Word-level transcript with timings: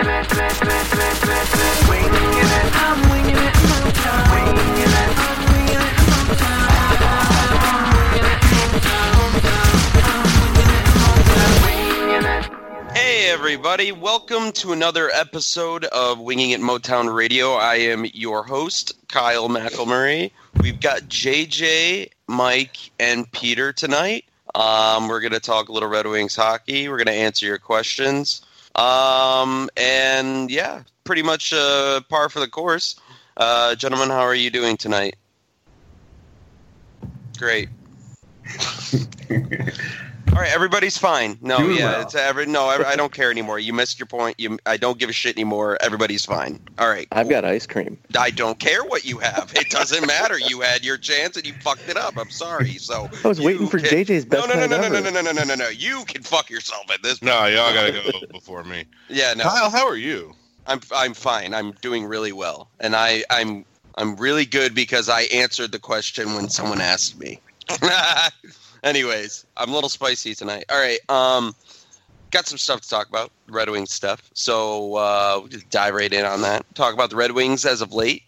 Hey, 0.00 0.06
everybody. 13.28 13.92
Welcome 13.92 14.52
to 14.52 14.72
another 14.72 15.10
episode 15.10 15.84
of 15.84 16.18
Winging 16.18 16.52
It 16.52 16.60
Motown 16.62 17.14
Radio. 17.14 17.52
I 17.52 17.74
am 17.74 18.06
your 18.14 18.42
host, 18.42 18.94
Kyle 19.08 19.50
McElmurray. 19.50 20.30
We've 20.62 20.80
got 20.80 21.02
JJ, 21.02 22.08
Mike, 22.26 22.90
and 22.98 23.30
Peter 23.32 23.74
tonight. 23.74 24.24
Um, 24.54 25.08
we're 25.08 25.20
going 25.20 25.32
to 25.32 25.40
talk 25.40 25.68
a 25.68 25.72
little 25.72 25.90
Red 25.90 26.06
Wings 26.06 26.34
hockey. 26.34 26.88
We're 26.88 26.96
going 26.96 27.06
to 27.08 27.12
answer 27.12 27.44
your 27.44 27.58
questions. 27.58 28.40
Um, 28.74 29.68
and 29.76 30.50
yeah, 30.50 30.82
pretty 31.04 31.22
much 31.22 31.52
uh, 31.52 32.00
par 32.08 32.28
for 32.28 32.40
the 32.40 32.48
course. 32.48 32.98
Uh, 33.36 33.74
gentlemen, 33.74 34.10
how 34.10 34.20
are 34.20 34.34
you 34.34 34.50
doing 34.50 34.76
tonight? 34.76 35.16
Great. 37.38 37.68
All 40.32 40.38
right, 40.38 40.54
everybody's 40.54 40.96
fine. 40.96 41.38
No, 41.42 41.58
Doing 41.58 41.76
yeah, 41.78 41.90
well. 41.92 42.02
it's 42.02 42.14
every 42.14 42.46
no. 42.46 42.66
I, 42.68 42.90
I 42.90 42.96
don't 42.96 43.12
care 43.12 43.30
anymore. 43.30 43.58
You 43.58 43.72
missed 43.72 43.98
your 43.98 44.06
point. 44.06 44.38
You, 44.38 44.58
I 44.64 44.76
don't 44.76 44.96
give 44.98 45.10
a 45.10 45.12
shit 45.12 45.36
anymore. 45.36 45.76
Everybody's 45.80 46.24
fine. 46.24 46.60
All 46.78 46.88
right, 46.88 47.08
I've 47.10 47.28
got 47.28 47.44
ice 47.44 47.66
cream. 47.66 47.98
I 48.18 48.30
don't 48.30 48.58
care 48.58 48.84
what 48.84 49.04
you 49.04 49.18
have. 49.18 49.52
It 49.56 49.70
doesn't 49.70 50.06
matter. 50.06 50.38
You 50.38 50.60
had 50.60 50.84
your 50.84 50.96
chance 50.98 51.36
and 51.36 51.44
you 51.46 51.52
fucked 51.54 51.88
it 51.88 51.96
up. 51.96 52.16
I'm 52.16 52.30
sorry. 52.30 52.74
So 52.78 53.08
I 53.24 53.28
was 53.28 53.38
you 53.40 53.46
waiting 53.46 53.66
for 53.66 53.78
can- 53.80 53.88
JJ's 54.04 54.24
No, 54.26 54.46
best 54.46 54.48
no, 54.48 54.54
no, 54.54 54.66
no, 54.66 54.80
no, 54.80 54.88
no, 54.88 55.00
no, 55.00 55.10
no, 55.10 55.20
no, 55.20 55.32
no, 55.32 55.44
no, 55.44 55.54
no. 55.56 55.68
You 55.68 56.04
can 56.06 56.22
fuck 56.22 56.48
yourself 56.48 56.90
at 56.92 57.02
this. 57.02 57.18
Point. 57.18 57.32
No, 57.32 57.46
y'all 57.46 57.74
gotta 57.74 57.92
go 58.12 58.26
before 58.30 58.62
me. 58.64 58.84
Yeah, 59.08 59.34
no. 59.34 59.44
Kyle, 59.44 59.70
how 59.70 59.86
are 59.86 59.96
you? 59.96 60.32
I'm 60.66 60.80
I'm 60.94 61.12
fine. 61.14 61.52
I'm 61.54 61.72
doing 61.82 62.04
really 62.04 62.32
well, 62.32 62.68
and 62.78 62.94
I 62.94 63.24
I'm 63.30 63.64
I'm 63.96 64.14
really 64.16 64.44
good 64.46 64.74
because 64.76 65.08
I 65.08 65.22
answered 65.22 65.72
the 65.72 65.80
question 65.80 66.34
when 66.34 66.48
someone 66.48 66.80
asked 66.80 67.18
me. 67.18 67.40
Anyways, 68.82 69.44
I'm 69.56 69.70
a 69.70 69.74
little 69.74 69.90
spicy 69.90 70.34
tonight. 70.34 70.64
All 70.70 70.78
right, 70.78 70.98
um, 71.08 71.54
got 72.30 72.46
some 72.46 72.58
stuff 72.58 72.80
to 72.82 72.88
talk 72.88 73.08
about, 73.08 73.30
Red 73.48 73.68
Wings 73.68 73.92
stuff. 73.92 74.30
So 74.34 74.94
uh, 74.96 75.36
we'll 75.40 75.48
just 75.48 75.68
dive 75.70 75.94
right 75.94 76.12
in 76.12 76.24
on 76.24 76.42
that. 76.42 76.64
Talk 76.74 76.94
about 76.94 77.10
the 77.10 77.16
Red 77.16 77.32
Wings 77.32 77.64
as 77.66 77.80
of 77.80 77.92
late, 77.92 78.22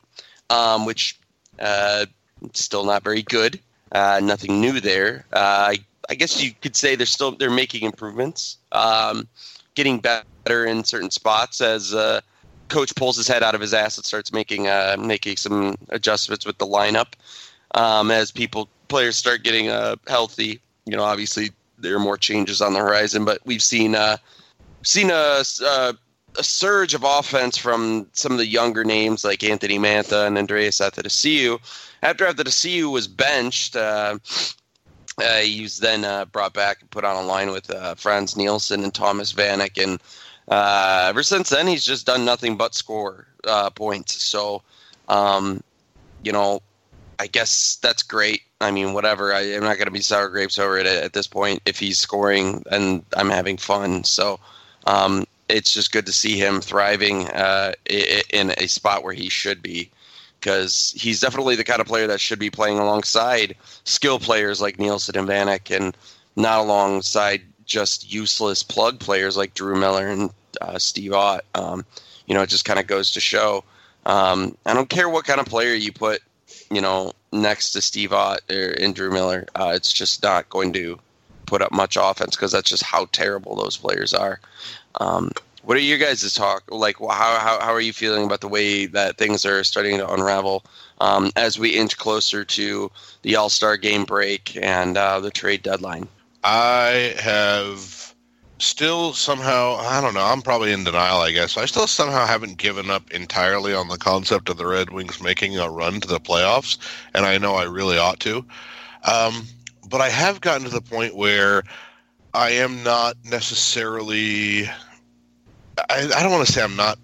um, 0.50 0.84
which 0.84 1.18
uh, 1.58 2.06
still 2.52 2.84
not 2.84 3.02
very 3.02 3.22
good. 3.22 3.58
Uh, 3.92 4.20
nothing 4.22 4.60
new 4.60 4.80
there. 4.80 5.24
Uh, 5.32 5.72
I, 5.72 5.78
I 6.08 6.14
guess 6.14 6.42
you 6.42 6.52
could 6.60 6.76
say 6.76 6.96
they're 6.96 7.06
still 7.06 7.32
they're 7.32 7.50
making 7.50 7.82
improvements, 7.82 8.58
um, 8.72 9.28
getting 9.74 10.00
better 10.00 10.66
in 10.66 10.84
certain 10.84 11.10
spots 11.10 11.60
as 11.60 11.94
uh, 11.94 12.20
coach 12.68 12.94
pulls 12.94 13.16
his 13.16 13.28
head 13.28 13.42
out 13.42 13.54
of 13.54 13.60
his 13.60 13.74
ass 13.74 13.96
and 13.96 14.04
starts 14.04 14.32
making 14.32 14.66
uh, 14.66 14.96
making 14.98 15.36
some 15.36 15.76
adjustments 15.90 16.46
with 16.46 16.58
the 16.58 16.66
lineup. 16.66 17.12
Um, 17.74 18.10
as 18.10 18.30
people 18.30 18.68
players 18.92 19.16
start 19.16 19.42
getting 19.42 19.70
uh, 19.70 19.96
healthy, 20.06 20.60
you 20.84 20.94
know, 20.94 21.02
obviously 21.02 21.50
there 21.78 21.96
are 21.96 21.98
more 21.98 22.18
changes 22.18 22.60
on 22.60 22.74
the 22.74 22.78
horizon, 22.78 23.24
but 23.24 23.40
we've 23.46 23.62
seen 23.62 23.94
uh, 23.94 24.18
seen 24.82 25.10
a, 25.10 25.42
a 25.64 25.94
a 26.38 26.44
surge 26.44 26.92
of 26.92 27.02
offense 27.02 27.56
from 27.56 28.06
some 28.12 28.32
of 28.32 28.38
the 28.38 28.46
younger 28.46 28.84
names 28.84 29.24
like 29.24 29.42
Anthony 29.42 29.78
Mantha 29.78 30.26
and 30.26 30.36
Andreas 30.36 30.78
Athanasiou. 30.78 31.58
After 32.02 32.26
Athanasiou 32.26 32.92
was 32.92 33.08
benched, 33.08 33.76
uh, 33.76 34.18
uh, 35.18 35.38
he 35.38 35.62
was 35.62 35.78
then 35.78 36.04
uh, 36.04 36.26
brought 36.26 36.52
back 36.52 36.82
and 36.82 36.90
put 36.90 37.04
on 37.04 37.16
a 37.16 37.26
line 37.26 37.50
with 37.50 37.70
uh, 37.70 37.94
Frans 37.94 38.36
Nielsen 38.36 38.84
and 38.84 38.92
Thomas 38.94 39.32
Vanek, 39.32 39.82
and 39.82 40.00
uh, 40.48 41.06
ever 41.08 41.22
since 41.22 41.48
then 41.48 41.66
he's 41.66 41.84
just 41.84 42.04
done 42.04 42.26
nothing 42.26 42.58
but 42.58 42.74
score 42.74 43.26
uh, 43.46 43.70
points. 43.70 44.22
So, 44.22 44.62
um, 45.08 45.62
you 46.22 46.32
know, 46.32 46.60
I 47.18 47.26
guess 47.26 47.76
that's 47.76 48.02
great. 48.02 48.42
I 48.60 48.70
mean, 48.70 48.92
whatever. 48.92 49.32
I, 49.32 49.40
I'm 49.40 49.62
not 49.62 49.76
going 49.76 49.86
to 49.86 49.92
be 49.92 50.00
sour 50.00 50.28
grapes 50.28 50.58
over 50.58 50.78
it 50.78 50.86
at, 50.86 51.04
at 51.04 51.12
this 51.12 51.26
point. 51.26 51.62
If 51.66 51.78
he's 51.78 51.98
scoring 51.98 52.62
and 52.70 53.04
I'm 53.16 53.30
having 53.30 53.56
fun, 53.56 54.04
so 54.04 54.38
um, 54.86 55.26
it's 55.48 55.72
just 55.72 55.92
good 55.92 56.06
to 56.06 56.12
see 56.12 56.36
him 56.36 56.60
thriving 56.60 57.28
uh, 57.28 57.72
in 57.86 58.52
a 58.58 58.66
spot 58.66 59.04
where 59.04 59.14
he 59.14 59.28
should 59.28 59.62
be, 59.62 59.90
because 60.40 60.94
he's 60.96 61.20
definitely 61.20 61.56
the 61.56 61.64
kind 61.64 61.80
of 61.80 61.86
player 61.86 62.06
that 62.06 62.20
should 62.20 62.38
be 62.38 62.50
playing 62.50 62.78
alongside 62.78 63.56
skill 63.84 64.18
players 64.18 64.60
like 64.60 64.78
Nielsen 64.78 65.16
and 65.16 65.28
Vanek, 65.28 65.74
and 65.74 65.96
not 66.36 66.60
alongside 66.60 67.42
just 67.64 68.12
useless 68.12 68.62
plug 68.62 68.98
players 68.98 69.36
like 69.36 69.54
Drew 69.54 69.78
Miller 69.78 70.08
and 70.08 70.30
uh, 70.60 70.78
Steve 70.78 71.12
Ott. 71.12 71.44
Um, 71.54 71.84
you 72.26 72.34
know, 72.34 72.42
it 72.42 72.48
just 72.48 72.64
kind 72.64 72.80
of 72.80 72.86
goes 72.86 73.12
to 73.12 73.20
show. 73.20 73.64
Um, 74.06 74.56
I 74.66 74.74
don't 74.74 74.88
care 74.88 75.08
what 75.08 75.24
kind 75.24 75.40
of 75.40 75.46
player 75.46 75.74
you 75.74 75.92
put 75.92 76.22
you 76.74 76.80
know, 76.80 77.12
next 77.32 77.70
to 77.72 77.80
Steve 77.80 78.12
Ott 78.12 78.40
or 78.50 78.74
Andrew 78.80 79.10
Miller, 79.10 79.46
uh, 79.54 79.72
it's 79.74 79.92
just 79.92 80.22
not 80.22 80.48
going 80.48 80.72
to 80.72 80.98
put 81.46 81.62
up 81.62 81.72
much 81.72 81.98
offense 82.00 82.34
because 82.34 82.52
that's 82.52 82.70
just 82.70 82.82
how 82.82 83.06
terrible 83.12 83.54
those 83.54 83.76
players 83.76 84.14
are. 84.14 84.40
Um, 85.00 85.32
what 85.64 85.76
are 85.76 85.80
you 85.80 85.98
guys' 85.98 86.32
talk 86.34 86.64
like? 86.70 86.98
How, 86.98 87.38
how 87.38 87.60
how 87.60 87.72
are 87.72 87.80
you 87.80 87.92
feeling 87.92 88.24
about 88.24 88.40
the 88.40 88.48
way 88.48 88.86
that 88.86 89.16
things 89.16 89.46
are 89.46 89.62
starting 89.62 89.98
to 89.98 90.12
unravel 90.12 90.64
um, 91.00 91.30
as 91.36 91.58
we 91.58 91.70
inch 91.70 91.96
closer 91.98 92.44
to 92.44 92.90
the 93.22 93.36
All 93.36 93.48
Star 93.48 93.76
game 93.76 94.04
break 94.04 94.56
and 94.60 94.96
uh, 94.96 95.20
the 95.20 95.30
trade 95.30 95.62
deadline? 95.62 96.08
I 96.42 97.14
have 97.18 98.01
still 98.62 99.12
somehow 99.12 99.76
I 99.76 100.00
don't 100.00 100.14
know, 100.14 100.24
I'm 100.24 100.42
probably 100.42 100.72
in 100.72 100.84
denial, 100.84 101.20
I 101.20 101.32
guess. 101.32 101.56
I 101.56 101.66
still 101.66 101.86
somehow 101.86 102.26
haven't 102.26 102.58
given 102.58 102.90
up 102.90 103.10
entirely 103.10 103.74
on 103.74 103.88
the 103.88 103.98
concept 103.98 104.48
of 104.48 104.56
the 104.56 104.66
Red 104.66 104.90
Wings 104.90 105.20
making 105.20 105.58
a 105.58 105.68
run 105.68 106.00
to 106.00 106.08
the 106.08 106.20
playoffs, 106.20 106.78
and 107.14 107.26
I 107.26 107.38
know 107.38 107.54
I 107.54 107.64
really 107.64 107.98
ought 107.98 108.20
to. 108.20 108.44
Um, 109.04 109.46
but 109.88 110.00
I 110.00 110.08
have 110.08 110.40
gotten 110.40 110.64
to 110.64 110.70
the 110.70 110.80
point 110.80 111.16
where 111.16 111.64
I 112.34 112.50
am 112.50 112.82
not 112.82 113.16
necessarily 113.24 114.66
I, 115.90 116.10
I 116.16 116.22
don't 116.22 116.32
want 116.32 116.46
to 116.46 116.52
say 116.52 116.62
I'm 116.62 116.76
not 116.76 116.98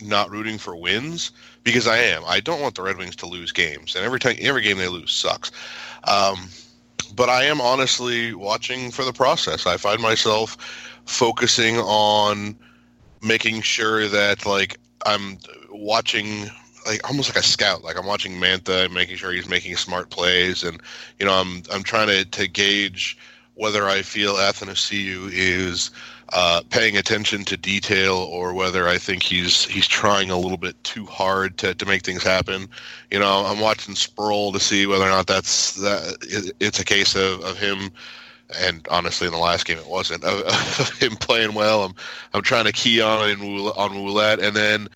not 0.00 0.30
rooting 0.30 0.58
for 0.58 0.74
wins 0.74 1.30
because 1.62 1.86
I 1.86 1.98
am. 1.98 2.24
I 2.26 2.40
don't 2.40 2.60
want 2.60 2.74
the 2.74 2.82
Red 2.82 2.96
Wings 2.96 3.14
to 3.16 3.26
lose 3.26 3.52
games, 3.52 3.94
and 3.94 4.04
every 4.04 4.18
time 4.18 4.36
every 4.40 4.62
game 4.62 4.78
they 4.78 4.88
lose 4.88 5.12
sucks. 5.12 5.52
Um, 6.04 6.48
but 7.14 7.28
I 7.28 7.44
am 7.44 7.60
honestly 7.60 8.34
watching 8.34 8.90
for 8.90 9.04
the 9.04 9.12
process. 9.12 9.66
I 9.66 9.76
find 9.76 10.00
myself 10.00 10.56
focusing 11.06 11.78
on 11.78 12.56
making 13.22 13.62
sure 13.62 14.08
that 14.08 14.46
like 14.46 14.78
I'm 15.06 15.38
watching 15.70 16.50
like 16.86 17.06
almost 17.08 17.34
like 17.34 17.42
a 17.42 17.46
scout. 17.46 17.82
Like 17.82 17.98
I'm 17.98 18.06
watching 18.06 18.32
Mantha 18.32 18.84
and 18.84 18.94
making 18.94 19.16
sure 19.16 19.32
he's 19.32 19.48
making 19.48 19.76
smart 19.76 20.10
plays, 20.10 20.62
and 20.62 20.80
you 21.18 21.26
know 21.26 21.32
I'm 21.32 21.62
I'm 21.72 21.82
trying 21.82 22.08
to 22.08 22.24
to 22.24 22.48
gauge 22.48 23.16
whether 23.54 23.88
I 23.88 24.02
feel 24.02 24.34
Athanasiou 24.34 25.30
is 25.32 25.90
uh, 26.34 26.62
paying 26.70 26.96
attention 26.96 27.44
to 27.44 27.56
detail 27.56 28.14
or 28.14 28.54
whether 28.54 28.88
I 28.88 28.98
think 28.98 29.22
he's 29.22 29.64
he's 29.66 29.86
trying 29.86 30.30
a 30.30 30.38
little 30.38 30.56
bit 30.56 30.82
too 30.84 31.04
hard 31.06 31.58
to, 31.58 31.74
to 31.74 31.86
make 31.86 32.02
things 32.04 32.22
happen. 32.22 32.68
You 33.10 33.18
know, 33.18 33.44
I'm 33.46 33.60
watching 33.60 33.94
Sproul 33.94 34.52
to 34.52 34.60
see 34.60 34.86
whether 34.86 35.04
or 35.04 35.10
not 35.10 35.26
that's 35.26 35.74
that 35.76 36.54
it's 36.60 36.80
a 36.80 36.84
case 36.84 37.14
of, 37.14 37.42
of 37.44 37.58
him. 37.58 37.90
And 38.58 38.86
honestly, 38.90 39.26
in 39.26 39.32
the 39.32 39.38
last 39.38 39.64
game, 39.66 39.78
it 39.78 39.86
wasn't 39.86 40.24
of, 40.24 40.40
of 40.80 40.90
him 40.98 41.16
playing 41.16 41.54
well. 41.54 41.84
I'm 41.84 41.94
I'm 42.34 42.42
trying 42.42 42.64
to 42.64 42.72
key 42.72 43.00
on 43.00 43.28
in 43.28 43.40
on 43.40 43.90
Ouellette, 43.90 44.42
and 44.42 44.54
then 44.56 44.88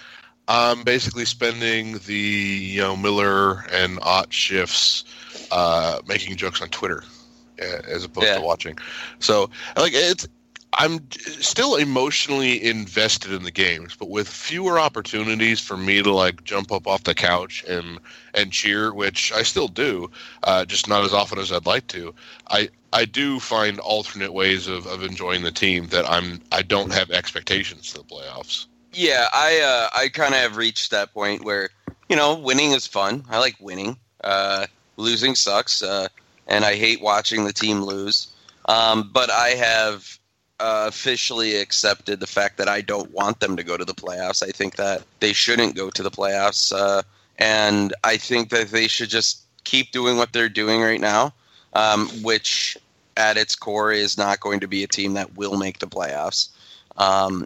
I'm 0.48 0.84
basically 0.84 1.24
spending 1.24 1.98
the 2.06 2.14
you 2.14 2.80
know 2.80 2.96
Miller 2.96 3.64
and 3.72 3.98
Ott 4.02 4.32
shifts 4.32 5.04
uh, 5.50 6.00
making 6.06 6.36
jokes 6.36 6.60
on 6.62 6.68
Twitter 6.68 7.02
as 7.58 8.04
opposed 8.04 8.26
Yeah. 8.26 8.36
to 8.36 8.42
watching. 8.42 8.78
So 9.18 9.50
like 9.76 9.92
it's 9.94 10.26
I'm 10.78 11.10
still 11.40 11.76
emotionally 11.76 12.62
invested 12.62 13.32
in 13.32 13.44
the 13.44 13.50
games, 13.50 13.96
but 13.96 14.10
with 14.10 14.28
fewer 14.28 14.78
opportunities 14.78 15.58
for 15.58 15.76
me 15.76 16.02
to 16.02 16.12
like 16.12 16.44
jump 16.44 16.70
up 16.70 16.86
off 16.86 17.04
the 17.04 17.14
couch 17.14 17.64
and 17.66 17.98
and 18.34 18.52
cheer, 18.52 18.92
which 18.92 19.32
I 19.32 19.42
still 19.42 19.68
do, 19.68 20.10
uh, 20.42 20.66
just 20.66 20.86
not 20.86 21.04
as 21.04 21.14
often 21.14 21.38
as 21.38 21.50
I'd 21.50 21.64
like 21.64 21.86
to. 21.88 22.14
I 22.48 22.68
I 22.92 23.06
do 23.06 23.40
find 23.40 23.78
alternate 23.78 24.34
ways 24.34 24.68
of, 24.68 24.86
of 24.86 25.02
enjoying 25.02 25.42
the 25.42 25.50
team 25.50 25.86
that 25.88 26.08
I'm 26.08 26.40
I 26.52 26.60
don't 26.60 26.92
have 26.92 27.10
expectations 27.10 27.92
to 27.92 27.98
the 27.98 28.04
playoffs. 28.04 28.66
Yeah, 28.92 29.28
I 29.32 29.60
uh, 29.60 29.98
I 29.98 30.08
kind 30.08 30.34
of 30.34 30.40
have 30.40 30.56
reached 30.58 30.90
that 30.90 31.14
point 31.14 31.42
where 31.42 31.70
you 32.10 32.16
know 32.16 32.34
winning 32.34 32.72
is 32.72 32.86
fun. 32.86 33.24
I 33.30 33.38
like 33.38 33.56
winning. 33.60 33.96
Uh, 34.22 34.66
losing 34.98 35.34
sucks, 35.34 35.82
uh, 35.82 36.08
and 36.46 36.66
I 36.66 36.74
hate 36.74 37.00
watching 37.00 37.44
the 37.44 37.52
team 37.52 37.82
lose. 37.82 38.28
Um, 38.66 39.10
but 39.12 39.30
I 39.30 39.50
have 39.50 40.15
uh, 40.58 40.86
officially 40.88 41.56
accepted 41.56 42.20
the 42.20 42.26
fact 42.26 42.56
that 42.58 42.68
I 42.68 42.80
don't 42.80 43.10
want 43.10 43.40
them 43.40 43.56
to 43.56 43.62
go 43.62 43.76
to 43.76 43.84
the 43.84 43.94
playoffs. 43.94 44.42
I 44.42 44.50
think 44.50 44.76
that 44.76 45.02
they 45.20 45.32
shouldn't 45.32 45.76
go 45.76 45.90
to 45.90 46.02
the 46.02 46.10
playoffs, 46.10 46.72
uh, 46.74 47.02
and 47.38 47.94
I 48.04 48.16
think 48.16 48.50
that 48.50 48.68
they 48.68 48.88
should 48.88 49.10
just 49.10 49.42
keep 49.64 49.90
doing 49.90 50.16
what 50.16 50.32
they're 50.32 50.48
doing 50.48 50.80
right 50.80 51.00
now, 51.00 51.34
um, 51.74 52.08
which 52.22 52.78
at 53.16 53.36
its 53.36 53.54
core 53.54 53.92
is 53.92 54.16
not 54.16 54.40
going 54.40 54.60
to 54.60 54.68
be 54.68 54.82
a 54.82 54.88
team 54.88 55.14
that 55.14 55.36
will 55.36 55.56
make 55.56 55.78
the 55.78 55.86
playoffs. 55.86 56.48
Um, 56.96 57.44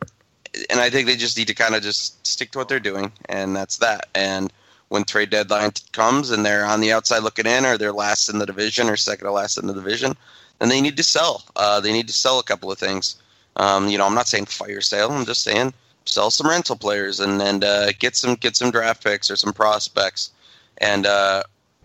and 0.69 0.81
I 0.81 0.91
think 0.91 1.07
they 1.07 1.17
just 1.17 1.37
need 1.37 1.47
to 1.49 1.55
kind 1.55 1.75
of 1.75 1.83
just 1.83 2.25
stick 2.27 2.51
to 2.53 2.59
what 2.59 2.69
they're 2.69 2.81
doing, 2.81 3.13
and 3.29 3.55
that's 3.55 3.79
that. 3.79 4.09
And 4.15 4.53
when 4.89 5.05
trade 5.05 5.31
deadline 5.31 5.71
comes 5.93 6.31
and 6.31 6.45
they're 6.45 6.67
on 6.67 6.81
the 6.81 6.93
outside 6.93 7.23
looking 7.23 7.47
in, 7.47 7.65
or 7.65 7.79
they're 7.79 7.93
last 7.93 8.29
in 8.29 8.39
the 8.39 8.47
division 8.47 8.89
or 8.89 8.97
second 8.97 9.27
to 9.27 9.33
last 9.33 9.57
in 9.57 9.67
the 9.67 9.75
division, 9.75 10.17
then 10.61 10.69
they 10.69 10.81
need 10.81 10.97
to 10.97 11.03
sell. 11.03 11.45
Uh, 11.57 11.81
they 11.81 11.93
need 11.93 12.07
to 12.07 12.13
sell 12.13 12.39
a 12.39 12.45
couple 12.45 12.71
of 12.71 12.79
things. 12.79 13.17
Um, 13.57 13.89
you 13.89 13.99
know, 13.99 14.07
I'm 14.07 14.15
not 14.15 14.29
saying 14.29 14.47
fire 14.47 14.81
sale. 14.81 15.11
I'm 15.11 15.27
just 15.27 15.43
saying 15.43 15.73
sell 16.05 16.31
some 16.31 16.49
rental 16.49 16.77
players 16.77 17.21
and 17.21 17.41
and 17.43 17.65
uh, 17.65 17.93
get 17.93 18.17
some 18.17 18.35
get 18.35 18.57
some 18.57 18.71
draft 18.71 19.03
picks 19.03 19.31
or 19.31 19.37
some 19.37 19.53
prospects, 19.53 20.31
and 20.79 21.07
uh, 21.07 21.43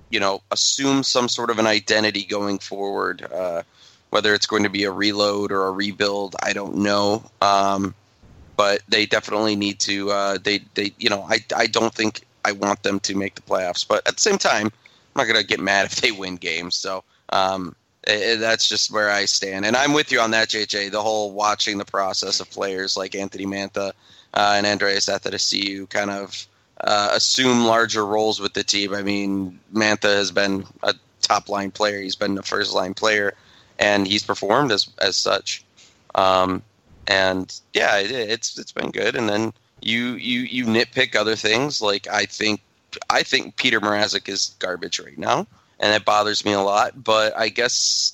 you 0.10 0.20
know, 0.20 0.42
assume 0.52 1.04
some 1.04 1.28
sort 1.28 1.50
of 1.50 1.60
an 1.60 1.68
identity 1.68 2.24
going 2.24 2.60
forward. 2.60 3.28
Uh, 3.32 3.64
whether 4.12 4.34
it's 4.34 4.48
going 4.48 4.64
to 4.64 4.70
be 4.70 4.86
a 4.86 4.92
reload 4.92 5.52
or 5.52 5.68
a 5.68 5.72
rebuild, 5.72 6.36
I 6.42 6.54
don't 6.54 6.78
know. 6.78 7.24
Um, 7.42 7.94
but 8.56 8.82
they 8.88 9.06
definitely 9.06 9.56
need 9.56 9.80
to. 9.80 10.12
Uh, 10.12 10.38
they 10.42 10.60
they 10.76 10.94
you 10.98 11.10
know 11.10 11.26
I 11.30 11.40
I 11.56 11.68
don't 11.68 11.94
think 11.94 12.22
I 12.46 12.52
want 12.52 12.84
them 12.84 13.00
to 13.02 13.16
make 13.16 13.36
the 13.36 13.42
playoffs, 13.42 13.86
but 13.88 14.08
at 14.08 14.16
the 14.16 14.22
same 14.22 14.38
time, 14.38 14.68
I'm 14.68 14.72
not 15.16 15.28
gonna 15.28 15.44
get 15.44 15.60
mad 15.60 15.86
if 15.86 15.96
they 15.98 16.12
win 16.12 16.36
games. 16.36 16.76
So 16.76 17.04
um, 17.30 17.76
it, 18.08 18.40
that's 18.40 18.68
just 18.68 18.92
where 18.92 19.10
I 19.10 19.26
stand, 19.26 19.66
and 19.66 19.76
I'm 19.76 19.94
with 19.94 20.12
you 20.12 20.20
on 20.20 20.32
that, 20.32 20.50
JJ. 20.50 20.92
The 20.92 21.02
whole 21.02 21.32
watching 21.32 21.78
the 21.78 21.86
process 21.86 22.40
of 22.40 22.50
players 22.50 22.98
like 22.98 23.16
Anthony 23.16 23.46
Mantha 23.46 23.92
uh, 24.34 24.54
and 24.56 24.66
Andreas 24.66 25.08
Athanasiou 25.08 25.90
kind 25.90 26.12
of 26.12 26.48
uh, 26.82 27.10
assume 27.14 27.66
larger 27.66 28.06
roles 28.06 28.40
with 28.40 28.54
the 28.54 28.64
team. 28.64 28.94
I 28.94 29.02
mean, 29.02 29.60
Mantha 29.74 30.16
has 30.16 30.32
been 30.32 30.66
a 30.84 30.94
top 31.22 31.50
line 31.50 31.72
player. 31.72 32.02
He's 32.02 32.16
been 32.16 32.38
a 32.38 32.44
first 32.44 32.74
line 32.74 32.94
player, 32.94 33.34
and 33.80 34.08
he's 34.08 34.24
performed 34.24 34.72
as 34.72 34.90
as 35.00 35.18
such. 35.18 35.64
Um, 36.16 36.62
and 37.08 37.60
yeah, 37.74 37.98
it, 37.98 38.12
it's 38.12 38.58
it's 38.58 38.72
been 38.72 38.92
good. 38.92 39.16
And 39.16 39.30
then 39.30 39.54
you 39.82 40.14
you 40.14 40.42
you 40.42 40.66
nitpick 40.66 41.16
other 41.16 41.36
things. 41.36 41.82
Like 41.82 42.08
I 42.08 42.26
think 42.26 42.62
I 43.10 43.24
think 43.24 43.56
Peter 43.58 43.80
Mrazek 43.80 44.30
is 44.30 44.56
garbage 44.60 45.00
right 45.00 45.18
now, 45.18 45.48
and 45.80 45.94
it 45.94 46.06
bothers 46.06 46.46
me 46.46 46.54
a 46.54 46.62
lot. 46.62 47.04
But 47.04 47.38
I 47.38 47.50
guess 47.50 48.14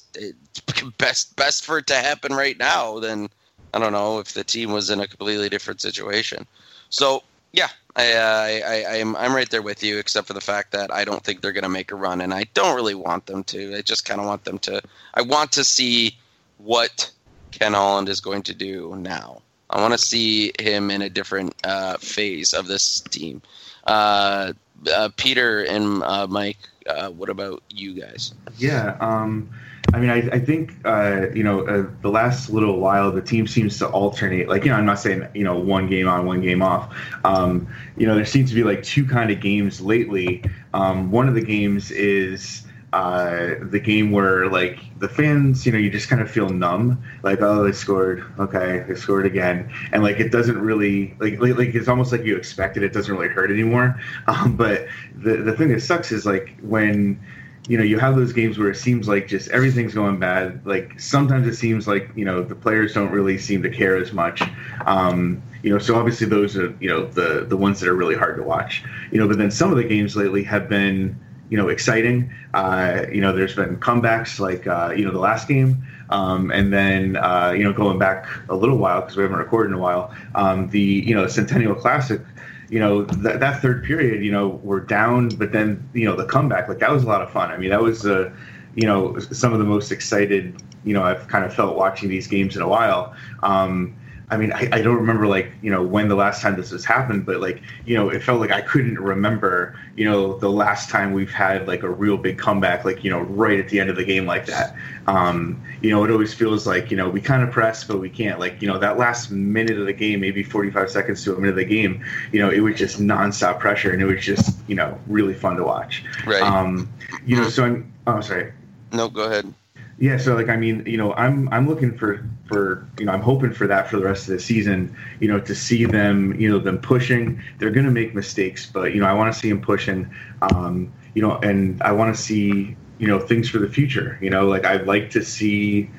best 0.98 1.36
best 1.36 1.66
for 1.66 1.80
it 1.80 1.88
to 1.88 1.96
happen 1.96 2.34
right 2.34 2.58
now 2.58 3.00
than 3.00 3.30
I 3.74 3.80
don't 3.80 3.94
know 3.94 4.20
if 4.20 4.34
the 4.34 4.44
team 4.44 4.72
was 4.72 4.90
in 4.90 5.00
a 5.00 5.08
completely 5.08 5.50
different 5.50 5.82
situation. 5.82 6.46
So 6.90 7.24
yeah, 7.54 7.70
I, 7.96 8.14
I, 8.14 8.84
I 8.90 8.96
am 8.98 9.16
I'm 9.16 9.36
right 9.36 9.50
there 9.50 9.62
with 9.62 9.84
you, 9.84 9.98
except 9.98 10.28
for 10.28 10.34
the 10.34 10.42
fact 10.42 10.72
that 10.72 10.94
I 10.94 11.04
don't 11.04 11.24
think 11.24 11.42
they're 11.42 11.52
going 11.52 11.64
to 11.64 11.70
make 11.70 11.92
a 11.92 11.96
run, 11.96 12.22
and 12.22 12.34
I 12.34 12.46
don't 12.54 12.76
really 12.76 12.96
want 12.96 13.26
them 13.26 13.44
to. 13.46 13.78
I 13.78 13.82
just 13.82 14.06
kind 14.06 14.20
of 14.20 14.28
want 14.28 14.46
them 14.46 14.60
to. 14.60 14.82
I 15.14 15.22
want 15.22 15.52
to 15.54 15.64
see 15.64 16.18
what 16.58 17.12
Ken 17.52 17.74
Holland 17.74 18.10
is 18.10 18.22
going 18.22 18.44
to 18.44 18.54
do 18.54 18.96
now. 18.98 19.42
I 19.70 19.82
want 19.82 19.94
to 19.94 19.98
see 19.98 20.52
him 20.60 20.92
in 20.92 21.02
a 21.02 21.10
different 21.10 21.56
uh, 21.64 21.98
phase 21.98 22.54
of 22.54 22.68
this 22.68 23.02
team. 23.02 23.42
Uh, 23.86 24.54
uh, 24.94 25.10
Peter 25.16 25.64
and 25.64 26.04
uh, 26.04 26.28
Mike, 26.28 26.58
uh, 26.88 27.10
what 27.10 27.30
about 27.30 27.64
you 27.70 27.94
guys? 27.94 28.34
Yeah, 28.58 28.98
um, 29.00 29.50
I 29.94 30.00
mean, 30.00 30.10
I, 30.10 30.18
I 30.36 30.40
think 30.40 30.74
uh, 30.86 31.28
you 31.34 31.44
know 31.44 31.68
uh, 31.68 31.88
the 32.02 32.10
last 32.10 32.50
little 32.50 32.80
while 32.80 33.12
the 33.12 33.22
team 33.22 33.48
seems 33.48 33.78
to 33.80 33.88
alternate. 33.88 34.48
Like, 34.48 34.64
you 34.64 34.72
know, 34.72 34.78
I'm 34.78 34.86
not 34.86 35.00
saying 35.00 35.28
you 35.34 35.44
know 35.44 35.58
one 35.58 35.88
game 35.88 36.08
on, 36.08 36.26
one 36.26 36.42
game 36.42 36.62
off. 36.62 36.94
Um, 37.24 37.68
you 37.98 38.08
know, 38.08 38.16
there 38.16 38.26
seems 38.26 38.50
to 38.50 38.56
be 38.56 38.64
like 38.64 38.84
two 38.84 39.06
kind 39.06 39.32
of 39.32 39.40
games 39.40 39.82
lately. 39.82 40.44
Um, 40.74 41.12
one 41.12 41.28
of 41.28 41.34
the 41.34 41.42
games 41.42 41.92
is 41.92 42.64
uh, 42.94 43.56
the 43.62 43.80
game 43.80 44.12
where 44.12 44.50
like 44.50 44.80
the 45.00 45.08
fans, 45.08 45.66
you 45.66 45.72
know, 45.72 45.78
you 45.78 45.90
just 45.90 46.10
kind 46.10 46.22
of 46.22 46.30
feel 46.30 46.50
numb, 46.50 47.02
like 47.24 47.42
oh 47.42 47.64
they 47.64 47.72
scored, 47.72 48.26
okay, 48.38 48.84
they 48.88 48.96
scored 48.96 49.26
again, 49.26 49.72
and 49.94 50.04
like 50.04 50.20
it 50.20 50.32
doesn't 50.32 50.60
really 50.60 51.16
like 51.20 51.40
like, 51.40 51.58
like 51.58 51.74
it's 51.74 51.88
almost 51.88 52.12
like 52.12 52.24
you 52.26 52.36
expect 52.36 52.76
it. 52.76 52.84
It 52.84 52.92
doesn't 52.92 53.14
really 53.14 53.30
hurt 53.30 53.52
anymore. 53.52 54.00
Um, 54.28 54.56
but 54.56 54.88
the 55.16 55.38
the 55.38 55.54
thing 55.54 55.70
that 55.70 55.82
sucks 55.82 56.12
is 56.12 56.26
like 56.26 56.58
when 56.62 57.20
you 57.68 57.78
know 57.78 57.84
you 57.84 57.98
have 58.00 58.16
those 58.16 58.34
games 58.34 58.58
where 58.58 58.70
it 58.70 58.76
seems 58.76 59.08
like 59.08 59.28
just 59.28 59.50
everything's 59.50 59.94
going 59.94 60.20
bad. 60.20 60.66
Like 60.66 61.00
sometimes 61.00 61.48
it 61.48 61.56
seems 61.56 61.88
like 61.88 62.10
you 62.16 62.26
know 62.26 62.44
the 62.44 62.56
players 62.56 62.94
don't 62.94 63.12
really 63.12 63.38
seem 63.38 63.64
to 63.64 63.70
care 63.70 63.98
as 63.98 64.14
much. 64.14 64.42
Um, 64.86 65.42
you 65.64 65.72
know, 65.72 65.80
so 65.80 65.96
obviously 65.96 66.28
those 66.28 66.56
are 66.58 66.76
you 66.80 66.90
know 66.90 67.06
the 67.06 67.46
the 67.48 67.58
ones 67.58 67.80
that 67.80 67.90
are 67.90 67.96
really 67.96 68.16
hard 68.16 68.38
to 68.38 68.44
watch. 68.44 68.84
You 69.12 69.20
know, 69.20 69.28
but 69.28 69.38
then 69.38 69.52
some 69.52 69.72
of 69.72 69.78
the 69.78 69.84
games 69.84 70.16
lately 70.16 70.44
have 70.44 70.70
been 70.70 71.20
you 71.52 71.58
know 71.58 71.68
exciting. 71.68 72.32
Uh, 72.54 73.04
you 73.12 73.22
know, 73.22 73.36
there's 73.36 73.56
been 73.56 73.78
comebacks 73.78 74.40
like 74.40 74.66
uh, 74.66 74.94
you 74.96 75.06
know 75.06 75.12
the 75.12 75.20
last 75.20 75.48
game, 75.48 75.86
um, 76.10 76.50
and 76.50 76.74
then 76.74 77.18
uh, 77.18 77.54
you 77.56 77.64
know 77.64 77.74
going 77.74 78.00
back 78.00 78.26
a 78.50 78.56
little 78.56 78.78
while 78.78 79.02
because 79.02 79.18
we 79.18 79.22
haven't 79.22 79.38
recorded 79.38 79.70
in 79.70 79.76
a 79.78 79.82
while. 79.82 80.16
Um, 80.34 80.70
the 80.70 80.80
you 80.80 81.14
know 81.14 81.28
Centennial 81.28 81.76
Classic. 81.76 82.22
You 82.70 82.80
know 82.80 83.04
that 83.04 83.42
that 83.42 83.62
third 83.62 83.84
period, 83.84 84.24
you 84.24 84.32
know, 84.32 84.62
we're 84.64 84.80
down, 84.80 85.28
but 85.28 85.52
then 85.52 85.88
you 85.94 86.06
know 86.06 86.16
the 86.16 86.26
comeback, 86.26 86.70
like 86.70 86.80
that 86.80 86.90
was 86.90 87.04
a 87.04 87.08
lot 87.08 87.22
of 87.22 87.30
fun. 87.30 87.52
I 87.52 87.58
mean, 87.58 87.70
that 87.70 87.82
was 87.82 88.06
uh, 88.06 88.32
you 88.76 88.88
know 88.88 89.20
some 89.20 89.52
of 89.52 89.60
the 89.60 89.66
most 89.66 89.92
excited 89.92 90.64
you 90.86 90.94
know 90.94 91.04
I've 91.04 91.28
kind 91.28 91.44
of 91.44 91.54
felt 91.54 91.76
watching 91.76 92.08
these 92.08 92.28
games 92.28 92.56
in 92.56 92.62
a 92.62 92.68
while. 92.68 93.14
Um, 93.44 93.96
I 94.32 94.38
mean, 94.38 94.54
I, 94.54 94.70
I, 94.72 94.82
don't 94.82 94.96
remember 94.96 95.28
like 95.28 95.52
you 95.62 95.70
know 95.70 95.84
when 95.84 96.08
the 96.08 96.16
last 96.16 96.42
time 96.42 96.56
this 96.56 96.72
has 96.72 96.86
happened, 96.86 97.26
but 97.26 97.42
like 97.42 97.62
you 97.86 97.96
know, 97.96 98.08
it 98.08 98.24
felt 98.24 98.40
like 98.40 98.52
I 98.52 98.62
couldn't 98.62 98.98
remember 98.98 99.78
you 99.98 100.06
know 100.06 100.38
the 100.38 100.50
last 100.50 100.90
time 100.90 101.12
we've 101.12 101.32
had 101.32 101.68
like 101.68 101.84
a 101.84 101.90
real 101.90 102.18
big 102.18 102.38
comeback, 102.38 102.86
like 102.86 103.04
you 103.04 103.12
know 103.12 103.20
right 103.20 103.60
at 103.60 103.68
the 103.68 103.82
end 103.82 103.90
of 103.90 103.98
the 103.98 104.06
game 104.06 104.26
like 104.26 104.46
that. 104.46 104.74
Um, 105.08 105.62
you 105.82 105.90
know, 105.90 106.06
it 106.06 106.12
always 106.12 106.34
feels 106.34 106.66
like 106.66 106.90
you 106.92 106.96
know 106.96 107.10
we 107.10 107.20
kind 107.20 107.44
of 107.44 107.52
press, 107.52 107.84
but 107.84 108.00
we 108.00 108.10
can't. 108.10 108.40
Like 108.40 108.62
you 108.62 108.70
know 108.70 108.80
that 108.80 108.98
last 108.98 109.32
minute 109.32 109.78
of 109.78 109.86
the 109.86 109.94
game, 109.94 110.22
maybe 110.22 110.44
forty 110.44 110.72
five 110.72 110.90
seconds 110.90 111.26
to 111.26 111.34
a 111.34 111.36
minute 111.36 111.50
of 111.50 111.56
the 111.58 111.66
game, 111.66 112.02
you 112.32 112.40
know, 112.40 112.50
it 112.50 112.62
was 112.62 112.78
just 112.78 113.02
nonstop 113.02 113.60
pressure, 113.60 113.92
and 113.92 114.02
it 114.02 114.06
was 114.06 114.24
just 114.24 114.58
you 114.70 114.76
know 114.76 114.98
really 115.08 115.34
fun 115.34 115.58
to 115.58 115.66
watch. 115.66 116.06
Right. 116.26 116.42
Um, 116.42 116.90
you 117.26 117.36
know, 117.36 117.50
so 117.50 117.66
I'm. 117.66 117.92
Oh, 118.08 118.22
sorry. 118.22 118.54
No, 118.94 119.10
go 119.10 119.26
ahead. 119.26 119.54
Yeah, 120.02 120.18
so 120.18 120.34
like 120.34 120.50
I 120.50 120.56
mean, 120.56 120.84
you 120.88 120.98
know, 120.98 121.14
I'm 121.14 121.48
I'm 121.50 121.70
looking 121.70 121.96
for 121.96 122.28
for 122.48 122.88
you 122.98 123.06
know 123.06 123.12
I'm 123.12 123.22
hoping 123.22 123.54
for 123.54 123.68
that 123.68 123.88
for 123.88 123.98
the 123.98 124.04
rest 124.04 124.28
of 124.28 124.34
the 124.34 124.40
season. 124.40 124.96
You 125.20 125.28
know, 125.28 125.40
to 125.40 125.54
see 125.54 125.86
them, 125.86 126.34
you 126.42 126.50
know, 126.50 126.58
them 126.58 126.80
pushing. 126.80 127.40
They're 127.60 127.70
going 127.70 127.86
to 127.86 127.92
make 127.92 128.16
mistakes, 128.16 128.66
but 128.66 128.96
you 128.96 129.00
know, 129.00 129.06
I 129.06 129.14
want 129.14 129.32
to 129.32 129.40
see 129.40 129.48
them 129.48 129.62
pushing. 129.62 130.10
Um, 130.42 130.92
you 131.14 131.22
know, 131.22 131.38
and 131.38 131.80
I 131.84 131.92
want 131.92 132.16
to 132.16 132.20
see 132.20 132.76
you 132.98 133.08
know 133.08 133.20
things 133.20 133.48
for 133.48 133.60
the 133.60 133.70
future. 133.70 134.18
You 134.24 134.32
know, 134.32 134.48
like 134.48 134.66
I'd 134.66 134.88
like 134.88 135.12
to 135.12 135.24
see. 135.24 135.92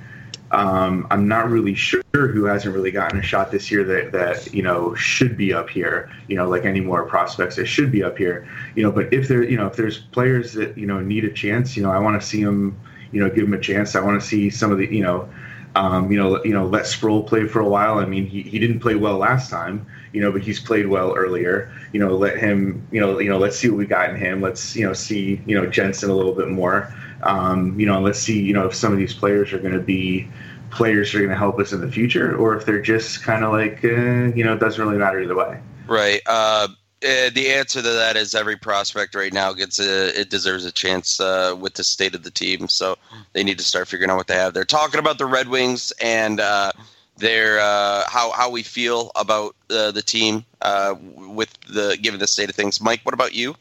Um, 0.50 1.06
I'm 1.10 1.28
not 1.28 1.48
really 1.48 1.74
sure 1.74 2.02
who 2.12 2.44
hasn't 2.44 2.74
really 2.74 2.90
gotten 2.90 3.20
a 3.20 3.22
shot 3.22 3.52
this 3.52 3.70
year 3.70 3.84
that 3.84 4.10
that 4.10 4.52
you 4.52 4.64
know 4.64 4.96
should 4.96 5.36
be 5.36 5.54
up 5.54 5.70
here. 5.70 6.10
You 6.26 6.34
know, 6.34 6.48
like 6.48 6.64
any 6.64 6.80
more 6.80 7.06
prospects 7.06 7.54
that 7.54 7.66
should 7.66 7.92
be 7.92 8.02
up 8.02 8.18
here. 8.18 8.48
You 8.74 8.82
know, 8.82 8.90
but 8.90 9.12
if 9.14 9.28
there 9.28 9.44
you 9.44 9.56
know 9.56 9.68
if 9.68 9.76
there's 9.76 9.98
players 9.98 10.54
that 10.54 10.76
you 10.76 10.86
know 10.86 10.98
need 10.98 11.24
a 11.24 11.30
chance, 11.30 11.76
you 11.76 11.84
know, 11.84 11.92
I 11.92 12.00
want 12.00 12.20
to 12.20 12.26
see 12.26 12.42
them 12.42 12.76
you 13.12 13.20
know, 13.20 13.28
give 13.30 13.44
him 13.44 13.54
a 13.54 13.60
chance. 13.60 13.94
I 13.94 14.00
want 14.00 14.20
to 14.20 14.26
see 14.26 14.50
some 14.50 14.72
of 14.72 14.78
the, 14.78 14.86
you 14.86 15.02
know, 15.02 15.28
um, 15.74 16.10
you 16.10 16.18
know, 16.18 16.42
you 16.44 16.52
know, 16.52 16.66
let 16.66 16.86
Sproul 16.86 17.22
play 17.22 17.46
for 17.46 17.60
a 17.60 17.68
while. 17.68 17.98
I 17.98 18.04
mean, 18.04 18.26
he, 18.26 18.42
he 18.42 18.58
didn't 18.58 18.80
play 18.80 18.94
well 18.94 19.16
last 19.16 19.50
time, 19.50 19.86
you 20.12 20.20
know, 20.20 20.30
but 20.30 20.42
he's 20.42 20.60
played 20.60 20.86
well 20.86 21.14
earlier. 21.14 21.72
You 21.92 22.00
know, 22.00 22.14
let 22.14 22.38
him, 22.38 22.86
you 22.90 23.00
know, 23.00 23.18
you 23.18 23.30
know, 23.30 23.38
let's 23.38 23.56
see 23.56 23.68
what 23.70 23.78
we 23.78 23.86
got 23.86 24.10
in 24.10 24.16
him. 24.16 24.42
Let's, 24.42 24.76
you 24.76 24.86
know, 24.86 24.92
see, 24.92 25.40
you 25.46 25.58
know, 25.58 25.66
Jensen 25.66 26.10
a 26.10 26.14
little 26.14 26.34
bit 26.34 26.48
more. 26.48 26.92
Um, 27.22 27.78
you 27.78 27.86
know, 27.86 28.00
let's 28.00 28.18
see, 28.18 28.40
you 28.40 28.52
know, 28.52 28.66
if 28.66 28.74
some 28.74 28.92
of 28.92 28.98
these 28.98 29.14
players 29.14 29.52
are 29.52 29.58
going 29.58 29.74
to 29.74 29.80
be 29.80 30.28
players 30.70 31.14
are 31.14 31.18
going 31.18 31.30
to 31.30 31.36
help 31.36 31.58
us 31.58 31.72
in 31.72 31.80
the 31.80 31.90
future, 31.90 32.34
or 32.36 32.56
if 32.56 32.64
they're 32.64 32.82
just 32.82 33.22
kind 33.22 33.44
of 33.44 33.52
like, 33.52 33.84
uh, 33.84 34.34
you 34.34 34.42
know, 34.42 34.54
it 34.54 34.58
doesn't 34.58 34.82
really 34.84 34.98
matter 34.98 35.20
either 35.20 35.36
way. 35.36 35.60
Right. 35.86 36.20
Uh, 36.26 36.68
uh, 37.04 37.30
the 37.34 37.52
answer 37.52 37.82
to 37.82 37.90
that 37.90 38.16
is 38.16 38.34
every 38.34 38.56
prospect 38.56 39.14
right 39.14 39.32
now 39.32 39.52
gets 39.52 39.78
a 39.78 40.18
it 40.18 40.30
deserves 40.30 40.64
a 40.64 40.72
chance 40.72 41.20
uh, 41.20 41.56
with 41.58 41.74
the 41.74 41.84
state 41.84 42.14
of 42.14 42.22
the 42.22 42.30
team. 42.30 42.68
So 42.68 42.96
they 43.32 43.42
need 43.42 43.58
to 43.58 43.64
start 43.64 43.88
figuring 43.88 44.10
out 44.10 44.16
what 44.16 44.26
they 44.26 44.36
have. 44.36 44.54
They're 44.54 44.64
talking 44.64 45.00
about 45.00 45.18
the 45.18 45.26
Red 45.26 45.48
Wings 45.48 45.92
and 46.00 46.40
uh, 46.40 46.72
their 47.16 47.60
uh, 47.60 48.04
how 48.08 48.30
how 48.32 48.50
we 48.50 48.62
feel 48.62 49.10
about 49.16 49.56
uh, 49.70 49.90
the 49.90 50.02
team 50.02 50.44
uh, 50.60 50.94
with 51.16 51.52
the 51.68 51.98
given 52.00 52.20
the 52.20 52.26
state 52.26 52.48
of 52.48 52.54
things. 52.54 52.80
Mike, 52.80 53.00
what 53.04 53.14
about 53.14 53.34
you? 53.34 53.56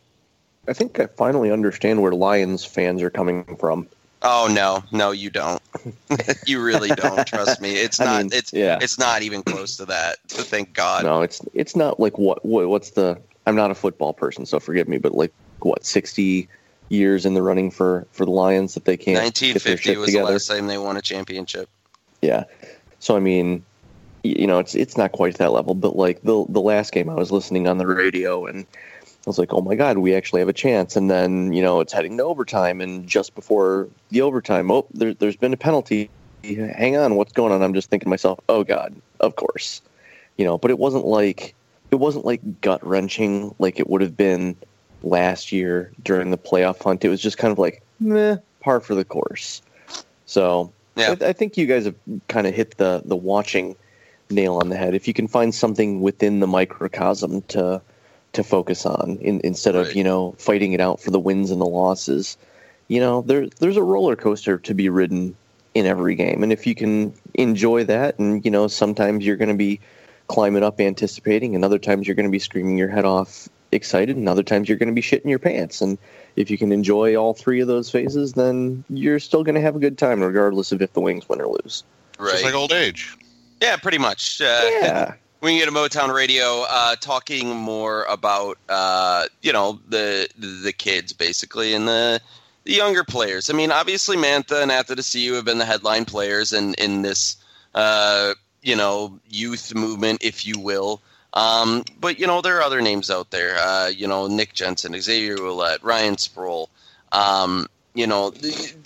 I 0.68 0.74
think 0.74 1.00
I 1.00 1.08
finally 1.08 1.52
understand 1.52 2.02
where 2.02 2.12
Lions 2.12 2.64
fans 2.64 3.02
are 3.02 3.10
coming 3.10 3.56
from. 3.58 3.88
Oh 4.24 4.48
no, 4.52 4.84
no, 4.92 5.12
you 5.12 5.32
don't. 5.32 5.62
you 6.46 6.64
really 6.64 6.90
don't. 6.90 7.26
Trust 7.28 7.60
me. 7.60 7.74
It's 7.74 8.00
not. 8.00 8.08
I 8.08 8.24
mean, 8.24 8.32
it's 8.34 8.54
yeah. 8.54 8.78
It's 8.82 9.00
not 9.00 9.24
even 9.24 9.42
close 9.42 9.78
to 9.78 9.86
that. 9.86 10.18
To 10.30 10.44
thank 10.44 10.74
God. 10.74 11.04
No, 11.06 11.22
it's 11.22 11.42
it's 11.54 11.76
not 11.76 12.00
like 12.00 12.20
what, 12.20 12.46
what 12.46 12.70
what's 12.70 12.92
the 12.92 13.20
I'm 13.52 13.58
not 13.58 13.70
a 13.70 13.76
football 13.76 14.14
person, 14.14 14.46
so 14.46 14.62
forgive 14.62 14.88
me, 14.88 14.98
but 14.98 15.14
like 15.14 15.34
what 15.60 15.86
60 15.86 16.48
years 16.88 17.26
in 17.26 17.34
the 17.34 17.42
running 17.42 17.70
for 17.70 18.08
for 18.12 18.24
the 18.24 18.32
Lions 18.32 18.76
that 18.76 18.86
they 18.86 18.96
can't. 18.96 19.22
1950 19.22 19.98
was 19.98 20.08
together. 20.08 20.26
the 20.26 20.32
last 20.32 20.48
time 20.48 20.68
they 20.68 20.78
won 20.78 20.96
a 20.96 21.02
championship. 21.02 21.68
Yeah, 22.22 22.46
so 23.00 23.18
I 23.18 23.20
mean, 23.20 23.64
you 24.24 24.48
know, 24.48 24.60
it's 24.60 24.74
it's 24.74 24.96
not 24.96 25.12
quite 25.12 25.38
that 25.38 25.52
level, 25.52 25.76
but 25.76 25.98
like 25.98 26.22
the 26.22 26.46
the 26.48 26.62
last 26.62 26.94
game 26.94 27.10
I 27.10 27.16
was 27.16 27.30
listening 27.30 27.68
on 27.68 27.78
the 27.78 27.86
radio 27.86 28.46
and 28.46 28.66
I 28.66 29.30
was 29.30 29.38
like, 29.38 29.54
oh 29.54 29.62
my 29.62 29.76
god, 29.76 29.98
we 29.98 30.16
actually 30.16 30.40
have 30.40 30.50
a 30.50 30.54
chance, 30.54 30.96
and 30.96 31.12
then 31.12 31.52
you 31.52 31.62
know 31.62 31.82
it's 31.82 31.92
heading 31.92 32.18
to 32.18 32.24
overtime, 32.24 32.80
and 32.80 33.06
just 33.06 33.36
before 33.36 33.90
the 34.12 34.22
overtime, 34.22 34.72
oh, 34.72 34.88
there, 34.94 35.14
there's 35.14 35.36
been 35.36 35.54
a 35.54 35.58
penalty. 35.58 36.10
Hang 36.44 36.96
on, 36.96 37.16
what's 37.16 37.34
going 37.34 37.52
on? 37.52 37.62
I'm 37.62 37.74
just 37.74 37.90
thinking 37.90 38.06
to 38.06 38.10
myself, 38.10 38.40
oh 38.48 38.64
god, 38.64 38.96
of 39.20 39.36
course 39.36 39.82
you 40.38 40.46
know, 40.46 40.58
but 40.58 40.72
it 40.72 40.80
wasn't 40.80 41.06
like 41.06 41.54
it 41.92 41.96
wasn't 41.96 42.26
like 42.26 42.62
gut 42.62 42.86
wrenching 42.86 43.54
like 43.60 43.80
it 43.80 43.90
would 43.90 44.02
have 44.02 44.18
been 44.18 44.56
last 45.04 45.52
year 45.52 45.92
during 46.04 46.32
the 46.32 46.38
playoff 46.38 46.82
hunt. 46.82 47.04
It 47.04 47.10
was 47.10 47.22
just 47.22 47.38
kind 47.38 47.52
of 47.52 47.60
like 47.60 47.84
meh, 48.00 48.38
par 48.62 48.80
for 48.80 48.96
the 48.96 49.06
course. 49.06 49.62
So 50.26 50.72
Yeah. 50.96 51.16
I, 51.22 51.28
I 51.28 51.34
think 51.34 51.58
you 51.58 51.66
guys 51.66 51.86
have 51.86 51.96
kind 52.28 52.48
of 52.48 52.54
hit 52.54 52.78
the 52.78 53.02
the 53.06 53.16
watching 53.16 53.76
nail 54.30 54.56
on 54.56 54.70
the 54.70 54.78
head. 54.78 54.96
If 54.96 55.08
you 55.08 55.14
can 55.14 55.28
find 55.28 55.54
something 55.54 56.02
within 56.02 56.40
the 56.40 56.48
microcosm 56.48 57.42
to 57.50 57.82
to 58.34 58.44
focus 58.44 58.86
on 58.86 59.18
in, 59.20 59.42
instead 59.44 59.76
of 59.76 59.94
you 59.94 60.04
know 60.04 60.34
fighting 60.38 60.74
it 60.74 60.80
out 60.80 61.02
for 61.02 61.12
the 61.12 61.20
wins 61.20 61.52
and 61.52 61.60
the 61.60 61.66
losses, 61.66 62.38
you 62.88 63.00
know 63.00 63.22
there 63.22 63.48
there's 63.60 63.78
a 63.78 63.84
roller 63.84 64.16
coaster 64.16 64.58
to 64.58 64.74
be 64.74 64.90
ridden 64.90 65.36
in 65.74 65.86
every 65.86 66.16
game, 66.16 66.44
and 66.44 66.52
if 66.52 66.68
you 66.68 66.76
can 66.76 67.14
enjoy 67.34 67.84
that, 67.86 68.20
and 68.20 68.44
you 68.46 68.52
know 68.52 68.68
sometimes 68.68 69.26
you're 69.26 69.38
going 69.38 69.50
to 69.50 69.56
be 69.56 69.80
climbing 70.32 70.64
up 70.64 70.80
anticipating, 70.80 71.56
and 71.56 71.66
other 71.66 71.78
times 71.78 72.08
you're 72.08 72.16
going 72.16 72.26
to 72.26 72.32
be 72.32 72.40
screaming 72.40 72.78
your 72.78 72.88
head 72.88 73.04
off 73.04 73.50
excited, 73.74 74.16
and 74.16 74.30
other 74.30 74.44
times 74.44 74.70
you're 74.70 74.78
going 74.78 74.90
to 74.90 74.96
be 74.96 75.02
shitting 75.02 75.30
your 75.30 75.40
pants, 75.40 75.82
and 75.82 75.98
if 76.38 76.50
you 76.50 76.58
can 76.58 76.72
enjoy 76.72 77.16
all 77.18 77.34
three 77.34 77.60
of 77.60 77.68
those 77.68 77.92
phases, 77.92 78.34
then 78.34 78.84
you're 78.90 79.20
still 79.20 79.44
going 79.44 79.56
to 79.56 79.62
have 79.62 79.76
a 79.76 79.80
good 79.80 79.98
time, 79.98 80.22
regardless 80.22 80.72
of 80.72 80.82
if 80.82 80.94
the 80.94 81.02
Wings 81.02 81.28
win 81.28 81.42
or 81.42 81.48
lose. 81.48 81.84
Right. 82.18 82.32
Just 82.32 82.46
like 82.46 82.54
old 82.54 82.72
age. 82.72 83.14
yeah, 83.62 83.76
pretty 83.76 83.98
much. 83.98 84.40
Uh, 84.42 84.62
Yeah. 84.64 85.14
we 85.42 85.52
can 85.52 85.60
get 85.60 85.68
a 85.68 85.72
Motown 85.72 86.14
Radio 86.14 86.66
uh, 86.70 86.96
talking 86.96 87.50
more 87.50 88.06
about 88.06 88.58
uh, 88.70 89.26
you 89.42 89.52
know 89.52 89.80
the 89.90 90.30
the 90.38 90.72
kids 90.72 91.12
basically 91.14 91.74
and 91.74 91.88
the 91.88 92.22
the 92.64 92.74
younger 92.74 93.04
players. 93.04 93.50
I 93.50 93.54
mean, 93.54 93.72
obviously 93.72 94.18
Mantha 94.18 94.62
and 94.62 94.72
Athanasiou 94.72 95.36
have 95.36 95.46
been 95.46 95.58
the 95.58 95.66
headline 95.66 96.06
players 96.06 96.54
in 96.54 96.74
in 96.76 97.02
this 97.02 97.36
uh, 97.74 98.34
you 98.62 98.76
know 98.76 99.20
youth 99.30 99.74
movement, 99.76 100.24
if 100.24 100.46
you 100.46 100.60
will. 100.60 101.02
Um, 101.34 101.86
but 102.00 102.20
you 102.20 102.28
know 102.28 102.42
there 102.42 102.58
are 102.58 102.62
other 102.62 102.82
names 102.82 103.10
out 103.10 103.32
there. 103.32 103.58
Uh, 103.58 103.88
you 103.88 104.08
know 104.08 104.28
Nick 104.28 104.54
Jensen, 104.54 105.00
Xavier 105.00 105.38
Ouellette, 105.38 105.80
Ryan 105.82 106.18
Sproul. 106.18 106.70
Um, 107.12 107.68
you 107.94 108.08
know 108.08 108.34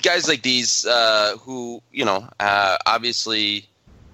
guys 0.02 0.28
like 0.28 0.42
these 0.42 0.86
uh, 0.86 1.38
who 1.40 1.82
you 1.92 2.06
know 2.06 2.28
uh, 2.40 2.78
obviously 2.86 3.68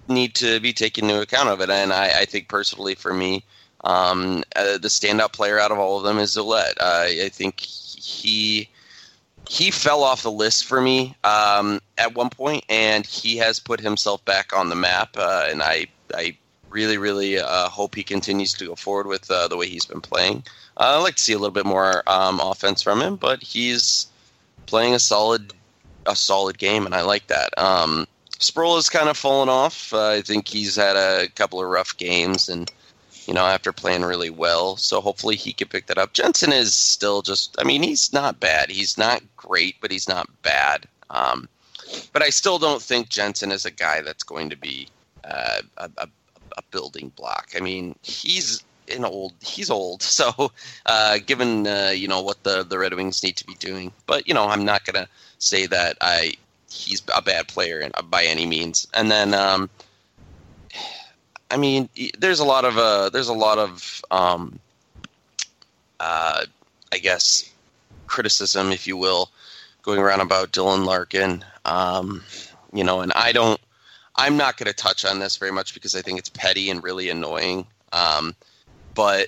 need 0.07 0.35
to 0.35 0.59
be 0.59 0.73
taken 0.73 1.05
into 1.05 1.21
account 1.21 1.49
of 1.49 1.61
it. 1.61 1.69
And 1.69 1.93
I, 1.93 2.21
I 2.21 2.25
think 2.25 2.47
personally, 2.47 2.95
for 2.95 3.13
me, 3.13 3.43
um, 3.83 4.43
uh, 4.55 4.77
the 4.77 4.89
standout 4.89 5.33
player 5.33 5.59
out 5.59 5.71
of 5.71 5.79
all 5.79 5.97
of 5.97 6.03
them 6.03 6.19
is 6.19 6.35
Ouellette. 6.35 6.77
Uh, 6.79 7.25
I 7.25 7.29
think 7.31 7.59
he 7.59 8.69
he 9.51 9.69
fell 9.69 10.01
off 10.01 10.23
the 10.23 10.31
list 10.31 10.63
for 10.63 10.79
me 10.79 11.13
um, 11.25 11.81
at 11.97 12.15
one 12.15 12.29
point, 12.29 12.63
and 12.69 13.05
he 13.05 13.35
has 13.35 13.59
put 13.59 13.81
himself 13.81 14.23
back 14.23 14.53
on 14.55 14.69
the 14.69 14.77
map. 14.77 15.09
Uh, 15.17 15.47
and 15.49 15.61
I 15.61 15.87
I 16.15 16.37
really 16.69 16.97
really 16.97 17.37
uh, 17.37 17.67
hope 17.67 17.93
he 17.93 18.01
continues 18.01 18.53
to 18.53 18.67
go 18.67 18.75
forward 18.75 19.07
with 19.07 19.29
uh, 19.29 19.49
the 19.49 19.57
way 19.57 19.67
he's 19.67 19.85
been 19.85 19.99
playing. 19.99 20.45
Uh, 20.77 20.95
I'd 20.95 21.03
like 21.03 21.17
to 21.17 21.21
see 21.21 21.33
a 21.33 21.37
little 21.37 21.51
bit 21.51 21.65
more 21.65 22.01
um, 22.09 22.39
offense 22.39 22.81
from 22.81 23.01
him, 23.01 23.17
but 23.17 23.43
he's 23.43 24.07
playing 24.67 24.95
a 24.95 24.99
solid 24.99 25.53
a 26.05 26.15
solid 26.15 26.57
game, 26.57 26.85
and 26.85 26.95
I 26.95 27.01
like 27.01 27.27
that. 27.27 27.49
Um, 27.57 28.07
Sproul 28.39 28.77
has 28.77 28.89
kind 28.89 29.09
of 29.09 29.17
fallen 29.17 29.49
off. 29.49 29.93
Uh, 29.93 30.11
I 30.11 30.21
think 30.21 30.47
he's 30.47 30.77
had 30.77 30.95
a 30.95 31.27
couple 31.27 31.61
of 31.61 31.67
rough 31.67 31.97
games, 31.97 32.47
and 32.47 32.71
you 33.31 33.35
know, 33.35 33.45
after 33.45 33.71
playing 33.71 34.01
really 34.01 34.29
well, 34.29 34.75
so 34.75 34.99
hopefully 34.99 35.37
he 35.37 35.53
can 35.53 35.69
pick 35.69 35.85
that 35.85 35.97
up. 35.97 36.11
Jensen 36.11 36.51
is 36.51 36.73
still 36.73 37.21
just. 37.21 37.55
I 37.57 37.63
mean, 37.63 37.81
he's 37.81 38.11
not 38.11 38.41
bad. 38.41 38.69
He's 38.69 38.97
not 38.97 39.23
great, 39.37 39.77
but 39.79 39.89
he's 39.89 40.09
not 40.09 40.27
bad. 40.41 40.85
Um, 41.09 41.47
but 42.11 42.23
I 42.23 42.29
still 42.29 42.59
don't 42.59 42.81
think 42.81 43.07
Jensen 43.07 43.53
is 43.53 43.63
a 43.63 43.71
guy 43.71 44.01
that's 44.01 44.23
going 44.23 44.49
to 44.49 44.57
be 44.57 44.89
uh, 45.23 45.61
a, 45.77 45.89
a, 45.99 46.09
a 46.57 46.61
building 46.71 47.13
block. 47.15 47.51
I 47.55 47.61
mean, 47.61 47.95
he's 48.01 48.65
an 48.93 49.05
old. 49.05 49.31
He's 49.39 49.69
old, 49.69 50.03
so 50.19 50.51
uh, 50.85 51.19
given 51.25 51.67
uh, 51.67 51.93
you 51.95 52.09
know 52.09 52.21
what 52.21 52.43
the 52.43 52.65
the 52.65 52.79
Red 52.79 52.93
Wings 52.93 53.23
need 53.23 53.37
to 53.37 53.45
be 53.45 53.55
doing, 53.55 53.93
but 54.07 54.27
you 54.27 54.33
know, 54.33 54.49
I'm 54.49 54.65
not 54.65 54.83
gonna 54.83 55.07
say 55.39 55.67
that 55.67 55.95
I 56.01 56.33
he's 56.69 57.01
a 57.15 57.21
bad 57.21 57.47
player 57.47 57.89
by 58.09 58.25
any 58.25 58.45
means. 58.45 58.89
And 58.93 59.09
then, 59.09 59.33
um, 59.33 59.69
I 61.51 61.57
mean, 61.57 61.89
there's 62.17 62.39
a 62.39 62.45
lot 62.45 62.63
of 62.65 62.77
uh, 62.77 63.09
there's 63.09 63.27
a 63.27 63.33
lot 63.33 63.57
of 63.57 64.01
um, 64.09 64.57
uh, 65.99 66.45
I 66.91 66.97
guess 66.97 67.51
criticism, 68.07 68.71
if 68.71 68.87
you 68.87 68.95
will, 68.95 69.29
going 69.81 69.99
around 69.99 70.21
about 70.21 70.51
Dylan 70.51 70.85
Larkin. 70.85 71.43
Um, 71.65 72.23
you 72.73 72.83
know, 72.83 73.01
and 73.01 73.11
I 73.13 73.31
don't. 73.31 73.59
I'm 74.15 74.37
not 74.37 74.57
going 74.57 74.67
to 74.67 74.73
touch 74.73 75.05
on 75.05 75.19
this 75.19 75.37
very 75.37 75.51
much 75.51 75.73
because 75.73 75.95
I 75.95 76.01
think 76.01 76.19
it's 76.19 76.29
petty 76.29 76.69
and 76.69 76.83
really 76.83 77.09
annoying. 77.09 77.65
Um, 77.91 78.35
but 78.93 79.27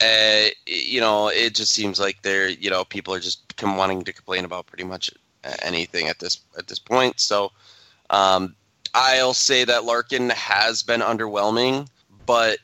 uh, 0.00 0.46
you 0.66 1.00
know, 1.00 1.28
it 1.28 1.54
just 1.54 1.72
seems 1.72 1.98
like 1.98 2.22
they're 2.22 2.48
you 2.48 2.70
know 2.70 2.84
people 2.84 3.12
are 3.12 3.20
just 3.20 3.40
wanting 3.62 4.02
to 4.02 4.12
complain 4.12 4.44
about 4.44 4.66
pretty 4.66 4.84
much 4.84 5.10
anything 5.62 6.08
at 6.08 6.20
this 6.20 6.40
at 6.56 6.68
this 6.68 6.78
point. 6.78 7.18
So 7.18 7.50
um, 8.10 8.54
I'll 8.94 9.34
say 9.34 9.64
that 9.64 9.84
Larkin 9.84 10.30
has 10.30 10.82
been 10.82 11.00
underwhelming, 11.00 11.88
but 12.26 12.58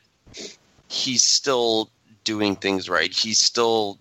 he's 0.89 1.23
still 1.23 1.89
doing 2.23 2.55
things 2.55 2.89
right. 2.89 3.13
He's 3.13 3.39
still 3.39 3.97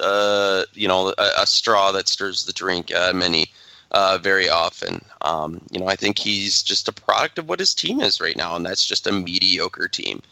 uh, 0.00 0.64
you 0.74 0.88
know 0.88 1.14
a, 1.18 1.30
a, 1.40 1.46
straw 1.46 1.92
that 1.92 2.08
stirs 2.08 2.44
the 2.44 2.52
drink 2.52 2.94
uh, 2.94 3.12
many 3.12 3.50
uh, 3.90 4.18
very 4.22 4.48
often. 4.48 5.04
Um, 5.22 5.60
you 5.70 5.80
know, 5.80 5.88
I 5.88 5.96
think 5.96 6.18
he's 6.18 6.62
just 6.62 6.88
a 6.88 6.92
product 6.92 7.38
of 7.38 7.48
what 7.48 7.58
his 7.58 7.74
team 7.74 8.00
is 8.00 8.20
right 8.20 8.36
now, 8.36 8.56
and 8.56 8.64
that's 8.64 8.86
just 8.86 9.06
a 9.06 9.12
mediocre 9.12 9.88
team. 9.88 10.22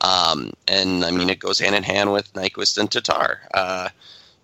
Um, 0.00 0.52
and 0.68 1.04
I 1.04 1.10
mean, 1.10 1.30
it 1.30 1.38
goes 1.38 1.58
hand 1.58 1.74
in 1.74 1.82
hand 1.82 2.12
with 2.12 2.32
Nyquist 2.34 2.78
and 2.78 2.90
Tatar. 2.90 3.40
Uh, 3.54 3.88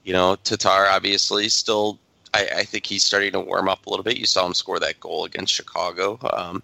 you 0.04 0.12
know, 0.12 0.36
Tatar 0.36 0.86
obviously 0.88 1.48
still 1.48 1.98
I, 2.34 2.48
I, 2.56 2.64
think 2.64 2.86
he's 2.86 3.04
starting 3.04 3.32
to 3.32 3.40
warm 3.40 3.68
up 3.68 3.86
a 3.86 3.90
little 3.90 4.04
bit. 4.04 4.16
You 4.16 4.26
saw 4.26 4.46
him 4.46 4.54
score 4.54 4.78
that 4.78 5.00
goal 5.00 5.24
against 5.24 5.52
Chicago. 5.52 6.18
Um, 6.32 6.62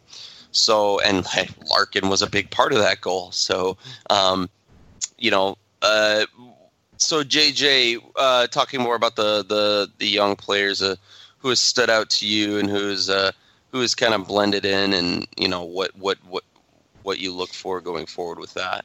so, 0.50 0.98
and 1.00 1.26
Larkin 1.70 2.08
was 2.08 2.22
a 2.22 2.26
big 2.28 2.50
part 2.50 2.72
of 2.72 2.78
that 2.78 3.00
goal. 3.00 3.32
So, 3.32 3.76
um, 4.08 4.48
you 5.18 5.30
know, 5.30 5.58
uh, 5.82 6.26
so 6.96 7.22
JJ, 7.22 8.02
uh, 8.16 8.46
talking 8.48 8.80
more 8.80 8.96
about 8.96 9.16
the 9.16 9.44
the 9.44 9.90
the 9.98 10.08
young 10.08 10.36
players 10.36 10.82
uh, 10.82 10.96
who 11.38 11.48
has 11.48 11.60
stood 11.60 11.90
out 11.90 12.10
to 12.10 12.26
you 12.26 12.58
and 12.58 12.68
who's 12.68 13.08
uh, 13.08 13.30
who 13.72 13.80
has 13.80 13.94
kind 13.94 14.14
of 14.14 14.26
blended 14.26 14.64
in, 14.64 14.92
and 14.92 15.26
you 15.36 15.48
know 15.48 15.62
what 15.62 15.96
what 15.96 16.18
what 16.28 16.44
what 17.02 17.18
you 17.20 17.32
look 17.32 17.50
for 17.50 17.80
going 17.80 18.06
forward 18.06 18.38
with 18.38 18.54
that. 18.54 18.84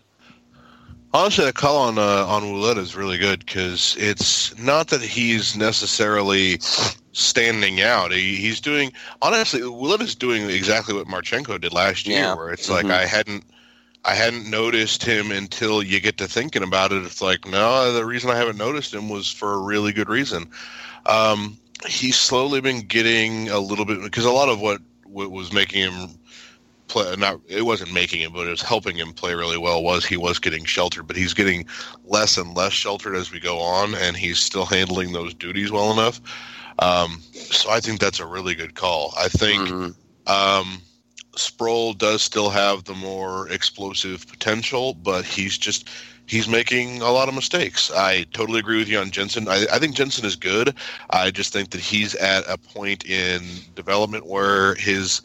Honestly, 1.15 1.45
the 1.45 1.53
call 1.53 1.77
on 1.77 1.99
uh, 1.99 2.25
on 2.27 2.41
Ouellette 2.43 2.77
is 2.79 2.95
really 2.95 3.19
good 3.19 3.45
because 3.45 3.95
it's 3.99 4.57
not 4.57 4.87
that 4.87 5.01
he's 5.01 5.55
necessarily 5.55 6.57
standing 7.11 7.81
out. 7.81 8.11
He, 8.11 8.35
he's 8.35 8.59
doing 8.59 8.91
honestly, 9.21 9.61
Ouellette 9.61 10.01
is 10.01 10.15
doing 10.15 10.49
exactly 10.49 10.95
what 10.95 11.05
Marchenko 11.07 11.61
did 11.61 11.71
last 11.71 12.07
year, 12.07 12.17
Yeah. 12.17 12.33
where 12.33 12.49
it's 12.49 12.67
Mhm. 12.67 12.71
like 12.71 12.85
I 12.85 13.05
hadn't 13.05 13.43
I 14.05 14.15
hadn't 14.15 14.49
noticed 14.49 15.03
him 15.03 15.31
until 15.31 15.83
you 15.83 15.99
get 15.99 16.17
to 16.17 16.27
thinking 16.27 16.63
about 16.63 16.91
it. 16.91 17.03
It's 17.05 17.21
like 17.21 17.47
no, 17.47 17.93
the 17.93 18.05
reason 18.05 18.31
I 18.31 18.35
haven't 18.35 18.57
noticed 18.57 18.91
him 18.93 19.07
was 19.07 19.29
for 19.29 19.53
a 19.53 19.59
really 19.59 19.93
good 19.93 20.09
reason. 20.09 20.49
Um, 21.05 21.57
he's 21.87 22.15
slowly 22.17 22.59
been 22.59 22.81
getting 22.81 23.49
a 23.49 23.59
little 23.59 23.85
bit 23.85 24.01
because 24.01 24.25
a 24.25 24.31
lot 24.31 24.49
of 24.49 24.59
what 24.59 24.81
what 25.05 25.29
was 25.29 25.53
making 25.53 25.81
him 25.83 26.09
play 26.87 27.15
not 27.17 27.39
it 27.47 27.63
wasn't 27.65 27.91
making 27.93 28.21
him 28.21 28.31
but 28.33 28.47
it 28.47 28.51
was 28.51 28.61
helping 28.61 28.95
him 28.97 29.13
play 29.13 29.33
really 29.33 29.57
well 29.57 29.83
was 29.83 30.05
he 30.05 30.17
was 30.17 30.39
getting 30.39 30.65
sheltered 30.65 31.07
but 31.07 31.15
he's 31.15 31.33
getting 31.33 31.65
less 32.05 32.37
and 32.37 32.55
less 32.55 32.73
sheltered 32.73 33.15
as 33.15 33.31
we 33.31 33.39
go 33.39 33.59
on 33.59 33.95
and 33.95 34.15
he's 34.17 34.39
still 34.39 34.65
handling 34.65 35.11
those 35.13 35.33
duties 35.33 35.71
well 35.71 35.91
enough 35.91 36.19
um, 36.79 37.19
so 37.33 37.69
i 37.69 37.79
think 37.79 37.99
that's 37.99 38.19
a 38.19 38.25
really 38.25 38.53
good 38.55 38.75
call 38.75 39.13
i 39.17 39.27
think 39.27 39.61
Mhm. 39.69 39.95
um, 40.27 40.81
Sproul 41.35 41.93
does 41.93 42.21
still 42.21 42.49
have 42.51 42.83
the 42.83 42.93
more 42.93 43.49
explosive 43.49 44.27
potential, 44.27 44.93
but 44.93 45.25
he's 45.25 45.57
just 45.57 45.89
he's 46.27 46.47
making 46.47 47.01
a 47.01 47.09
lot 47.11 47.27
of 47.27 47.33
mistakes. 47.33 47.89
I 47.91 48.23
totally 48.33 48.59
agree 48.59 48.77
with 48.77 48.87
you 48.87 48.99
on 48.99 49.09
Jensen. 49.09 49.47
I, 49.47 49.65
I 49.73 49.79
think 49.79 49.95
Jensen 49.95 50.25
is 50.25 50.35
good. 50.35 50.75
I 51.09 51.31
just 51.31 51.51
think 51.51 51.71
that 51.71 51.81
he's 51.81 52.13
at 52.15 52.43
a 52.47 52.57
point 52.57 53.05
in 53.05 53.41
development 53.73 54.27
where 54.27 54.75
his 54.75 55.21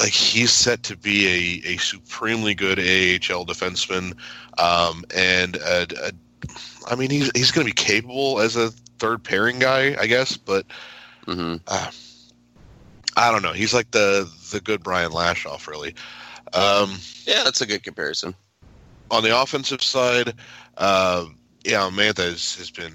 like 0.00 0.12
he's 0.12 0.52
set 0.52 0.82
to 0.84 0.96
be 0.96 1.26
a, 1.64 1.72
a 1.74 1.76
supremely 1.78 2.54
good 2.54 2.78
AHL 2.78 3.44
defenseman, 3.46 4.14
um, 4.58 5.04
and 5.14 5.56
uh 5.58 5.86
uh 6.02 6.10
I 6.88 6.94
mean 6.96 7.10
he's 7.10 7.30
he's 7.34 7.50
going 7.52 7.66
to 7.66 7.72
be 7.72 7.82
capable 7.82 8.40
as 8.40 8.56
a 8.56 8.70
third 8.98 9.22
pairing 9.24 9.58
guy, 9.58 9.96
I 10.00 10.06
guess, 10.06 10.36
but 10.36 10.66
Mhm. 11.26 11.60
I 13.16 13.30
don't 13.30 13.42
know. 13.42 13.52
He's 13.52 13.74
like 13.74 13.90
the 13.90 14.28
the 14.50 14.60
good 14.60 14.82
Brian 14.82 15.12
Lashoff, 15.12 15.66
really. 15.66 15.94
Um, 16.52 16.98
Yeah, 17.24 17.42
that's 17.44 17.60
a 17.60 17.66
good 17.66 17.82
comparison. 17.82 18.34
on 19.10 19.22
the 19.22 19.38
offensive 19.38 19.82
side, 19.82 20.34
uh, 20.78 21.26
yeah, 21.64 21.88
Mantha 21.92 22.24
has, 22.24 22.54
has 22.56 22.70
been 22.70 22.94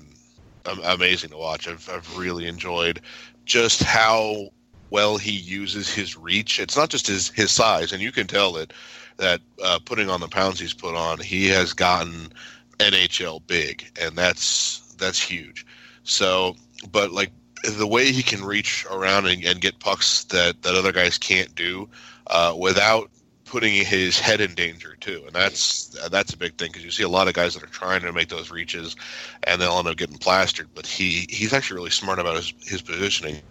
amazing 0.83 1.29
to 1.29 1.37
watch. 1.37 1.67
I've, 1.67 1.87
I've 1.89 2.17
really 2.17 2.47
enjoyed 2.47 3.01
just 3.45 3.83
how 3.83 4.49
well 4.89 5.17
he 5.17 5.31
uses 5.31 5.93
his 5.93 6.17
reach. 6.17 6.59
It's 6.59 6.77
not 6.77 6.89
just 6.89 7.07
his 7.07 7.29
his 7.29 7.51
size, 7.51 7.91
and 7.91 8.01
you 8.01 8.11
can 8.11 8.27
tell 8.27 8.53
that 8.53 8.73
that 9.17 9.41
uh, 9.63 9.79
putting 9.83 10.09
on 10.09 10.19
the 10.19 10.27
pounds 10.27 10.59
he's 10.59 10.73
put 10.73 10.95
on, 10.95 11.19
he 11.19 11.47
has 11.47 11.73
gotten 11.73 12.31
NHL 12.79 13.45
big, 13.47 13.89
and 13.99 14.15
that's 14.15 14.79
that's 14.97 15.21
huge. 15.21 15.65
So, 16.03 16.55
but 16.91 17.11
like 17.11 17.31
the 17.63 17.87
way 17.87 18.11
he 18.11 18.23
can 18.23 18.43
reach 18.43 18.85
around 18.91 19.25
and, 19.25 19.43
and 19.43 19.61
get 19.61 19.79
pucks 19.79 20.23
that 20.25 20.61
that 20.61 20.75
other 20.75 20.91
guys 20.91 21.17
can't 21.17 21.53
do 21.55 21.89
uh, 22.27 22.55
without 22.57 23.09
putting 23.45 23.73
his 23.73 24.19
head 24.19 24.41
in 24.41 24.53
danger 24.53 24.95
too, 24.99 25.23
and 25.25 25.33
that's 25.33 25.87
that's 26.09 26.33
a 26.33 26.37
big 26.37 26.55
thing 26.57 26.69
because 26.69 26.85
you 26.85 26.91
see 26.91 27.03
a 27.03 27.09
lot 27.09 27.27
of 27.27 27.33
guys 27.33 27.53
that 27.53 27.63
are 27.63 27.67
trying 27.67 28.01
to 28.01 28.13
make 28.13 28.29
those 28.29 28.51
reaches, 28.51 28.95
and 29.43 29.61
they'll 29.61 29.79
end 29.79 29.87
up 29.87 29.97
getting 29.97 30.17
plastered. 30.17 30.67
But 30.75 30.85
he 30.85 31.25
he's 31.29 31.53
actually 31.53 31.77
really 31.77 31.89
smart 31.89 32.19
about 32.19 32.35
his 32.35 32.53
his 32.61 32.81
positioning. 32.81 33.41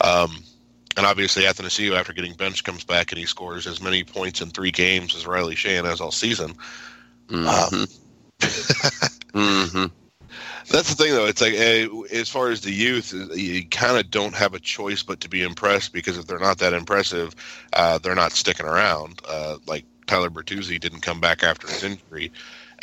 Um, 0.00 0.42
and 0.96 1.06
obviously, 1.06 1.44
Athanasiou, 1.44 1.96
after 1.96 2.12
getting 2.12 2.34
benched, 2.34 2.64
comes 2.64 2.84
back 2.84 3.10
and 3.10 3.18
he 3.18 3.26
scores 3.26 3.66
as 3.66 3.82
many 3.82 4.04
points 4.04 4.40
in 4.40 4.50
three 4.50 4.70
games 4.70 5.14
as 5.14 5.26
Riley 5.26 5.56
Sheahan 5.56 5.84
has 5.84 6.00
all 6.00 6.12
season. 6.12 6.54
Mm-hmm. 7.26 7.48
Um, 7.48 7.86
mm-hmm. 8.40 9.86
That's 10.70 10.94
the 10.94 11.02
thing, 11.02 11.12
though. 11.12 11.26
It's 11.26 11.40
like 11.40 11.54
eh, 11.54 11.88
as 12.12 12.28
far 12.28 12.50
as 12.50 12.62
the 12.62 12.72
youth, 12.72 13.12
you 13.34 13.66
kind 13.68 13.98
of 13.98 14.10
don't 14.10 14.34
have 14.34 14.54
a 14.54 14.60
choice 14.60 15.02
but 15.02 15.20
to 15.20 15.28
be 15.28 15.42
impressed 15.42 15.92
because 15.92 16.16
if 16.16 16.26
they're 16.26 16.38
not 16.38 16.58
that 16.58 16.72
impressive, 16.72 17.34
uh, 17.74 17.98
they're 17.98 18.14
not 18.14 18.32
sticking 18.32 18.66
around. 18.66 19.20
Uh, 19.28 19.58
like 19.66 19.84
Tyler 20.06 20.30
Bertuzzi 20.30 20.80
didn't 20.80 21.00
come 21.00 21.20
back 21.20 21.42
after 21.42 21.66
his 21.66 21.84
injury, 21.84 22.32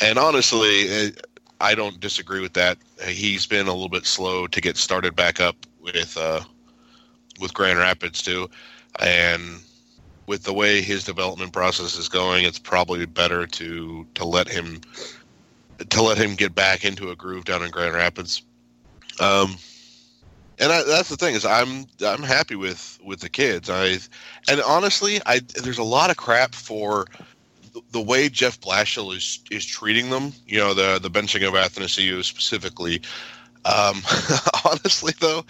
and 0.00 0.18
honestly, 0.18 0.88
eh, 0.88 1.10
I 1.60 1.74
don't 1.74 1.98
disagree 1.98 2.40
with 2.40 2.54
that. 2.54 2.78
He's 3.04 3.46
been 3.46 3.66
a 3.66 3.72
little 3.72 3.88
bit 3.88 4.06
slow 4.06 4.46
to 4.46 4.60
get 4.60 4.76
started 4.76 5.16
back 5.16 5.40
up 5.40 5.56
with 5.80 6.16
uh, 6.16 6.40
with 7.40 7.54
Grand 7.54 7.78
Rapids 7.78 8.22
too, 8.22 8.48
and 9.00 9.60
with 10.26 10.44
the 10.44 10.52
way 10.52 10.80
his 10.80 11.04
development 11.04 11.52
process 11.52 11.96
is 11.96 12.08
going, 12.08 12.44
it's 12.44 12.58
probably 12.58 13.04
better 13.06 13.46
to 13.46 14.06
to 14.14 14.24
let 14.24 14.48
him 14.48 14.80
to 15.90 16.02
let 16.02 16.18
him 16.18 16.34
get 16.34 16.54
back 16.54 16.84
into 16.84 17.10
a 17.10 17.16
groove 17.16 17.44
down 17.44 17.62
in 17.62 17.70
Grand 17.70 17.94
Rapids. 17.94 18.42
Um, 19.20 19.56
and 20.58 20.72
I, 20.72 20.82
that's 20.84 21.08
the 21.08 21.16
thing 21.16 21.34
is 21.34 21.44
I'm 21.44 21.86
I'm 22.04 22.22
happy 22.22 22.54
with 22.54 22.98
with 23.04 23.20
the 23.20 23.28
kids. 23.28 23.68
I 23.68 23.98
and 24.48 24.60
honestly, 24.66 25.20
I 25.26 25.40
there's 25.62 25.78
a 25.78 25.84
lot 25.84 26.10
of 26.10 26.16
crap 26.16 26.54
for 26.54 27.06
the, 27.90 28.00
way 28.00 28.28
Jeff 28.28 28.60
Blashill 28.60 29.14
is 29.14 29.40
is 29.50 29.64
treating 29.64 30.10
them. 30.10 30.32
You 30.46 30.58
know, 30.58 30.74
the 30.74 30.98
the 31.00 31.10
benching 31.10 31.46
of 31.46 31.54
Athanasiou 31.54 32.22
specifically. 32.24 33.02
Um, 33.64 34.02
honestly, 34.64 35.14
though, 35.20 35.44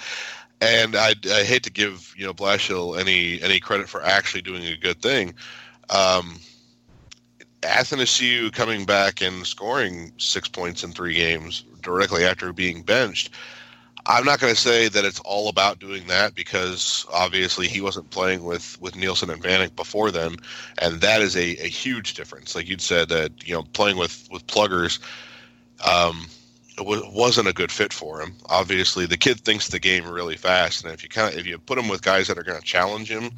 and 0.62 0.94
I, 0.94 1.14
I 1.28 1.42
hate 1.42 1.64
to 1.64 1.72
give 1.72 2.14
you 2.16 2.24
know 2.24 2.32
Blashill 2.32 2.98
any 2.98 3.42
any 3.42 3.58
credit 3.58 3.88
for 3.88 4.02
actually 4.02 4.42
doing 4.42 4.64
a 4.64 4.76
good 4.76 5.02
thing. 5.02 5.34
Um, 5.90 6.38
Athanasiou 7.62 8.52
coming 8.52 8.84
back 8.84 9.20
and 9.20 9.46
scoring 9.46 10.12
six 10.18 10.48
points 10.48 10.82
in 10.84 10.92
three 10.92 11.14
games 11.14 11.64
directly 11.80 12.24
after 12.24 12.52
being 12.52 12.82
benched. 12.82 13.30
I'm 14.06 14.24
not 14.24 14.40
going 14.40 14.52
to 14.52 14.60
say 14.60 14.88
that 14.88 15.04
it's 15.04 15.20
all 15.20 15.48
about 15.48 15.78
doing 15.78 16.08
that 16.08 16.34
because 16.34 17.06
obviously 17.12 17.68
he 17.68 17.80
wasn't 17.80 18.10
playing 18.10 18.44
with 18.44 18.80
with 18.80 18.96
Nielsen 18.96 19.30
and 19.30 19.42
Vanek 19.42 19.74
before 19.74 20.12
then, 20.12 20.36
and 20.78 21.00
that 21.00 21.22
is 21.22 21.36
a, 21.36 21.56
a 21.56 21.68
huge 21.68 22.14
difference. 22.14 22.54
Like 22.54 22.68
you'd 22.68 22.80
said 22.80 23.08
that 23.08 23.46
you 23.46 23.54
know 23.54 23.64
playing 23.72 23.96
with 23.96 24.28
with 24.30 24.46
pluggers 24.46 25.00
um, 25.84 26.26
wasn't 26.84 27.48
a 27.48 27.52
good 27.52 27.72
fit 27.72 27.92
for 27.92 28.20
him. 28.20 28.34
Obviously, 28.46 29.06
the 29.06 29.16
kid 29.16 29.40
thinks 29.40 29.68
the 29.68 29.78
game 29.78 30.06
really 30.08 30.36
fast, 30.36 30.84
and 30.84 30.92
if 30.92 31.02
you 31.02 31.08
kind 31.08 31.32
of 31.32 31.38
if 31.38 31.46
you 31.46 31.58
put 31.58 31.78
him 31.78 31.88
with 31.88 32.02
guys 32.02 32.28
that 32.28 32.38
are 32.38 32.42
going 32.42 32.58
to 32.58 32.64
challenge 32.64 33.10
him, 33.10 33.30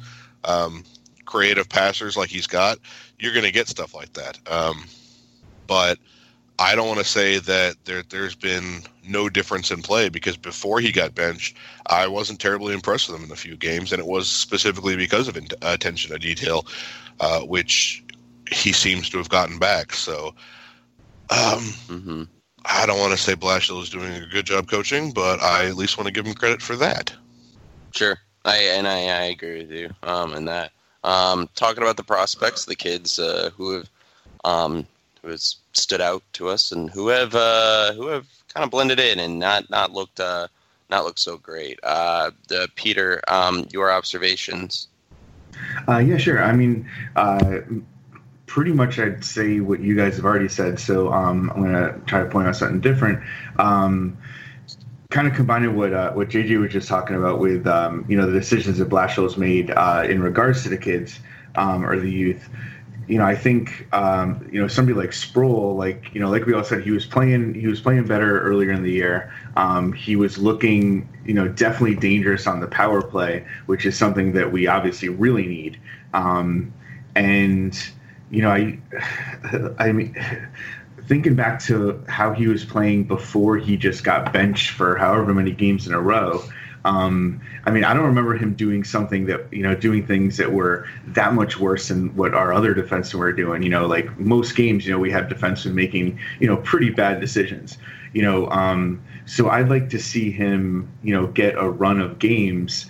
um, 0.43 0.83
creative 1.25 1.67
passers 1.69 2.15
like 2.15 2.29
he's 2.29 2.47
got, 2.47 2.77
you're 3.19 3.33
going 3.33 3.45
to 3.45 3.51
get 3.51 3.67
stuff 3.67 3.93
like 3.93 4.13
that. 4.13 4.37
Um, 4.49 4.85
but 5.67 5.97
I 6.59 6.75
don't 6.75 6.87
want 6.87 6.99
to 6.99 7.05
say 7.05 7.39
that 7.39 7.75
there 7.85 8.03
there's 8.09 8.35
been 8.35 8.83
no 9.07 9.29
difference 9.29 9.71
in 9.71 9.81
play 9.81 10.09
because 10.09 10.37
before 10.37 10.79
he 10.79 10.91
got 10.91 11.15
benched, 11.15 11.57
I 11.87 12.07
wasn't 12.07 12.39
terribly 12.39 12.73
impressed 12.73 13.09
with 13.09 13.17
him 13.17 13.25
in 13.25 13.31
a 13.31 13.35
few 13.35 13.57
games, 13.57 13.91
and 13.91 13.99
it 13.99 14.07
was 14.07 14.29
specifically 14.29 14.95
because 14.95 15.27
of 15.27 15.37
in- 15.37 15.47
attention 15.61 16.11
to 16.11 16.19
detail, 16.19 16.65
uh, 17.19 17.41
which 17.41 18.03
he 18.51 18.71
seems 18.71 19.09
to 19.09 19.17
have 19.17 19.29
gotten 19.29 19.59
back. 19.59 19.93
So. 19.93 20.33
Um, 21.27 21.73
Mm-hmm. 21.89 22.23
I 22.67 22.85
don't 22.85 22.99
want 22.99 23.11
to 23.11 23.17
say 23.17 23.33
Blashill 23.33 23.81
is 23.81 23.89
doing 23.89 24.13
a 24.13 24.25
good 24.25 24.45
job 24.45 24.69
coaching, 24.69 25.11
but 25.11 25.41
I 25.41 25.65
at 25.65 25.75
least 25.75 25.97
want 25.97 26.07
to 26.07 26.13
give 26.13 26.25
him 26.25 26.33
credit 26.33 26.61
for 26.61 26.75
that. 26.77 27.13
Sure, 27.91 28.17
I 28.43 28.57
and 28.57 28.87
I, 28.87 28.99
I 28.99 29.23
agree 29.25 29.59
with 29.59 29.71
you 29.71 29.89
um, 30.03 30.33
in 30.33 30.45
that. 30.45 30.71
Um, 31.03 31.47
talking 31.55 31.83
about 31.83 31.97
the 31.97 32.03
prospects, 32.03 32.65
the 32.65 32.75
kids 32.75 33.19
uh, 33.19 33.51
who 33.55 33.71
have 33.71 33.89
um, 34.43 34.87
who 35.21 35.29
has 35.29 35.57
stood 35.73 36.01
out 36.01 36.23
to 36.33 36.49
us 36.49 36.71
and 36.71 36.89
who 36.89 37.07
have 37.09 37.35
uh, 37.35 37.93
who 37.93 38.07
have 38.07 38.27
kind 38.53 38.63
of 38.63 38.71
blended 38.71 38.99
in 38.99 39.19
and 39.19 39.39
not 39.39 39.69
not 39.69 39.91
looked 39.91 40.19
uh, 40.19 40.47
not 40.89 41.03
looked 41.03 41.19
so 41.19 41.37
great. 41.37 41.79
Uh, 41.83 42.31
the 42.47 42.67
Peter, 42.75 43.21
um, 43.27 43.67
your 43.71 43.91
observations. 43.91 44.87
Uh, 45.87 45.97
yeah, 45.97 46.17
sure. 46.17 46.43
I 46.43 46.51
mean, 46.51 46.89
uh, 47.15 47.59
pretty 48.55 48.71
much 48.71 48.97
I'd 48.99 49.21
say 49.21 49.59
what 49.59 49.81
you 49.81 49.97
guys 49.97 50.15
have 50.15 50.23
already 50.23 50.47
said. 50.47 50.79
So 50.79 51.11
um, 51.11 51.51
I'm 51.53 51.61
going 51.61 51.73
to 51.73 51.99
try 52.05 52.23
to 52.23 52.29
point 52.29 52.47
out 52.47 52.55
something 52.55 52.79
different. 52.79 53.21
Um, 53.57 54.17
kind 55.09 55.27
of 55.27 55.33
combining 55.33 55.75
what 55.75 55.91
uh, 55.91 56.13
what 56.13 56.29
JJ 56.29 56.61
was 56.61 56.71
just 56.71 56.87
talking 56.87 57.17
about 57.17 57.39
with 57.39 57.67
um, 57.67 58.05
you 58.07 58.15
know 58.15 58.25
the 58.25 58.39
decisions 58.39 58.77
that 58.77 58.87
Blashill's 58.87 59.35
made 59.35 59.71
uh, 59.71 60.05
in 60.07 60.23
regards 60.23 60.63
to 60.63 60.69
the 60.69 60.77
kids 60.77 61.19
um, 61.55 61.85
or 61.85 61.99
the 61.99 62.09
youth. 62.09 62.47
You 63.09 63.17
know, 63.17 63.25
I 63.25 63.35
think 63.35 63.93
um, 63.93 64.47
you 64.49 64.61
know 64.61 64.69
somebody 64.69 64.97
like 64.97 65.11
Sproul, 65.11 65.75
like 65.75 66.13
you 66.13 66.21
know, 66.21 66.29
like 66.29 66.45
we 66.45 66.53
all 66.53 66.63
said, 66.63 66.81
he 66.81 66.91
was 66.91 67.05
playing 67.05 67.55
he 67.55 67.67
was 67.67 67.81
playing 67.81 68.07
better 68.07 68.39
earlier 68.39 68.71
in 68.71 68.83
the 68.83 68.91
year. 68.91 69.33
Um, 69.57 69.91
he 69.91 70.15
was 70.15 70.37
looking, 70.37 71.09
you 71.25 71.33
know, 71.33 71.49
definitely 71.49 71.97
dangerous 71.97 72.47
on 72.47 72.61
the 72.61 72.67
power 72.67 73.01
play, 73.01 73.45
which 73.65 73.85
is 73.85 73.97
something 73.97 74.31
that 74.31 74.49
we 74.49 74.67
obviously 74.67 75.09
really 75.09 75.45
need. 75.45 75.77
And 77.17 77.77
you 78.31 78.41
know, 78.41 78.49
I, 78.49 78.79
I 79.77 79.91
mean, 79.91 80.15
thinking 81.07 81.35
back 81.35 81.59
to 81.63 82.03
how 82.07 82.33
he 82.33 82.47
was 82.47 82.65
playing 82.65 83.05
before 83.05 83.57
he 83.57 83.77
just 83.77 84.03
got 84.03 84.33
benched 84.33 84.71
for 84.71 84.95
however 84.95 85.33
many 85.33 85.51
games 85.51 85.87
in 85.87 85.93
a 85.93 86.01
row. 86.01 86.43
Um, 86.83 87.41
I 87.65 87.71
mean, 87.71 87.83
I 87.83 87.95
don't 87.95 88.05
remember 88.05 88.35
him 88.35 88.53
doing 88.53 88.83
something 88.83 89.25
that 89.25 89.51
you 89.51 89.63
know, 89.63 89.73
doing 89.75 90.05
things 90.05 90.37
that 90.37 90.51
were 90.51 90.87
that 91.07 91.33
much 91.33 91.59
worse 91.59 91.87
than 91.87 92.15
what 92.15 92.35
our 92.35 92.53
other 92.53 92.75
defensemen 92.75 93.15
were 93.15 93.33
doing. 93.33 93.63
You 93.63 93.69
know, 93.69 93.87
like 93.87 94.19
most 94.19 94.55
games, 94.55 94.85
you 94.85 94.91
know, 94.91 94.99
we 94.99 95.09
have 95.11 95.25
defensemen 95.25 95.73
making 95.73 96.19
you 96.39 96.47
know 96.47 96.57
pretty 96.57 96.91
bad 96.91 97.19
decisions. 97.19 97.79
You 98.13 98.21
know, 98.21 98.49
um, 98.51 99.03
so 99.25 99.49
I'd 99.49 99.67
like 99.67 99.89
to 99.89 99.99
see 99.99 100.31
him, 100.31 100.87
you 101.03 101.13
know, 101.13 101.27
get 101.27 101.55
a 101.57 101.67
run 101.67 101.99
of 101.99 102.19
games. 102.19 102.85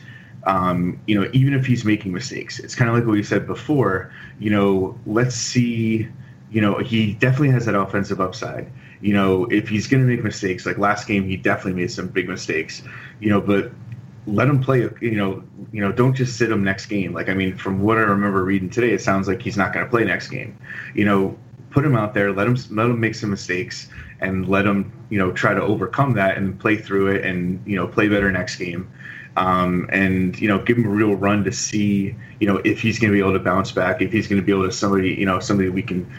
Um, 0.45 0.99
you 1.07 1.19
know, 1.19 1.29
even 1.33 1.53
if 1.53 1.65
he's 1.65 1.85
making 1.85 2.13
mistakes, 2.13 2.59
it's 2.59 2.75
kind 2.75 2.89
of 2.89 2.95
like 2.95 3.05
what 3.05 3.13
we 3.13 3.23
said 3.23 3.47
before. 3.47 4.11
You 4.39 4.51
know, 4.51 4.99
let's 5.05 5.35
see. 5.35 6.07
You 6.51 6.61
know, 6.61 6.77
he 6.77 7.13
definitely 7.13 7.49
has 7.49 7.65
that 7.65 7.75
offensive 7.75 8.21
upside. 8.21 8.71
You 9.01 9.13
know, 9.13 9.45
if 9.45 9.67
he's 9.67 9.87
going 9.87 10.05
to 10.05 10.07
make 10.07 10.23
mistakes, 10.23 10.65
like 10.65 10.77
last 10.77 11.07
game, 11.07 11.27
he 11.27 11.35
definitely 11.35 11.81
made 11.81 11.91
some 11.91 12.07
big 12.07 12.29
mistakes. 12.29 12.83
You 13.19 13.29
know, 13.29 13.41
but 13.41 13.71
let 14.27 14.47
him 14.47 14.61
play. 14.61 14.89
You 15.01 15.15
know, 15.15 15.43
you 15.71 15.81
know, 15.81 15.91
don't 15.91 16.13
just 16.13 16.37
sit 16.37 16.51
him 16.51 16.63
next 16.63 16.85
game. 16.87 17.13
Like, 17.13 17.29
I 17.29 17.33
mean, 17.33 17.57
from 17.57 17.81
what 17.81 17.97
I 17.97 18.01
remember 18.01 18.43
reading 18.43 18.69
today, 18.69 18.91
it 18.91 19.01
sounds 19.01 19.27
like 19.27 19.41
he's 19.41 19.57
not 19.57 19.73
going 19.73 19.85
to 19.85 19.89
play 19.89 20.03
next 20.03 20.29
game. 20.29 20.57
You 20.93 21.05
know, 21.05 21.37
put 21.75 21.85
him 21.85 21.95
out 21.95 22.13
there, 22.13 22.31
let 22.31 22.47
him 22.47 22.57
let 22.71 22.85
him 22.85 22.99
make 22.99 23.15
some 23.15 23.29
mistakes, 23.29 23.89
and 24.21 24.47
let 24.47 24.65
him 24.65 24.91
you 25.09 25.17
know 25.19 25.31
try 25.31 25.53
to 25.53 25.61
overcome 25.61 26.13
that 26.13 26.37
and 26.37 26.57
play 26.59 26.77
through 26.77 27.07
it, 27.07 27.25
and 27.25 27.61
you 27.67 27.75
know 27.75 27.87
play 27.87 28.07
better 28.07 28.31
next 28.31 28.55
game. 28.55 28.89
Um, 29.37 29.89
and 29.91 30.39
you 30.39 30.47
know 30.47 30.59
give 30.59 30.77
him 30.77 30.85
a 30.85 30.89
real 30.89 31.13
run 31.15 31.43
to 31.43 31.51
see 31.51 32.15
you 32.39 32.47
know 32.47 32.57
if 32.63 32.79
he's 32.79 32.99
going 32.99 33.11
to 33.11 33.13
be 33.13 33.19
able 33.19 33.33
to 33.33 33.39
bounce 33.39 33.71
back, 33.71 34.01
if 34.01 34.11
he's 34.11 34.27
going 34.27 34.41
to 34.41 34.45
be 34.45 34.51
able 34.51 34.65
to 34.65 34.71
somebody 34.71 35.09
you 35.13 35.25
know 35.25 35.39
somebody 35.39 35.69
we 35.69 35.81
can 35.81 36.09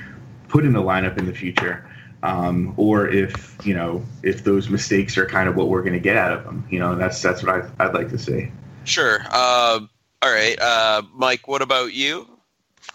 put 0.48 0.64
in 0.64 0.72
the 0.72 0.82
lineup 0.82 1.16
in 1.18 1.26
the 1.26 1.32
future, 1.32 1.88
um, 2.22 2.74
or 2.76 3.08
if 3.08 3.56
you 3.64 3.74
know 3.74 4.04
if 4.22 4.44
those 4.44 4.68
mistakes 4.68 5.16
are 5.16 5.24
kind 5.26 5.48
of 5.48 5.56
what 5.56 5.68
we're 5.68 5.80
going 5.82 5.94
to 5.94 6.00
get 6.00 6.16
out 6.16 6.32
of 6.32 6.44
him. 6.44 6.66
You 6.70 6.78
know 6.78 6.94
that's 6.94 7.22
that's 7.22 7.42
what 7.42 7.54
I, 7.54 7.84
I'd 7.84 7.94
like 7.94 8.10
to 8.10 8.18
see. 8.18 8.50
Sure. 8.84 9.20
Uh, 9.30 9.80
all 10.22 10.32
right, 10.32 10.58
uh, 10.60 11.02
Mike. 11.14 11.48
What 11.48 11.62
about 11.62 11.92
you? 11.94 12.28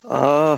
Uh, 0.04 0.58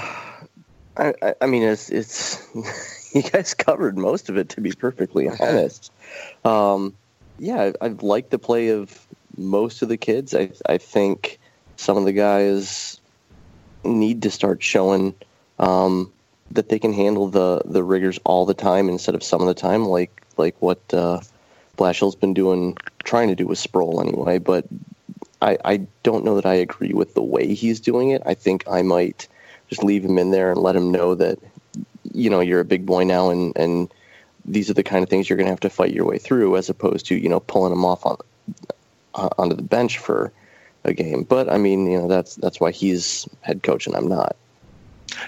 I, 0.98 1.14
I- 1.22 1.36
I 1.42 1.46
mean, 1.46 1.64
it's 1.64 1.90
it's 1.90 2.46
you 3.16 3.22
guys 3.22 3.54
covered 3.54 3.98
most 3.98 4.30
of 4.30 4.38
it. 4.38 4.50
To 4.50 4.62
be 4.62 4.72
perfectly 4.74 5.30
honest, 5.30 5.92
um, 6.46 6.94
yeah, 7.40 7.72
I, 7.82 7.86
I 7.86 7.88
like 7.90 8.30
the 8.30 8.40
play 8.40 8.70
of 8.70 9.08
most 9.38 9.82
of 9.82 9.90
the 9.90 9.98
kids. 9.98 10.34
I 10.36 10.52
I 10.66 10.78
think 10.78 11.40
some 11.78 11.98
of 11.98 12.06
the 12.06 12.14
guys 12.14 13.00
need 13.84 14.22
to 14.24 14.32
start 14.32 14.64
showing 14.64 15.14
um, 15.60 16.12
that 16.52 16.70
they 16.70 16.80
can 16.80 16.94
handle 16.94 17.28
the 17.28 17.62
the 17.66 17.84
rigors 17.84 18.20
all 18.24 18.46
the 18.46 18.54
time 18.54 18.90
instead 18.90 19.16
of 19.16 19.24
some 19.24 19.42
of 19.42 19.48
the 19.48 19.54
time, 19.54 19.86
like 19.86 20.22
like 20.38 20.56
what 20.60 20.82
uh, 20.94 21.20
Blashill's 21.78 22.16
been 22.16 22.34
doing, 22.34 22.78
trying 23.04 23.30
to 23.30 23.36
do 23.36 23.48
with 23.48 23.58
Sproul 23.58 24.02
anyway. 24.02 24.38
But 24.38 24.66
I, 25.44 25.58
I 25.66 25.78
don't 26.04 26.24
know 26.24 26.36
that 26.36 26.46
I 26.46 26.54
agree 26.54 26.94
with 26.94 27.14
the 27.16 27.22
way 27.22 27.54
he's 27.54 27.82
doing 27.82 28.12
it. 28.12 28.22
I 28.26 28.34
think 28.34 28.64
I 28.70 28.82
might 28.82 29.28
just 29.68 29.84
leave 29.84 30.06
him 30.06 30.18
in 30.18 30.32
there 30.32 30.52
and 30.52 30.62
let 30.62 30.76
him 30.76 30.92
know 30.92 31.16
that, 31.16 31.38
you 32.14 32.30
know, 32.30 32.40
you're 32.40 32.62
a 32.62 32.66
big 32.66 32.86
boy 32.86 33.04
now 33.04 33.30
and, 33.30 33.52
and 33.58 33.94
these 34.46 34.70
are 34.70 34.74
the 34.74 34.84
kind 34.84 35.04
of 35.04 35.10
things 35.10 35.30
you're 35.30 35.36
going 35.38 35.48
to 35.48 35.52
have 35.52 35.60
to 35.62 35.70
fight 35.70 35.94
your 35.94 36.06
way 36.06 36.18
through 36.18 36.56
as 36.56 36.70
opposed 36.70 37.08
to, 37.08 37.16
you 37.16 37.28
know, 37.28 37.42
pulling 37.42 37.74
him 37.74 37.84
off 37.84 38.06
on, 38.06 38.18
onto 39.14 39.56
the 39.56 39.62
bench 39.62 39.98
for 39.98 40.32
a 40.84 40.94
game. 40.94 41.24
But 41.24 41.50
I 41.50 41.58
mean, 41.58 41.90
you 41.90 42.00
know, 42.00 42.08
that's, 42.08 42.36
that's 42.36 42.60
why 42.60 42.72
he's 42.72 43.28
head 43.42 43.64
coach 43.64 43.88
and 43.88 43.96
I'm 43.96 44.08
not. 44.08 44.36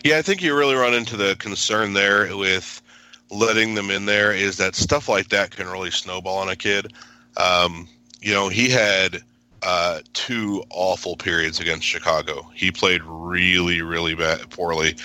Yeah, 0.03 0.17
I 0.17 0.21
think 0.21 0.41
you 0.41 0.55
really 0.55 0.75
run 0.75 0.93
into 0.93 1.15
the 1.15 1.35
concern 1.37 1.93
there 1.93 2.35
with 2.35 2.81
letting 3.29 3.75
them 3.75 3.89
in 3.89 4.05
there 4.05 4.33
is 4.33 4.57
that 4.57 4.75
stuff 4.75 5.09
like 5.09 5.29
that 5.29 5.51
can 5.51 5.67
really 5.67 5.91
snowball 5.91 6.37
on 6.37 6.49
a 6.49 6.55
kid. 6.55 6.93
Um, 7.37 7.87
you 8.21 8.33
know, 8.33 8.49
he 8.49 8.69
had 8.69 9.21
uh, 9.63 10.01
two 10.13 10.63
awful 10.69 11.15
periods 11.15 11.59
against 11.59 11.85
Chicago. 11.85 12.49
He 12.53 12.71
played 12.71 13.01
really, 13.03 13.81
really 13.81 14.15
bad, 14.15 14.49
poorly, 14.49 14.95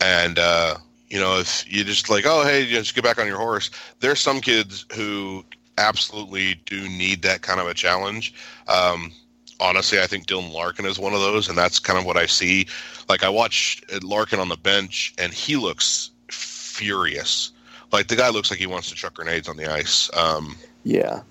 and 0.00 0.38
uh, 0.38 0.76
you 1.08 1.18
know, 1.18 1.38
if 1.38 1.64
you 1.72 1.84
just 1.84 2.10
like, 2.10 2.24
oh, 2.26 2.44
hey, 2.44 2.66
just 2.66 2.94
get 2.94 3.04
back 3.04 3.18
on 3.18 3.26
your 3.26 3.38
horse. 3.38 3.70
There's 4.00 4.20
some 4.20 4.40
kids 4.40 4.86
who 4.94 5.44
absolutely 5.78 6.54
do 6.66 6.88
need 6.88 7.22
that 7.22 7.42
kind 7.42 7.60
of 7.60 7.66
a 7.66 7.74
challenge. 7.74 8.34
Um, 8.68 9.12
honestly, 9.60 10.00
I 10.00 10.06
think 10.06 10.26
Dylan 10.26 10.52
Larkin 10.52 10.86
is 10.86 10.98
one 10.98 11.14
of 11.14 11.20
those, 11.20 11.48
and 11.48 11.56
that's 11.56 11.78
kind 11.78 11.98
of 11.98 12.04
what 12.04 12.16
I 12.16 12.26
see. 12.26 12.66
Like 13.08 13.22
I 13.22 13.28
watch 13.28 13.82
Larkin 14.02 14.40
on 14.40 14.48
the 14.48 14.56
bench, 14.56 15.14
and 15.18 15.32
he 15.32 15.56
looks 15.56 16.10
furious. 16.28 17.52
Like 17.92 18.08
the 18.08 18.16
guy 18.16 18.28
looks 18.30 18.50
like 18.50 18.58
he 18.58 18.66
wants 18.66 18.88
to 18.90 18.94
chuck 18.94 19.14
grenades 19.14 19.48
on 19.48 19.56
the 19.56 19.70
ice. 19.70 20.10
Um, 20.16 20.56
yeah, 20.84 21.22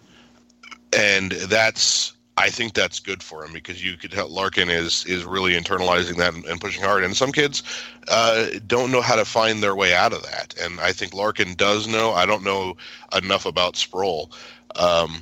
and 0.94 1.32
that's 1.32 2.13
I 2.38 2.50
think 2.50 2.74
that's 2.74 3.00
good 3.00 3.22
for 3.22 3.46
him 3.46 3.54
because 3.54 3.84
you 3.84 3.96
could 3.96 4.12
tell 4.12 4.28
Larkin 4.28 4.70
is 4.70 5.06
is 5.06 5.24
really 5.24 5.54
internalizing 5.54 6.18
that 6.18 6.34
and, 6.34 6.46
and 6.46 6.60
pushing 6.60 6.84
hard. 6.84 7.04
And 7.04 7.16
some 7.16 7.32
kids 7.32 7.62
uh, 8.08 8.48
don't 8.66 8.92
know 8.92 9.02
how 9.02 9.16
to 9.16 9.26
find 9.26 9.62
their 9.62 9.76
way 9.76 9.94
out 9.94 10.14
of 10.14 10.24
that, 10.24 10.56
and 10.60 10.80
I 10.80 10.94
think 10.94 11.14
Larkin 11.14 11.54
does 11.54 11.88
know. 11.88 12.12
I 12.14 12.26
don't 12.26 12.44
know 12.44 12.76
enough 13.16 13.46
about 13.46 13.76
Sproul. 13.76 14.32
Um, 14.76 15.22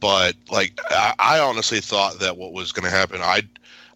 but 0.00 0.34
like 0.50 0.78
I, 0.90 1.14
I 1.18 1.38
honestly 1.38 1.80
thought 1.80 2.18
that 2.18 2.36
what 2.36 2.52
was 2.52 2.72
going 2.72 2.84
to 2.84 2.96
happen, 2.96 3.20
I 3.22 3.42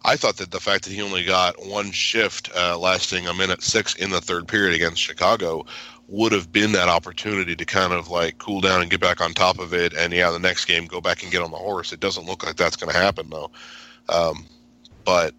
I 0.05 0.17
thought 0.17 0.37
that 0.37 0.51
the 0.51 0.59
fact 0.59 0.83
that 0.83 0.91
he 0.91 1.01
only 1.01 1.23
got 1.23 1.65
one 1.65 1.91
shift 1.91 2.49
uh, 2.55 2.77
lasting 2.77 3.27
a 3.27 3.33
minute 3.33 3.63
six 3.63 3.95
in 3.95 4.09
the 4.09 4.21
third 4.21 4.47
period 4.47 4.75
against 4.75 5.01
Chicago 5.01 5.65
would 6.07 6.31
have 6.31 6.51
been 6.51 6.73
that 6.73 6.89
opportunity 6.89 7.55
to 7.55 7.65
kind 7.65 7.93
of 7.93 8.09
like 8.09 8.37
cool 8.37 8.61
down 8.61 8.81
and 8.81 8.91
get 8.91 8.99
back 8.99 9.21
on 9.21 9.33
top 9.33 9.59
of 9.59 9.73
it. 9.73 9.93
And 9.93 10.13
yeah, 10.13 10.31
the 10.31 10.39
next 10.39 10.65
game 10.65 10.85
go 10.85 11.01
back 11.01 11.23
and 11.23 11.31
get 11.31 11.41
on 11.41 11.51
the 11.51 11.57
horse. 11.57 11.93
It 11.93 11.99
doesn't 11.99 12.25
look 12.25 12.45
like 12.45 12.55
that's 12.55 12.75
going 12.75 12.91
to 12.91 12.99
happen 12.99 13.29
though. 13.29 13.51
Um, 14.09 14.45
but 15.05 15.33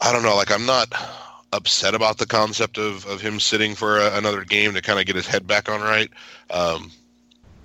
I 0.00 0.12
don't 0.12 0.22
know. 0.22 0.36
Like 0.36 0.50
I'm 0.50 0.66
not 0.66 0.92
upset 1.52 1.94
about 1.94 2.18
the 2.18 2.26
concept 2.26 2.78
of, 2.78 3.06
of 3.06 3.20
him 3.20 3.38
sitting 3.40 3.74
for 3.74 3.98
a, 3.98 4.16
another 4.16 4.44
game 4.44 4.74
to 4.74 4.82
kind 4.82 4.98
of 4.98 5.06
get 5.06 5.16
his 5.16 5.26
head 5.26 5.46
back 5.46 5.68
on 5.68 5.80
right. 5.80 6.10
Um, 6.50 6.90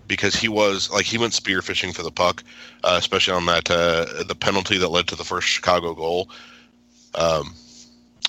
because 0.07 0.35
he 0.35 0.49
was 0.49 0.91
like 0.91 1.05
he 1.05 1.17
went 1.17 1.31
spearfishing 1.31 1.95
for 1.95 2.03
the 2.03 2.11
puck, 2.11 2.43
uh, 2.83 2.97
especially 2.99 3.33
on 3.33 3.45
that 3.45 3.71
uh, 3.71 4.23
the 4.27 4.35
penalty 4.35 4.77
that 4.77 4.89
led 4.89 5.07
to 5.07 5.15
the 5.15 5.23
first 5.23 5.47
Chicago 5.47 5.93
goal, 5.93 6.29
um, 7.15 7.55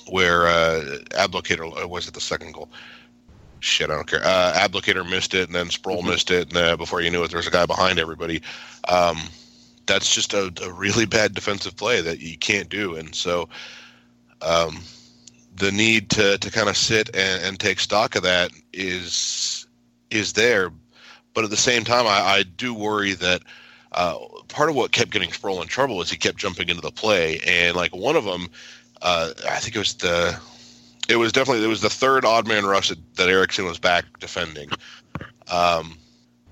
where 0.09 0.47
uh, 0.47 0.81
Abdelkader 1.11 1.89
was 1.89 2.07
it 2.07 2.15
the 2.15 2.21
second 2.21 2.55
goal? 2.55 2.69
Shit, 3.63 3.91
I 3.91 3.95
don't 3.95 4.07
care. 4.07 4.25
Uh, 4.25 4.53
Abdelkader 4.55 5.09
missed 5.09 5.35
it, 5.35 5.49
and 5.49 5.55
then 5.55 5.71
Sproul 5.71 5.99
mm-hmm. 5.99 6.11
missed 6.11 6.31
it, 6.31 6.49
and 6.49 6.57
uh, 6.57 6.77
before 6.77 7.01
you 7.01 7.11
knew 7.11 7.23
it, 7.23 7.29
there 7.29 7.39
was 7.39 7.47
a 7.47 7.51
guy 7.51 7.67
behind 7.67 7.99
everybody. 7.99 8.43
Um, 8.89 9.19
that's 9.87 10.15
just 10.15 10.35
a, 10.35 10.53
a, 10.63 10.73
really 10.73 11.07
bad 11.07 11.35
defensive 11.35 11.77
play 11.77 12.01
that 12.01 12.21
you 12.21 12.37
can't 12.39 12.69
do, 12.69 12.97
and 12.97 13.15
so 13.15 13.49
um, 14.41 14.81
the 15.57 15.71
need 15.73 16.11
to 16.11 16.39
to 16.39 16.51
kind 16.51 16.69
of 16.69 16.77
sit 16.77 17.09
and, 17.15 17.45
and 17.45 17.61
take 17.61 17.81
stock 17.81 18.15
of 18.17 18.23
that 18.23 18.51
is 18.73 19.67
is 20.11 20.33
there 20.33 20.73
but 21.35 21.45
at 21.45 21.51
the 21.51 21.57
same 21.57 21.85
time, 21.85 22.07
I, 22.07 22.21
I 22.21 22.43
do 22.43 22.75
worry 22.75 23.15
that 23.15 23.43
uh, 23.93 24.19
part 24.49 24.71
of 24.71 24.77
what 24.77 24.93
kept 24.93 25.11
getting 25.11 25.33
Sproul 25.33 25.63
in 25.63 25.69
trouble 25.69 26.01
is 26.03 26.11
he 26.11 26.17
kept 26.17 26.39
jumping 26.39 26.69
into 26.69 26.83
the 26.83 26.91
play, 26.91 27.41
and 27.47 27.77
like 27.77 27.95
one 27.95 28.17
of 28.17 28.25
them, 28.25 28.49
uh, 29.01 29.33
I 29.49 29.59
think 29.59 29.77
it 29.77 29.79
was 29.79 29.95
the, 29.95 30.39
it 31.09 31.17
was 31.17 31.33
definitely 31.33 31.65
it 31.65 31.69
was 31.69 31.81
the 31.81 31.91
third 31.91 32.25
odd 32.25 32.47
man 32.47 32.65
rush 32.65 32.89
that, 32.89 33.17
that 33.17 33.29
Ericsson 33.29 33.65
was 33.65 33.79
back 33.79 34.05
defending, 34.21 34.71
um, 35.51 35.97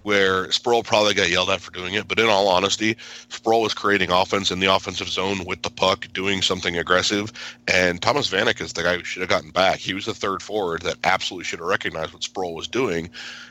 where 0.03 0.51
Sproul 0.51 0.83
probably 0.83 1.15
got 1.15 1.31
yelled 1.31 1.51
at 1.51 1.61
for 1.61 1.73
doing 1.73 1.95
it. 1.95 2.09
But 2.09 2.19
in 2.19 2.27
all 2.27 2.49
honesty, 2.49 2.97
Sproul 3.29 3.63
was 3.63 3.75
creating 3.75 4.11
offense 4.11 4.51
in 4.51 4.61
the 4.61 4.73
offensive 4.73 5.09
zone 5.09 5.45
with 5.45 5.63
the 5.63 5.71
puck, 5.71 6.09
doing 6.13 6.43
something 6.43 6.77
aggressive, 6.77 7.33
and 7.69 8.01
Thomas 8.01 8.31
Vanek 8.31 8.61
is 8.61 8.73
the 8.73 8.83
guy 8.83 8.97
who 8.97 9.05
should 9.05 9.21
have 9.21 9.31
gotten 9.31 9.51
back. 9.51 9.79
He 9.79 9.95
was 9.95 10.07
the 10.07 10.15
third 10.15 10.43
forward 10.43 10.83
that 10.83 10.97
absolutely 11.05 11.45
should 11.45 11.61
have 11.61 11.69
recognized 11.69 12.13
what 12.13 12.23
Sproul 12.23 12.55
was 12.55 12.69
doing, 12.69 13.11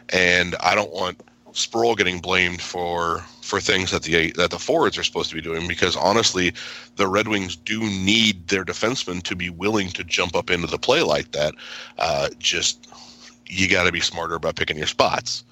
and 0.09 0.55
I 0.59 0.75
don't 0.75 0.93
want 0.93 1.21
Sproul 1.53 1.95
getting 1.95 2.19
blamed 2.19 2.61
for 2.61 3.23
for 3.49 3.59
things 3.59 3.91
that 3.91 4.03
the 4.03 4.31
that 4.33 4.51
the 4.51 4.59
forwards 4.59 4.97
are 4.97 5.03
supposed 5.03 5.29
to 5.29 5.35
be 5.35 5.41
doing 5.41 5.67
because 5.67 5.95
honestly, 5.95 6.53
the 6.95 7.07
Red 7.07 7.27
Wings 7.27 7.55
do 7.55 7.79
need 7.79 8.47
their 8.47 8.63
defensemen 8.63 9.23
to 9.23 9.35
be 9.35 9.49
willing 9.49 9.89
to 9.89 10.03
jump 10.03 10.35
up 10.35 10.49
into 10.49 10.67
the 10.67 10.77
play 10.77 11.01
like 11.01 11.31
that. 11.31 11.55
Uh, 11.97 12.29
just 12.37 12.87
you 13.47 13.67
got 13.67 13.83
to 13.83 13.91
be 13.91 13.99
smarter 13.99 14.35
about 14.35 14.55
picking 14.55 14.77
your 14.77 14.87
spots. 14.87 15.43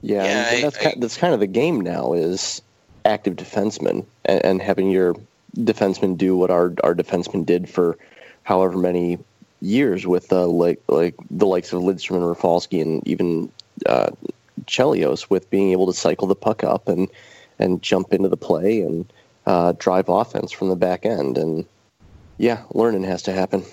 Yeah, 0.00 0.24
yeah 0.24 0.48
I, 0.50 0.60
that's 0.62 0.78
I, 0.78 0.82
kind, 0.82 1.02
that's 1.02 1.16
kind 1.16 1.34
of 1.34 1.40
the 1.40 1.46
game 1.46 1.80
now 1.80 2.14
is 2.14 2.62
active 3.04 3.36
defensemen 3.36 4.06
and, 4.24 4.44
and 4.44 4.62
having 4.62 4.90
your 4.90 5.14
defensemen 5.56 6.16
do 6.16 6.36
what 6.36 6.50
our 6.50 6.74
our 6.82 6.94
defensemen 6.94 7.44
did 7.44 7.68
for 7.68 7.98
however 8.44 8.78
many 8.78 9.18
years 9.60 10.06
with 10.06 10.32
uh, 10.32 10.46
like 10.46 10.82
like 10.88 11.14
the 11.30 11.46
likes 11.46 11.72
of 11.72 11.82
Lidstrom 11.82 12.16
and 12.16 12.26
Rafalski 12.26 12.80
and 12.80 13.06
even 13.06 13.52
uh, 13.86 14.10
Chelios 14.64 15.30
with 15.30 15.50
being 15.50 15.72
able 15.72 15.86
to 15.86 15.92
cycle 15.92 16.28
the 16.28 16.34
puck 16.34 16.64
up 16.64 16.88
and 16.88 17.08
and 17.58 17.82
jump 17.82 18.12
into 18.12 18.28
the 18.28 18.36
play 18.36 18.80
and 18.80 19.10
uh, 19.46 19.72
drive 19.78 20.08
offense 20.08 20.52
from 20.52 20.68
the 20.68 20.76
back 20.76 21.04
end. 21.04 21.38
And 21.38 21.64
yeah, 22.38 22.62
learning 22.72 23.04
has 23.04 23.22
to 23.24 23.32
happen. 23.32 23.64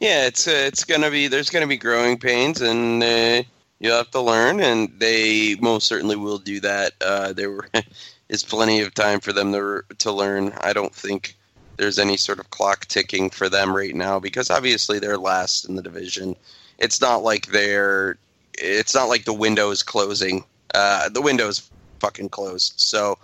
Yeah, 0.00 0.26
it's 0.26 0.48
uh, 0.48 0.64
it's 0.66 0.84
gonna 0.84 1.10
be 1.10 1.28
there's 1.28 1.50
gonna 1.50 1.66
be 1.66 1.76
growing 1.76 2.18
pains, 2.18 2.60
and 2.60 3.02
uh, 3.02 3.42
you 3.80 3.90
have 3.90 4.10
to 4.12 4.20
learn, 4.20 4.60
and 4.60 4.88
they 4.98 5.56
most 5.60 5.86
certainly 5.86 6.16
will 6.16 6.38
do 6.38 6.58
that. 6.60 6.92
Uh, 7.00 7.32
there 7.32 7.50
were, 7.50 7.68
is 8.28 8.42
plenty 8.42 8.80
of 8.80 8.94
time 8.94 9.20
for 9.20 9.32
them 9.32 9.52
to 9.52 9.82
to 9.98 10.12
learn. 10.12 10.52
I 10.62 10.72
don't 10.72 10.94
think 10.94 11.36
there's 11.76 11.98
any 11.98 12.16
sort 12.16 12.38
of 12.38 12.50
clock 12.50 12.86
ticking 12.86 13.30
for 13.30 13.48
them 13.48 13.74
right 13.74 13.94
now 13.94 14.18
because 14.18 14.50
obviously 14.50 14.98
they're 14.98 15.18
last 15.18 15.68
in 15.68 15.76
the 15.76 15.82
division. 15.82 16.34
It's 16.78 17.00
not 17.00 17.22
like 17.22 17.46
they're 17.46 18.18
it's 18.60 18.94
not 18.94 19.08
like 19.08 19.24
the 19.24 19.32
window 19.32 19.70
is 19.70 19.82
closing. 19.82 20.44
Uh, 20.74 21.08
the 21.08 21.22
window 21.22 21.48
is 21.48 21.70
fucking 22.00 22.28
closed. 22.28 22.74
So, 22.76 23.18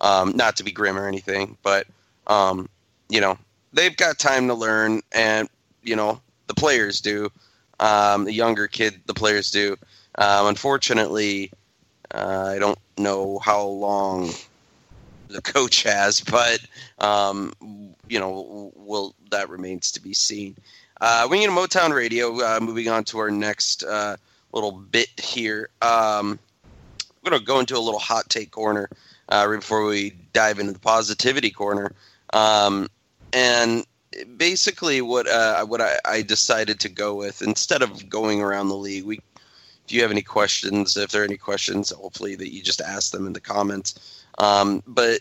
um, 0.00 0.36
not 0.36 0.56
to 0.56 0.64
be 0.64 0.72
grim 0.72 0.98
or 0.98 1.06
anything, 1.06 1.56
but 1.62 1.86
um, 2.26 2.68
you 3.08 3.20
know 3.20 3.38
they've 3.72 3.96
got 3.96 4.18
time 4.18 4.48
to 4.48 4.54
learn, 4.54 5.02
and 5.12 5.48
you 5.82 5.96
know 5.96 6.20
the 6.46 6.54
players 6.54 7.00
do. 7.00 7.30
Um, 7.78 8.24
the 8.24 8.32
younger 8.32 8.66
kid, 8.66 9.00
the 9.06 9.14
players 9.14 9.50
do. 9.50 9.76
Um, 10.16 10.48
unfortunately, 10.48 11.50
uh, 12.14 12.52
I 12.54 12.58
don't 12.58 12.78
know 12.98 13.38
how 13.38 13.64
long 13.64 14.30
the 15.28 15.40
coach 15.42 15.82
has, 15.84 16.20
but 16.20 16.60
um, 16.98 17.52
you 18.08 18.18
know, 18.18 18.72
will 18.74 19.14
that 19.30 19.48
remains 19.48 19.92
to 19.92 20.02
be 20.02 20.12
seen. 20.12 20.56
Uh, 21.00 21.26
Winging 21.30 21.50
Motown 21.50 21.94
Radio. 21.94 22.40
Uh, 22.40 22.58
moving 22.60 22.88
on 22.88 23.04
to 23.04 23.18
our 23.18 23.30
next 23.30 23.82
uh, 23.84 24.16
little 24.52 24.72
bit 24.72 25.08
here. 25.18 25.70
Um, 25.82 26.38
I'm 27.00 27.30
going 27.30 27.38
to 27.38 27.44
go 27.44 27.60
into 27.60 27.76
a 27.76 27.80
little 27.80 28.00
hot 28.00 28.28
take 28.28 28.50
corner 28.50 28.88
uh, 29.28 29.46
right 29.48 29.60
before 29.60 29.84
we 29.84 30.16
dive 30.32 30.58
into 30.58 30.72
the 30.72 30.78
positivity 30.78 31.50
corner. 31.50 31.92
Um, 32.32 32.88
and 33.32 33.84
basically, 34.36 35.00
what 35.02 35.28
uh, 35.28 35.64
what 35.66 35.80
I, 35.80 35.98
I, 36.04 36.22
decided 36.22 36.80
to 36.80 36.88
go 36.88 37.14
with 37.14 37.42
instead 37.42 37.82
of 37.82 38.08
going 38.08 38.40
around 38.40 38.68
the 38.68 38.76
league, 38.76 39.04
we 39.04 39.20
if 39.84 39.92
you 39.92 40.02
have 40.02 40.10
any 40.10 40.22
questions, 40.22 40.96
if 40.96 41.10
there 41.10 41.22
are 41.22 41.24
any 41.24 41.36
questions, 41.36 41.90
hopefully 41.90 42.36
that 42.36 42.52
you 42.52 42.62
just 42.62 42.80
ask 42.80 43.10
them 43.12 43.26
in 43.26 43.32
the 43.32 43.40
comments. 43.40 44.24
Um, 44.38 44.82
but 44.86 45.20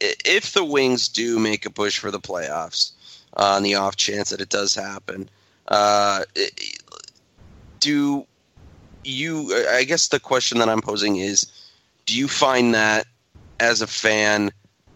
if 0.00 0.52
the 0.52 0.64
Wings 0.64 1.08
do 1.08 1.38
make 1.38 1.66
a 1.66 1.70
push 1.70 1.98
for 1.98 2.10
the 2.10 2.20
playoffs, 2.20 2.92
uh, 3.36 3.56
on 3.56 3.62
the 3.62 3.74
off 3.74 3.96
chance 3.96 4.30
that 4.30 4.40
it 4.40 4.48
does 4.48 4.74
happen, 4.74 5.28
uh, 5.68 6.22
do 7.80 8.26
you 9.06 9.54
i 9.70 9.84
guess 9.84 10.08
the 10.08 10.20
question 10.20 10.58
that 10.58 10.68
i'm 10.68 10.80
posing 10.80 11.16
is 11.16 11.46
do 12.06 12.16
you 12.16 12.28
find 12.28 12.74
that 12.74 13.06
as 13.60 13.80
a 13.80 13.86
fan 13.86 14.50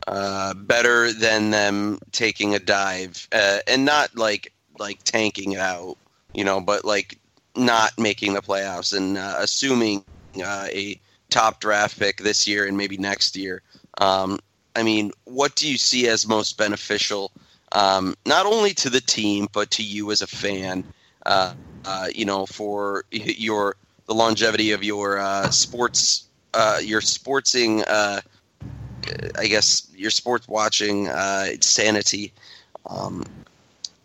uh, 0.07 0.55
better 0.55 1.13
than 1.13 1.51
them 1.51 1.99
taking 2.11 2.55
a 2.55 2.59
dive 2.59 3.29
uh, 3.33 3.59
and 3.67 3.85
not 3.85 4.15
like 4.17 4.53
like 4.79 5.03
tanking 5.05 5.53
it 5.53 5.61
out 5.61 5.97
you 6.35 6.43
know 6.43 6.61
but 6.61 6.85
like 6.85 7.19
not 7.57 7.97
making 7.99 8.35
the 8.35 8.41
playoffs 8.41 8.97
and 8.97 9.19
uh, 9.19 9.37
assuming 9.39 10.05
uh, 10.45 10.67
a 10.71 10.99
top 11.29 11.61
draft 11.61 11.99
pick 11.99 12.19
this 12.19 12.47
year 12.47 12.67
and 12.67 12.77
maybe 12.77 12.97
next 12.97 13.37
year 13.37 13.63
um, 13.99 14.39
I 14.77 14.83
mean, 14.83 15.13
what 15.25 15.55
do 15.57 15.69
you 15.71 15.79
see 15.79 16.09
as 16.09 16.27
most 16.27 16.57
beneficial, 16.57 17.33
um, 17.73 18.15
not 18.27 18.47
only 18.47 18.73
to 18.75 18.91
the 18.91 19.01
team 19.01 19.49
but 19.53 19.71
to 19.73 19.83
you 19.83 20.11
as 20.11 20.23
a 20.23 20.27
fan? 20.27 20.85
Uh, 21.27 21.55
uh, 21.85 22.09
you 22.15 22.25
know, 22.25 22.47
for 22.47 23.05
your 23.11 23.77
the 24.11 24.15
longevity 24.17 24.73
of 24.73 24.83
your 24.83 25.21
uh, 25.21 25.49
sports, 25.53 26.25
uh, 26.55 26.81
your 26.83 27.01
sportsing, 27.01 27.85
uh, 27.87 28.21
I 29.39 29.47
guess 29.47 29.87
your 29.95 30.11
sports 30.11 30.49
watching 30.49 31.07
uh, 31.07 31.47
sanity. 31.61 32.33
Um, 32.87 33.25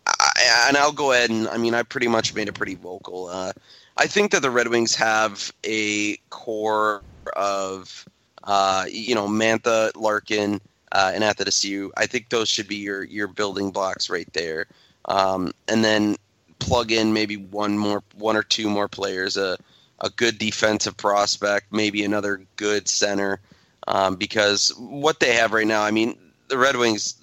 I, 0.06 0.66
and 0.68 0.76
I'll 0.76 0.92
go 0.92 1.10
ahead 1.10 1.30
and 1.30 1.48
I 1.48 1.56
mean 1.56 1.74
I 1.74 1.82
pretty 1.82 2.06
much 2.06 2.36
made 2.36 2.46
it 2.46 2.52
pretty 2.52 2.76
vocal. 2.76 3.26
Uh, 3.26 3.52
I 3.96 4.06
think 4.06 4.30
that 4.30 4.42
the 4.42 4.50
Red 4.50 4.68
Wings 4.68 4.94
have 4.94 5.52
a 5.64 6.16
core 6.30 7.02
of 7.34 8.06
uh, 8.44 8.84
you 8.88 9.16
know 9.16 9.26
Mantha, 9.26 9.90
Larkin, 9.96 10.60
uh, 10.92 11.10
and 11.16 11.24
Athanasiou. 11.24 11.90
I 11.96 12.06
think 12.06 12.28
those 12.28 12.48
should 12.48 12.68
be 12.68 12.76
your 12.76 13.02
your 13.02 13.26
building 13.26 13.72
blocks 13.72 14.08
right 14.08 14.32
there. 14.34 14.66
Um, 15.06 15.52
and 15.66 15.84
then 15.84 16.14
plug 16.60 16.92
in 16.92 17.12
maybe 17.12 17.36
one 17.36 17.76
more, 17.76 18.04
one 18.14 18.36
or 18.36 18.44
two 18.44 18.70
more 18.70 18.88
players, 18.88 19.36
a 19.36 19.58
a 20.00 20.10
good 20.10 20.38
defensive 20.38 20.96
prospect, 20.96 21.72
maybe 21.72 22.04
another 22.04 22.42
good 22.56 22.88
center, 22.88 23.40
um, 23.88 24.16
because 24.16 24.68
what 24.78 25.20
they 25.20 25.34
have 25.34 25.52
right 25.52 25.66
now, 25.66 25.82
I 25.82 25.90
mean, 25.90 26.18
the 26.48 26.58
Red 26.58 26.76
Wings, 26.76 27.14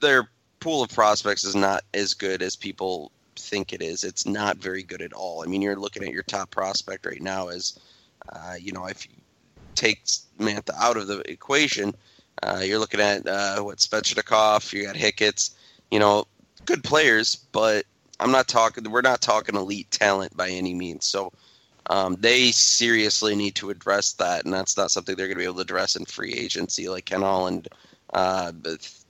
their 0.00 0.28
pool 0.60 0.82
of 0.82 0.90
prospects 0.90 1.44
is 1.44 1.54
not 1.54 1.82
as 1.94 2.14
good 2.14 2.42
as 2.42 2.56
people 2.56 3.10
think 3.36 3.72
it 3.72 3.82
is. 3.82 4.04
It's 4.04 4.26
not 4.26 4.58
very 4.58 4.82
good 4.82 5.02
at 5.02 5.12
all. 5.12 5.42
I 5.42 5.46
mean, 5.46 5.62
you're 5.62 5.76
looking 5.76 6.04
at 6.04 6.12
your 6.12 6.22
top 6.22 6.50
prospect 6.50 7.06
right 7.06 7.22
now 7.22 7.48
as, 7.48 7.78
uh, 8.32 8.54
you 8.58 8.72
know, 8.72 8.86
if 8.86 9.06
you 9.06 9.14
take 9.74 10.04
Mantha 10.38 10.74
out 10.78 10.96
of 10.96 11.06
the 11.06 11.20
equation, 11.30 11.94
uh, 12.42 12.60
you're 12.64 12.78
looking 12.78 13.00
at 13.00 13.26
uh, 13.26 13.60
what 13.60 13.78
Svechnikov, 13.78 14.72
you 14.72 14.84
got 14.84 14.96
Hicketts, 14.96 15.54
you 15.90 15.98
know, 15.98 16.26
good 16.64 16.82
players, 16.82 17.36
but 17.52 17.84
I'm 18.20 18.30
not 18.30 18.48
talking. 18.48 18.90
We're 18.90 19.02
not 19.02 19.20
talking 19.20 19.56
elite 19.56 19.90
talent 19.90 20.36
by 20.36 20.48
any 20.50 20.74
means. 20.74 21.04
So 21.04 21.32
um, 21.90 22.16
they 22.18 22.50
seriously 22.50 23.34
need 23.36 23.54
to 23.56 23.70
address 23.70 24.12
that, 24.14 24.44
and 24.44 24.52
that's 24.52 24.76
not 24.76 24.90
something 24.90 25.16
they're 25.16 25.26
going 25.26 25.36
to 25.36 25.42
be 25.42 25.44
able 25.44 25.56
to 25.56 25.60
address 25.60 25.96
in 25.96 26.04
free 26.04 26.32
agency, 26.32 26.88
like 26.88 27.04
Ken 27.04 27.20
Holland 27.20 27.68
uh, 28.12 28.52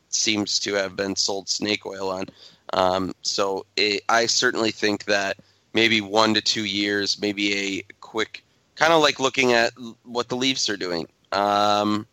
seems 0.09 0.59
to 0.61 0.75
have 0.75 0.97
been 0.97 1.15
sold 1.17 1.49
snake 1.49 1.87
oil 1.87 2.11
on. 2.11 2.27
Um, 2.73 3.15
so 3.23 3.67
it, 3.77 4.03
I 4.09 4.27
certainly 4.27 4.71
think 4.71 5.05
that 5.05 5.39
maybe 5.73 6.01
one 6.01 6.35
to 6.35 6.41
two 6.41 6.65
years, 6.65 7.21
maybe 7.21 7.79
a 7.79 7.83
quick, 8.01 8.43
kind 8.75 8.93
of 8.93 9.03
like 9.03 9.21
looking 9.21 9.53
at 9.53 9.73
what 10.05 10.29
the 10.29 10.37
Leafs 10.37 10.69
are 10.69 10.77
doing. 10.77 11.07
Um, 11.33 12.07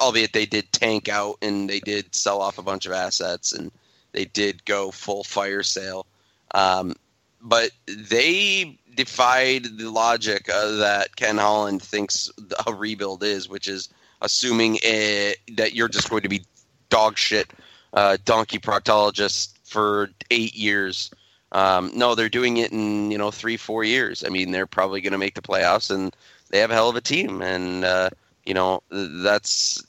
albeit 0.00 0.32
they 0.32 0.46
did 0.46 0.72
tank 0.72 1.08
out 1.08 1.36
and 1.42 1.68
they 1.68 1.80
did 1.80 2.14
sell 2.14 2.40
off 2.40 2.58
a 2.58 2.62
bunch 2.62 2.86
of 2.86 2.92
assets 2.92 3.52
and 3.52 3.70
they 4.12 4.24
did 4.24 4.64
go 4.64 4.90
full 4.90 5.22
fire 5.22 5.62
sale. 5.62 6.06
Um, 6.54 6.94
but 7.42 7.70
they 7.86 8.78
defied 9.04 9.64
the 9.78 9.90
logic 9.90 10.46
uh, 10.52 10.76
that 10.76 11.16
Ken 11.16 11.38
Holland 11.38 11.80
thinks 11.80 12.30
a 12.66 12.74
rebuild 12.74 13.22
is, 13.24 13.48
which 13.48 13.66
is 13.66 13.88
assuming 14.20 14.74
that 14.74 15.72
you're 15.72 15.88
just 15.88 16.10
going 16.10 16.22
to 16.22 16.28
be 16.28 16.42
dog 16.90 17.16
shit 17.16 17.50
uh, 17.94 18.18
donkey 18.26 18.58
proctologist 18.58 19.56
for 19.64 20.10
eight 20.30 20.54
years. 20.54 21.10
Um, 21.52 21.90
no, 21.94 22.14
they're 22.14 22.28
doing 22.28 22.58
it 22.58 22.72
in 22.72 23.10
you 23.10 23.16
know 23.16 23.30
three, 23.30 23.56
four 23.56 23.84
years. 23.84 24.22
I 24.22 24.28
mean, 24.28 24.50
they're 24.50 24.66
probably 24.66 25.00
going 25.00 25.12
to 25.12 25.18
make 25.18 25.34
the 25.34 25.42
playoffs, 25.42 25.90
and 25.90 26.14
they 26.50 26.58
have 26.58 26.70
a 26.70 26.74
hell 26.74 26.90
of 26.90 26.96
a 26.96 27.00
team. 27.00 27.40
And 27.40 27.84
uh, 27.84 28.10
you 28.44 28.52
know 28.54 28.82
that's 28.90 29.82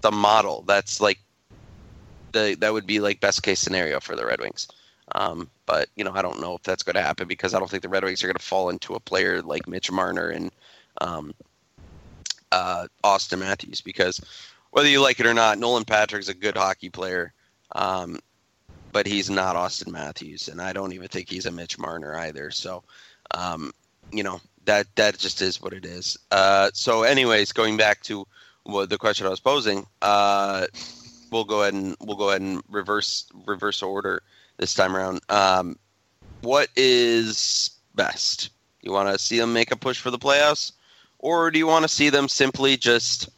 the 0.00 0.10
model. 0.10 0.64
That's 0.66 1.00
like 1.00 1.20
the 2.32 2.56
that 2.58 2.72
would 2.72 2.86
be 2.86 2.98
like 2.98 3.20
best 3.20 3.44
case 3.44 3.60
scenario 3.60 4.00
for 4.00 4.16
the 4.16 4.26
Red 4.26 4.40
Wings. 4.40 4.66
Um, 5.14 5.50
but 5.66 5.88
you 5.96 6.04
know, 6.04 6.12
I 6.14 6.22
don't 6.22 6.40
know 6.40 6.54
if 6.54 6.62
that's 6.62 6.82
going 6.82 6.94
to 6.94 7.02
happen 7.02 7.28
because 7.28 7.54
I 7.54 7.58
don't 7.58 7.70
think 7.70 7.82
the 7.82 7.88
Red 7.88 8.04
Wings 8.04 8.22
are 8.22 8.26
going 8.26 8.36
to 8.36 8.42
fall 8.42 8.70
into 8.70 8.94
a 8.94 9.00
player 9.00 9.42
like 9.42 9.68
Mitch 9.68 9.90
Marner 9.90 10.28
and 10.28 10.50
um, 11.00 11.34
uh, 12.52 12.86
Auston 13.04 13.40
Matthews 13.40 13.80
because 13.80 14.20
whether 14.70 14.88
you 14.88 15.00
like 15.00 15.20
it 15.20 15.26
or 15.26 15.34
not, 15.34 15.58
Nolan 15.58 15.84
Patrick's 15.84 16.28
a 16.28 16.34
good 16.34 16.56
hockey 16.56 16.90
player, 16.90 17.32
um, 17.72 18.18
but 18.92 19.06
he's 19.06 19.30
not 19.30 19.56
Auston 19.56 19.92
Matthews, 19.92 20.48
and 20.48 20.60
I 20.60 20.72
don't 20.72 20.92
even 20.92 21.08
think 21.08 21.28
he's 21.28 21.46
a 21.46 21.50
Mitch 21.50 21.78
Marner 21.78 22.16
either. 22.16 22.50
So, 22.50 22.82
um, 23.32 23.72
you 24.12 24.22
know, 24.22 24.40
that 24.64 24.86
that 24.96 25.18
just 25.18 25.42
is 25.42 25.60
what 25.60 25.72
it 25.72 25.84
is. 25.84 26.16
Uh, 26.30 26.70
so, 26.72 27.02
anyways, 27.02 27.52
going 27.52 27.76
back 27.76 28.02
to 28.02 28.26
the 28.66 28.98
question 28.98 29.26
I 29.26 29.30
was 29.30 29.40
posing, 29.40 29.86
uh, 30.02 30.66
we'll 31.30 31.44
go 31.44 31.62
ahead 31.62 31.74
and 31.74 31.96
we'll 32.00 32.16
go 32.16 32.30
ahead 32.30 32.42
and 32.42 32.62
reverse 32.68 33.26
reverse 33.46 33.82
order 33.82 34.22
this 34.60 34.74
time 34.74 34.94
around. 34.94 35.20
Um, 35.30 35.76
what 36.42 36.68
is 36.76 37.70
best? 37.94 38.50
You 38.82 38.92
want 38.92 39.08
to 39.08 39.18
see 39.18 39.38
them 39.38 39.52
make 39.52 39.72
a 39.72 39.76
push 39.76 39.98
for 39.98 40.10
the 40.10 40.18
playoffs, 40.18 40.72
or 41.18 41.50
do 41.50 41.58
you 41.58 41.66
want 41.66 41.82
to 41.82 41.88
see 41.88 42.10
them 42.10 42.28
simply 42.28 42.76
just 42.76 43.30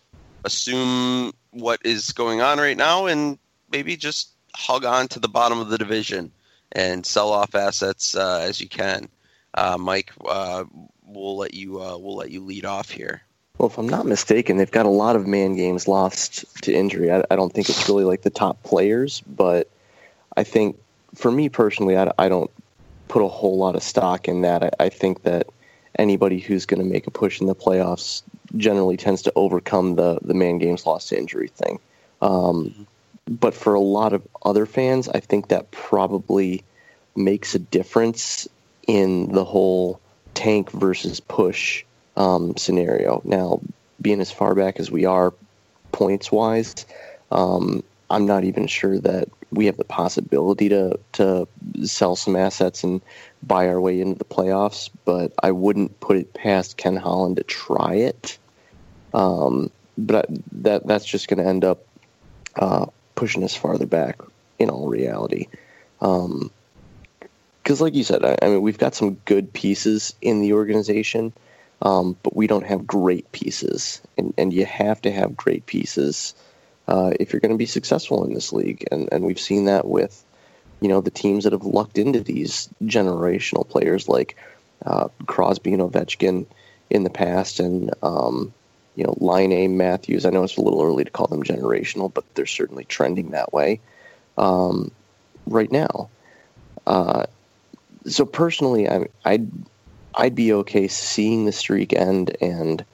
assume 0.45 1.33
what 1.53 1.81
is 1.85 2.13
going 2.13 2.41
on 2.41 2.59
right 2.59 2.77
now 2.77 3.07
and 3.07 3.39
maybe 3.71 3.97
just 3.97 4.31
hug 4.55 4.85
on 4.85 5.09
to 5.09 5.21
the 5.21 5.29
bottom 5.29 5.61
of 5.61 5.71
the 5.71 5.79
division 5.79 6.31
and 6.73 7.07
sell 7.07 7.33
off 7.33 7.55
assets 7.55 8.15
uh, 8.17 8.41
as 8.43 8.61
you 8.61 8.69
can? 8.69 9.09
Uh, 9.55 9.77
Mike, 9.79 10.13
uh, 10.27 10.65
we'll 11.07 11.37
let 11.37 11.55
you 11.55 11.81
uh, 11.81 11.97
we'll 11.97 12.17
let 12.17 12.31
you 12.31 12.41
lead 12.41 12.65
off 12.65 12.91
here. 12.91 13.23
Well, 13.59 13.69
if 13.69 13.79
I'm 13.79 13.89
not 13.89 14.07
mistaken, 14.07 14.57
they've 14.57 14.71
got 14.71 14.87
a 14.87 14.91
lot 14.91 15.15
of 15.15 15.27
man 15.27 15.55
games 15.55 15.87
lost 15.87 16.63
to 16.63 16.75
injury. 16.75 17.13
I, 17.13 17.23
I 17.31 17.37
don't 17.37 17.53
think 17.53 17.69
it's 17.69 17.89
really 17.89 18.05
like 18.05 18.23
the 18.23 18.31
top 18.31 18.63
players, 18.65 19.21
but 19.21 19.71
I 20.37 20.43
think 20.43 20.79
for 21.15 21.31
me 21.31 21.49
personally, 21.49 21.97
I, 21.97 22.11
I 22.19 22.29
don't 22.29 22.51
put 23.09 23.23
a 23.23 23.29
whole 23.29 23.59
lot 23.59 23.77
of 23.77 23.83
stock 23.83 24.29
in 24.29 24.43
that. 24.43 24.63
I, 24.63 24.71
I 24.81 24.89
think 24.89 25.23
that 25.23 25.49
anybody 25.99 26.39
who's 26.39 26.67
going 26.67 26.83
to 26.83 26.89
make 26.89 27.07
a 27.07 27.11
push 27.11 27.41
in 27.41 27.47
the 27.47 27.55
playoffs 27.55 28.23
generally 28.57 28.97
tends 28.97 29.23
to 29.23 29.33
overcome 29.37 29.97
the 29.97 30.19
the 30.23 30.35
man 30.35 30.59
games 30.59 30.87
lost 30.87 31.09
to 31.09 31.19
injury 31.19 31.49
thing. 31.49 31.79
Um, 32.21 32.87
but 33.29 33.55
for 33.55 33.75
a 33.75 33.81
lot 33.81 34.13
of 34.13 34.27
other 34.45 34.67
fans, 34.67 35.09
I 35.09 35.21
think 35.21 35.49
that 35.49 35.71
probably 35.71 36.65
makes 37.15 37.55
a 37.55 37.59
difference 37.59 38.49
in 38.87 39.33
the 39.33 39.45
whole 39.45 40.01
tank 40.35 40.71
versus 40.71 41.21
push 41.21 41.85
um, 42.17 42.57
scenario. 42.57 43.21
Now, 43.25 43.61
being 44.01 44.21
as 44.21 44.33
far 44.33 44.55
back 44.55 44.81
as 44.81 44.91
we 44.91 45.05
are 45.05 45.33
points 45.93 46.33
wise, 46.33 46.87
um, 47.31 47.83
I'm 48.11 48.27
not 48.27 48.45
even 48.45 48.67
sure 48.67 48.99
that 48.99 49.29
we 49.53 49.67
have 49.67 49.77
the 49.77 49.85
possibility 49.85 50.69
to 50.71 50.99
to 51.13 51.47
sell 51.85 52.17
some 52.17 52.37
assets 52.37 52.83
and 52.83 53.01
buy 53.43 53.69
our 53.69 53.81
way 53.81 54.01
into 54.01 54.19
the 54.19 54.25
playoffs. 54.25 54.91
But 55.05 55.33
I 55.43 55.53
wouldn't 55.53 56.01
put 56.01 56.17
it 56.17 56.35
past 56.35 56.77
Ken 56.77 56.97
Holland 56.97 57.37
to 57.37 57.43
try 57.43 57.95
it. 57.95 58.39
Um, 59.15 59.71
but 59.99 60.27
that 60.53 60.87
that's 60.87 61.05
just 61.05 61.29
going 61.29 61.43
to 61.43 61.49
end 61.49 61.65
up 61.65 61.85
uh, 62.57 62.87
pushing 63.15 63.45
us 63.45 63.55
farther 63.55 63.87
back. 63.87 64.21
In 64.59 64.71
all 64.71 64.87
reality, 64.87 65.49
because 65.99 66.21
um, 66.21 66.51
like 67.79 67.95
you 67.95 68.05
said, 68.05 68.25
I, 68.25 68.37
I, 68.41 68.47
mean 68.47 68.63
we've 68.63 68.79
got 68.79 68.95
some 68.95 69.15
good 69.25 69.53
pieces 69.53 70.15
in 70.23 70.41
the 70.41 70.53
organization, 70.53 71.33
um, 71.81 72.17
but 72.23 72.37
we 72.37 72.47
don't 72.47 72.67
have 72.67 72.87
great 72.87 73.33
pieces, 73.33 74.01
and 74.17 74.33
and 74.39 74.53
you 74.53 74.65
have 74.65 75.03
to 75.03 75.11
have 75.11 75.37
great 75.37 75.67
pieces 75.67 76.35
uh, 76.89 77.13
if 77.21 77.33
you're 77.33 77.41
going 77.41 77.53
to 77.53 77.59
be 77.59 77.67
successful 77.67 78.25
in 78.25 78.35
this 78.35 78.53
league. 78.53 78.85
And, 78.91 79.09
and 79.13 79.25
we've 79.25 79.41
seen 79.41 79.67
that 79.67 79.87
with, 79.87 80.25
you 80.81 80.89
know, 80.89 81.01
the 81.01 81.11
teams 81.11 81.45
that 81.45 81.53
have 81.53 81.65
lucked 81.65 81.99
into 81.99 82.21
these 82.21 82.69
generational 82.85 83.69
players 83.69 84.09
like 84.09 84.37
uh, 84.85 85.09
Crosby 85.27 85.73
and 85.73 85.83
Ovechkin 85.83 86.47
in 86.91 87.05
the 87.05 87.11
past, 87.11 87.61
and 87.61 87.93
um, 88.03 88.53
you 88.97 89.05
know, 89.05 89.17
Laine 89.19 89.77
Matthews. 89.77 90.27
I 90.27 90.31
know 90.31 90.43
it's 90.43 90.57
a 90.57 90.61
little 90.61 90.83
early 90.83 91.05
to 91.05 91.11
call 91.11 91.27
them 91.27 91.43
generational, 91.43 92.13
but 92.13 92.25
they're 92.35 92.47
certainly 92.47 92.85
trending 92.85 93.31
that 93.31 93.53
way 93.53 93.81
um, 94.37 94.91
right 95.47 95.71
now. 95.71 96.11
Uh, 96.87 97.27
so 98.07 98.27
personally, 98.27 98.89
I, 98.89 99.07
I'd 99.25 99.51
I'd 100.15 100.35
be 100.35 100.53
okay 100.53 100.89
seeing 100.89 101.47
the 101.47 101.53
streak 101.53 101.93
end 101.93 102.37
and 102.41 102.85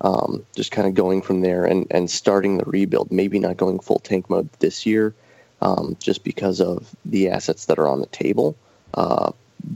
um, 0.00 0.44
just 0.54 0.70
kind 0.70 0.86
of 0.86 0.94
going 0.94 1.22
from 1.22 1.40
there 1.40 1.64
and, 1.64 1.86
and 1.90 2.10
starting 2.10 2.58
the 2.58 2.64
rebuild. 2.64 3.10
Maybe 3.10 3.38
not 3.38 3.56
going 3.56 3.80
full 3.80 3.98
tank 3.98 4.30
mode 4.30 4.48
this 4.60 4.86
year, 4.86 5.14
um, 5.60 5.96
just 6.00 6.24
because 6.24 6.60
of 6.60 6.94
the 7.04 7.28
assets 7.28 7.66
that 7.66 7.78
are 7.78 7.88
on 7.88 8.00
the 8.00 8.06
table, 8.06 8.56
uh, 8.94 9.32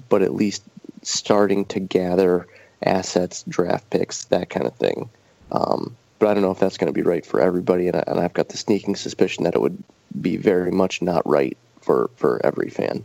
but 0.09 0.23
at 0.23 0.35
least 0.35 0.63
starting 1.03 1.65
to 1.67 1.81
gather 1.81 2.47
assets, 2.85 3.45
draft 3.49 3.89
picks, 3.91 4.25
that 4.27 4.51
kind 4.51 4.67
of 4.67 4.75
thing. 4.77 5.09
Um, 5.51 5.97
but 6.19 6.29
I 6.29 6.35
don't 6.35 6.43
know 6.43 6.53
if 6.53 6.61
that's 6.61 6.79
going 6.79 6.93
to 6.93 6.99
be 6.99 7.03
right 7.03 7.27
for 7.27 7.41
everybody, 7.41 7.89
and, 7.89 7.97
I, 7.97 8.05
and 8.07 8.21
I've 8.21 8.33
got 8.33 8.49
the 8.49 8.57
sneaking 8.57 8.97
suspicion 8.97 9.45
that 9.45 9.55
it 9.55 9.61
would 9.61 9.83
be 10.21 10.37
very 10.37 10.71
much 10.71 11.03
not 11.03 11.27
right 11.27 11.57
for 11.81 12.11
for 12.17 12.41
every 12.45 12.71
fan. 12.71 13.05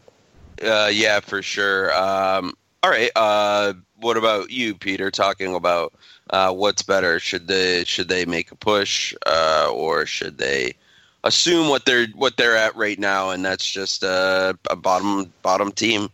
Uh, 0.63 0.89
yeah, 0.91 1.19
for 1.19 1.41
sure. 1.41 1.91
Um, 1.93 2.55
all 2.83 2.91
right. 2.91 3.09
Uh, 3.15 3.73
what 3.95 4.17
about 4.17 4.51
you, 4.51 4.75
Peter? 4.75 5.09
Talking 5.09 5.55
about 5.55 5.93
uh, 6.29 6.53
what's 6.53 6.81
better? 6.81 7.19
Should 7.19 7.47
they 7.47 7.83
should 7.83 8.09
they 8.09 8.25
make 8.25 8.51
a 8.51 8.55
push, 8.55 9.13
uh, 9.25 9.69
or 9.73 10.05
should 10.05 10.37
they 10.37 10.75
assume 11.23 11.69
what 11.69 11.85
they're 11.85 12.07
what 12.15 12.37
they're 12.37 12.57
at 12.57 12.75
right 12.75 12.99
now, 12.99 13.31
and 13.31 13.43
that's 13.43 13.69
just 13.69 14.03
a, 14.03 14.57
a 14.69 14.75
bottom 14.75 15.33
bottom 15.41 15.71
team? 15.71 16.09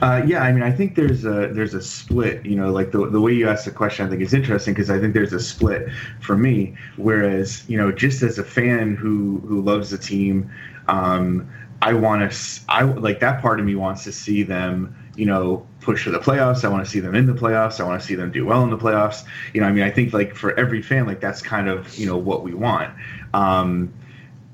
Uh, 0.00 0.22
yeah, 0.24 0.42
I 0.42 0.52
mean, 0.52 0.62
I 0.62 0.70
think 0.70 0.94
there's 0.94 1.24
a 1.24 1.48
there's 1.52 1.74
a 1.74 1.82
split. 1.82 2.46
You 2.46 2.56
know, 2.56 2.70
like 2.70 2.92
the 2.92 3.08
the 3.10 3.20
way 3.20 3.32
you 3.32 3.48
asked 3.48 3.64
the 3.64 3.72
question, 3.72 4.06
I 4.06 4.08
think 4.08 4.22
is 4.22 4.32
interesting 4.32 4.74
because 4.74 4.90
I 4.90 5.00
think 5.00 5.14
there's 5.14 5.32
a 5.32 5.40
split 5.40 5.88
for 6.20 6.36
me. 6.36 6.76
Whereas, 6.96 7.68
you 7.68 7.76
know, 7.76 7.90
just 7.90 8.22
as 8.22 8.38
a 8.38 8.44
fan 8.44 8.94
who 8.94 9.38
who 9.46 9.60
loves 9.60 9.90
the 9.90 9.98
team, 9.98 10.50
um, 10.88 11.50
I 11.82 11.92
want 11.94 12.30
to, 12.30 12.60
I 12.68 12.82
like 12.82 13.20
that 13.20 13.42
part 13.42 13.60
of 13.60 13.66
me 13.66 13.74
wants 13.74 14.04
to 14.04 14.12
see 14.12 14.42
them, 14.42 14.94
you 15.16 15.26
know, 15.26 15.66
push 15.86 16.02
for 16.02 16.10
the 16.10 16.18
playoffs. 16.18 16.64
I 16.64 16.68
want 16.68 16.84
to 16.84 16.90
see 16.90 16.98
them 16.98 17.14
in 17.14 17.26
the 17.26 17.32
playoffs. 17.32 17.80
I 17.80 17.84
want 17.84 18.02
to 18.02 18.06
see 18.06 18.16
them 18.16 18.32
do 18.32 18.44
well 18.44 18.62
in 18.64 18.70
the 18.70 18.76
playoffs. 18.76 19.24
You 19.54 19.60
know, 19.60 19.68
I 19.68 19.72
mean, 19.72 19.84
I 19.84 19.90
think 19.90 20.12
like 20.12 20.34
for 20.34 20.52
every 20.58 20.82
fan, 20.82 21.06
like 21.06 21.20
that's 21.20 21.40
kind 21.40 21.68
of 21.68 21.96
you 21.96 22.06
know 22.06 22.18
what 22.18 22.42
we 22.42 22.52
want. 22.52 22.92
Um, 23.32 23.94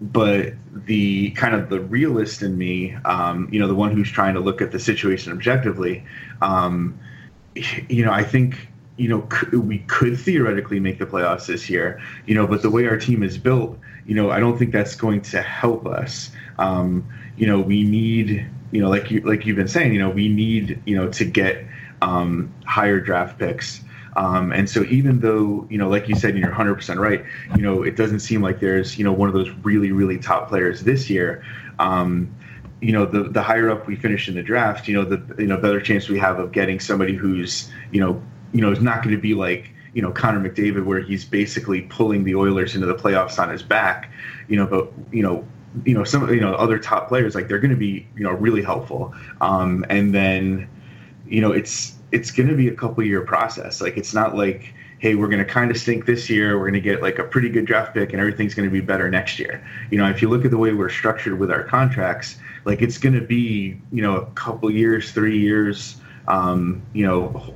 but 0.00 0.52
the 0.74 1.30
kind 1.30 1.54
of 1.54 1.70
the 1.70 1.80
realist 1.80 2.42
in 2.42 2.58
me, 2.58 2.94
um, 3.06 3.48
you 3.50 3.58
know, 3.58 3.66
the 3.66 3.74
one 3.74 3.92
who's 3.92 4.10
trying 4.10 4.34
to 4.34 4.40
look 4.40 4.60
at 4.60 4.72
the 4.72 4.78
situation 4.78 5.32
objectively, 5.32 6.04
um, 6.42 6.98
you 7.88 8.04
know, 8.04 8.12
I 8.12 8.22
think 8.22 8.68
you 8.98 9.08
know 9.08 9.26
we 9.58 9.78
could 9.78 10.20
theoretically 10.20 10.80
make 10.80 10.98
the 10.98 11.06
playoffs 11.06 11.46
this 11.46 11.70
year, 11.70 11.98
you 12.26 12.34
know, 12.34 12.46
but 12.46 12.60
the 12.60 12.70
way 12.70 12.86
our 12.86 12.98
team 12.98 13.22
is 13.22 13.38
built, 13.38 13.78
you 14.06 14.14
know, 14.14 14.30
I 14.30 14.38
don't 14.38 14.58
think 14.58 14.70
that's 14.70 14.94
going 14.94 15.22
to 15.22 15.40
help 15.40 15.86
us. 15.86 16.30
Um, 16.58 17.08
you 17.36 17.46
know, 17.46 17.58
we 17.58 17.84
need, 17.84 18.46
you 18.72 18.80
know, 18.80 18.88
like 18.88 19.10
you 19.10 19.20
like 19.20 19.46
you've 19.46 19.56
been 19.56 19.68
saying, 19.68 19.92
you 19.92 20.00
know, 20.00 20.10
we 20.10 20.28
need, 20.28 20.82
you 20.84 20.96
know, 20.96 21.08
to 21.10 21.24
get 21.24 21.64
um, 22.00 22.52
higher 22.64 22.98
draft 22.98 23.38
picks. 23.38 23.82
Um, 24.16 24.52
and 24.52 24.68
so 24.68 24.82
even 24.84 25.20
though, 25.20 25.66
you 25.70 25.78
know, 25.78 25.88
like 25.88 26.08
you 26.08 26.14
said, 26.14 26.36
you're 26.36 26.50
100% 26.50 26.98
right, 26.98 27.24
you 27.56 27.62
know, 27.62 27.82
it 27.82 27.96
doesn't 27.96 28.20
seem 28.20 28.42
like 28.42 28.60
there's, 28.60 28.98
you 28.98 29.04
know, 29.04 29.12
one 29.12 29.28
of 29.28 29.34
those 29.34 29.48
really, 29.62 29.90
really 29.90 30.18
top 30.18 30.48
players 30.48 30.82
this 30.82 31.08
year. 31.08 31.42
Um, 31.78 32.34
you 32.82 32.92
know, 32.92 33.06
the, 33.06 33.22
the 33.22 33.40
higher 33.40 33.70
up 33.70 33.86
we 33.86 33.96
finish 33.96 34.28
in 34.28 34.34
the 34.34 34.42
draft, 34.42 34.86
you 34.86 34.94
know, 34.94 35.04
the, 35.04 35.34
you 35.38 35.46
know, 35.46 35.56
better 35.56 35.80
chance 35.80 36.08
we 36.08 36.18
have 36.18 36.38
of 36.38 36.52
getting 36.52 36.80
somebody 36.80 37.14
who's, 37.14 37.70
you 37.90 38.00
know, 38.00 38.20
you 38.52 38.60
know, 38.60 38.70
is 38.70 38.82
not 38.82 39.02
going 39.02 39.14
to 39.14 39.20
be 39.20 39.34
like, 39.34 39.70
you 39.94 40.02
know, 40.02 40.10
Connor 40.10 40.46
McDavid, 40.46 40.84
where 40.84 41.00
he's 41.00 41.24
basically 41.24 41.82
pulling 41.82 42.24
the 42.24 42.34
Oilers 42.34 42.74
into 42.74 42.86
the 42.86 42.94
playoffs 42.94 43.38
on 43.38 43.50
his 43.50 43.62
back, 43.62 44.10
you 44.48 44.56
know, 44.56 44.66
but, 44.66 44.92
you 45.10 45.22
know, 45.22 45.46
you 45.84 45.94
know, 45.94 46.04
some, 46.04 46.28
you 46.32 46.40
know, 46.40 46.54
other 46.54 46.78
top 46.78 47.08
players, 47.08 47.34
like 47.34 47.48
they're 47.48 47.58
going 47.58 47.70
to 47.70 47.76
be, 47.76 48.06
you 48.16 48.22
know, 48.22 48.32
really 48.32 48.62
helpful. 48.62 49.14
Um, 49.40 49.84
and 49.88 50.14
then, 50.14 50.68
you 51.26 51.40
know, 51.40 51.52
it's, 51.52 51.94
it's 52.12 52.30
going 52.30 52.48
to 52.48 52.54
be 52.54 52.68
a 52.68 52.74
couple 52.74 53.02
year 53.04 53.22
process. 53.22 53.80
Like 53.80 53.96
it's 53.96 54.12
not 54.12 54.36
like, 54.36 54.74
hey, 54.98 55.16
we're 55.16 55.28
going 55.28 55.44
to 55.44 55.44
kind 55.44 55.70
of 55.70 55.76
stink 55.76 56.06
this 56.06 56.30
year. 56.30 56.58
We're 56.58 56.70
going 56.70 56.74
to 56.74 56.80
get 56.80 57.02
like 57.02 57.18
a 57.18 57.24
pretty 57.24 57.48
good 57.48 57.64
draft 57.64 57.92
pick, 57.92 58.12
and 58.12 58.20
everything's 58.20 58.54
going 58.54 58.68
to 58.68 58.72
be 58.72 58.80
better 58.80 59.10
next 59.10 59.38
year. 59.38 59.66
You 59.90 59.98
know, 59.98 60.08
if 60.08 60.22
you 60.22 60.28
look 60.28 60.44
at 60.44 60.52
the 60.52 60.58
way 60.58 60.72
we're 60.74 60.90
structured 60.90 61.38
with 61.40 61.50
our 61.50 61.64
contracts, 61.64 62.36
like 62.64 62.82
it's 62.82 62.98
going 62.98 63.14
to 63.14 63.20
be, 63.20 63.80
you 63.90 64.02
know, 64.02 64.16
a 64.16 64.26
couple 64.32 64.70
years, 64.70 65.10
three 65.10 65.38
years, 65.38 65.96
um, 66.28 66.82
you 66.92 67.04
know, 67.04 67.54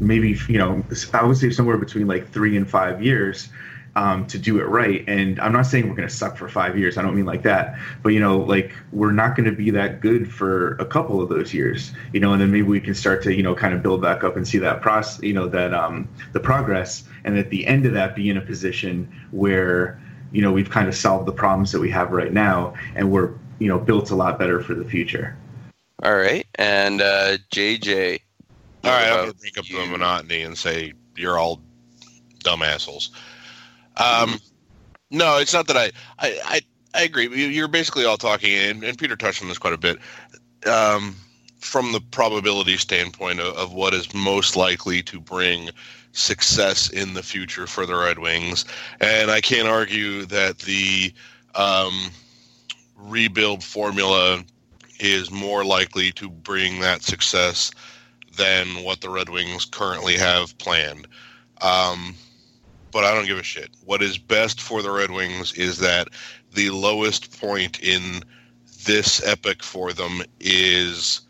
maybe 0.00 0.36
you 0.48 0.58
know, 0.58 0.84
I 1.14 1.24
would 1.24 1.36
say 1.36 1.50
somewhere 1.50 1.78
between 1.78 2.06
like 2.06 2.30
three 2.30 2.56
and 2.56 2.68
five 2.68 3.02
years 3.02 3.48
um, 3.94 4.26
to 4.26 4.38
do 4.38 4.58
it 4.58 4.64
right. 4.64 5.04
And 5.06 5.38
I'm 5.40 5.52
not 5.52 5.66
saying 5.66 5.88
we're 5.88 5.94
going 5.94 6.08
to 6.08 6.14
suck 6.14 6.36
for 6.36 6.48
five 6.48 6.78
years. 6.78 6.96
I 6.96 7.02
don't 7.02 7.14
mean 7.14 7.26
like 7.26 7.42
that. 7.42 7.78
But 8.02 8.10
you 8.10 8.20
know, 8.20 8.38
like 8.38 8.72
we're 8.90 9.12
not 9.12 9.36
going 9.36 9.48
to 9.50 9.56
be 9.56 9.70
that 9.70 10.00
good 10.00 10.32
for 10.32 10.74
a 10.76 10.86
couple 10.86 11.20
of 11.20 11.28
those 11.28 11.52
years. 11.52 11.92
You 12.12 12.20
know, 12.20 12.32
and 12.32 12.40
then 12.40 12.50
maybe 12.50 12.62
we 12.62 12.80
can 12.80 12.94
start 12.94 13.22
to 13.24 13.34
you 13.34 13.42
know 13.42 13.54
kind 13.54 13.74
of 13.74 13.82
build 13.82 14.00
back 14.00 14.24
up 14.24 14.36
and 14.36 14.46
see 14.46 14.58
that 14.58 14.80
process. 14.80 15.22
You 15.22 15.34
know, 15.34 15.48
that 15.48 15.74
um, 15.74 16.08
the 16.32 16.40
progress, 16.40 17.04
and 17.24 17.36
at 17.38 17.50
the 17.50 17.66
end 17.66 17.86
of 17.86 17.92
that, 17.92 18.14
be 18.14 18.30
in 18.30 18.36
a 18.36 18.42
position 18.42 19.12
where 19.30 20.00
you 20.32 20.40
know 20.40 20.52
we've 20.52 20.70
kind 20.70 20.88
of 20.88 20.94
solved 20.94 21.26
the 21.26 21.32
problems 21.32 21.72
that 21.72 21.80
we 21.80 21.90
have 21.90 22.12
right 22.12 22.32
now, 22.32 22.74
and 22.94 23.10
we're 23.10 23.34
you 23.58 23.68
know 23.68 23.78
built 23.78 24.10
a 24.10 24.14
lot 24.14 24.38
better 24.38 24.62
for 24.62 24.74
the 24.74 24.84
future. 24.84 25.36
All 26.02 26.16
right, 26.16 26.46
and 26.56 27.02
uh, 27.02 27.36
JJ. 27.54 28.20
All 28.84 28.90
right, 28.90 29.06
I'm 29.06 29.16
gonna 29.20 29.34
break 29.34 29.58
up 29.58 29.68
you? 29.68 29.78
the 29.78 29.86
monotony 29.86 30.42
and 30.42 30.58
say 30.58 30.94
you're 31.14 31.38
all 31.38 31.60
dumb 32.42 32.62
assholes. 32.62 33.12
Um, 33.96 34.38
no, 35.10 35.38
it's 35.38 35.52
not 35.52 35.66
that 35.66 35.76
I, 35.76 35.92
I, 36.18 36.38
I, 36.44 36.60
I 36.94 37.02
agree. 37.02 37.28
You're 37.48 37.68
basically 37.68 38.04
all 38.04 38.16
talking, 38.16 38.52
and, 38.52 38.82
and 38.82 38.98
Peter 38.98 39.16
touched 39.16 39.42
on 39.42 39.48
this 39.48 39.58
quite 39.58 39.74
a 39.74 39.78
bit. 39.78 39.98
Um, 40.66 41.16
from 41.58 41.92
the 41.92 42.00
probability 42.00 42.76
standpoint 42.76 43.40
of, 43.40 43.54
of, 43.56 43.72
what 43.72 43.94
is 43.94 44.12
most 44.14 44.56
likely 44.56 45.02
to 45.02 45.20
bring 45.20 45.70
success 46.12 46.90
in 46.90 47.14
the 47.14 47.22
future 47.22 47.66
for 47.66 47.86
the 47.86 47.94
Red 47.94 48.18
Wings, 48.18 48.64
and 49.00 49.30
I 49.30 49.40
can't 49.40 49.68
argue 49.68 50.24
that 50.26 50.58
the 50.58 51.12
um, 51.54 52.10
rebuild 52.96 53.62
formula 53.62 54.42
is 54.98 55.30
more 55.30 55.64
likely 55.64 56.12
to 56.12 56.28
bring 56.28 56.80
that 56.80 57.02
success 57.02 57.70
than 58.36 58.82
what 58.82 59.00
the 59.00 59.10
Red 59.10 59.28
Wings 59.28 59.64
currently 59.64 60.16
have 60.16 60.56
planned. 60.58 61.06
Um, 61.60 62.14
but 62.92 63.04
I 63.04 63.14
don't 63.14 63.26
give 63.26 63.38
a 63.38 63.42
shit. 63.42 63.70
What 63.84 64.02
is 64.02 64.18
best 64.18 64.60
for 64.60 64.82
the 64.82 64.90
Red 64.90 65.10
Wings 65.10 65.52
is 65.54 65.78
that 65.78 66.08
the 66.54 66.70
lowest 66.70 67.40
point 67.40 67.80
in 67.80 68.22
this 68.84 69.26
epic 69.26 69.62
for 69.62 69.92
them 69.92 70.22
is 70.38 71.22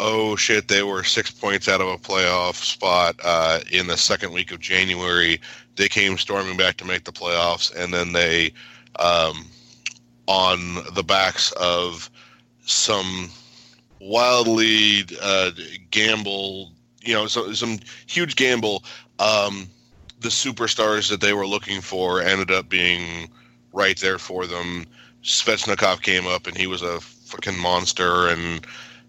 oh 0.00 0.36
shit, 0.36 0.68
they 0.68 0.82
were 0.82 1.04
six 1.04 1.30
points 1.30 1.68
out 1.68 1.80
of 1.80 1.88
a 1.88 1.96
playoff 1.96 2.54
spot 2.56 3.16
uh, 3.24 3.60
in 3.70 3.86
the 3.86 3.96
second 3.96 4.32
week 4.32 4.52
of 4.52 4.60
January. 4.60 5.40
They 5.76 5.88
came 5.88 6.18
storming 6.18 6.56
back 6.56 6.76
to 6.78 6.84
make 6.84 7.04
the 7.04 7.12
playoffs, 7.12 7.74
and 7.74 7.92
then 7.92 8.12
they, 8.12 8.52
um, 8.98 9.46
on 10.26 10.84
the 10.94 11.02
backs 11.02 11.52
of 11.52 12.10
some 12.66 13.30
wildly 14.00 15.04
uh, 15.22 15.50
gamble, 15.90 16.72
you 17.02 17.14
know, 17.14 17.26
so, 17.26 17.52
some 17.52 17.78
huge 18.06 18.36
gamble. 18.36 18.84
Um, 19.18 19.68
the 20.24 20.30
superstars 20.30 21.10
that 21.10 21.20
they 21.20 21.34
were 21.34 21.46
looking 21.46 21.82
for 21.82 22.22
ended 22.22 22.50
up 22.50 22.66
being 22.70 23.28
right 23.74 23.98
there 24.00 24.18
for 24.18 24.46
them. 24.46 24.86
Svechnikov 25.22 26.00
came 26.00 26.26
up 26.26 26.46
and 26.46 26.56
he 26.56 26.66
was 26.66 26.80
a 26.80 26.98
fucking 27.02 27.58
monster, 27.58 28.28
and 28.28 28.66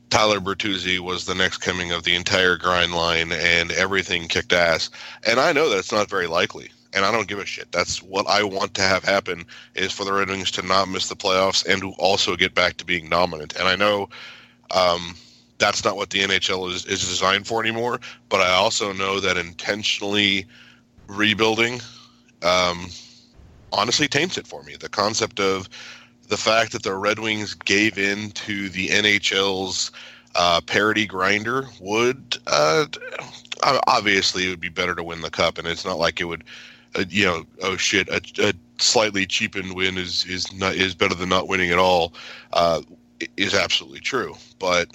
Tyler 0.09 0.41
Bertuzzi 0.41 0.99
was 0.99 1.23
the 1.23 1.33
next 1.33 1.59
coming 1.59 1.93
of 1.93 2.03
the 2.03 2.15
entire 2.15 2.57
grind 2.57 2.93
line, 2.93 3.31
and 3.31 3.71
everything 3.71 4.27
kicked 4.27 4.51
ass. 4.51 4.89
And 5.25 5.39
I 5.39 5.53
know 5.53 5.69
that's 5.69 5.91
not 5.93 6.09
very 6.09 6.27
likely, 6.27 6.69
and 6.93 7.05
I 7.05 7.13
don't 7.13 7.29
give 7.29 7.39
a 7.39 7.45
shit. 7.45 7.71
That's 7.71 8.03
what 8.03 8.27
I 8.27 8.43
want 8.43 8.73
to 8.73 8.81
have 8.81 9.05
happen 9.05 9.45
is 9.73 9.93
for 9.93 10.03
the 10.03 10.11
Red 10.11 10.27
Wings 10.27 10.51
to 10.51 10.63
not 10.63 10.89
miss 10.89 11.07
the 11.07 11.15
playoffs 11.15 11.65
and 11.65 11.81
to 11.81 11.91
also 11.91 12.35
get 12.35 12.53
back 12.53 12.75
to 12.77 12.85
being 12.85 13.09
dominant. 13.09 13.55
And 13.55 13.69
I 13.69 13.77
know 13.77 14.09
um, 14.71 15.15
that's 15.59 15.85
not 15.85 15.95
what 15.95 16.09
the 16.09 16.23
NHL 16.23 16.69
is, 16.73 16.85
is 16.85 17.07
designed 17.07 17.47
for 17.47 17.63
anymore, 17.63 18.01
but 18.27 18.41
I 18.41 18.51
also 18.51 18.91
know 18.91 19.21
that 19.21 19.37
intentionally– 19.37 20.45
rebuilding 21.07 21.81
um, 22.43 22.87
honestly 23.71 24.07
taints 24.07 24.37
it 24.37 24.47
for 24.47 24.63
me. 24.63 24.75
The 24.75 24.89
concept 24.89 25.39
of 25.39 25.69
the 26.27 26.37
fact 26.37 26.71
that 26.71 26.83
the 26.83 26.95
Red 26.95 27.19
Wings 27.19 27.53
gave 27.53 27.97
in 27.97 28.31
to 28.31 28.69
the 28.69 28.89
NHL's 28.89 29.91
uh, 30.35 30.61
grinder 31.07 31.67
would 31.79 32.37
uh, 32.47 32.85
obviously 33.87 34.45
it 34.45 34.49
would 34.49 34.59
be 34.59 34.69
better 34.69 34.95
to 34.95 35.03
win 35.03 35.21
the 35.21 35.29
cup, 35.29 35.57
and 35.57 35.67
it's 35.67 35.85
not 35.85 35.97
like 35.97 36.19
it 36.19 36.25
would. 36.25 36.43
Uh, 36.95 37.03
you 37.09 37.25
know, 37.25 37.45
oh 37.61 37.75
shit, 37.75 38.07
a, 38.07 38.21
a, 38.39 38.53
slightly 38.77 39.25
cheapened 39.25 39.75
win 39.75 39.97
is 39.97 40.25
is 40.25 40.53
not 40.53 40.75
is 40.75 40.95
better 40.95 41.15
than 41.15 41.29
not 41.29 41.47
winning 41.47 41.71
at 41.71 41.79
all. 41.79 42.13
Uh, 42.53 42.81
is 43.37 43.53
absolutely 43.53 43.99
true, 43.99 44.35
but 44.59 44.89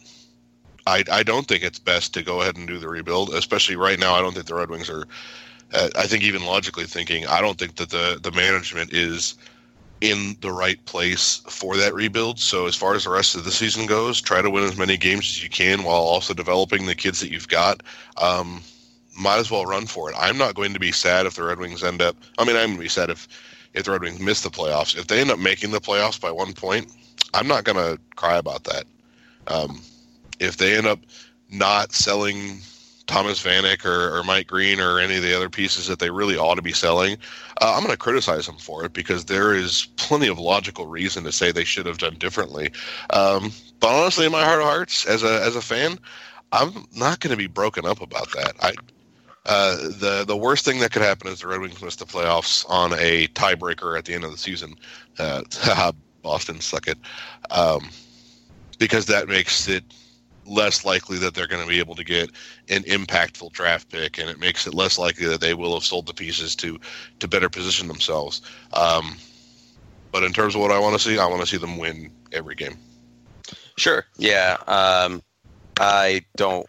I 0.87 1.05
I 1.11 1.23
don't 1.23 1.47
think 1.47 1.63
it's 1.63 1.79
best 1.79 2.15
to 2.15 2.23
go 2.23 2.41
ahead 2.41 2.57
and 2.57 2.67
do 2.67 2.79
the 2.79 2.89
rebuild, 2.89 3.35
especially 3.35 3.77
right 3.77 3.99
now. 3.99 4.15
I 4.15 4.21
don't 4.21 4.35
think 4.35 4.47
the 4.47 4.55
Red 4.55 4.71
Wings 4.71 4.91
are 4.91 5.07
I 5.73 6.07
think 6.07 6.25
even 6.25 6.45
logically 6.45 6.85
thinking, 6.85 7.27
I 7.27 7.41
don't 7.41 7.59
think 7.59 7.77
that 7.77 7.91
the 7.91 8.19
the 8.21 8.33
management 8.33 8.93
is 8.93 9.35
in 10.01 10.37
the 10.41 10.51
right 10.51 10.83
place 10.87 11.43
for 11.49 11.77
that 11.77 11.95
rebuild. 11.95 12.39
So 12.39 12.67
as 12.67 12.75
far 12.75 12.95
as 12.95 13.05
the 13.05 13.11
rest 13.11 13.35
of 13.35 13.45
the 13.45 13.51
season 13.51 13.87
goes, 13.87 14.21
try 14.21 14.41
to 14.41 14.51
win 14.51 14.65
as 14.65 14.77
many 14.77 14.97
games 14.97 15.29
as 15.29 15.43
you 15.43 15.51
can 15.51 15.83
while 15.85 15.97
also 15.97 16.33
developing 16.33 16.87
the 16.87 16.95
kids 16.95 17.21
that 17.21 17.31
you've 17.31 17.49
got. 17.49 17.83
Um, 18.17 18.63
might 19.19 19.39
as 19.39 19.51
well 19.51 19.67
run 19.67 19.87
for 19.87 20.09
it. 20.09 20.17
I'm 20.19 20.39
not 20.39 20.55
going 20.55 20.73
to 20.73 20.81
be 20.81 20.93
sad 20.93 21.27
if 21.27 21.35
the 21.35 21.43
Red 21.43 21.59
Wings 21.59 21.85
end 21.85 22.01
up. 22.01 22.17
I 22.39 22.45
mean, 22.45 22.57
I'm 22.57 22.69
going 22.69 22.77
to 22.77 22.83
be 22.83 22.89
sad 22.89 23.11
if 23.11 23.29
if 23.75 23.85
the 23.85 23.93
Red 23.93 24.03
Wings 24.03 24.21
miss 24.21 24.41
the 24.41 24.51
playoffs. 24.51 24.97
If 24.97 25.07
they 25.07 25.21
end 25.21 25.31
up 25.31 25.39
making 25.39 25.71
the 25.71 25.81
playoffs 25.81 26.21
by 26.21 26.31
one 26.31 26.55
point, 26.55 26.91
I'm 27.35 27.47
not 27.47 27.65
going 27.65 27.77
to 27.77 28.01
cry 28.17 28.39
about 28.39 28.65
that. 28.65 28.85
Um, 29.47 29.83
if 30.41 30.57
they 30.57 30.77
end 30.77 30.87
up 30.87 31.01
not 31.51 31.93
selling 31.93 32.61
Thomas 33.11 33.43
Vanek 33.43 33.85
or, 33.85 34.17
or, 34.17 34.23
Mike 34.23 34.47
Green 34.47 34.79
or 34.79 35.01
any 35.01 35.17
of 35.17 35.23
the 35.25 35.35
other 35.35 35.51
pieces 35.51 35.89
that 35.89 35.99
they 35.99 36.11
really 36.11 36.37
ought 36.37 36.55
to 36.55 36.63
be 36.63 36.73
selling, 36.73 37.19
uh, 37.61 37.75
I'm 37.75 37.81
going 37.81 37.91
to 37.91 37.97
criticize 37.97 38.47
them 38.47 38.57
for 38.57 38.85
it 38.85 38.93
because 38.93 39.25
there 39.25 39.53
is 39.53 39.89
plenty 39.97 40.29
of 40.29 40.39
logical 40.39 40.87
reason 40.87 41.25
to 41.25 41.33
say 41.33 41.51
they 41.51 41.65
should 41.65 41.87
have 41.87 41.99
done 41.99 42.15
differently. 42.15 42.71
Um, 43.13 43.51
but 43.81 43.89
honestly, 43.89 44.27
in 44.27 44.33
my 44.33 44.45
heart 44.45 44.61
of 44.61 44.67
hearts, 44.67 45.07
as 45.07 45.25
a 45.25 45.43
as 45.43 45.57
a 45.57 45.61
fan, 45.61 45.99
I'm 46.53 46.87
not 46.95 47.19
going 47.19 47.33
to 47.33 47.37
be 47.37 47.49
broken 47.49 47.85
up 47.85 48.01
about 48.01 48.31
that. 48.31 48.55
I 48.61 48.75
uh, 49.47 49.77
the 49.77 50.25
the 50.25 50.37
worst 50.37 50.65
thing 50.65 50.79
that 50.79 50.93
could 50.93 51.03
happen 51.03 51.27
is 51.27 51.41
the 51.41 51.49
Red 51.49 51.61
Wings 51.61 51.83
miss 51.83 51.97
the 51.97 52.05
playoffs 52.05 52.65
on 52.71 52.93
a 52.93 53.27
tiebreaker 53.29 53.99
at 53.99 54.05
the 54.05 54.15
end 54.15 54.23
of 54.23 54.31
the 54.31 54.39
season. 54.39 54.77
Uh, 55.19 55.43
Boston 56.23 56.61
suck 56.61 56.87
it, 56.87 56.99
um, 57.51 57.89
because 58.79 59.07
that 59.07 59.27
makes 59.27 59.67
it 59.67 59.83
less 60.51 60.85
likely 60.85 61.17
that 61.19 61.35
they're 61.35 61.47
going 61.47 61.63
to 61.63 61.69
be 61.69 61.79
able 61.79 61.95
to 61.95 62.05
get 62.05 62.31
an 62.69 62.83
impactful 62.83 63.53
draft 63.53 63.89
pick, 63.89 64.19
and 64.19 64.29
it 64.29 64.39
makes 64.39 64.67
it 64.67 64.75
less 64.75 64.99
likely 64.99 65.27
that 65.27 65.41
they 65.41 65.55
will 65.55 65.75
have 65.75 65.85
sold 65.85 66.07
the 66.07 66.15
pieces 66.15 66.55
to 66.57 66.79
to 67.21 67.29
better 67.29 67.49
position 67.49 67.89
themselves. 67.89 68.43
Um, 68.73 69.17
but 70.13 70.25
in 70.25 70.33
terms 70.33 70.55
of 70.55 70.61
what 70.61 70.73
I 70.73 70.79
want 70.79 70.95
to 70.95 71.03
see, 71.03 71.19
I 71.19 71.27
want 71.27 71.41
to 71.41 71.47
see 71.47 71.57
them 71.57 71.79
win 71.79 72.11
every 72.33 72.55
game. 72.55 72.77
Sure. 73.77 74.05
Yeah. 74.19 74.57
Um, 74.67 75.23
I 75.79 76.25
don't. 76.37 76.67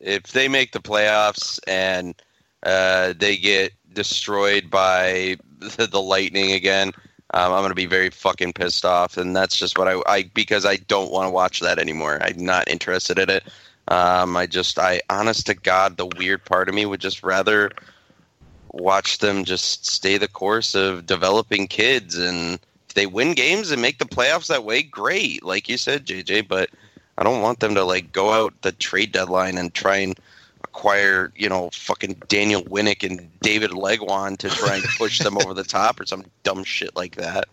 If 0.00 0.24
they 0.32 0.48
make 0.48 0.72
the 0.72 0.80
playoffs 0.80 1.60
and 1.66 2.20
uh, 2.64 3.14
they 3.16 3.36
get 3.36 3.72
destroyed 3.92 4.68
by 4.70 5.36
the, 5.58 5.86
the 5.90 6.02
Lightning 6.02 6.52
again, 6.52 6.92
um, 7.34 7.52
I'm 7.52 7.60
going 7.60 7.70
to 7.70 7.74
be 7.74 7.86
very 7.86 8.10
fucking 8.10 8.52
pissed 8.52 8.84
off, 8.84 9.16
and 9.16 9.34
that's 9.34 9.56
just 9.56 9.78
what 9.78 9.88
I, 9.88 10.02
I 10.06 10.22
because 10.34 10.66
I 10.66 10.76
don't 10.76 11.10
want 11.10 11.26
to 11.26 11.30
watch 11.30 11.60
that 11.60 11.78
anymore. 11.78 12.18
I'm 12.20 12.44
not 12.44 12.68
interested 12.68 13.18
in 13.18 13.30
it. 13.30 13.44
Um, 13.88 14.36
I 14.36 14.46
just, 14.46 14.78
I 14.78 15.00
honest 15.10 15.46
to 15.46 15.54
God, 15.54 15.96
the 15.96 16.06
weird 16.06 16.44
part 16.44 16.68
of 16.68 16.74
me 16.74 16.86
would 16.86 17.00
just 17.00 17.22
rather 17.22 17.70
watch 18.72 19.18
them 19.18 19.44
just 19.44 19.86
stay 19.86 20.18
the 20.18 20.28
course 20.28 20.74
of 20.74 21.06
developing 21.06 21.66
kids, 21.66 22.18
and 22.18 22.58
if 22.88 22.94
they 22.94 23.06
win 23.06 23.32
games 23.32 23.70
and 23.70 23.80
make 23.80 23.98
the 23.98 24.04
playoffs 24.04 24.48
that 24.48 24.64
way, 24.64 24.82
great, 24.82 25.42
like 25.42 25.68
you 25.68 25.78
said, 25.78 26.06
JJ. 26.06 26.48
But 26.48 26.68
I 27.16 27.22
don't 27.22 27.42
want 27.42 27.60
them 27.60 27.74
to 27.74 27.84
like 27.84 28.12
go 28.12 28.32
out 28.32 28.54
the 28.60 28.72
trade 28.72 29.12
deadline 29.12 29.56
and 29.56 29.72
try 29.72 29.96
and 29.96 30.18
acquire, 30.74 31.30
you 31.36 31.48
know, 31.48 31.68
fucking 31.72 32.22
Daniel 32.28 32.62
Winnik 32.62 33.04
and 33.08 33.28
David 33.40 33.72
Legwand 33.72 34.38
to 34.38 34.48
try 34.48 34.76
and 34.76 34.84
push 34.96 35.18
them 35.18 35.36
over 35.36 35.52
the 35.52 35.64
top 35.64 36.00
or 36.00 36.06
some 36.06 36.24
dumb 36.44 36.64
shit 36.64 36.96
like 36.96 37.16
that. 37.16 37.44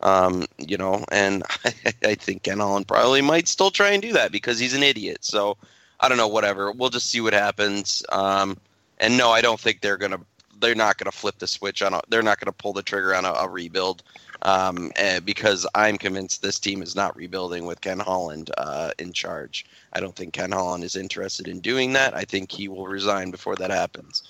Um, 0.00 0.44
you 0.58 0.76
know, 0.76 1.04
and 1.12 1.44
I, 1.64 1.72
I 2.04 2.14
think 2.16 2.42
Ken 2.42 2.58
Holland 2.58 2.88
probably 2.88 3.22
might 3.22 3.46
still 3.46 3.70
try 3.70 3.90
and 3.90 4.02
do 4.02 4.12
that 4.12 4.32
because 4.32 4.58
he's 4.58 4.74
an 4.74 4.82
idiot. 4.82 5.18
So 5.20 5.56
I 6.00 6.08
don't 6.08 6.18
know, 6.18 6.28
whatever. 6.28 6.72
We'll 6.72 6.90
just 6.90 7.08
see 7.08 7.20
what 7.20 7.32
happens. 7.32 8.02
Um, 8.10 8.56
and 8.98 9.16
no, 9.16 9.30
I 9.30 9.40
don't 9.40 9.60
think 9.60 9.80
they're 9.80 9.96
gonna. 9.96 10.20
They're 10.60 10.74
not 10.74 10.98
gonna 10.98 11.12
flip 11.12 11.38
the 11.38 11.46
switch 11.46 11.82
on. 11.82 11.94
A, 11.94 12.00
they're 12.08 12.22
not 12.22 12.40
gonna 12.40 12.52
pull 12.52 12.72
the 12.72 12.82
trigger 12.82 13.14
on 13.14 13.24
a, 13.24 13.32
a 13.32 13.48
rebuild 13.48 14.02
um, 14.42 14.92
because 15.24 15.66
I'm 15.74 15.96
convinced 15.96 16.42
this 16.42 16.58
team 16.58 16.82
is 16.82 16.94
not 16.94 17.16
rebuilding 17.16 17.66
with 17.66 17.80
Ken 17.80 17.98
Holland 17.98 18.50
uh, 18.58 18.90
in 18.98 19.12
charge. 19.12 19.66
I 19.92 20.00
don't 20.00 20.14
think 20.14 20.32
Ken 20.32 20.52
Holland 20.52 20.84
is 20.84 20.96
interested 20.96 21.48
in 21.48 21.60
doing 21.60 21.92
that. 21.94 22.14
I 22.14 22.24
think 22.24 22.50
he 22.50 22.68
will 22.68 22.86
resign 22.86 23.30
before 23.30 23.56
that 23.56 23.70
happens. 23.70 24.22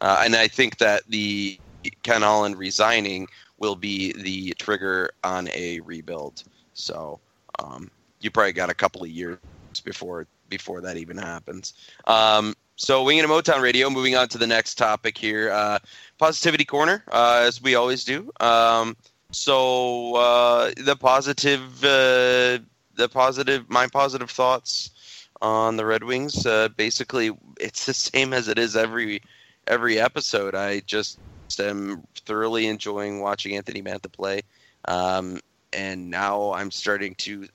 Uh, 0.00 0.22
and 0.24 0.34
I 0.34 0.48
think 0.48 0.78
that 0.78 1.02
the 1.08 1.58
Ken 2.02 2.22
Holland 2.22 2.56
resigning 2.56 3.28
will 3.58 3.76
be 3.76 4.12
the 4.12 4.54
trigger 4.58 5.10
on 5.22 5.48
a 5.54 5.80
rebuild. 5.80 6.42
So 6.74 7.20
um, 7.58 7.90
you 8.20 8.30
probably 8.30 8.52
got 8.52 8.70
a 8.70 8.74
couple 8.74 9.02
of 9.02 9.08
years 9.08 9.38
before 9.84 10.26
before 10.48 10.80
that 10.80 10.96
even 10.96 11.16
happens. 11.16 11.74
Um, 12.06 12.54
so 12.76 13.04
winging 13.04 13.24
a 13.24 13.28
Motown 13.28 13.60
Radio. 13.60 13.88
Moving 13.90 14.16
on 14.16 14.28
to 14.28 14.38
the 14.38 14.46
next 14.46 14.76
topic 14.76 15.16
here, 15.16 15.50
uh, 15.50 15.78
positivity 16.18 16.64
corner, 16.64 17.04
uh, 17.12 17.44
as 17.46 17.62
we 17.62 17.74
always 17.74 18.04
do. 18.04 18.30
Um, 18.40 18.96
so 19.32 20.16
uh, 20.16 20.72
the 20.76 20.96
positive, 20.96 21.84
uh, 21.84 22.58
the 22.94 23.08
positive, 23.10 23.68
my 23.68 23.86
positive 23.86 24.30
thoughts 24.30 25.28
on 25.40 25.76
the 25.76 25.86
Red 25.86 26.04
Wings. 26.04 26.44
Uh, 26.46 26.68
basically, 26.76 27.30
it's 27.58 27.86
the 27.86 27.94
same 28.08 28.32
as 28.32 28.48
it 28.48 28.58
is 28.58 28.76
every 28.76 29.22
every 29.66 30.00
episode. 30.00 30.54
I 30.54 30.80
just 30.80 31.18
am 31.58 32.02
thoroughly 32.26 32.66
enjoying 32.66 33.20
watching 33.20 33.56
Anthony 33.56 33.82
Mantha 33.82 34.12
play, 34.12 34.42
um, 34.86 35.40
and 35.72 36.10
now 36.10 36.52
I'm 36.52 36.70
starting 36.70 37.14
to 37.16 37.46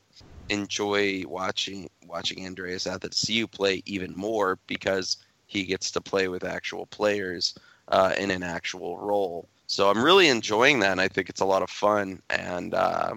enjoy 0.49 1.23
watching 1.27 1.89
watching 2.07 2.45
Andreas 2.45 2.85
Athanasiou 2.85 3.51
play 3.51 3.81
even 3.85 4.13
more 4.15 4.59
because 4.67 5.17
he 5.47 5.63
gets 5.63 5.91
to 5.91 6.01
play 6.01 6.27
with 6.27 6.43
actual 6.43 6.85
players 6.87 7.55
uh, 7.89 8.13
in 8.17 8.31
an 8.31 8.43
actual 8.43 8.97
role. 8.97 9.47
So 9.67 9.89
I'm 9.89 10.03
really 10.03 10.27
enjoying 10.27 10.79
that, 10.79 10.91
and 10.91 11.01
I 11.01 11.07
think 11.07 11.29
it's 11.29 11.41
a 11.41 11.45
lot 11.45 11.63
of 11.63 11.69
fun. 11.69 12.21
And 12.29 12.73
uh, 12.73 13.15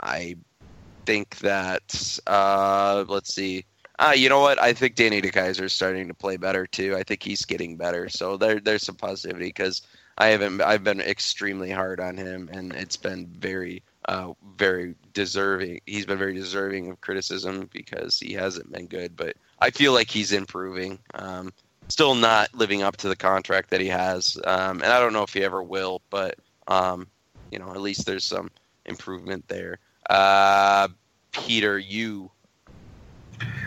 I 0.00 0.36
think 1.04 1.38
that 1.38 2.18
uh, 2.26 3.04
let's 3.08 3.34
see. 3.34 3.64
Uh, 3.98 4.12
you 4.14 4.28
know 4.28 4.40
what? 4.40 4.60
I 4.60 4.74
think 4.74 4.94
Danny 4.94 5.22
DeKeyser 5.22 5.62
is 5.62 5.72
starting 5.72 6.08
to 6.08 6.14
play 6.14 6.36
better 6.36 6.66
too. 6.66 6.94
I 6.94 7.02
think 7.02 7.22
he's 7.22 7.46
getting 7.46 7.76
better. 7.76 8.10
So 8.10 8.36
there, 8.36 8.60
there's 8.60 8.82
some 8.82 8.96
positivity 8.96 9.46
because 9.46 9.82
I 10.18 10.26
haven't. 10.26 10.60
I've 10.60 10.84
been 10.84 11.00
extremely 11.00 11.70
hard 11.70 12.00
on 12.00 12.16
him, 12.16 12.50
and 12.52 12.74
it's 12.74 12.96
been 12.96 13.26
very, 13.26 13.82
uh, 14.06 14.32
very 14.56 14.94
deserving. 15.14 15.80
He's 15.86 16.06
been 16.06 16.18
very 16.18 16.34
deserving 16.34 16.90
of 16.90 17.00
criticism 17.00 17.70
because 17.72 18.18
he 18.18 18.34
hasn't 18.34 18.70
been 18.70 18.86
good. 18.86 19.16
But 19.16 19.36
I 19.60 19.70
feel 19.70 19.92
like 19.92 20.10
he's 20.10 20.32
improving. 20.32 20.98
Um, 21.14 21.52
still 21.88 22.14
not 22.14 22.54
living 22.54 22.82
up 22.82 22.96
to 22.98 23.08
the 23.08 23.16
contract 23.16 23.70
that 23.70 23.80
he 23.80 23.88
has, 23.88 24.38
um, 24.44 24.82
and 24.82 24.92
I 24.92 25.00
don't 25.00 25.12
know 25.12 25.22
if 25.22 25.32
he 25.32 25.44
ever 25.44 25.62
will. 25.62 26.02
But 26.10 26.36
um, 26.68 27.08
you 27.50 27.58
know, 27.58 27.70
at 27.70 27.80
least 27.80 28.06
there's 28.06 28.24
some 28.24 28.50
improvement 28.84 29.46
there. 29.48 29.78
Uh, 30.08 30.88
Peter, 31.32 31.78
you. 31.78 32.30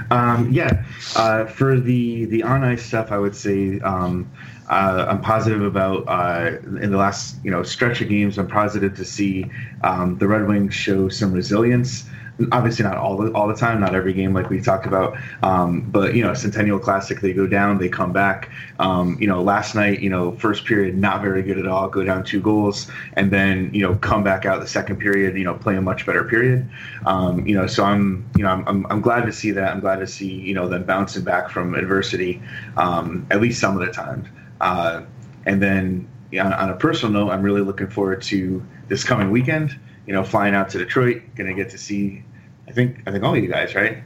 Um, 0.09 0.51
yeah, 0.51 0.83
uh, 1.15 1.45
for 1.45 1.79
the 1.79 2.25
the 2.25 2.43
on 2.43 2.63
ice 2.63 2.83
stuff, 2.83 3.11
I 3.11 3.17
would 3.17 3.35
say 3.35 3.79
um, 3.81 4.29
uh, 4.69 5.05
I'm 5.07 5.21
positive 5.21 5.61
about 5.61 6.07
uh, 6.07 6.57
in 6.81 6.91
the 6.91 6.97
last 6.97 7.37
you 7.43 7.51
know 7.51 7.63
stretch 7.63 8.01
of 8.01 8.09
games. 8.09 8.37
I'm 8.37 8.47
positive 8.47 8.95
to 8.95 9.05
see 9.05 9.45
um, 9.83 10.17
the 10.17 10.27
Red 10.27 10.47
Wings 10.47 10.73
show 10.73 11.09
some 11.09 11.31
resilience 11.31 12.05
obviously 12.51 12.83
not 12.83 12.97
all 12.97 13.17
the 13.17 13.31
all 13.33 13.47
the 13.47 13.55
time, 13.55 13.79
not 13.79 13.95
every 13.95 14.13
game 14.13 14.33
like 14.33 14.49
we 14.49 14.61
talked 14.61 14.85
about. 14.85 15.17
Um, 15.43 15.81
but 15.81 16.15
you 16.15 16.23
know, 16.23 16.33
Centennial 16.33 16.79
Classic, 16.79 17.19
they 17.19 17.33
go 17.33 17.47
down, 17.47 17.77
they 17.77 17.89
come 17.89 18.13
back. 18.13 18.49
Um, 18.79 19.17
you 19.19 19.27
know, 19.27 19.41
last 19.41 19.75
night, 19.75 19.99
you 19.99 20.09
know, 20.09 20.31
first 20.33 20.65
period 20.65 20.97
not 20.97 21.21
very 21.21 21.41
good 21.41 21.57
at 21.57 21.67
all, 21.67 21.89
go 21.89 22.03
down 22.03 22.23
two 22.23 22.41
goals, 22.41 22.89
and 23.13 23.31
then 23.31 23.73
you 23.73 23.81
know 23.81 23.95
come 23.95 24.23
back 24.23 24.45
out 24.45 24.59
the 24.61 24.67
second 24.67 24.97
period, 24.97 25.37
you 25.37 25.43
know, 25.43 25.53
play 25.53 25.75
a 25.75 25.81
much 25.81 26.05
better 26.05 26.23
period. 26.23 26.69
Um, 27.05 27.45
you 27.45 27.55
know, 27.55 27.67
so 27.67 27.83
I'm 27.83 28.29
you 28.35 28.43
know 28.43 28.49
I'm, 28.49 28.67
I'm, 28.67 28.85
I'm 28.89 29.01
glad 29.01 29.25
to 29.25 29.33
see 29.33 29.51
that. 29.51 29.71
I'm 29.71 29.79
glad 29.79 29.97
to 29.97 30.07
see 30.07 30.31
you 30.31 30.53
know 30.53 30.67
them 30.67 30.83
bouncing 30.83 31.23
back 31.23 31.49
from 31.49 31.75
adversity 31.75 32.41
um, 32.77 33.27
at 33.31 33.41
least 33.41 33.59
some 33.59 33.79
of 33.79 33.85
the 33.85 33.91
time. 33.91 34.27
Uh, 34.61 35.01
and 35.45 35.61
then 35.61 36.07
on, 36.33 36.53
on 36.53 36.69
a 36.69 36.75
personal 36.75 37.11
note, 37.13 37.31
I'm 37.31 37.41
really 37.41 37.61
looking 37.61 37.87
forward 37.87 38.21
to 38.23 38.65
this 38.87 39.03
coming 39.03 39.31
weekend 39.31 39.79
you 40.09 40.15
know, 40.15 40.23
flying 40.23 40.55
out 40.55 40.69
to 40.69 40.79
Detroit, 40.79 41.21
gonna 41.35 41.53
get 41.53 41.69
to 41.69 41.77
see 41.77 42.23
I 42.69 42.71
think 42.71 43.01
I 43.07 43.11
think 43.11 43.23
all 43.23 43.35
of 43.35 43.43
you 43.43 43.49
guys, 43.49 43.73
right? 43.75 43.97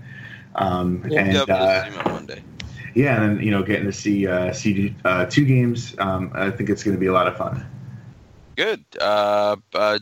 Um, 0.55 1.01
We'll 1.03 1.18
and 1.20 1.34
definitely 1.34 1.53
uh, 1.53 1.84
see 1.84 1.89
him 1.89 1.97
on 1.99 2.11
Monday. 2.14 2.43
yeah, 2.95 3.22
and 3.22 3.38
then 3.38 3.45
you 3.45 3.51
know, 3.51 3.61
getting 3.64 3.86
to 3.86 3.91
see 3.93 4.26
uh, 4.28 4.53
see 4.53 4.95
uh, 5.03 5.26
two 5.26 5.45
games. 5.45 5.95
Um, 5.99 6.32
I 6.34 6.49
think 6.51 6.70
it's 6.70 6.84
going 6.84 6.95
to 6.95 6.99
be 6.99 7.07
a 7.07 7.14
lot 7.14 7.28
of 7.28 7.38
fun. 7.38 7.66
Good. 8.55 8.86
Uh, 9.01 9.57
uh, 9.74 9.99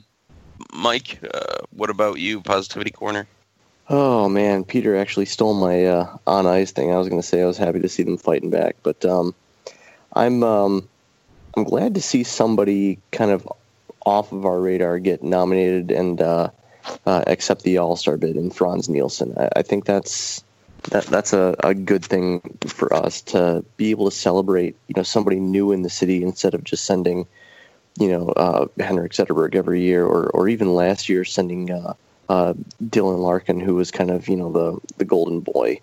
Mike, 0.73 1.19
uh, 1.33 1.57
what 1.71 1.89
about 1.89 2.19
you? 2.19 2.41
Positivity 2.41 2.91
corner. 2.91 3.27
Oh 3.89 4.29
man, 4.29 4.63
Peter 4.63 4.95
actually 4.95 5.25
stole 5.25 5.53
my 5.53 5.85
uh, 5.85 6.17
on 6.27 6.45
ice 6.45 6.71
thing. 6.71 6.93
I 6.93 6.97
was 6.97 7.09
going 7.09 7.21
to 7.21 7.27
say 7.27 7.41
I 7.41 7.45
was 7.45 7.57
happy 7.57 7.79
to 7.79 7.89
see 7.89 8.03
them 8.03 8.17
fighting 8.17 8.49
back, 8.49 8.75
but 8.83 9.03
um, 9.05 9.33
I'm 10.13 10.43
um, 10.43 10.87
I'm 11.55 11.63
glad 11.63 11.95
to 11.95 12.01
see 12.01 12.23
somebody 12.23 12.99
kind 13.11 13.31
of 13.31 13.47
off 14.05 14.31
of 14.31 14.45
our 14.45 14.59
radar 14.59 14.99
get 14.99 15.23
nominated 15.23 15.91
and 15.91 16.21
uh, 16.21 16.49
uh, 17.05 17.23
accept 17.27 17.63
the 17.63 17.77
All 17.77 17.95
Star 17.95 18.17
bid 18.17 18.35
in 18.35 18.49
Frans 18.49 18.89
Nielsen. 18.89 19.33
I, 19.37 19.49
I 19.57 19.61
think 19.61 19.85
that's 19.85 20.43
that, 20.89 21.05
that's 21.05 21.33
a, 21.33 21.55
a 21.63 21.73
good 21.73 22.03
thing 22.03 22.41
for 22.67 22.93
us 22.93 23.21
to 23.21 23.63
be 23.77 23.91
able 23.91 24.09
to 24.09 24.15
celebrate 24.15 24.75
you 24.87 24.93
know 24.95 25.03
somebody 25.03 25.39
new 25.39 25.71
in 25.71 25.83
the 25.83 25.89
city 25.89 26.23
instead 26.23 26.53
of 26.53 26.63
just 26.63 26.85
sending 26.85 27.27
you 27.99 28.09
know 28.09 28.29
uh, 28.29 28.67
Henrik 28.79 29.11
Zetterberg 29.13 29.55
every 29.55 29.81
year 29.81 30.05
or 30.05 30.29
or 30.29 30.47
even 30.49 30.73
last 30.73 31.09
year 31.09 31.23
sending 31.23 31.71
uh, 31.71 31.93
uh, 32.29 32.53
Dylan 32.83 33.19
Larkin 33.19 33.59
who 33.59 33.75
was 33.75 33.91
kind 33.91 34.09
of 34.09 34.27
you 34.27 34.35
know 34.35 34.51
the 34.51 34.79
the 34.97 35.05
golden 35.05 35.41
boy 35.41 35.79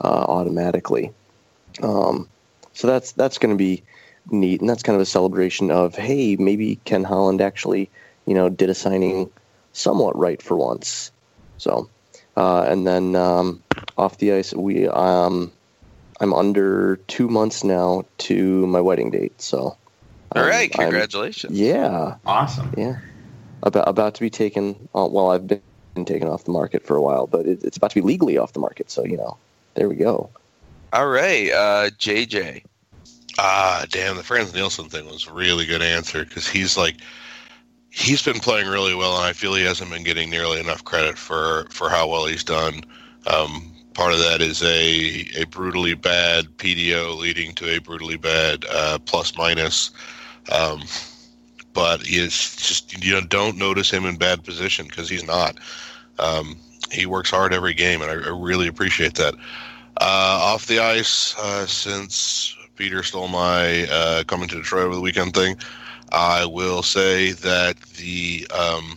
uh, 0.00 0.24
automatically. 0.28 1.10
Um, 1.82 2.28
so 2.74 2.86
that's 2.86 3.12
that's 3.12 3.38
going 3.38 3.54
to 3.54 3.58
be 3.58 3.82
neat, 4.30 4.60
and 4.60 4.68
that's 4.68 4.82
kind 4.82 4.96
of 4.96 5.02
a 5.02 5.06
celebration 5.06 5.70
of 5.70 5.94
hey 5.94 6.36
maybe 6.36 6.76
Ken 6.84 7.04
Holland 7.04 7.40
actually 7.40 7.88
you 8.26 8.34
know 8.34 8.48
did 8.48 8.70
a 8.70 8.74
signing 8.74 9.30
somewhat 9.72 10.16
right 10.18 10.40
for 10.42 10.56
once. 10.56 11.12
So, 11.58 11.90
uh, 12.36 12.62
and 12.68 12.86
then 12.86 13.16
um, 13.16 13.62
off 13.96 14.18
the 14.18 14.32
ice, 14.32 14.52
we 14.54 14.88
um, 14.88 15.52
I'm 16.20 16.34
under 16.34 16.96
two 17.08 17.28
months 17.28 17.64
now 17.64 18.04
to 18.18 18.66
my 18.66 18.80
wedding 18.80 19.10
date. 19.10 19.40
So, 19.42 19.76
All 20.34 20.42
right, 20.42 20.70
I'm- 20.78 20.90
congratulations. 20.90 21.58
yeah, 21.58 22.16
Awesome. 22.24 22.72
yeah. 22.76 22.96
About 23.62 23.88
about 23.88 24.14
to 24.16 24.20
be 24.20 24.30
taken. 24.30 24.88
Uh, 24.94 25.06
well, 25.10 25.30
I've 25.30 25.46
been 25.46 25.62
taken 26.04 26.28
off 26.28 26.44
the 26.44 26.50
market 26.52 26.84
for 26.84 26.96
a 26.96 27.02
while, 27.02 27.26
but 27.26 27.46
it, 27.46 27.62
it's 27.62 27.76
about 27.76 27.90
to 27.90 27.96
be 27.96 28.00
legally 28.06 28.38
off 28.38 28.52
the 28.54 28.60
market. 28.60 28.90
So 28.90 29.04
you 29.04 29.16
know, 29.16 29.38
there 29.76 29.88
we 29.88 29.96
go. 29.96 30.30
All 30.92 31.06
right, 31.08 31.50
uh, 31.50 31.90
JJ. 31.90 32.64
Ah, 33.38 33.86
damn, 33.90 34.16
the 34.16 34.22
Frans 34.22 34.52
Nielsen 34.54 34.88
thing 34.88 35.06
was 35.06 35.26
a 35.26 35.32
really 35.32 35.64
good 35.64 35.80
answer 35.82 36.24
because 36.24 36.46
he's 36.48 36.76
like, 36.76 36.96
he's 37.92 38.22
been 38.22 38.40
playing 38.40 38.68
really 38.68 38.94
well, 38.94 39.16
and 39.16 39.24
I 39.24 39.32
feel 39.32 39.54
he 39.54 39.64
hasn't 39.64 39.90
been 39.90 40.02
getting 40.02 40.30
nearly 40.30 40.58
enough 40.58 40.84
credit 40.84 41.16
for 41.16 41.66
for 41.70 41.88
how 41.88 42.08
well 42.08 42.26
he's 42.26 42.42
done. 42.42 42.82
Um, 43.26 43.70
part 43.94 44.14
of 44.14 44.18
that 44.18 44.40
is 44.40 44.62
a 44.62 45.28
a 45.40 45.44
brutally 45.46 45.94
bad 45.94 46.46
PDO 46.56 47.16
leading 47.18 47.52
to 47.54 47.68
a 47.68 47.78
brutally 47.78 48.16
bad 48.16 48.64
uh, 48.72 48.98
plus 49.04 49.36
minus. 49.36 49.90
Um, 50.50 50.82
but 51.74 52.00
it's 52.04 52.56
just 52.56 53.04
you 53.04 53.12
know 53.12 53.20
don't 53.20 53.56
notice 53.56 53.90
him 53.90 54.04
in 54.06 54.16
bad 54.16 54.42
position 54.42 54.86
because 54.86 55.08
he's 55.08 55.24
not. 55.24 55.58
Um, 56.18 56.56
he 56.90 57.06
works 57.06 57.30
hard 57.30 57.54
every 57.54 57.74
game, 57.74 58.02
and 58.02 58.10
I, 58.10 58.14
I 58.14 58.36
really 58.36 58.68
appreciate 58.68 59.14
that. 59.14 59.34
Uh, 60.00 60.38
off 60.42 60.66
the 60.66 60.78
ice, 60.78 61.34
uh, 61.38 61.66
since 61.66 62.56
Peter 62.76 63.02
stole 63.02 63.28
my 63.28 63.86
uh, 63.90 64.24
coming 64.24 64.48
to 64.48 64.56
Detroit 64.56 64.84
over 64.84 64.94
the 64.94 65.00
weekend 65.00 65.34
thing, 65.34 65.56
I 66.12 66.44
will 66.44 66.82
say 66.82 67.32
that 67.32 67.80
the 67.96 68.46
um, 68.50 68.96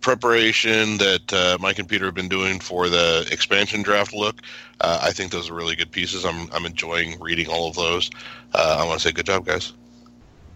preparation 0.00 0.96
that 0.96 1.32
uh, 1.32 1.58
Mike 1.60 1.78
and 1.78 1.88
Peter 1.88 2.06
have 2.06 2.14
been 2.14 2.30
doing 2.30 2.60
for 2.60 2.88
the 2.88 3.28
expansion 3.30 3.82
draft 3.82 4.14
look, 4.14 4.40
uh, 4.80 5.00
I 5.02 5.12
think 5.12 5.32
those 5.32 5.50
are 5.50 5.54
really 5.54 5.76
good 5.76 5.92
pieces. 5.92 6.24
I'm 6.24 6.50
I'm 6.52 6.64
enjoying 6.64 7.20
reading 7.20 7.48
all 7.48 7.68
of 7.68 7.76
those. 7.76 8.10
Uh, 8.54 8.78
I 8.80 8.86
want 8.86 9.00
to 9.00 9.06
say 9.06 9.12
good 9.12 9.26
job, 9.26 9.44
guys. 9.44 9.74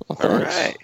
Well, 0.09 0.19
all 0.23 0.39
right. 0.39 0.77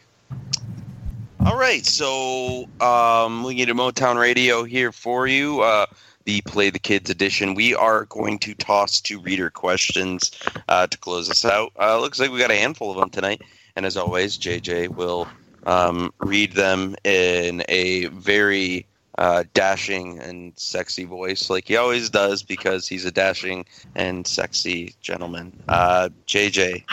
All 1.47 1.59
right. 1.59 1.85
So 1.85 2.69
um, 2.81 3.43
we 3.43 3.55
get 3.55 3.71
a 3.71 3.75
Motown 3.75 4.21
Radio 4.21 4.65
here 4.65 4.93
for 4.93 5.27
you. 5.27 5.63
Uh, 5.63 5.87
the 6.25 6.43
Play 6.43 6.71
the 6.71 6.79
Kids 6.79 7.09
edition. 7.11 7.55
We 7.55 7.75
are 7.75 8.05
going 8.07 8.39
to 8.41 8.55
toss 8.55 9.01
two 9.01 9.21
reader 9.21 9.51
questions 9.51 10.31
uh, 10.69 10.87
to 10.87 10.99
close 10.99 11.31
us 11.31 11.45
out. 11.45 11.73
Uh, 11.79 11.99
looks 12.01 12.21
like 12.21 12.31
we 12.31 12.39
got 12.39 12.51
a 12.51 12.57
handful 12.57 12.91
of 12.91 12.99
them 12.99 13.11
tonight. 13.11 13.43
And 13.77 13.87
as 13.87 13.97
always, 13.97 14.39
JJ 14.39 14.89
will 14.89 15.29
um, 15.67 16.13
read 16.21 16.53
them 16.53 16.97
in 17.05 17.63
a 17.69 18.07
very 18.07 18.87
uh, 19.19 19.45
dashing 19.53 20.19
and 20.21 20.53
sexy 20.57 21.05
voice, 21.05 21.51
like 21.51 21.69
he 21.69 21.77
always 21.77 22.11
does, 22.11 22.43
because 22.43 22.89
he's 22.89 23.05
a 23.05 23.11
dashing 23.11 23.65
and 23.95 24.27
sexy 24.27 24.95
gentleman. 25.01 25.53
Uh, 25.69 26.09
JJ, 26.27 26.85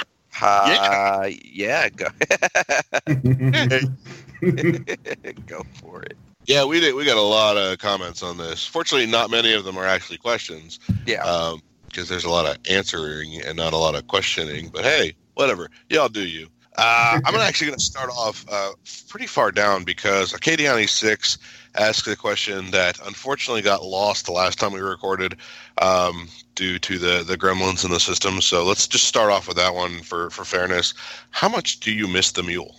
uh, 0.41 1.29
yeah, 1.43 1.89
go. 1.89 2.07
go 5.45 5.63
for 5.75 6.01
it. 6.03 6.17
Yeah, 6.45 6.65
we 6.65 6.79
did. 6.79 6.95
We 6.95 7.05
got 7.05 7.17
a 7.17 7.21
lot 7.21 7.57
of 7.57 7.77
comments 7.77 8.23
on 8.23 8.37
this. 8.37 8.65
Fortunately, 8.65 9.09
not 9.09 9.29
many 9.29 9.53
of 9.53 9.63
them 9.63 9.77
are 9.77 9.85
actually 9.85 10.17
questions. 10.17 10.79
Yeah. 11.05 11.55
because 11.85 12.09
there's 12.09 12.23
a 12.23 12.29
lot 12.29 12.47
of 12.47 12.57
answering 12.69 13.41
and 13.41 13.57
not 13.57 13.73
a 13.73 13.77
lot 13.77 13.95
of 13.95 14.07
questioning. 14.07 14.69
But 14.73 14.83
hey, 14.83 15.13
whatever. 15.35 15.69
Y'all 15.89 16.09
do 16.09 16.27
you. 16.27 16.47
Uh, 16.77 17.19
I'm 17.25 17.35
actually 17.35 17.67
going 17.67 17.79
to 17.79 17.83
start 17.83 18.09
off 18.09 18.45
uh, 18.49 18.71
pretty 19.09 19.27
far 19.27 19.51
down 19.51 19.83
because 19.83 20.33
Acadiani 20.33 20.87
Six 20.87 21.37
asked 21.75 22.07
a 22.07 22.15
question 22.15 22.71
that 22.71 22.99
unfortunately 23.05 23.61
got 23.61 23.83
lost 23.83 24.25
the 24.25 24.31
last 24.31 24.57
time 24.57 24.71
we 24.71 24.79
recorded 24.79 25.35
um, 25.81 26.29
due 26.55 26.79
to 26.79 26.97
the 26.97 27.23
the 27.23 27.37
gremlins 27.37 27.83
in 27.83 27.91
the 27.91 27.99
system. 27.99 28.41
So 28.41 28.63
let's 28.63 28.87
just 28.87 29.05
start 29.05 29.31
off 29.31 29.47
with 29.47 29.57
that 29.57 29.75
one 29.75 30.01
for 30.01 30.29
for 30.29 30.45
fairness. 30.45 30.93
How 31.31 31.49
much 31.49 31.81
do 31.81 31.91
you 31.91 32.07
miss 32.07 32.31
the 32.31 32.43
mule? 32.43 32.75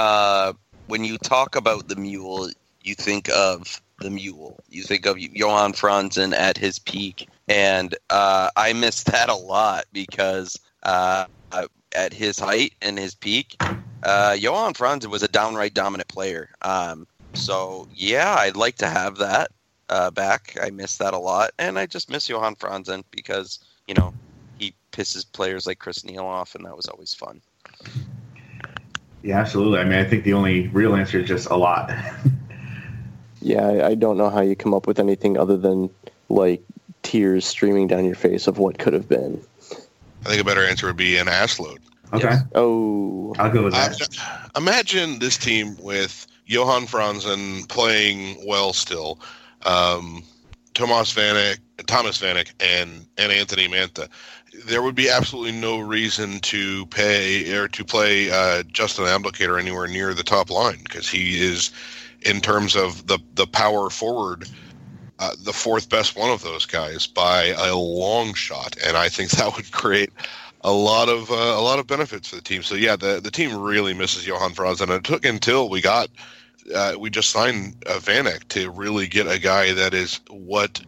uh, 0.00 0.54
when 0.86 1.04
you 1.04 1.18
talk 1.18 1.56
about 1.56 1.88
the 1.88 1.96
mule, 1.96 2.50
you 2.82 2.94
think 2.94 3.28
of 3.30 3.80
the 3.98 4.10
mule. 4.10 4.58
You 4.70 4.82
think 4.82 5.04
of 5.04 5.18
Johan 5.18 5.72
Franzen 5.74 6.34
at 6.34 6.56
his 6.56 6.78
peak, 6.78 7.28
and 7.48 7.94
uh, 8.08 8.48
I 8.56 8.72
miss 8.72 9.04
that 9.04 9.28
a 9.28 9.34
lot 9.34 9.84
because 9.92 10.58
uh, 10.84 11.26
at 11.94 12.12
his 12.12 12.38
height 12.38 12.74
and 12.82 12.98
his 12.98 13.14
peak, 13.14 13.60
uh, 14.02 14.36
Johan 14.38 14.74
Franzen 14.74 15.06
was 15.06 15.22
a 15.22 15.28
downright 15.28 15.74
dominant 15.74 16.08
player. 16.08 16.50
Um, 16.62 17.06
so 17.34 17.88
yeah, 17.94 18.36
I'd 18.38 18.56
like 18.56 18.76
to 18.76 18.88
have 18.88 19.18
that 19.18 19.50
uh, 19.88 20.10
back. 20.10 20.56
I 20.60 20.70
miss 20.70 20.96
that 20.98 21.14
a 21.14 21.18
lot, 21.18 21.52
and 21.58 21.78
I 21.78 21.86
just 21.86 22.10
miss 22.10 22.28
Johan 22.28 22.56
Franzen 22.56 23.04
because 23.10 23.58
you 23.86 23.94
know 23.94 24.14
he 24.58 24.74
pisses 24.92 25.24
players 25.30 25.66
like 25.66 25.78
Chris 25.78 26.04
Neil 26.04 26.24
off, 26.24 26.54
and 26.54 26.64
that 26.64 26.76
was 26.76 26.86
always 26.86 27.14
fun. 27.14 27.40
Yeah, 29.22 29.38
absolutely. 29.38 29.80
I 29.80 29.84
mean, 29.84 29.98
I 29.98 30.04
think 30.04 30.24
the 30.24 30.32
only 30.32 30.68
real 30.68 30.94
answer 30.94 31.20
is 31.20 31.28
just 31.28 31.48
a 31.50 31.56
lot. 31.56 31.92
Yeah, 33.42 33.66
I, 33.66 33.86
I 33.88 33.94
don't 33.94 34.18
know 34.18 34.28
how 34.28 34.42
you 34.42 34.54
come 34.54 34.74
up 34.74 34.86
with 34.86 34.98
anything 34.98 35.38
other 35.38 35.56
than 35.56 35.90
like 36.28 36.62
tears 37.02 37.46
streaming 37.46 37.86
down 37.86 38.04
your 38.04 38.14
face 38.14 38.46
of 38.46 38.58
what 38.58 38.78
could 38.78 38.92
have 38.92 39.08
been. 39.08 39.40
I 40.24 40.28
think 40.28 40.40
a 40.40 40.44
better 40.44 40.64
answer 40.64 40.86
would 40.86 40.96
be 40.96 41.16
an 41.16 41.28
ass 41.28 41.58
load. 41.58 41.80
Okay, 42.12 42.24
Yes. 42.24 42.42
Oh, 42.54 43.34
I'll 43.38 43.50
go 43.50 43.64
with 43.64 43.72
that. 43.74 44.50
imagine 44.56 45.20
this 45.20 45.38
team 45.38 45.76
with 45.80 46.26
Johan 46.46 46.86
Franzen 46.86 47.68
playing 47.68 48.36
well 48.46 48.72
still, 48.72 49.20
um, 49.64 50.24
Tomas 50.74 51.14
Vanek, 51.14 51.58
Thomas 51.86 52.18
Vanek, 52.20 52.52
and 52.60 53.06
and 53.16 53.30
Anthony 53.30 53.68
Mantha. 53.68 54.08
There 54.66 54.82
would 54.82 54.96
be 54.96 55.08
absolutely 55.08 55.52
no 55.52 55.78
reason 55.78 56.40
to 56.40 56.86
pay 56.86 57.56
or 57.56 57.68
to 57.68 57.84
play 57.84 58.30
uh, 58.30 58.64
Justin 58.64 59.04
Abdelkader 59.04 59.60
anywhere 59.60 59.86
near 59.86 60.12
the 60.12 60.24
top 60.24 60.50
line 60.50 60.80
because 60.82 61.08
he 61.08 61.40
is, 61.40 61.70
in 62.22 62.40
terms 62.40 62.74
of 62.74 63.06
the 63.06 63.18
the 63.34 63.46
power 63.46 63.88
forward, 63.88 64.48
uh, 65.20 65.36
the 65.44 65.52
fourth 65.52 65.90
best 65.90 66.16
one 66.16 66.30
of 66.30 66.42
those 66.42 66.64
guys 66.64 67.06
by 67.06 67.54
a 67.58 67.76
long 67.76 68.32
shot, 68.32 68.76
and 68.84 68.96
I 68.96 69.08
think 69.08 69.30
that 69.32 69.54
would 69.54 69.70
create 69.70 70.10
a 70.62 70.72
lot 70.72 71.08
of 71.08 71.30
uh, 71.30 71.34
a 71.34 71.62
lot 71.62 71.78
of 71.78 71.86
benefits 71.86 72.28
for 72.28 72.36
the 72.36 72.42
team. 72.42 72.62
So 72.62 72.74
yeah, 72.74 72.96
the 72.96 73.20
the 73.20 73.30
team 73.30 73.56
really 73.60 73.94
misses 73.94 74.26
Johan 74.26 74.54
Franz, 74.54 74.80
and 74.80 74.90
it 74.90 75.04
took 75.04 75.24
until 75.24 75.68
we 75.68 75.82
got 75.82 76.08
uh, 76.74 76.94
we 76.98 77.10
just 77.10 77.30
signed 77.30 77.76
uh, 77.86 77.98
Vanek 77.98 78.48
to 78.48 78.70
really 78.70 79.06
get 79.06 79.26
a 79.26 79.38
guy 79.38 79.72
that 79.74 79.92
is 79.94 80.20
what 80.30 80.80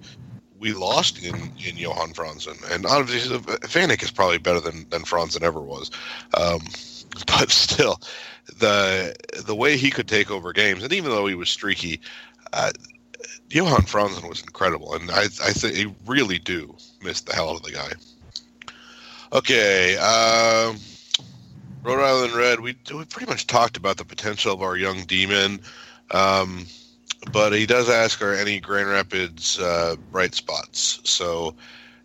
we 0.59 0.73
lost 0.73 1.23
in 1.23 1.35
in 1.65 1.77
Johan 1.77 2.15
Franzen, 2.15 2.59
and 2.73 2.87
obviously 2.87 3.39
Vanek 3.39 4.03
is 4.03 4.11
probably 4.11 4.39
better 4.39 4.61
than 4.61 4.89
than 4.89 5.03
Franzen 5.03 5.43
ever 5.43 5.61
was, 5.61 5.91
um, 6.35 6.61
but 7.27 7.51
still. 7.51 8.01
The 8.59 9.15
the 9.47 9.55
way 9.55 9.77
he 9.77 9.91
could 9.91 10.09
take 10.09 10.31
over 10.31 10.53
games, 10.53 10.83
and 10.83 10.93
even 10.93 11.13
though 11.13 11.27
he 11.27 11.37
was 11.37 11.49
streaky, 11.49 12.01
uh, 12.53 12.73
Johan 13.53 13.83
Franzen 13.83 14.27
was 14.29 14.41
incredible, 14.41 14.95
and 14.95 15.11
I 15.11 15.25
I 15.25 15.53
think 15.53 15.77
I 15.77 15.95
really 16.11 16.39
do 16.39 16.75
miss 17.03 17.21
the 17.21 17.35
hell 17.35 17.51
out 17.51 17.57
of 17.57 17.63
the 17.63 17.73
guy. 17.73 17.93
Okay, 19.33 19.97
um, 19.99 20.79
Rhode 21.83 22.03
Island 22.03 22.33
Red. 22.33 22.61
We 22.61 22.77
we 22.95 23.05
pretty 23.05 23.31
much 23.31 23.47
talked 23.47 23.77
about 23.77 23.99
the 23.99 24.07
potential 24.07 24.55
of 24.55 24.63
our 24.63 24.77
young 24.77 25.05
demon, 25.05 25.61
um, 26.13 26.67
but 27.31 27.53
he 27.53 27.67
does 27.67 27.91
ask 27.91 28.23
are 28.23 28.35
any 28.35 28.59
Grand 28.59 28.89
Rapids 28.89 29.59
uh, 29.61 29.97
bright 30.11 30.35
spots. 30.35 31.01
So, 31.05 31.55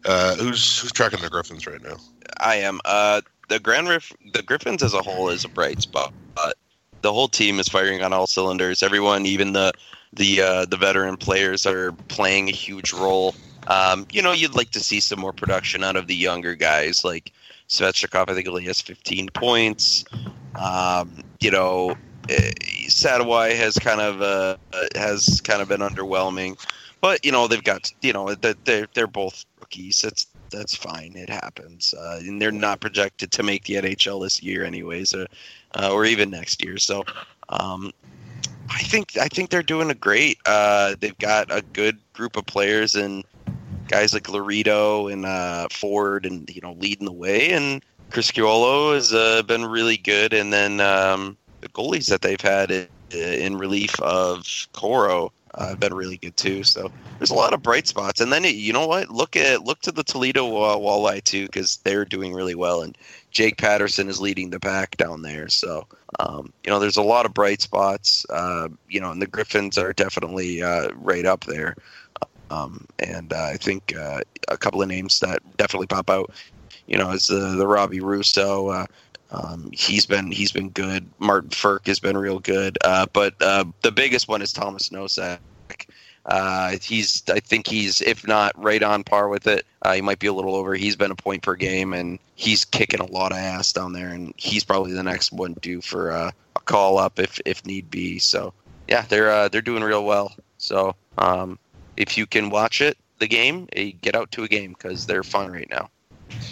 uh, 0.04 0.36
who's 0.36 0.80
who's 0.80 0.92
tracking 0.92 1.22
the 1.22 1.30
Griffins 1.30 1.66
right 1.66 1.82
now? 1.82 1.96
I 2.42 2.56
am. 2.56 2.82
Uh, 2.84 3.22
the 3.48 3.60
Grand 3.60 3.88
Rif- 3.88 4.12
the 4.34 4.44
Griffins 4.44 4.84
as 4.84 4.94
a 4.94 5.02
whole 5.02 5.30
is 5.30 5.46
a 5.46 5.50
bright 5.50 5.82
spot. 5.82 6.14
But 6.36 6.58
the 7.04 7.14
whole 7.14 7.30
team 7.30 7.58
is 7.58 7.70
firing 7.70 8.04
on 8.04 8.12
all 8.12 8.28
cylinders. 8.28 8.84
Everyone, 8.84 9.26
even 9.26 9.54
the 9.54 9.72
the 10.18 10.42
uh, 10.42 10.66
the 10.66 10.78
veteran 10.78 11.18
players, 11.18 11.66
are 11.66 11.92
playing 12.10 12.50
a 12.50 12.52
huge 12.52 12.94
role. 12.94 13.36
Um, 13.68 14.08
you 14.12 14.22
know, 14.22 14.32
you'd 14.32 14.56
like 14.56 14.72
to 14.72 14.80
see 14.80 15.00
some 15.00 15.20
more 15.20 15.34
production 15.34 15.84
out 15.84 15.96
of 15.96 16.08
the 16.08 16.16
younger 16.16 16.56
guys, 16.56 17.04
like 17.04 17.32
Svechnikov. 17.70 18.30
I 18.30 18.34
think 18.34 18.48
only 18.48 18.64
has 18.64 18.82
15 18.82 19.30
points. 19.30 20.06
Um, 20.56 21.24
you 21.40 21.52
know, 21.52 21.98
eh, 22.30 22.52
Sadowy 22.88 23.56
has 23.56 23.78
kind 23.78 24.02
of 24.02 24.22
uh, 24.22 24.58
has 24.96 25.42
kind 25.42 25.62
of 25.62 25.68
been 25.68 25.82
underwhelming, 25.82 26.58
but 27.02 27.26
you 27.26 27.32
know 27.32 27.48
they've 27.48 27.64
got 27.64 27.92
you 28.02 28.14
know 28.14 28.34
they're 28.36 28.88
they're 28.94 29.08
both 29.08 29.46
rookies. 29.60 30.04
It's 30.04 30.28
that's 30.50 30.76
fine. 30.76 31.14
It 31.16 31.30
happens, 31.30 31.94
uh, 31.94 32.20
and 32.22 32.42
they're 32.42 32.52
not 32.52 32.80
projected 32.80 33.32
to 33.32 33.44
make 33.44 33.66
the 33.66 33.76
NHL 33.76 34.24
this 34.24 34.42
year, 34.42 34.64
anyways, 34.64 35.14
or, 35.14 35.28
uh, 35.76 35.92
or 35.92 36.06
even 36.06 36.30
next 36.30 36.64
year. 36.64 36.78
So, 36.78 37.04
um, 37.50 37.92
I 38.70 38.84
think 38.84 39.18
I 39.18 39.28
think 39.28 39.50
they're 39.50 39.64
doing 39.64 39.90
a 39.90 39.96
great. 39.96 40.40
Uh, 40.46 40.96
they've 41.00 41.18
got 41.18 41.52
a 41.52 41.62
good 41.62 42.00
group 42.14 42.36
of 42.36 42.46
players 42.46 42.96
and 42.96 43.24
guys 43.88 44.14
like 44.14 44.24
Lorito 44.24 45.12
and 45.12 45.26
uh, 45.26 45.68
Ford, 45.72 46.26
and 46.26 46.50
you 46.50 46.62
know, 46.62 46.74
leading 46.74 47.06
the 47.06 47.12
way. 47.12 47.52
And 47.52 47.84
Criscuolo 48.12 48.94
has 48.94 49.14
uh, 49.14 49.44
been 49.44 49.66
really 49.66 49.98
good, 49.98 50.34
and 50.34 50.52
then 50.52 50.80
um, 50.82 51.38
the 51.62 51.70
goalies 51.70 52.08
that 52.08 52.22
they've 52.22 52.42
had 52.42 52.72
in, 52.72 52.88
in 53.12 53.58
relief 53.58 54.00
of 54.02 54.44
Coreau 54.74 55.32
uh, 55.58 55.76
been 55.76 55.94
really 55.94 56.18
good 56.18 56.38
too. 56.38 56.64
So 56.64 56.92
there's 57.18 57.32
a 57.32 57.36
lot 57.36 57.54
of 57.54 57.64
bright 57.64 57.88
spots. 57.88 58.22
And 58.22 58.32
then 58.32 58.44
you 58.44 58.72
know 58.72 58.88
what? 58.88 59.10
Look 59.10 59.36
at 59.36 59.64
look 59.64 59.82
to 59.82 59.92
the 59.92 60.04
Toledo 60.04 60.46
uh, 60.62 60.78
Walleye 60.78 61.24
too 61.24 61.46
because 61.46 61.78
they're 61.78 62.06
doing 62.06 62.34
really 62.34 62.56
well. 62.56 62.82
And 62.82 62.98
Jake 63.32 63.58
Paterson 63.58 64.08
is 64.08 64.22
leading 64.22 64.50
the 64.50 64.60
pack 64.60 64.98
down 64.98 65.22
there. 65.24 65.48
So 65.50 65.88
um, 66.20 66.54
you 66.64 66.70
know 66.70 66.80
there's 66.80 66.98
a 66.98 67.02
lot 67.02 67.26
of 67.26 67.34
bright 67.34 67.62
spots. 67.62 68.26
Uh, 68.30 68.70
you 68.88 69.02
know, 69.02 69.12
and 69.12 69.22
the 69.22 69.28
Griffins 69.28 69.78
are 69.78 69.94
definitely 69.94 70.62
uh, 70.62 70.90
right 70.96 71.26
up 71.26 71.44
there. 71.46 71.76
Um, 72.50 72.86
and 73.00 73.34
uh, 73.34 73.50
I 73.54 73.58
think 73.58 73.96
uh, 73.98 74.22
a 74.48 74.58
couple 74.58 74.82
of 74.82 74.88
names 74.88 75.20
that 75.20 75.42
definitely 75.58 75.88
pop 75.88 76.10
out, 76.10 76.32
you 76.88 76.98
know, 76.98 77.12
is 77.12 77.28
the 77.28 77.56
the 77.58 77.68
Robbie 77.68 78.00
Russo. 78.00 78.70
Uh, 78.70 78.86
um, 79.32 79.70
he's 79.74 80.06
been 80.06 80.32
he's 80.32 80.52
been 80.52 80.70
good. 80.70 81.08
Martin 81.20 81.50
Frk 81.50 81.88
has 81.88 82.00
been 82.00 82.18
real 82.18 82.40
good. 82.40 82.78
Uh, 82.84 83.06
but 83.12 83.36
uh, 83.42 83.66
the 83.82 83.92
biggest 83.92 84.28
one 84.28 84.42
is 84.42 84.54
Thomas 84.54 84.90
Nosek. 84.90 85.40
Uh, 86.26 86.76
he's 86.82 87.24
I 87.30 87.40
think 87.40 87.68
he's 87.68 88.02
if 88.02 88.28
not 88.28 88.52
right 88.62 88.84
on 88.84 89.04
par 89.04 89.30
with 89.30 89.48
it. 89.48 89.66
Uh, 89.82 89.94
he 89.94 90.02
might 90.02 90.20
be 90.20 90.28
a 90.28 90.34
little 90.34 90.56
over. 90.56 90.76
He's 90.76 90.96
been 90.96 91.12
a 91.12 91.16
point 91.16 91.44
per 91.44 91.56
game, 91.56 91.94
and 91.94 92.20
he's 92.36 92.66
kicking 92.66 93.00
a 93.00 93.06
lot 93.06 93.32
of 93.32 93.38
ass 93.38 93.74
down 93.74 93.94
there. 93.94 94.10
And 94.10 94.34
he's 94.38 94.64
probably 94.64 94.94
the 94.94 95.04
next 95.04 95.32
one 95.32 95.54
due 95.62 95.82
for 95.82 96.12
uh, 96.12 96.32
a 96.56 96.60
call 96.62 96.98
up 96.98 97.20
if 97.20 97.40
if 97.46 97.66
need 97.66 97.90
be. 97.90 98.20
So 98.20 98.54
yeah, 98.88 99.06
they're 99.08 99.32
uh, 99.32 99.48
they're 99.50 99.62
doing 99.62 99.84
real 99.84 100.06
well. 100.06 100.36
So 100.58 100.96
um, 101.18 101.60
if 101.98 102.18
you 102.18 102.26
can 102.26 102.50
watch 102.50 102.82
it, 102.82 102.98
the 103.20 103.28
game, 103.28 103.68
eh, 103.74 103.92
get 104.02 104.16
out 104.16 104.32
to 104.32 104.44
a 104.44 104.48
game 104.48 104.74
because 104.74 105.06
they're 105.06 105.24
fun 105.24 105.52
right 105.52 105.70
now. 105.70 105.90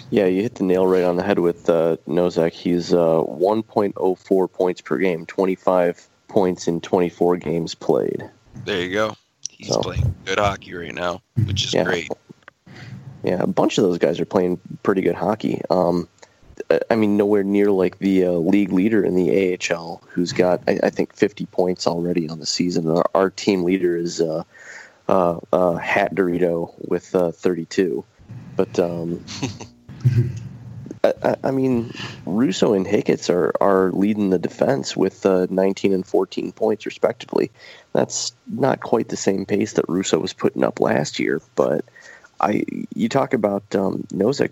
Yeah, 0.10 0.26
you 0.26 0.42
hit 0.42 0.56
the 0.56 0.64
nail 0.64 0.86
right 0.86 1.04
on 1.04 1.16
the 1.18 1.24
head 1.24 1.40
with 1.40 1.70
uh, 1.70 1.98
Nosek. 2.08 2.52
He's 2.54 2.94
uh, 2.94 3.24
1.04 3.26 4.52
points 4.52 4.82
per 4.82 4.98
game, 4.98 5.26
25 5.26 6.08
points 6.28 6.68
in 6.68 6.82
24 6.82 7.38
games 7.38 7.76
played. 7.76 8.30
There 8.66 8.82
you 8.82 8.94
go. 8.94 9.16
He's 9.50 9.70
So- 9.70 9.82
playing 9.82 10.14
good 10.26 10.40
hockey 10.40 10.74
right 10.74 10.94
now, 10.94 11.22
which 11.46 11.66
is 11.66 11.74
Yeah. 11.74 11.84
great. 11.84 12.12
Yeah, 13.24 13.42
a 13.42 13.48
bunch 13.48 13.78
of 13.78 13.84
those 13.84 13.98
guys 13.98 14.20
are 14.20 14.26
playing 14.26 14.60
pretty 14.84 15.02
good 15.02 15.16
hockey. 15.16 15.62
Um, 15.70 16.08
I- 16.90 16.96
mean, 16.96 17.18
nowhere 17.18 17.44
near 17.44 17.72
like 17.72 17.98
the 18.00 18.26
uh, 18.26 18.32
league 18.32 18.72
leader 18.72 19.04
in 19.04 19.16
the 19.16 19.54
AHL, 19.54 20.02
who's 20.08 20.32
got 20.32 20.62
I, 20.68 20.80
I 20.84 20.90
think 20.90 21.14
50 21.14 21.46
points 21.48 21.88
already 21.88 22.30
on 22.30 22.40
the 22.40 22.46
season. 22.46 22.88
Our, 22.90 23.06
our 23.16 23.30
team 23.30 23.64
leader 23.64 23.98
is 23.98 24.22
uh, 24.22 24.44
uh, 25.10 25.40
uh, 25.52 25.74
Matt 25.74 26.16
Lorito 26.16 26.74
with 26.88 27.14
uh, 27.16 27.32
32. 27.32 28.04
But 28.56 28.80
um, 28.80 29.24
I, 31.04 31.36
I- 31.44 31.52
mean, 31.52 31.94
Russo 32.26 32.74
and 32.74 32.86
Hicketts 32.86 33.30
are, 33.30 33.54
are 33.62 33.92
leading 33.92 34.30
the 34.30 34.40
defense 34.40 34.96
with 34.96 35.26
uh, 35.26 35.48
19 35.50 35.94
and 35.94 36.06
14 36.06 36.52
points 36.52 36.86
respectively. 36.86 37.52
That's 37.94 38.34
not 38.48 38.82
quite 38.82 39.10
the 39.10 39.18
same 39.18 39.46
pace 39.46 39.74
that 39.74 39.86
Russo 39.88 40.20
was 40.20 40.34
putting 40.34 40.64
up 40.64 40.80
last 40.80 41.20
year, 41.20 41.42
but 41.56 41.86
I 42.40 42.66
you 42.94 43.08
talk 43.08 43.34
about 43.34 43.64
um, 43.76 44.06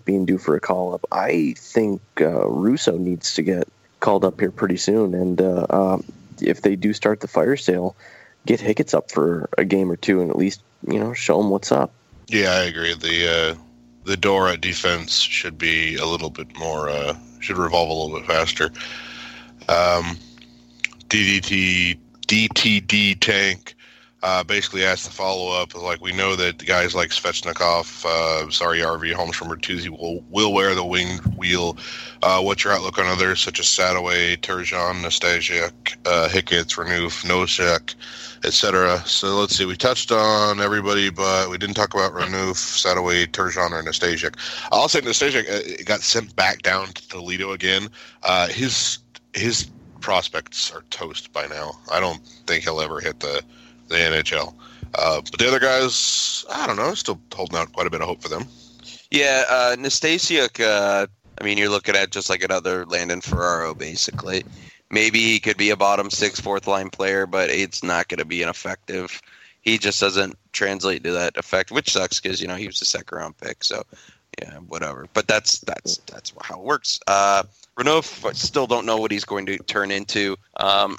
being 0.04 0.24
due 0.24 0.38
for 0.38 0.56
a 0.56 0.60
call 0.60 0.94
up. 0.94 1.04
I 1.12 1.54
think 1.58 2.00
uh, 2.20 2.48
Russo 2.48 2.96
needs 2.96 3.34
to 3.34 3.42
get 3.42 3.68
called 4.00 4.24
up 4.24 4.40
here 4.40 4.50
pretty 4.50 4.76
soon, 4.76 5.14
and 5.14 5.40
uh, 5.40 5.66
um, 5.68 6.04
if 6.40 6.62
they 6.62 6.76
do 6.76 6.92
start 6.92 7.20
the 7.20 7.28
fire 7.28 7.56
sale, 7.56 7.94
get 8.46 8.60
Hicketts 8.60 8.94
up 8.94 9.10
for 9.10 9.48
a 9.58 9.64
game 9.64 9.90
or 9.90 9.96
two, 9.96 10.20
and 10.22 10.30
at 10.30 10.36
least 10.36 10.62
you 10.86 10.98
know 10.98 11.12
show 11.12 11.40
him 11.40 11.50
what's 11.50 11.72
up. 11.72 11.92
Yeah, 12.28 12.52
I 12.52 12.62
agree. 12.64 12.94
The 12.94 13.28
uh, 13.50 13.54
the 14.04 14.16
door 14.16 14.48
at 14.48 14.60
defense 14.60 15.18
should 15.18 15.58
be 15.58 15.96
a 15.96 16.06
little 16.06 16.30
bit 16.30 16.56
more 16.58 16.88
uh, 16.88 17.16
should 17.40 17.56
revolve 17.56 17.88
a 17.88 17.92
little 17.92 18.18
bit 18.18 18.26
faster. 18.26 18.66
Um, 19.68 20.18
DDT 21.08 21.98
DTD 22.26 23.20
tank 23.20 23.74
uh, 24.24 24.42
basically 24.42 24.86
asked 24.86 25.04
the 25.04 25.10
follow 25.10 25.52
up 25.52 25.74
like 25.74 26.00
we 26.00 26.10
know 26.10 26.34
that 26.34 26.58
the 26.58 26.64
guys 26.64 26.94
like 26.94 27.10
Svechnikov, 27.10 28.06
uh, 28.06 28.50
sorry 28.50 28.78
RV 28.78 29.12
Holmstrom 29.12 29.48
Bertuzzi 29.48 29.90
will 29.90 30.24
will 30.30 30.54
wear 30.54 30.74
the 30.74 30.84
winged 30.84 31.20
wheel. 31.36 31.76
Uh, 32.22 32.40
what's 32.40 32.64
your 32.64 32.72
outlook 32.72 32.98
on 32.98 33.04
others 33.04 33.40
such 33.40 33.60
as 33.60 33.66
Sadowy, 33.66 34.38
Turgeon, 34.38 35.02
Nastasiuk, 35.02 35.96
uh, 36.06 36.28
Hicketts, 36.28 36.74
Renouf, 36.74 37.22
Nosek, 37.26 37.94
etc. 38.44 39.02
So 39.04 39.36
let's 39.36 39.54
see. 39.56 39.66
We 39.66 39.76
touched 39.76 40.10
on 40.10 40.58
everybody, 40.58 41.10
but 41.10 41.50
we 41.50 41.58
didn't 41.58 41.74
talk 41.74 41.92
about 41.92 42.14
Renouf, 42.14 42.56
Sadowy, 42.56 43.26
Turgeon, 43.26 43.72
or 43.72 43.82
Nastasiuk. 43.82 44.36
I'll 44.72 44.88
say 44.88 45.02
Nastasiuk 45.02 45.50
uh, 45.50 45.82
got 45.84 46.00
sent 46.00 46.34
back 46.34 46.62
down 46.62 46.86
to 46.94 47.08
Toledo 47.10 47.52
again. 47.52 47.90
Uh, 48.22 48.48
his 48.48 49.00
his 49.34 49.68
prospects 50.00 50.72
are 50.72 50.82
toast 50.88 51.30
by 51.34 51.46
now. 51.46 51.72
I 51.92 52.00
don't 52.00 52.24
think 52.46 52.64
he'll 52.64 52.80
ever 52.80 53.00
hit 53.00 53.20
the 53.20 53.42
the 53.88 53.96
NHL. 53.96 54.54
Uh, 54.94 55.20
but 55.20 55.38
the 55.38 55.48
other 55.48 55.58
guys, 55.58 56.44
I 56.50 56.66
don't 56.66 56.76
know, 56.76 56.94
still 56.94 57.20
holding 57.34 57.58
out 57.58 57.72
quite 57.72 57.86
a 57.86 57.90
bit 57.90 58.00
of 58.00 58.08
hope 58.08 58.22
for 58.22 58.28
them. 58.28 58.44
Yeah, 59.10 59.44
uh, 59.48 59.76
Nastasiuk, 59.76 60.60
uh, 60.60 61.06
I 61.40 61.44
mean, 61.44 61.58
you're 61.58 61.68
looking 61.68 61.96
at 61.96 62.10
just 62.10 62.30
like 62.30 62.42
another 62.42 62.86
Landon 62.86 63.20
Ferraro, 63.20 63.74
basically. 63.74 64.44
Maybe 64.90 65.20
he 65.20 65.40
could 65.40 65.56
be 65.56 65.70
a 65.70 65.76
bottom 65.76 66.10
six, 66.10 66.38
fourth 66.40 66.66
line 66.66 66.90
player, 66.90 67.26
but 67.26 67.50
it's 67.50 67.82
not 67.82 68.08
going 68.08 68.18
to 68.18 68.24
be 68.24 68.42
an 68.42 68.48
effective. 68.48 69.20
He 69.62 69.78
just 69.78 69.98
doesn't 69.98 70.38
translate 70.52 71.02
to 71.04 71.12
that 71.12 71.36
effect, 71.36 71.72
which 71.72 71.92
sucks 71.92 72.20
because 72.20 72.40
you 72.40 72.46
know 72.46 72.54
he 72.54 72.66
was 72.66 72.80
a 72.82 72.84
second 72.84 73.16
round 73.16 73.36
pick. 73.38 73.64
So 73.64 73.82
yeah, 74.40 74.58
whatever. 74.58 75.06
But 75.14 75.26
that's 75.26 75.60
that's 75.60 75.96
that's 76.06 76.32
how 76.42 76.60
it 76.60 76.64
works. 76.64 77.00
Uh, 77.06 77.44
Renouf 77.76 78.34
still 78.36 78.66
don't 78.66 78.86
know 78.86 78.98
what 78.98 79.10
he's 79.10 79.24
going 79.24 79.46
to 79.46 79.58
turn 79.58 79.90
into. 79.90 80.36
Um, 80.58 80.98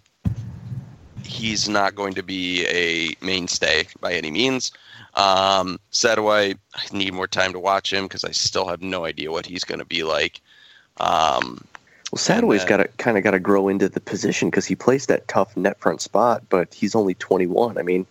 he's 1.36 1.68
not 1.68 1.96
going 1.96 2.14
to 2.14 2.24
be 2.24 2.66
a 2.68 3.16
mainstay 3.24 3.88
by 4.00 4.14
any 4.14 4.32
means. 4.32 4.72
Um, 5.16 5.80
Sadowy, 5.92 6.58
I 6.74 6.98
need 6.98 7.14
more 7.14 7.28
time 7.28 7.54
to 7.54 7.60
watch 7.60 7.92
him 7.92 8.06
because 8.06 8.24
I 8.24 8.32
still 8.32 8.68
have 8.68 8.82
no 8.82 9.06
idea 9.06 9.32
what 9.32 9.46
he's 9.46 9.64
going 9.64 9.80
to 9.80 9.86
be 9.86 10.04
like. 10.04 10.40
Um, 10.98 11.66
Well, 12.12 12.20
Sadowy's 12.20 12.62
And, 12.62 12.70
got 12.70 12.78
to 12.78 12.88
kind 12.98 13.18
of 13.18 13.24
got 13.24 13.32
to 13.32 13.40
grow 13.40 13.68
into 13.68 13.90
the 13.90 14.00
position 14.00 14.50
because 14.50 14.66
he 14.66 14.76
plays 14.76 15.08
that 15.08 15.28
tough 15.28 15.56
net 15.58 15.78
front 15.80 16.02
spot, 16.02 16.44
but 16.50 16.74
he's 16.74 16.96
only 16.96 17.16
21. 17.16 17.78
I 17.78 17.82
mean, 17.82 18.06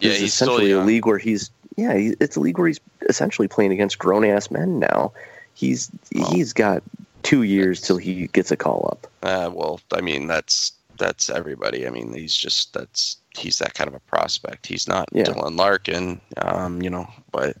yeah, 0.00 0.10
he's 0.10 0.22
essentially 0.34 0.72
a 0.72 0.80
league 0.80 1.06
where 1.06 1.18
he's 1.18 1.50
yeah, 1.76 1.96
he, 1.96 2.14
it's 2.20 2.36
a 2.36 2.40
league 2.40 2.58
where 2.58 2.68
he's 2.68 2.80
essentially 3.08 3.48
playing 3.48 3.72
against 3.72 3.98
grown 3.98 4.24
ass 4.24 4.50
men 4.50 4.78
now. 4.78 5.12
He's 5.54 5.90
Well- 6.14 6.30
he's 6.32 6.52
got 6.52 6.82
two 7.22 7.42
years 7.42 7.80
till 7.80 7.96
he 7.96 8.26
gets 8.28 8.50
a 8.50 8.56
call 8.56 8.88
up. 8.92 9.06
Uh, 9.22 9.50
well, 9.52 9.80
I 9.92 10.00
mean 10.00 10.26
that's 10.26 10.72
that's 10.98 11.30
everybody. 11.30 11.86
I 11.86 11.90
mean 11.90 12.12
he's 12.12 12.36
just 12.36 12.72
that's 12.72 13.18
he's 13.36 13.58
that 13.58 13.74
kind 13.74 13.88
of 13.88 13.94
a 13.94 14.00
prospect. 14.00 14.66
He's 14.66 14.86
not 14.88 15.08
Yeah. 15.12 15.24
Dylan 15.24 15.56
Larkin, 15.58 16.20
um, 16.38 16.82
you 16.82 16.90
know, 16.90 17.08
but 17.32 17.56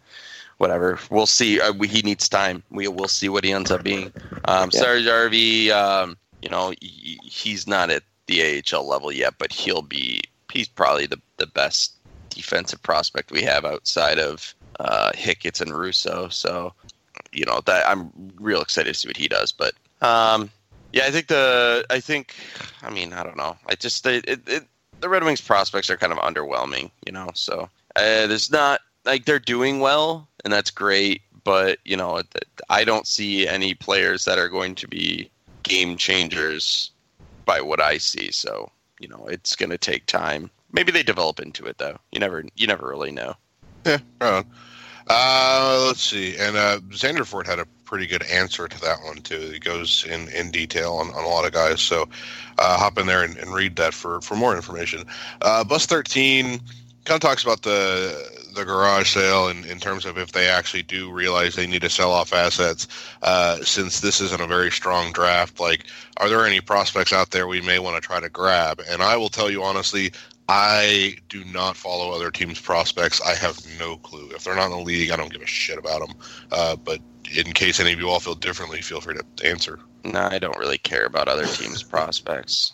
whatever. 0.58 0.98
We'll 1.10 1.26
see. 1.26 1.60
Uh, 1.60 1.72
we, 1.72 1.88
he 1.88 2.02
needs 2.02 2.28
time. 2.28 2.62
We 2.70 2.86
will 2.88 3.08
see 3.08 3.28
what 3.28 3.44
he 3.44 3.52
ends 3.52 3.70
up 3.70 3.82
being. 3.82 4.12
Um, 4.44 4.70
Yeah. 4.72 4.82
Saarijärvi, 4.82 5.70
um, 5.70 6.16
you 6.42 6.48
know, 6.48 6.72
he, 6.80 7.18
he's 7.24 7.66
not 7.66 7.90
at 7.90 8.02
the 8.26 8.62
AHL 8.72 8.86
level 8.86 9.12
yet, 9.12 9.34
but 9.38 9.52
he'll 9.52 9.82
be. 9.82 10.22
He's 10.52 10.68
probably 10.68 11.06
the 11.06 11.20
the 11.36 11.46
best 11.48 11.94
defensive 12.30 12.82
prospect 12.82 13.30
we 13.32 13.42
have 13.42 13.64
outside 13.64 14.18
of 14.18 14.54
uh, 14.80 15.10
Hicketts 15.14 15.60
and 15.60 15.72
Russo. 15.76 16.28
So, 16.28 16.72
you 17.32 17.44
know, 17.44 17.60
that 17.66 17.88
I'm 17.88 18.10
real 18.40 18.60
excited 18.62 18.92
to 18.92 18.98
see 18.98 19.08
what 19.08 19.16
he 19.16 19.28
does. 19.28 19.52
But 19.52 19.74
um, 20.02 20.50
yeah, 20.94 21.06
I 21.06 21.10
think 21.10 21.26
the 21.26 21.84
I 21.90 21.98
think 21.98 22.36
I 22.82 22.88
mean 22.88 23.12
I 23.12 23.24
don't 23.24 23.36
know. 23.36 23.56
I 23.66 23.74
just 23.74 24.06
it, 24.06 24.24
it, 24.28 24.64
the 25.00 25.08
Red 25.08 25.24
Wings 25.24 25.40
prospects 25.40 25.90
are 25.90 25.96
kind 25.96 26.12
of 26.12 26.18
underwhelming, 26.20 26.88
you 27.04 27.12
know. 27.12 27.30
So 27.34 27.68
uh, 27.96 28.26
there's 28.28 28.50
not 28.50 28.80
like 29.04 29.24
they're 29.24 29.40
doing 29.40 29.80
well, 29.80 30.28
and 30.44 30.52
that's 30.52 30.70
great. 30.70 31.22
But 31.42 31.80
you 31.84 31.96
know, 31.96 32.22
I 32.70 32.84
don't 32.84 33.08
see 33.08 33.48
any 33.48 33.74
players 33.74 34.24
that 34.24 34.38
are 34.38 34.48
going 34.48 34.76
to 34.76 34.86
be 34.86 35.28
game 35.64 35.96
changers 35.96 36.92
by 37.44 37.60
what 37.60 37.82
I 37.82 37.98
see. 37.98 38.30
So 38.30 38.70
you 39.00 39.08
know, 39.08 39.26
it's 39.26 39.56
going 39.56 39.70
to 39.70 39.78
take 39.78 40.06
time. 40.06 40.48
Maybe 40.70 40.92
they 40.92 41.02
develop 41.02 41.40
into 41.40 41.66
it 41.66 41.78
though. 41.78 41.98
You 42.12 42.20
never 42.20 42.44
you 42.54 42.68
never 42.68 42.86
really 42.86 43.10
know. 43.10 43.34
Yeah. 43.84 43.98
Uh, 45.06 45.84
let's 45.88 46.00
see. 46.00 46.36
And 46.38 46.56
uh, 46.56 46.78
Zanderford 46.90 47.46
had 47.46 47.58
a 47.58 47.66
pretty 47.84 48.06
good 48.06 48.22
answer 48.24 48.68
to 48.68 48.80
that 48.80 48.98
one, 49.04 49.18
too. 49.18 49.52
It 49.54 49.64
goes 49.64 50.04
in, 50.08 50.28
in 50.28 50.50
detail 50.50 50.94
on, 50.94 51.08
on 51.10 51.24
a 51.24 51.28
lot 51.28 51.44
of 51.44 51.52
guys. 51.52 51.80
So 51.80 52.08
uh, 52.58 52.78
hop 52.78 52.98
in 52.98 53.06
there 53.06 53.22
and, 53.22 53.36
and 53.36 53.52
read 53.52 53.76
that 53.76 53.94
for, 53.94 54.20
for 54.20 54.36
more 54.36 54.56
information. 54.56 55.04
Uh, 55.42 55.64
Bus 55.64 55.86
13 55.86 56.60
kind 57.04 57.16
of 57.16 57.20
talks 57.20 57.42
about 57.42 57.62
the 57.62 58.44
the 58.54 58.64
garage 58.64 59.12
sale 59.12 59.48
in, 59.48 59.64
in 59.64 59.78
terms 59.78 60.06
of 60.06 60.16
if 60.16 60.32
they 60.32 60.48
actually 60.48 60.82
do 60.82 61.10
realize 61.10 61.54
they 61.56 61.66
need 61.66 61.82
to 61.82 61.90
sell 61.90 62.12
off 62.12 62.32
assets 62.32 62.86
uh, 63.22 63.56
since 63.62 64.00
this 64.00 64.20
isn't 64.20 64.40
a 64.40 64.46
very 64.46 64.70
strong 64.70 65.12
draft 65.12 65.60
like 65.60 65.86
are 66.18 66.28
there 66.28 66.46
any 66.46 66.60
prospects 66.60 67.12
out 67.12 67.30
there 67.30 67.46
we 67.46 67.60
may 67.60 67.78
want 67.78 68.00
to 68.00 68.06
try 68.06 68.20
to 68.20 68.28
grab 68.28 68.80
and 68.88 69.02
i 69.02 69.16
will 69.16 69.28
tell 69.28 69.50
you 69.50 69.62
honestly 69.62 70.12
I 70.48 71.16
do 71.28 71.44
not 71.44 71.76
follow 71.76 72.12
other 72.12 72.30
teams' 72.30 72.60
prospects. 72.60 73.20
I 73.22 73.34
have 73.34 73.58
no 73.78 73.96
clue. 73.98 74.30
If 74.34 74.44
they're 74.44 74.54
not 74.54 74.66
in 74.66 74.78
the 74.78 74.84
league, 74.84 75.10
I 75.10 75.16
don't 75.16 75.32
give 75.32 75.42
a 75.42 75.46
shit 75.46 75.78
about 75.78 76.06
them. 76.06 76.16
Uh, 76.52 76.76
but 76.76 77.00
in 77.34 77.52
case 77.52 77.80
any 77.80 77.92
of 77.92 77.98
you 77.98 78.10
all 78.10 78.20
feel 78.20 78.34
differently, 78.34 78.82
feel 78.82 79.00
free 79.00 79.14
to 79.14 79.48
answer. 79.48 79.78
No, 80.04 80.20
I 80.20 80.38
don't 80.38 80.58
really 80.58 80.78
care 80.78 81.06
about 81.06 81.28
other 81.28 81.46
teams' 81.46 81.82
prospects. 81.94 82.72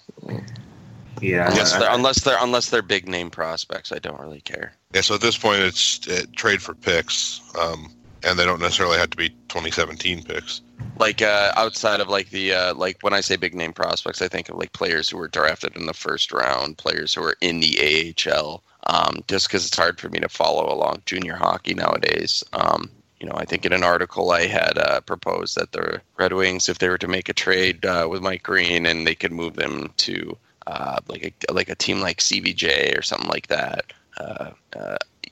Yeah, 1.21 1.51
Unless 1.51 1.79
they're 1.79 1.93
unless 1.93 2.25
they're 2.25 2.39
unless 2.41 2.71
they're 2.71 2.83
big 2.83 3.07
name 3.07 3.31
prospects, 3.31 3.93
I 3.93 3.99
don't 3.99 4.19
really 4.21 4.41
care. 4.41 4.73
Yeah, 4.95 5.03
so 5.03 5.15
at 5.15 5.21
this 5.21 5.37
point, 5.37 5.61
it's 5.61 6.09
uh, 6.09 6.23
trade 6.35 6.63
for 6.63 6.75
picks, 6.75 7.41
um, 7.61 7.93
and 8.25 8.39
they 8.39 8.45
don't 8.45 8.61
necessarily 8.61 8.99
have 8.99 9.11
to 9.11 9.17
be 9.17 9.31
2017 9.49 10.23
picks. 10.23 10.61
Like 10.99 11.23
uh, 11.23 11.53
outside 11.57 12.01
of 12.01 12.09
like 12.09 12.31
the 12.31 12.53
uh, 12.53 12.75
like 12.75 12.99
when 13.03 13.15
I 13.15 13.21
say 13.21 13.37
big 13.37 13.55
name 13.55 13.73
prospects, 13.73 14.21
I 14.21 14.29
think 14.29 14.49
of 14.49 14.57
like 14.57 14.73
players 14.73 15.09
who 15.09 15.19
were 15.19 15.29
drafted 15.29 15.77
in 15.77 15.87
the 15.87 15.95
first 15.95 16.33
round, 16.33 16.79
players 16.79 17.15
who 17.15 17.23
are 17.23 17.37
in 17.41 17.61
the 17.61 18.15
AHL. 18.29 18.63
um, 18.87 19.23
just 19.29 19.49
because 19.49 19.67
it's 19.67 19.77
hard 19.77 20.01
for 20.01 20.09
me 20.09 20.21
to 20.21 20.29
follow 20.29 20.73
along 20.73 21.03
junior 21.07 21.37
hockey 21.37 21.75
nowadays. 21.75 22.45
Um, 22.53 22.91
you 23.19 23.27
know, 23.29 23.35
I 23.37 23.45
think 23.45 23.67
in 23.67 23.73
an 23.73 23.85
article 23.85 24.31
I 24.31 24.47
had 24.47 24.79
uh, 24.79 25.01
proposed 25.03 25.57
that 25.57 25.73
the 25.73 26.01
Red 26.19 26.33
Wings, 26.33 26.69
if 26.69 26.79
they 26.79 26.89
were 26.89 26.99
to 26.99 27.09
make 27.09 27.29
a 27.29 27.35
trade 27.35 27.85
uh, 27.85 28.09
with 28.11 28.23
Mike 28.23 28.43
Green 28.43 28.87
and 28.87 29.07
they 29.07 29.15
could 29.15 29.33
move 29.33 29.57
them 29.57 29.93
to 29.99 30.37
uh, 30.67 30.99
like 31.09 31.35
a 31.49 31.53
like 31.53 31.69
a 31.69 31.75
team 31.75 32.01
like 32.01 32.19
CBJ 32.19 32.99
or 32.99 33.03
something 33.03 33.29
like 33.29 33.49
that, 33.49 33.93
uh, 34.19 34.51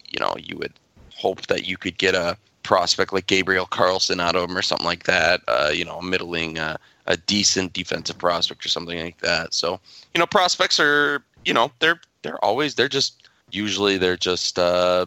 you 0.09 0.21
know, 0.21 0.35
you 0.39 0.57
would 0.59 0.73
hope 1.15 1.47
that 1.47 1.67
you 1.67 1.77
could 1.77 1.99
get 1.99 2.15
a 2.15 2.37
prospect 2.69 3.15
like 3.15 3.27
Gabriel 3.27 3.65
Carlsson 3.65 4.21
out 4.21 4.37
of 4.37 4.49
him 4.49 4.57
or 4.57 4.61
something 4.61 4.87
like 4.87 5.05
that. 5.05 5.41
Uh, 5.49 5.71
you 5.73 5.87
know, 5.87 6.03
middling, 6.03 6.59
uh, 6.59 6.77
a 7.07 7.17
decent 7.17 7.73
defensive 7.73 8.19
prospect 8.19 8.65
or 8.65 8.69
something 8.69 9.01
like 9.01 9.19
that. 9.23 9.55
So, 9.55 9.81
you 10.15 10.19
know, 10.19 10.27
prospects 10.27 10.79
are, 10.79 11.25
you 11.47 11.55
know, 11.55 11.73
they're 11.79 11.99
they're 12.21 12.45
always 12.45 12.75
they're 12.75 12.87
just 12.87 13.27
usually 13.51 13.97
they're 13.97 14.19
just 14.19 14.59
uh, 14.59 15.07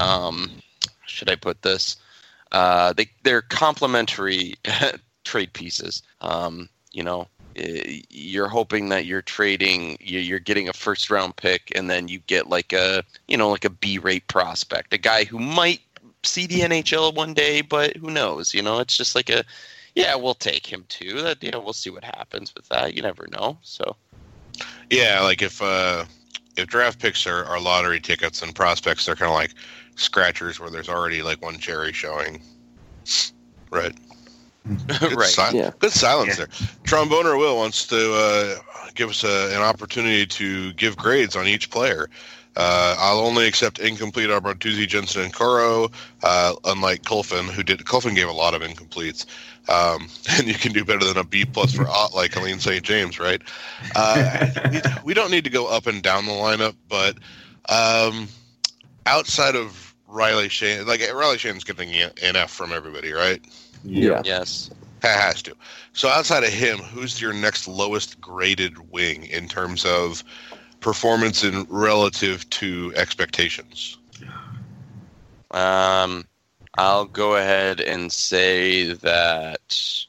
um, 0.00 0.50
should 1.06 1.30
I 1.30 1.36
put 1.36 1.62
this? 1.62 1.96
Uh, 2.50 2.92
they 2.92 3.08
they're 3.22 3.42
complementary 3.42 4.54
trade 5.24 5.52
pieces. 5.52 6.02
Um, 6.20 6.68
you 6.90 7.04
know, 7.04 7.28
eh, 7.54 8.00
you're 8.10 8.48
hoping 8.48 8.88
that 8.88 9.06
you're 9.06 9.22
trading, 9.22 9.98
you're 10.00 10.40
getting 10.40 10.68
a 10.68 10.72
first 10.72 11.10
round 11.10 11.36
pick, 11.36 11.70
and 11.76 11.88
then 11.88 12.08
you 12.08 12.18
get 12.26 12.48
like 12.48 12.72
a 12.72 13.04
you 13.28 13.36
know 13.36 13.50
like 13.50 13.64
a 13.64 13.70
B 13.70 13.98
rate 13.98 14.26
prospect, 14.26 14.92
a 14.92 14.98
guy 14.98 15.22
who 15.22 15.38
might 15.38 15.80
see 16.24 16.46
the 16.46 16.60
NHL 16.60 17.14
one 17.14 17.34
day, 17.34 17.60
but 17.62 17.96
who 17.96 18.10
knows? 18.10 18.54
You 18.54 18.62
know, 18.62 18.78
it's 18.78 18.96
just 18.96 19.14
like 19.14 19.28
a 19.30 19.44
yeah, 19.94 20.14
we'll 20.14 20.34
take 20.34 20.66
him 20.66 20.84
too. 20.88 21.20
That 21.22 21.42
you 21.42 21.50
know, 21.50 21.60
we'll 21.60 21.72
see 21.74 21.90
what 21.90 22.04
happens 22.04 22.54
with 22.54 22.68
that. 22.68 22.94
You 22.94 23.02
never 23.02 23.26
know. 23.32 23.58
So 23.62 23.96
Yeah, 24.90 25.20
like 25.22 25.42
if 25.42 25.60
uh, 25.62 26.04
if 26.56 26.66
draft 26.66 26.98
picks 26.98 27.26
are, 27.26 27.44
are 27.44 27.60
lottery 27.60 28.00
tickets 28.00 28.42
and 28.42 28.54
prospects, 28.54 29.06
they're 29.06 29.16
kind 29.16 29.30
of 29.30 29.36
like 29.36 29.54
scratchers 29.96 30.58
where 30.60 30.70
there's 30.70 30.88
already 30.88 31.22
like 31.22 31.42
one 31.42 31.58
cherry 31.58 31.92
showing. 31.92 32.40
Right. 33.70 33.94
Good 35.00 35.16
right. 35.16 35.28
si- 35.28 35.56
Yeah. 35.56 35.70
Good 35.78 35.92
silence 35.92 36.38
Yeah. 36.38 36.46
there. 36.46 36.48
Tromboner 36.84 37.38
Will 37.38 37.56
wants 37.56 37.86
to 37.88 38.14
uh, 38.14 38.54
give 38.94 39.10
us 39.10 39.24
a, 39.24 39.54
an 39.54 39.62
opportunity 39.62 40.26
to 40.26 40.72
give 40.74 40.96
grades 40.96 41.36
on 41.36 41.46
each 41.46 41.70
player. 41.70 42.08
Uh, 42.54 42.96
I'll 42.98 43.20
only 43.20 43.46
accept 43.46 43.78
incomplete 43.78 44.28
Arbortuzzi, 44.28 44.86
Jensen, 44.86 45.22
and 45.22 45.32
Coreau, 45.32 45.90
uh, 46.22 46.54
unlike 46.64 47.02
Colfin, 47.02 47.48
who 47.50 47.62
did. 47.62 47.78
Colfin 47.80 48.14
gave 48.14 48.28
a 48.28 48.32
lot 48.32 48.54
of 48.54 48.62
incompletes. 48.62 49.24
Um, 49.68 50.08
and 50.32 50.46
you 50.46 50.54
can 50.54 50.72
do 50.72 50.84
better 50.84 51.04
than 51.04 51.16
a 51.16 51.24
B 51.24 51.44
plus 51.44 51.74
for 51.74 51.88
Ott, 51.88 52.14
like 52.14 52.36
Aline 52.36 52.58
St. 52.58 52.82
James, 52.84 53.18
right? 53.18 53.40
Uh, 53.96 54.48
we, 54.70 54.80
we 55.04 55.14
don't 55.14 55.30
need 55.30 55.44
to 55.44 55.50
go 55.50 55.66
up 55.66 55.86
and 55.86 56.02
down 56.02 56.26
the 56.26 56.32
lineup, 56.32 56.74
but 56.88 57.16
um, 57.68 58.28
outside 59.06 59.56
of 59.56 59.94
Riley 60.08 60.48
Sheahan, 60.48 60.86
like 60.86 61.00
Riley 61.00 61.36
Sheahan's 61.38 61.64
getting 61.64 61.94
an 61.94 62.36
F 62.36 62.50
from 62.50 62.72
everybody, 62.72 63.12
right? 63.12 63.40
Yeah. 63.84 64.20
yes, 64.24 64.70
Ha- 65.02 65.08
Has 65.08 65.42
to. 65.42 65.54
So 65.94 66.08
outside 66.08 66.44
of 66.44 66.50
him, 66.50 66.78
who's 66.78 67.20
your 67.20 67.32
next 67.32 67.66
lowest 67.66 68.20
graded 68.20 68.90
wing 68.90 69.24
in 69.24 69.48
terms 69.48 69.84
of 69.84 70.22
performance 70.82 71.42
in 71.44 71.64
relative 71.70 72.48
to 72.50 72.92
expectations? 72.96 73.96
Um, 75.52 76.26
I'll 76.76 77.06
go 77.06 77.36
ahead 77.36 77.80
and 77.80 78.12
say 78.12 78.92
that 78.92 80.04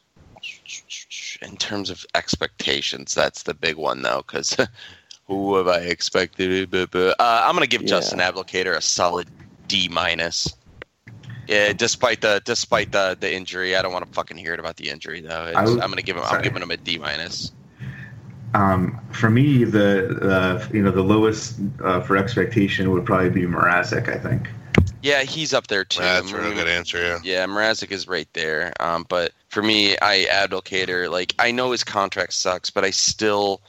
in 1.41 1.57
terms 1.57 1.89
of 1.89 2.05
expectations, 2.15 3.13
that's 3.13 3.43
the 3.43 3.53
big 3.53 3.75
one 3.75 4.01
though, 4.01 4.23
because 4.25 4.55
who 5.27 5.55
have 5.55 5.67
I 5.67 5.79
expected? 5.79 6.73
Uh, 6.73 7.13
I'm 7.19 7.55
gonna 7.55 7.67
give 7.67 7.81
Yeah. 7.81 7.89
Justin 7.89 8.19
Abdelkader 8.19 8.75
a 8.75 8.81
solid 8.81 9.27
D 9.67 9.87
minus. 9.89 10.53
Yeah, 11.47 11.73
despite 11.73 12.21
the 12.21 12.41
despite 12.45 12.91
the 12.93 13.17
the 13.19 13.33
injury, 13.33 13.75
I 13.75 13.81
don't 13.81 13.91
want 13.91 14.05
to 14.05 14.11
fucking 14.13 14.37
hear 14.37 14.53
it 14.53 14.59
about 14.59 14.77
the 14.77 14.89
injury 14.89 15.19
though. 15.19 15.45
It's, 15.45 15.57
I 15.57 15.63
was- 15.63 15.73
I'm 15.73 15.89
gonna 15.89 16.01
give 16.01 16.15
him. 16.15 16.23
I'm 16.23 16.41
giving 16.41 16.61
him 16.61 16.71
a 16.71 16.77
D 16.77 16.97
minus. 16.97 17.51
Um, 18.53 18.99
for 19.11 19.29
me, 19.29 19.63
the 19.63 20.07
uh, 20.21 20.67
you 20.71 20.83
know 20.83 20.91
the 20.91 21.01
lowest 21.01 21.59
uh, 21.83 22.01
for 22.01 22.17
expectation 22.17 22.91
would 22.91 23.05
probably 23.05 23.29
be 23.29 23.41
Mrazek. 23.41 24.09
I 24.09 24.19
think. 24.19 24.47
Yeah, 25.01 25.23
he's 25.23 25.53
up 25.53 25.67
there 25.67 25.83
too. 25.83 26.01
That's 26.01 26.31
a 26.31 26.37
I 26.37 26.39
real 26.39 26.53
good 26.53 26.67
answer, 26.69 26.97
yeah. 26.97 27.19
Yeah, 27.23 27.45
Mrazek 27.45 27.91
is 27.91 28.07
right 28.07 28.27
there. 28.31 28.71
Um, 28.79 29.05
but 29.09 29.33
for 29.49 29.61
me, 29.61 29.97
I 30.01 30.25
Abdelkader, 30.31 31.11
like 31.11 31.35
I 31.39 31.51
know 31.51 31.71
his 31.71 31.83
contract 31.83 32.33
sucks, 32.33 32.69
but 32.69 32.85
I 32.85 32.91
still 32.91 33.61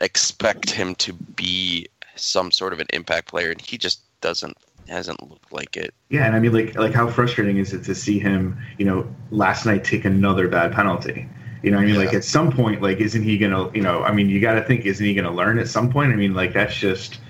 expect 0.00 0.70
him 0.70 0.94
to 0.96 1.14
be 1.14 1.88
some 2.16 2.50
sort 2.50 2.74
of 2.74 2.80
an 2.80 2.88
impact 2.92 3.28
player, 3.28 3.50
and 3.50 3.60
he 3.60 3.78
just 3.78 4.00
doesn't 4.20 4.56
hasn't 4.86 5.28
looked 5.30 5.50
like 5.50 5.76
it. 5.76 5.94
Yeah, 6.10 6.26
and 6.26 6.36
I 6.36 6.40
mean, 6.40 6.52
like, 6.52 6.74
like 6.76 6.92
how 6.92 7.08
frustrating 7.08 7.56
is 7.56 7.72
it 7.72 7.84
to 7.84 7.94
see 7.94 8.18
him, 8.18 8.58
you 8.76 8.84
know, 8.84 9.06
last 9.30 9.64
night 9.64 9.84
take 9.84 10.04
another 10.04 10.46
bad 10.48 10.72
penalty? 10.72 11.26
You 11.62 11.70
know, 11.70 11.78
I 11.78 11.84
mean, 11.84 11.96
like 11.96 12.12
at 12.12 12.24
some 12.24 12.50
point, 12.50 12.82
like, 12.82 12.98
isn't 12.98 13.22
he 13.22 13.38
gonna, 13.38 13.70
you 13.72 13.82
know, 13.82 14.02
I 14.02 14.12
mean, 14.12 14.28
you 14.28 14.40
got 14.40 14.54
to 14.54 14.62
think, 14.62 14.84
isn't 14.84 15.04
he 15.04 15.14
gonna 15.14 15.32
learn 15.32 15.58
at 15.58 15.68
some 15.68 15.92
point? 15.92 16.12
I 16.12 16.16
mean, 16.16 16.34
like, 16.34 16.52
that's 16.52 16.74
just, 16.74 17.20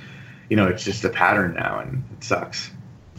you 0.48 0.56
know, 0.56 0.66
it's 0.66 0.84
just 0.84 1.04
a 1.04 1.10
pattern 1.10 1.54
now, 1.54 1.80
and 1.80 2.02
it 2.16 2.24
sucks. 2.24 2.70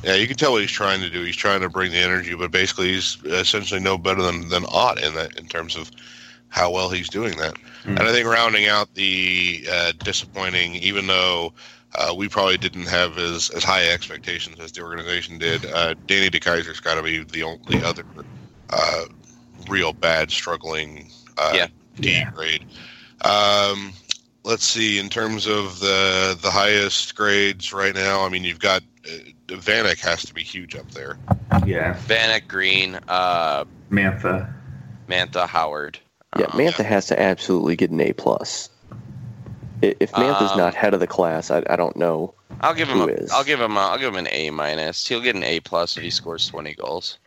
Yeah, 0.04 0.16
you 0.16 0.28
can 0.28 0.36
tell 0.36 0.52
what 0.52 0.62
he's 0.62 0.72
trying 0.72 1.02
to 1.02 1.10
do. 1.10 1.24
He's 1.24 1.36
trying 1.36 1.62
to 1.62 1.70
bring 1.70 1.92
the 1.92 2.00
energy, 2.00 2.34
but 2.36 2.52
basically 2.52 2.94
he's 2.94 3.18
essentially 3.24 3.80
no 3.80 3.98
better 3.98 4.22
than 4.22 4.50
than 4.50 4.66
Ott 4.68 5.02
in 5.02 5.14
that 5.14 5.40
in 5.40 5.48
terms 5.48 5.76
of 5.76 5.92
how 6.50 6.72
well 6.72 6.90
he's 6.90 7.10
doing 7.10 7.38
that. 7.38 7.56
Mm. 7.84 8.00
And 8.00 8.02
I 8.02 8.12
think 8.12 8.28
rounding 8.28 8.68
out 8.68 8.94
the 8.94 9.66
uh, 9.72 9.92
disappointing, 10.04 10.76
even 10.76 11.08
though 11.08 11.54
uh, 11.96 12.14
we 12.16 12.28
probably 12.28 12.58
didn't 12.58 12.88
have 12.88 13.18
as, 13.18 13.50
as 13.52 13.64
high 13.64 13.90
expectations 13.90 14.60
as 14.60 14.72
the 14.72 14.82
organization 14.82 15.38
did, 15.38 15.66
uh, 15.66 15.96
Danny 16.06 16.30
DeKeyser's 16.30 16.80
got 16.80 16.96
to 16.96 17.02
be 17.02 17.24
the 17.24 17.44
only 17.44 17.84
other 17.84 18.04
uh, 18.70 19.06
real 19.70 19.94
bad 19.94 20.32
struggling 20.32 21.10
uh, 21.38 21.52
Yeah. 21.56 21.68
D 22.00 22.12
Yeah. 22.12 22.32
grade. 22.32 22.66
Um, 23.22 23.94
let's 24.44 24.66
see. 24.66 25.00
In 25.00 25.10
terms 25.10 25.48
of 25.48 25.80
the 25.80 26.38
the 26.42 26.52
highest 26.52 27.16
grades 27.16 27.72
right 27.74 27.94
now, 27.96 28.26
I 28.26 28.30
mean, 28.30 28.44
you've 28.44 28.60
got 28.60 28.82
uh, 29.06 29.10
Vanek 29.48 30.00
has 30.02 30.24
to 30.24 30.34
be 30.34 30.44
huge 30.44 30.76
up 30.76 30.90
there. 30.92 31.18
Yeah, 31.66 31.94
Vanek 32.08 32.48
Green, 32.48 33.00
uh, 33.08 33.66
Mantha. 33.92 34.52
Mantha 35.08 35.48
Howard. 35.48 36.00
Yeah, 36.40 36.46
Um, 36.46 36.52
Mantha 36.60 36.84
has 36.86 37.06
to 37.08 37.22
absolutely 37.22 37.76
get 37.76 37.92
an 37.92 38.00
A 38.02 38.14
plus. 38.14 38.70
If 39.82 40.14
Mantha's 40.14 40.52
Um, 40.54 40.58
not 40.58 40.74
head 40.74 40.94
of 40.94 41.00
the 41.02 41.08
class, 41.08 41.52
I, 41.52 41.62
I 41.70 41.76
don't 41.76 41.96
know. 41.98 42.34
I'll 42.62 42.74
give 42.74 42.88
him 42.88 43.00
Who 43.00 43.10
a. 43.10 43.12
is? 43.12 43.30
will 43.32 43.44
give 43.44 43.60
him. 43.60 43.76
A, 43.76 43.80
I'll 43.82 43.98
give 43.98 44.14
him 44.14 44.26
an 44.26 44.30
A 44.32 44.50
minus. 44.50 45.06
He'll 45.06 45.20
get 45.22 45.36
an 45.36 45.44
A 45.44 45.60
plus 45.60 45.98
if 45.98 46.04
he 46.04 46.10
scores 46.10 46.48
20 46.48 46.74
goals. 46.76 47.18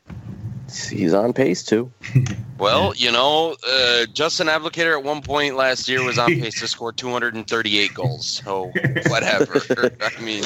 He's 0.71 1.15
on 1.15 1.33
pace 1.33 1.63
too. 1.63 1.91
Well, 2.59 2.95
you 2.97 3.13
know, 3.13 3.55
uh, 3.69 4.07
Justin 4.15 4.47
Abdelkader 4.47 4.97
at 4.99 5.05
one 5.05 5.21
point 5.21 5.57
last 5.57 5.89
year 5.89 6.03
was 6.03 6.19
on 6.19 6.41
pace 6.41 6.59
to 6.61 6.69
score 6.69 6.91
238 6.91 7.93
goals. 7.93 8.27
So 8.27 8.73
whatever. 9.09 9.61
I 10.01 10.21
mean, 10.23 10.43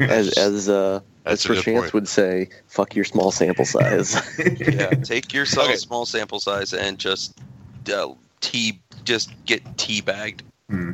As 0.00 0.36
as 0.36 0.68
uh, 0.68 1.00
as 1.24 1.44
That's 1.44 1.66
a 1.66 1.70
good 1.70 1.94
would 1.94 2.08
say, 2.08 2.48
"Fuck 2.66 2.96
your 2.96 3.04
small 3.04 3.30
sample 3.30 3.64
size." 3.64 4.14
yeah, 4.60 4.90
take 4.90 5.32
yourself 5.32 5.66
Okay. 5.66 5.74
a 5.74 5.78
small 5.78 6.04
sample 6.04 6.40
size 6.40 6.72
and 6.74 6.98
just 6.98 7.38
uh, 7.92 8.08
tea, 8.40 8.80
just 9.04 9.30
get 9.46 9.62
tea 9.78 10.00
bagged. 10.00 10.42
Hmm. 10.68 10.92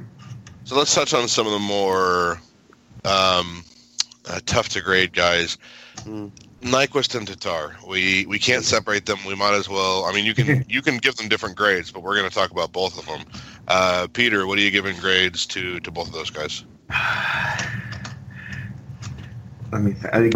So 0.64 0.76
let's 0.76 0.94
touch 0.94 1.14
on 1.14 1.26
some 1.28 1.46
of 1.46 1.53
the 1.53 1.59
more 1.59 2.40
um, 3.05 3.64
uh, 4.28 4.40
tough 4.46 4.68
to 4.70 4.80
grade 4.82 5.12
guys. 5.14 5.57
Hmm. 6.05 6.28
Nyquist 6.62 7.14
and 7.14 7.26
Tatar. 7.26 7.74
We 7.86 8.26
we 8.26 8.38
can't 8.38 8.64
separate 8.64 9.07
them. 9.07 9.18
We 9.26 9.34
might 9.34 9.55
as 9.55 9.68
well. 9.68 10.05
I 10.05 10.12
mean, 10.12 10.26
you 10.26 10.34
can 10.34 10.64
you 10.68 10.82
can 10.82 10.98
give 10.98 11.16
them 11.16 11.28
different 11.28 11.57
grades, 11.57 11.90
but 11.90 12.03
we're 12.03 12.16
going 12.16 12.28
to 12.28 12.34
talk 12.34 12.51
about 12.51 12.72
both 12.72 12.98
of 12.98 13.07
them. 13.07 13.24
Uh, 13.68 14.07
Peter, 14.12 14.46
what 14.46 14.59
are 14.59 14.62
you 14.62 14.70
giving 14.70 14.98
grades 14.98 15.46
to 15.46 15.80
to 15.80 15.90
both 15.90 16.09
of 16.09 16.12
those 16.12 16.30
guys? 16.30 16.64
Let 19.72 19.82
me. 19.82 19.92
Th- 19.94 20.12
I 20.12 20.28
think. 20.28 20.34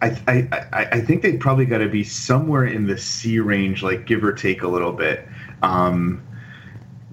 I, 0.00 0.16
I, 0.28 0.48
I, 0.72 0.84
I 0.92 1.00
think 1.00 1.22
they 1.22 1.36
probably 1.38 1.66
got 1.66 1.78
to 1.78 1.88
be 1.88 2.04
somewhere 2.04 2.64
in 2.64 2.86
the 2.86 2.96
C 2.96 3.40
range, 3.40 3.82
like 3.82 4.06
give 4.06 4.22
or 4.22 4.32
take 4.32 4.62
a 4.62 4.68
little 4.68 4.92
bit, 4.92 5.26
um, 5.62 6.22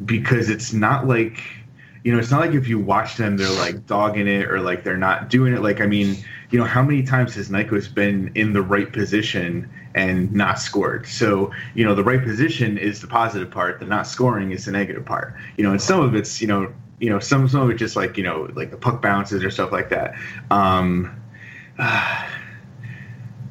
because 0.05 0.51
it's 0.51 0.71
not 0.71 1.07
like 1.07 1.41
you 2.05 2.11
know, 2.11 2.19
it's 2.19 2.29
not 2.29 2.39
like 2.39 2.53
if 2.53 2.67
you 2.67 2.77
watch 2.77 3.17
them, 3.17 3.35
they're 3.35 3.49
like 3.49 3.87
dogging 3.87 4.27
it 4.27 4.51
or 4.51 4.59
like 4.59 4.83
they're 4.83 4.95
not 4.95 5.27
doing 5.27 5.55
it. 5.55 5.63
Like, 5.63 5.81
I 5.81 5.87
mean, 5.87 6.15
you 6.51 6.59
know, 6.59 6.65
how 6.65 6.83
many 6.83 7.03
times 7.03 7.35
has 7.35 7.49
Nyquist 7.49 7.93
been 7.93 8.31
in 8.35 8.53
the 8.53 8.61
right 8.61 8.91
position 8.91 9.69
and 9.95 10.31
not 10.33 10.59
scored? 10.59 11.07
So, 11.07 11.51
you 11.73 11.83
know, 11.83 11.95
the 11.95 12.03
right 12.03 12.23
position 12.23 12.77
is 12.77 13.01
the 13.01 13.07
positive 13.07 13.49
part. 13.49 13.79
The 13.79 13.85
not 13.85 14.07
scoring 14.07 14.51
is 14.51 14.65
the 14.65 14.71
negative 14.71 15.05
part. 15.05 15.33
You 15.57 15.63
know, 15.63 15.71
and 15.71 15.81
some 15.81 16.01
of 16.01 16.15
it's, 16.15 16.41
you 16.41 16.47
know, 16.47 16.71
you 16.99 17.09
know, 17.09 17.19
some 17.19 17.47
some 17.49 17.61
of 17.61 17.69
it 17.69 17.75
just 17.75 17.95
like 17.95 18.17
you 18.17 18.23
know, 18.23 18.49
like 18.53 18.71
the 18.71 18.77
puck 18.77 19.01
bounces 19.01 19.43
or 19.43 19.51
stuff 19.51 19.71
like 19.71 19.89
that. 19.89 20.15
Um, 20.51 21.21
but 21.77 21.87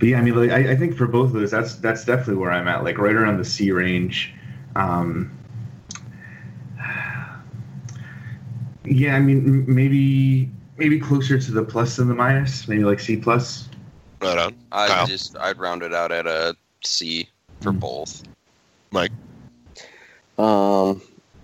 yeah, 0.03 0.19
I 0.19 0.23
mean, 0.23 0.35
like, 0.35 0.51
I, 0.51 0.73
I 0.73 0.77
think 0.77 0.97
for 0.97 1.07
both 1.07 1.29
of 1.29 1.35
those, 1.35 1.51
that's 1.51 1.77
that's 1.77 2.05
definitely 2.05 2.37
where 2.37 2.51
I'm 2.51 2.69
at, 2.69 2.85
like 2.85 2.99
right 2.99 3.15
around 3.15 3.39
the 3.39 3.45
C 3.45 3.71
range. 3.71 4.35
Um, 4.77 5.37
yeah, 8.85 9.17
I 9.17 9.21
mean, 9.21 9.65
maybe 9.73 10.51
maybe 10.77 10.99
closer 10.99 11.39
to 11.39 11.53
the 11.53 11.63
plus 11.63 11.97
than 11.97 12.09
the 12.09 12.15
minus, 12.15 12.67
maybe 12.69 12.85
like 12.85 13.01
C 13.01 13.17
plus. 13.17 13.69
Right 14.21 14.39
on. 14.39 14.57
I 14.73 14.89
Kyle? 14.89 15.07
just 15.07 15.37
I'd 15.39 15.59
round 15.59 15.83
it 15.83 15.93
out 15.95 16.13
at 16.13 16.27
a 16.27 16.57
C 16.85 17.29
for 17.61 17.73
Mm. 17.73 17.81
both. 17.81 18.23
Mike. 18.91 19.13
Um, 20.39 21.01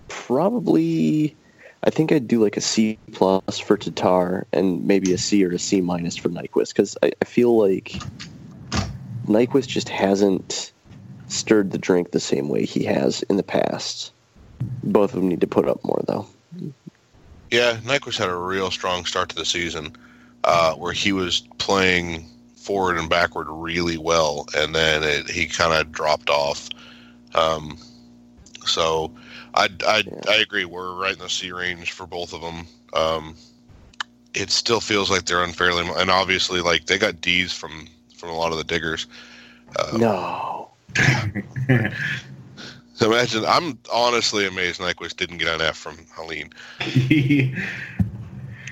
probably. 0.07 1.35
I 1.83 1.89
think 1.89 2.11
I'd 2.11 2.27
do 2.27 2.41
like 2.43 2.57
a 2.57 2.61
C 2.61 2.97
plus 3.11 3.57
for 3.57 3.75
Tatar 3.75 4.45
and 4.53 4.85
maybe 4.85 5.11
a 5.13 5.17
C 5.17 5.43
or 5.43 5.51
a 5.51 5.59
C 5.59 5.81
minus 5.81 6.15
for 6.15 6.29
Nyquist 6.29 6.69
because 6.69 6.95
I, 7.01 7.11
I 7.21 7.25
feel 7.25 7.57
like 7.57 7.99
Nyquist 9.27 9.67
just 9.67 9.89
hasn't 9.89 10.71
stirred 11.27 11.71
the 11.71 11.79
drink 11.79 12.11
the 12.11 12.19
same 12.19 12.49
way 12.49 12.65
he 12.65 12.83
has 12.83 13.23
in 13.23 13.37
the 13.37 13.43
past. 13.43 14.11
Both 14.83 15.13
of 15.13 15.21
them 15.21 15.29
need 15.29 15.41
to 15.41 15.47
put 15.47 15.67
up 15.67 15.83
more 15.83 16.03
though. 16.07 16.27
Yeah, 17.51 17.77
Nyquist 17.83 18.17
had 18.17 18.29
a 18.29 18.35
real 18.35 18.71
strong 18.71 19.05
start 19.05 19.29
to 19.29 19.35
the 19.35 19.45
season, 19.45 19.93
uh, 20.45 20.73
where 20.75 20.93
he 20.93 21.11
was 21.11 21.41
playing 21.57 22.25
forward 22.55 22.97
and 22.97 23.09
backward 23.09 23.47
really 23.49 23.97
well, 23.97 24.47
and 24.55 24.73
then 24.73 25.03
it, 25.03 25.29
he 25.29 25.47
kind 25.47 25.73
of 25.73 25.91
dropped 25.91 26.29
off. 26.29 26.69
Um, 27.35 27.77
so, 28.65 29.11
I 29.53 29.67
I 29.85 30.03
I 30.29 30.35
agree. 30.35 30.65
We're 30.65 30.95
right 30.95 31.13
in 31.13 31.19
the 31.19 31.29
C 31.29 31.51
range 31.51 31.91
for 31.91 32.07
both 32.07 32.33
of 32.33 32.41
them. 32.41 32.65
Um, 32.93 33.35
it 34.33 34.49
still 34.49 34.79
feels 34.79 35.11
like 35.11 35.25
they're 35.25 35.43
unfairly, 35.43 35.85
and 35.97 36.09
obviously, 36.09 36.61
like 36.61 36.85
they 36.85 36.97
got 36.97 37.19
D's 37.19 37.51
from 37.51 37.87
from 38.15 38.29
a 38.29 38.35
lot 38.35 38.51
of 38.51 38.57
the 38.57 38.63
diggers. 38.63 39.07
Uh, 39.75 39.97
No. 39.97 40.69
So 43.01 43.11
imagine, 43.11 43.43
I'm 43.47 43.79
honestly 43.91 44.45
amazed 44.45 44.79
Nyquist 44.79 45.15
didn't 45.15 45.39
get 45.39 45.47
an 45.47 45.59
F 45.59 45.75
from 45.75 45.97
Helene. 46.15 46.51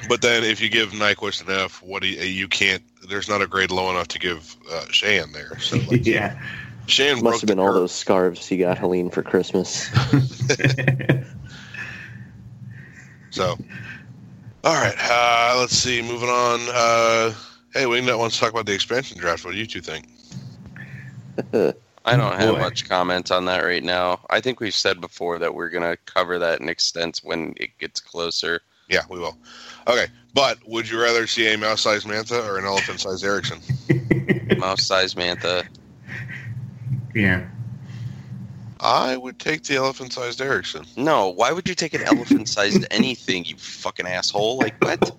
But 0.08 0.22
then 0.22 0.44
if 0.44 0.62
you 0.62 0.70
give 0.70 0.92
Nyquist 0.92 1.48
an 1.48 1.52
F, 1.52 1.82
what 1.82 2.04
do 2.04 2.08
you, 2.08 2.22
you 2.22 2.48
can't? 2.48 2.84
There's 3.10 3.28
not 3.28 3.42
a 3.42 3.48
grade 3.48 3.72
low 3.72 3.90
enough 3.90 4.08
to 4.10 4.20
give 4.20 4.56
uh, 4.72 4.86
Sheahan 4.92 5.34
there. 5.34 5.58
So 5.60 5.78
like, 5.88 6.06
yeah. 6.06 6.40
Sheahan 6.86 7.14
broke 7.14 7.24
Must 7.24 7.42
have 7.42 7.48
been 7.48 7.58
all 7.60 7.68
curve. 7.68 7.76
those 7.76 7.92
scarves 7.92 8.48
he 8.48 8.58
got 8.58 8.78
Helene 8.78 9.10
for 9.10 9.24
Christmas. 9.24 9.90
So, 13.32 13.58
all 14.64 14.74
right, 14.74 14.96
uh, 15.00 15.56
let's 15.60 15.76
see. 15.76 16.02
Moving 16.04 16.30
on. 16.30 16.60
Uh, 16.72 17.34
hey, 17.74 17.84
Wingnut 17.86 18.20
wants 18.20 18.36
to 18.36 18.42
talk 18.42 18.52
about 18.52 18.66
the 18.68 18.74
expansion 18.74 19.18
draft. 19.18 19.44
What 19.46 19.52
do 19.52 19.58
you 19.58 19.66
two 19.66 19.82
think? 19.82 20.08
I 22.06 22.16
don't 22.16 22.40
have 22.40 22.56
Boy. 22.56 22.60
much 22.62 22.88
comment 22.88 23.32
on 23.32 23.46
that 23.46 23.64
right 23.64 23.84
now. 23.84 24.22
I 24.30 24.40
think 24.40 24.60
we've 24.60 24.74
said 24.74 25.02
before 25.02 25.38
that 25.40 25.54
we're 25.54 25.70
gonna 25.70 25.98
cover 26.06 26.40
that 26.40 26.62
in 26.62 26.70
extent 26.70 27.22
when 27.24 27.54
it 27.58 27.78
gets 27.78 28.00
closer. 28.00 28.62
Yeah, 28.90 29.04
we 29.10 29.20
will. 29.20 29.38
Okay, 29.88 30.08
but 30.34 30.58
would 30.68 30.90
you 30.90 31.00
rather 31.00 31.28
see 31.28 31.54
a 31.54 31.58
mouse-sized 31.58 32.08
Mantha 32.08 32.44
or 32.48 32.58
an 32.58 32.66
elephant-sized 32.66 33.24
Ericsson? 33.24 33.60
mouse-sized 34.58 35.16
Mantha. 35.16 35.68
yeah. 37.14 37.48
I 38.82 39.18
would 39.18 39.40
take 39.40 39.64
the 39.64 39.76
elephant-sized 39.76 40.42
Ericsson. 40.42 40.86
No, 40.96 41.30
why 41.30 41.52
would 41.52 41.68
you 41.68 41.76
take 41.76 41.94
an 41.94 42.02
elephant 42.04 42.48
sized 42.48 42.86
anything, 42.92 43.46
you 43.46 43.58
fucking 43.58 44.08
asshole? 44.08 44.58
Like 44.58 44.82
what? 44.84 45.16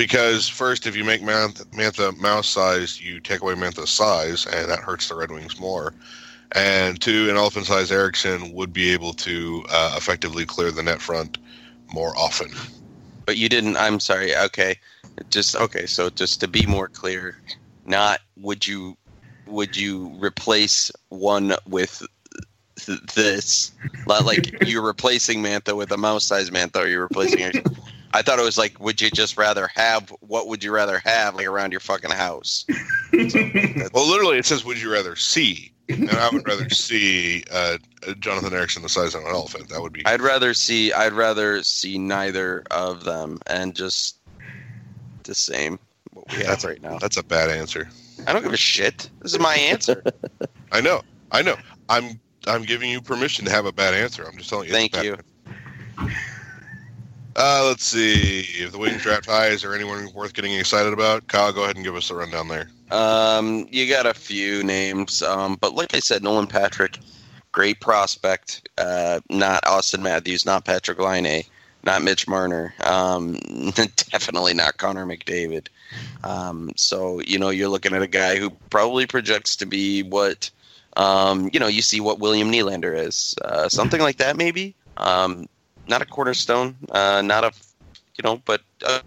Because 0.00 0.48
first, 0.48 0.86
if 0.86 0.96
you 0.96 1.04
make 1.04 1.20
Mantha, 1.20 1.66
Mantha 1.72 2.16
mouse-sized, 2.16 3.02
you 3.02 3.20
take 3.20 3.42
away 3.42 3.52
Mantha's 3.52 3.90
size, 3.90 4.46
and 4.46 4.70
that 4.70 4.78
hurts 4.78 5.10
the 5.10 5.14
Red 5.14 5.30
Wings 5.30 5.60
more. 5.60 5.92
And 6.52 6.98
two, 6.98 7.28
an 7.28 7.36
elephant-sized 7.36 7.92
Ericsson 7.92 8.50
would 8.54 8.72
be 8.72 8.94
able 8.94 9.12
to 9.12 9.62
uh, 9.68 9.96
effectively 9.98 10.46
clear 10.46 10.70
the 10.70 10.82
net 10.82 11.02
front 11.02 11.36
more 11.92 12.16
often. 12.16 12.50
But 13.26 13.36
you 13.36 13.50
didn't 13.50 13.76
I'm 13.76 14.00
sorry, 14.00 14.34
okay. 14.34 14.78
Just 15.28 15.54
okay, 15.54 15.84
so 15.84 16.08
just 16.08 16.40
to 16.40 16.48
be 16.48 16.64
more 16.64 16.88
clear, 16.88 17.36
not 17.84 18.20
would 18.38 18.66
you 18.66 18.96
would 19.48 19.76
you 19.76 20.16
replace 20.18 20.90
one 21.10 21.52
with 21.68 22.02
th- 22.76 23.02
this 23.14 23.70
Not 24.06 24.24
like 24.24 24.62
you're 24.66 24.80
replacing 24.80 25.42
Mantha 25.42 25.76
with 25.76 25.92
a 25.92 25.98
mouse 25.98 26.24
sized 26.24 26.54
Mantha 26.54 26.84
or 26.84 26.86
you're 26.86 27.02
replacing 27.02 27.52
I 28.12 28.22
thought 28.22 28.38
it 28.38 28.44
was 28.44 28.58
like 28.58 28.78
would 28.80 29.00
you 29.00 29.10
just 29.10 29.36
rather 29.36 29.68
have 29.74 30.12
what 30.20 30.48
would 30.48 30.64
you 30.64 30.72
rather 30.72 31.00
have 31.04 31.34
like 31.34 31.46
around 31.46 31.70
your 31.72 31.80
fucking 31.80 32.10
house? 32.10 32.66
Well, 33.92 34.08
literally, 34.08 34.38
it 34.38 34.46
says, 34.46 34.64
"Would 34.64 34.80
you 34.80 34.92
rather 34.92 35.16
see?" 35.16 35.72
And 35.88 36.10
I 36.10 36.30
would 36.30 36.46
rather 36.46 36.68
see 36.70 37.42
uh, 37.50 37.78
uh, 38.06 38.14
Jonathan 38.14 38.54
Ericsson 38.54 38.82
the 38.82 38.88
size 38.88 39.14
of 39.14 39.22
an 39.22 39.28
elephant. 39.28 39.68
That 39.68 39.80
would 39.82 39.92
be. 39.92 40.06
I'd 40.06 40.20
rather 40.20 40.54
see 40.54 40.92
I'd 40.92 41.12
rather 41.12 41.62
see 41.64 41.98
neither 41.98 42.62
of 42.70 43.04
them 43.04 43.40
and 43.48 43.74
just 43.74 44.18
the 45.24 45.34
same 45.34 45.78
what 46.12 46.30
we 46.30 46.36
have 46.36 46.46
That's- 46.46 46.64
right 46.64 46.82
now. 46.82 46.98
That's 46.98 47.16
a 47.16 47.24
bad 47.24 47.50
answer. 47.50 47.88
I 48.26 48.32
don't 48.32 48.42
give 48.42 48.52
a 48.52 48.56
shit. 48.56 49.10
This 49.20 49.32
is 49.32 49.38
my 49.40 49.54
answer. 49.54 50.04
I 50.72 50.80
know. 50.80 51.02
I 51.32 51.42
know. 51.42 51.56
I'm. 51.88 52.20
I'm 52.46 52.62
giving 52.62 52.90
you 52.90 53.00
permission 53.00 53.44
to 53.46 53.50
have 53.50 53.66
a 53.66 53.72
bad 53.72 53.92
answer. 53.94 54.24
I'm 54.24 54.36
just 54.36 54.48
telling 54.48 54.68
you. 54.68 54.72
Thank 54.72 54.96
you. 55.02 55.16
answer. 55.98 56.16
Uh, 57.36 57.64
let's 57.66 57.84
see. 57.84 58.40
If 58.40 58.72
the 58.72 58.78
Wings 58.78 59.02
draft 59.02 59.26
high, 59.26 59.48
is 59.48 59.62
there 59.62 59.74
anyone 59.74 60.12
worth 60.12 60.34
getting 60.34 60.52
excited 60.52 60.92
about? 60.92 61.28
Kyle, 61.28 61.52
go 61.52 61.64
ahead 61.64 61.76
and 61.76 61.84
give 61.84 61.94
us 61.94 62.08
the 62.08 62.14
rundown 62.14 62.48
there. 62.48 62.68
Um, 62.90 63.68
you 63.70 63.88
got 63.88 64.06
a 64.06 64.14
few 64.14 64.64
names, 64.64 65.22
um, 65.22 65.56
but 65.60 65.74
like 65.74 65.94
I 65.94 66.00
said, 66.00 66.22
Nolan 66.22 66.48
Patrick, 66.48 66.98
great 67.52 67.80
prospect. 67.80 68.68
Uh, 68.78 69.20
not 69.28 69.62
Auston 69.62 70.02
Matthews, 70.02 70.44
not 70.44 70.64
Patrik 70.64 70.98
Laine, 70.98 71.44
not 71.84 72.02
Mitch 72.02 72.26
Marner, 72.26 72.74
um, 72.84 73.34
definitely 73.74 74.54
not 74.54 74.76
Connor 74.78 75.06
McDavid. 75.06 75.68
Um, 76.24 76.72
so 76.76 77.20
you 77.20 77.38
know 77.38 77.50
you're 77.50 77.68
looking 77.68 77.94
at 77.94 78.02
a 78.02 78.08
guy 78.08 78.36
who 78.36 78.50
probably 78.70 79.06
projects 79.06 79.54
to 79.56 79.66
be 79.66 80.02
what, 80.02 80.50
um, 80.96 81.48
you 81.52 81.60
know, 81.60 81.68
you 81.68 81.82
see 81.82 82.00
what 82.00 82.18
William 82.18 82.50
Nylander 82.50 82.98
is, 82.98 83.36
uh, 83.44 83.68
something 83.68 84.00
like 84.00 84.16
that 84.16 84.36
maybe. 84.36 84.74
Um, 84.96 85.48
not 85.90 86.00
a 86.00 86.06
cornerstone, 86.06 86.76
uh, 86.92 87.20
not 87.20 87.44
a, 87.44 87.52
you 88.16 88.22
know, 88.22 88.40
but 88.46 88.62
a 88.86 89.02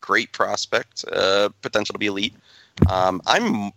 great 0.00 0.32
prospect, 0.32 1.04
uh, 1.12 1.50
potential 1.60 1.92
to 1.92 1.98
be 1.98 2.06
elite. 2.06 2.34
Um, 2.90 3.22
I'm 3.26 3.70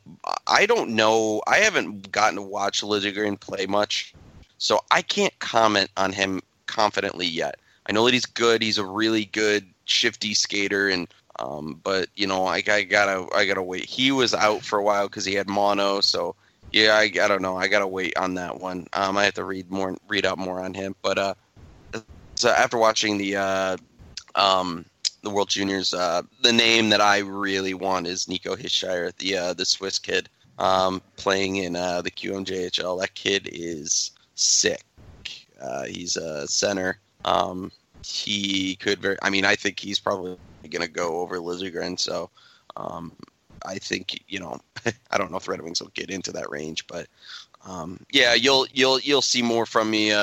I 0.47 0.65
don't 0.65 0.91
know. 0.91 1.43
I 1.45 1.57
haven't 1.57 2.11
gotten 2.11 2.37
to 2.37 2.41
watch 2.41 2.81
Liljegren 2.81 3.39
play 3.39 3.67
much, 3.67 4.15
so 4.57 4.79
I 4.89 5.03
can't 5.03 5.37
comment 5.39 5.91
on 5.97 6.11
him 6.11 6.41
confidently 6.65 7.27
yet. 7.27 7.59
I 7.87 7.91
know 7.91 8.05
that 8.05 8.13
he's 8.13 8.25
good. 8.25 8.63
He's 8.63 8.79
a 8.79 8.85
really 8.85 9.25
good 9.25 9.65
shifty 9.83 10.33
skater, 10.33 10.89
and 10.89 11.07
um, 11.37 11.79
but 11.83 12.07
you 12.15 12.25
know 12.25 12.45
I, 12.47 12.63
I 12.67 12.83
gotta 12.83 13.27
I 13.35 13.45
gotta 13.45 13.61
wait. 13.61 13.85
He 13.85 14.11
was 14.11 14.33
out 14.33 14.63
for 14.63 14.79
a 14.79 14.83
while 14.83 15.07
because 15.07 15.25
he 15.25 15.35
had 15.35 15.47
mono, 15.47 15.99
so 15.99 16.35
yeah, 16.71 16.95
I, 16.95 17.11
I 17.21 17.27
don't 17.27 17.41
know. 17.41 17.57
I 17.57 17.67
gotta 17.67 17.87
wait 17.87 18.17
on 18.17 18.33
that 18.35 18.59
one. 18.59 18.87
Um, 18.93 19.17
I 19.17 19.25
have 19.25 19.35
to 19.35 19.43
read 19.43 19.69
more, 19.69 19.95
read 20.07 20.25
up 20.25 20.37
more 20.39 20.59
on 20.61 20.73
him. 20.73 20.95
But 21.03 21.17
uh, 21.19 21.33
so 22.36 22.49
after 22.49 22.77
watching 22.77 23.17
the 23.17 23.36
uh, 23.36 23.77
um, 24.36 24.86
the 25.25 25.29
World 25.31 25.49
Juniors. 25.49 25.93
Uh, 25.93 26.21
the 26.41 26.53
name 26.53 26.89
that 26.89 27.01
I 27.01 27.17
really 27.17 27.73
want 27.73 28.07
is 28.07 28.29
Nico 28.29 28.55
Hischier, 28.55 29.13
the 29.17 29.38
uh, 29.38 29.53
the 29.53 29.65
Swiss 29.65 29.99
kid 29.99 30.29
um, 30.59 31.01
playing 31.17 31.57
in 31.57 31.75
uh, 31.75 32.01
the 32.01 32.11
QMJHL. 32.11 33.01
That 33.01 33.13
kid 33.15 33.49
is 33.51 34.11
sick. 34.36 34.83
Uh, 35.61 35.86
he's 35.86 36.15
a 36.15 36.47
center. 36.47 36.99
Um, 37.25 37.71
he 38.05 38.75
could 38.75 38.99
very. 38.99 39.17
I 39.21 39.29
mean, 39.29 39.43
I 39.45 39.55
think 39.55 39.79
he's 39.79 39.99
probably 39.99 40.38
going 40.69 40.86
to 40.86 40.91
go 40.91 41.19
over 41.19 41.38
Liljegren. 41.38 41.99
So 41.99 42.29
um, 42.77 43.11
I 43.65 43.75
think 43.79 44.23
you 44.29 44.39
know. 44.39 44.61
I 45.11 45.17
don't 45.17 45.31
know 45.31 45.38
if 45.38 45.47
Red 45.47 45.61
Wings 45.61 45.81
will 45.81 45.91
get 45.95 46.11
into 46.11 46.31
that 46.33 46.51
range, 46.51 46.86
but 46.86 47.07
um, 47.67 47.99
yeah, 48.11 48.36
you'll 48.36 48.67
you'll 48.71 48.99
you'll 48.99 49.23
see 49.23 49.41
more 49.41 49.65
from 49.65 49.89
me 49.89 50.13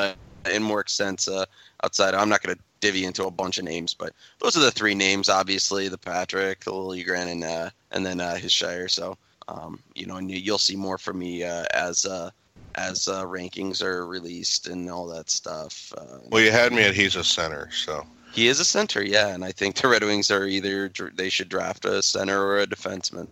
in 0.51 0.63
more 0.63 0.81
extent 0.81 1.29
uh, 1.29 1.45
outside. 1.85 2.15
I'm 2.15 2.29
not 2.29 2.43
going 2.43 2.57
to 2.57 2.63
divvy 2.81 3.05
into 3.05 3.27
a 3.27 3.31
bunch 3.31 3.59
of 3.59 3.65
names, 3.65 3.95
but 3.95 4.13
those 4.41 4.57
are 4.57 4.61
the 4.61 4.71
three 4.71 4.95
names. 4.95 5.29
Obviously, 5.29 5.89
the 5.89 5.99
Patrick, 5.99 6.65
the 6.65 6.73
Liljegren, 6.73 7.31
and 7.31 7.45
uh, 7.45 7.71
and 7.93 8.05
then 8.05 8.21
uh, 8.21 8.35
Hischier. 8.35 8.91
So 8.91 9.17
um, 9.49 9.81
you 9.95 10.07
know, 10.07 10.17
and 10.17 10.31
you- 10.31 10.39
you'll 10.39 10.59
see 10.59 10.77
more 10.77 10.99
from 10.99 11.19
me 11.19 11.45
uh, 11.45 11.65
as 11.75 12.05
uh, 12.05 12.31
as 12.75 13.07
uh, 13.09 13.25
rankings 13.25 13.83
are 13.83 14.07
released 14.07 14.67
and 14.69 14.91
all 14.91 15.07
that 15.07 15.31
stuff. 15.31 15.93
Uh, 15.97 16.19
Well, 16.31 16.43
you 16.43 16.51
had 16.51 16.73
me 16.73 16.83
at 16.83 16.95
he's 16.95 17.17
a 17.17 17.25
center, 17.25 17.69
so 17.71 18.07
he 18.33 18.49
is 18.49 18.61
a 18.61 18.65
center, 18.65 19.03
yeah, 19.03 19.29
and 19.29 19.45
I 19.45 19.53
think 19.53 19.77
the 19.77 19.89
Red 19.89 20.03
Wings 20.03 20.31
are 20.31 20.47
either 20.47 20.91
they 21.15 21.29
should 21.29 21.49
draft 21.49 21.85
a 21.85 22.03
center 22.03 22.43
or 22.43 22.61
a 22.61 22.67
defenseman. 22.67 23.29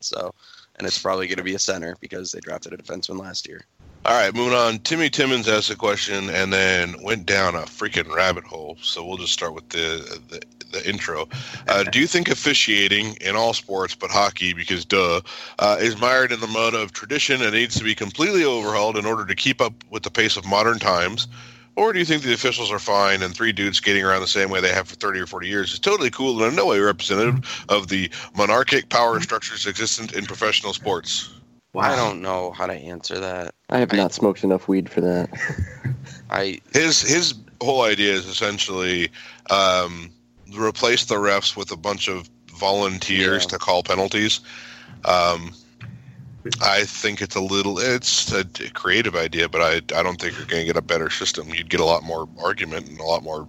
So, 0.00 0.34
and 0.76 0.86
it's 0.86 1.00
probably 1.00 1.26
going 1.26 1.38
to 1.38 1.44
be 1.44 1.54
a 1.54 1.58
center 1.58 1.96
because 2.00 2.32
they 2.32 2.40
drafted 2.40 2.72
a 2.72 2.76
defenseman 2.76 3.20
last 3.20 3.46
year. 3.48 3.64
All 4.06 4.14
right, 4.14 4.34
moving 4.34 4.54
on. 4.54 4.78
Timmy 4.78 5.10
Timmons 5.10 5.46
asked 5.46 5.68
a 5.68 5.76
question 5.76 6.30
and 6.30 6.50
then 6.50 6.94
went 7.02 7.26
down 7.26 7.54
a 7.54 7.60
freaking 7.60 8.10
rabbit 8.10 8.44
hole. 8.44 8.78
So 8.80 9.04
we'll 9.04 9.18
just 9.18 9.34
start 9.34 9.52
with 9.52 9.68
the 9.68 10.18
the, 10.30 10.40
the 10.72 10.88
intro. 10.88 11.28
Uh, 11.68 11.82
do 11.84 12.00
you 12.00 12.06
think 12.06 12.30
officiating 12.30 13.16
in 13.20 13.36
all 13.36 13.52
sports 13.52 13.94
but 13.94 14.10
hockey, 14.10 14.54
because 14.54 14.86
duh, 14.86 15.20
uh, 15.58 15.76
is 15.78 16.00
mired 16.00 16.32
in 16.32 16.40
the 16.40 16.46
mud 16.46 16.72
of 16.72 16.92
tradition 16.92 17.42
and 17.42 17.52
needs 17.52 17.76
to 17.76 17.84
be 17.84 17.94
completely 17.94 18.42
overhauled 18.42 18.96
in 18.96 19.04
order 19.04 19.26
to 19.26 19.34
keep 19.34 19.60
up 19.60 19.74
with 19.90 20.02
the 20.02 20.10
pace 20.10 20.38
of 20.38 20.46
modern 20.46 20.78
times? 20.78 21.28
Or 21.76 21.92
do 21.92 21.98
you 21.98 22.06
think 22.06 22.22
the 22.22 22.32
officials 22.32 22.72
are 22.72 22.78
fine 22.78 23.22
and 23.22 23.34
three 23.34 23.52
dudes 23.52 23.78
skating 23.78 24.04
around 24.04 24.22
the 24.22 24.28
same 24.28 24.48
way 24.48 24.62
they 24.62 24.72
have 24.72 24.88
for 24.88 24.94
30 24.94 25.20
or 25.20 25.26
40 25.26 25.46
years 25.46 25.72
is 25.74 25.78
totally 25.78 26.10
cool 26.10 26.42
and 26.42 26.52
in 26.52 26.56
no 26.56 26.66
way 26.66 26.80
representative 26.80 27.66
of 27.68 27.88
the 27.88 28.10
monarchic 28.34 28.88
power 28.88 29.20
structures 29.20 29.66
existent 29.66 30.14
in 30.14 30.24
professional 30.24 30.72
sports? 30.72 31.30
I 31.76 31.94
don't 31.96 32.20
know 32.20 32.50
how 32.50 32.66
to 32.66 32.72
answer 32.72 33.18
that. 33.20 33.54
I 33.68 33.78
have 33.78 33.92
I- 33.92 33.96
not 33.96 34.12
smoked 34.12 34.42
enough 34.44 34.66
weed 34.68 34.88
for 34.88 35.00
that. 35.00 35.30
I 36.30 36.60
His 36.72 37.00
his 37.02 37.34
whole 37.60 37.82
idea 37.82 38.12
is 38.12 38.26
essentially 38.26 39.10
um, 39.50 40.10
replace 40.56 41.04
the 41.04 41.16
refs 41.16 41.56
with 41.56 41.70
a 41.70 41.76
bunch 41.76 42.08
of 42.08 42.28
volunteers 42.58 43.44
Yeah. 43.44 43.48
to 43.50 43.58
call 43.58 43.82
penalties. 43.82 44.40
Um, 45.04 45.52
I 46.62 46.84
think 46.84 47.20
it's 47.20 47.36
a 47.36 47.40
little 47.40 47.78
it's 47.78 48.32
a 48.32 48.44
creative 48.72 49.14
idea, 49.14 49.48
but 49.48 49.60
I 49.60 49.74
I 49.98 50.02
don't 50.02 50.20
think 50.20 50.36
you're 50.36 50.46
going 50.46 50.62
to 50.62 50.66
get 50.66 50.76
a 50.76 50.82
better 50.82 51.10
system. 51.10 51.48
You'd 51.50 51.68
get 51.70 51.80
a 51.80 51.84
lot 51.84 52.02
more 52.02 52.28
argument 52.42 52.88
and 52.88 52.98
a 52.98 53.04
lot 53.04 53.22
more 53.22 53.46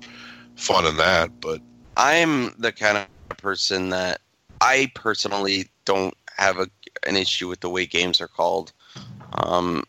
fun 0.55 0.85
in 0.85 0.97
that. 0.97 1.39
But 1.41 1.61
I'm 1.97 2.53
the 2.59 2.71
kind 2.71 2.97
of 2.97 3.37
person 3.37 3.89
that 3.89 4.19
I 4.59 4.91
personally 4.93 5.69
don't 5.85 6.13
have 6.41 6.59
a, 6.59 6.67
an 7.07 7.15
issue 7.15 7.47
with 7.47 7.59
the 7.61 7.69
way 7.69 7.85
games 7.85 8.19
are 8.19 8.27
called. 8.27 8.73
Um, 9.33 9.83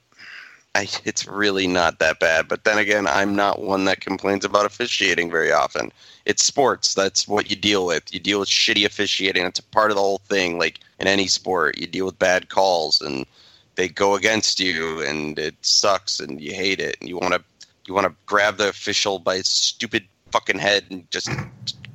I, 0.75 0.89
it's 1.05 1.27
really 1.27 1.67
not 1.67 1.99
that 1.99 2.21
bad. 2.21 2.49
But 2.49 2.65
then 2.65 2.79
again, 2.79 3.07
I'm 3.07 3.35
not 3.37 3.61
one 3.61 3.85
that 3.87 4.01
complains 4.01 4.45
about 4.45 4.67
officiating 4.67 5.31
very 5.31 5.53
often. 5.53 5.93
It's 6.25 6.45
sports. 6.45 6.95
That's 6.95 7.29
what 7.29 7.51
you 7.51 7.57
deal 7.57 7.85
with. 7.87 8.13
You 8.13 8.21
deal 8.21 8.41
with 8.41 8.49
shitty 8.49 8.85
officiating. 8.85 9.45
It's 9.45 9.59
a 9.59 9.65
part 9.65 9.91
of 9.91 9.97
the 9.97 10.03
whole 10.03 10.19
thing. 10.19 10.59
Like 10.59 10.81
in 10.99 11.07
any 11.07 11.27
sport, 11.27 11.79
you 11.79 11.87
deal 11.87 12.07
with 12.07 12.19
bad 12.19 12.49
calls 12.49 13.01
and 13.01 13.27
they 13.75 13.89
go 13.89 14.15
against 14.15 14.61
you, 14.61 15.03
and 15.03 15.39
it 15.39 15.55
sucks, 15.63 16.21
and 16.21 16.41
you 16.41 16.55
hate 16.55 16.81
it, 16.81 16.97
and 17.01 17.09
you 17.09 17.17
want 17.17 17.35
to 17.35 17.43
you 17.87 17.95
want 17.95 18.07
to 18.07 18.15
grab 18.27 18.59
the 18.59 18.69
official 18.69 19.19
by 19.19 19.37
his 19.37 19.49
stupid 19.49 20.05
fucking 20.31 20.59
head 20.59 20.85
and 20.91 21.11
just 21.11 21.29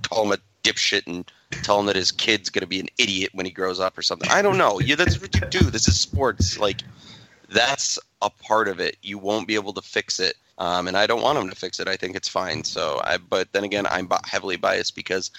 call 0.04 0.26
him 0.26 0.32
a 0.34 0.38
dipshit 0.64 1.08
and 1.08 1.32
tell 1.52 1.80
him 1.80 1.86
that 1.88 1.96
his 1.96 2.12
kid's 2.12 2.50
gonna 2.50 2.68
be 2.68 2.80
an 2.80 2.90
idiot 2.98 3.32
when 3.34 3.46
he 3.46 3.52
grows 3.52 3.80
up 3.80 3.98
or 3.98 4.02
something. 4.02 4.30
I 4.30 4.42
don't 4.42 4.58
know. 4.58 4.80
Yeah, 4.80 4.96
that's 4.96 5.22
what 5.22 5.34
you 5.36 5.42
do. 5.48 5.60
This 5.60 5.88
is 5.88 6.00
sports. 6.00 6.60
Like 6.60 6.82
that's 7.50 8.00
a 8.22 8.30
part 8.30 8.68
of 8.68 8.80
it. 8.80 8.98
You 9.02 9.18
won't 9.18 9.48
be 9.48 9.56
able 9.56 9.74
to 9.74 9.82
fix 9.82 10.20
it. 10.20 10.36
Um, 10.60 10.88
and 10.88 10.98
I 10.98 11.06
don't 11.06 11.22
want 11.22 11.38
him 11.38 11.50
to 11.50 11.56
fix 11.56 11.80
it. 11.80 11.88
I 11.88 11.96
think 11.96 12.16
it's 12.16 12.28
fine. 12.28 12.64
So 12.64 13.00
I, 13.04 13.18
but 13.18 13.52
then 13.52 13.64
again, 13.64 13.86
I'm 13.86 14.10
heavily 14.26 14.56
biased 14.56 14.96
because 14.96 15.30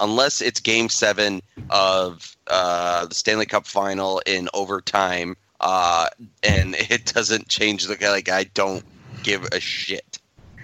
unless 0.00 0.40
it's 0.40 0.60
Game 0.60 0.88
Seven 0.88 1.42
of 1.70 2.36
uh, 2.48 3.06
the 3.06 3.14
Stanley 3.14 3.46
Cup 3.46 3.66
Final 3.66 4.20
in 4.26 4.48
overtime, 4.54 5.36
uh, 5.60 6.08
and 6.42 6.74
it 6.90 7.12
doesn't 7.12 7.48
change 7.48 7.86
the 7.86 7.96
guy, 7.96 8.10
like, 8.10 8.28
I 8.28 8.44
don't 8.44 8.84
give 9.22 9.44
a 9.52 9.60
shit. 9.60 10.18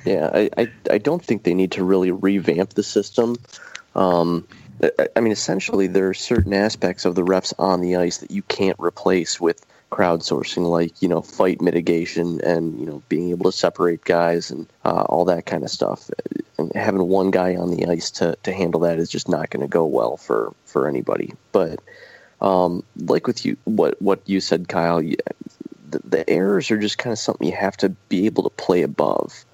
Yeah, 0.04 0.30
I, 0.34 0.50
I, 0.58 0.70
I 0.90 0.98
don't 0.98 1.24
think 1.24 1.44
they 1.44 1.54
need 1.54 1.72
to 1.72 1.84
really 1.84 2.10
revamp 2.10 2.74
the 2.74 2.82
system. 2.82 3.36
Um, 3.94 4.46
I- 5.16 5.20
mean, 5.20 5.32
essentially, 5.32 5.86
there 5.86 6.08
are 6.08 6.14
certain 6.14 6.52
aspects 6.52 7.04
of 7.04 7.14
the 7.14 7.22
refs 7.22 7.52
on 7.58 7.80
the 7.80 7.96
ice 7.96 8.18
that 8.18 8.30
you 8.30 8.42
can't 8.42 8.78
replace 8.78 9.40
with 9.40 9.64
crowdsourcing, 9.90 10.68
like 10.68 11.00
you 11.00 11.08
know, 11.08 11.22
fight 11.22 11.60
mitigation 11.60 12.40
and 12.40 12.78
you 12.80 12.86
know, 12.86 13.02
being 13.08 13.30
able 13.30 13.50
to 13.50 13.56
separate 13.56 14.04
guys 14.04 14.50
and 14.50 14.66
uh, 14.84 15.02
all 15.02 15.24
that 15.26 15.46
kind 15.46 15.62
of 15.62 15.70
stuff. 15.70 16.10
And 16.58 16.72
having 16.74 17.06
one 17.08 17.30
guy 17.30 17.56
on 17.56 17.70
the 17.70 17.86
ice 17.86 18.10
to, 18.12 18.36
to 18.42 18.52
handle 18.52 18.80
that 18.80 18.98
is 18.98 19.08
just 19.08 19.28
not 19.28 19.50
going 19.50 19.62
to 19.62 19.68
go 19.68 19.86
well 19.86 20.16
for 20.16 20.52
for 20.64 20.88
anybody. 20.88 21.34
But 21.52 21.80
um, 22.40 22.82
like 22.96 23.26
with 23.26 23.44
you, 23.44 23.56
what 23.64 24.00
what 24.02 24.20
you 24.26 24.40
said, 24.40 24.68
Kyle, 24.68 25.00
the, 25.00 26.00
the 26.04 26.28
errors 26.28 26.70
are 26.70 26.78
just 26.78 26.98
kind 26.98 27.12
of 27.12 27.18
something 27.18 27.46
you 27.46 27.54
have 27.54 27.76
to 27.78 27.90
be 28.08 28.26
able 28.26 28.42
to 28.42 28.50
play 28.50 28.82
above. 28.82 29.44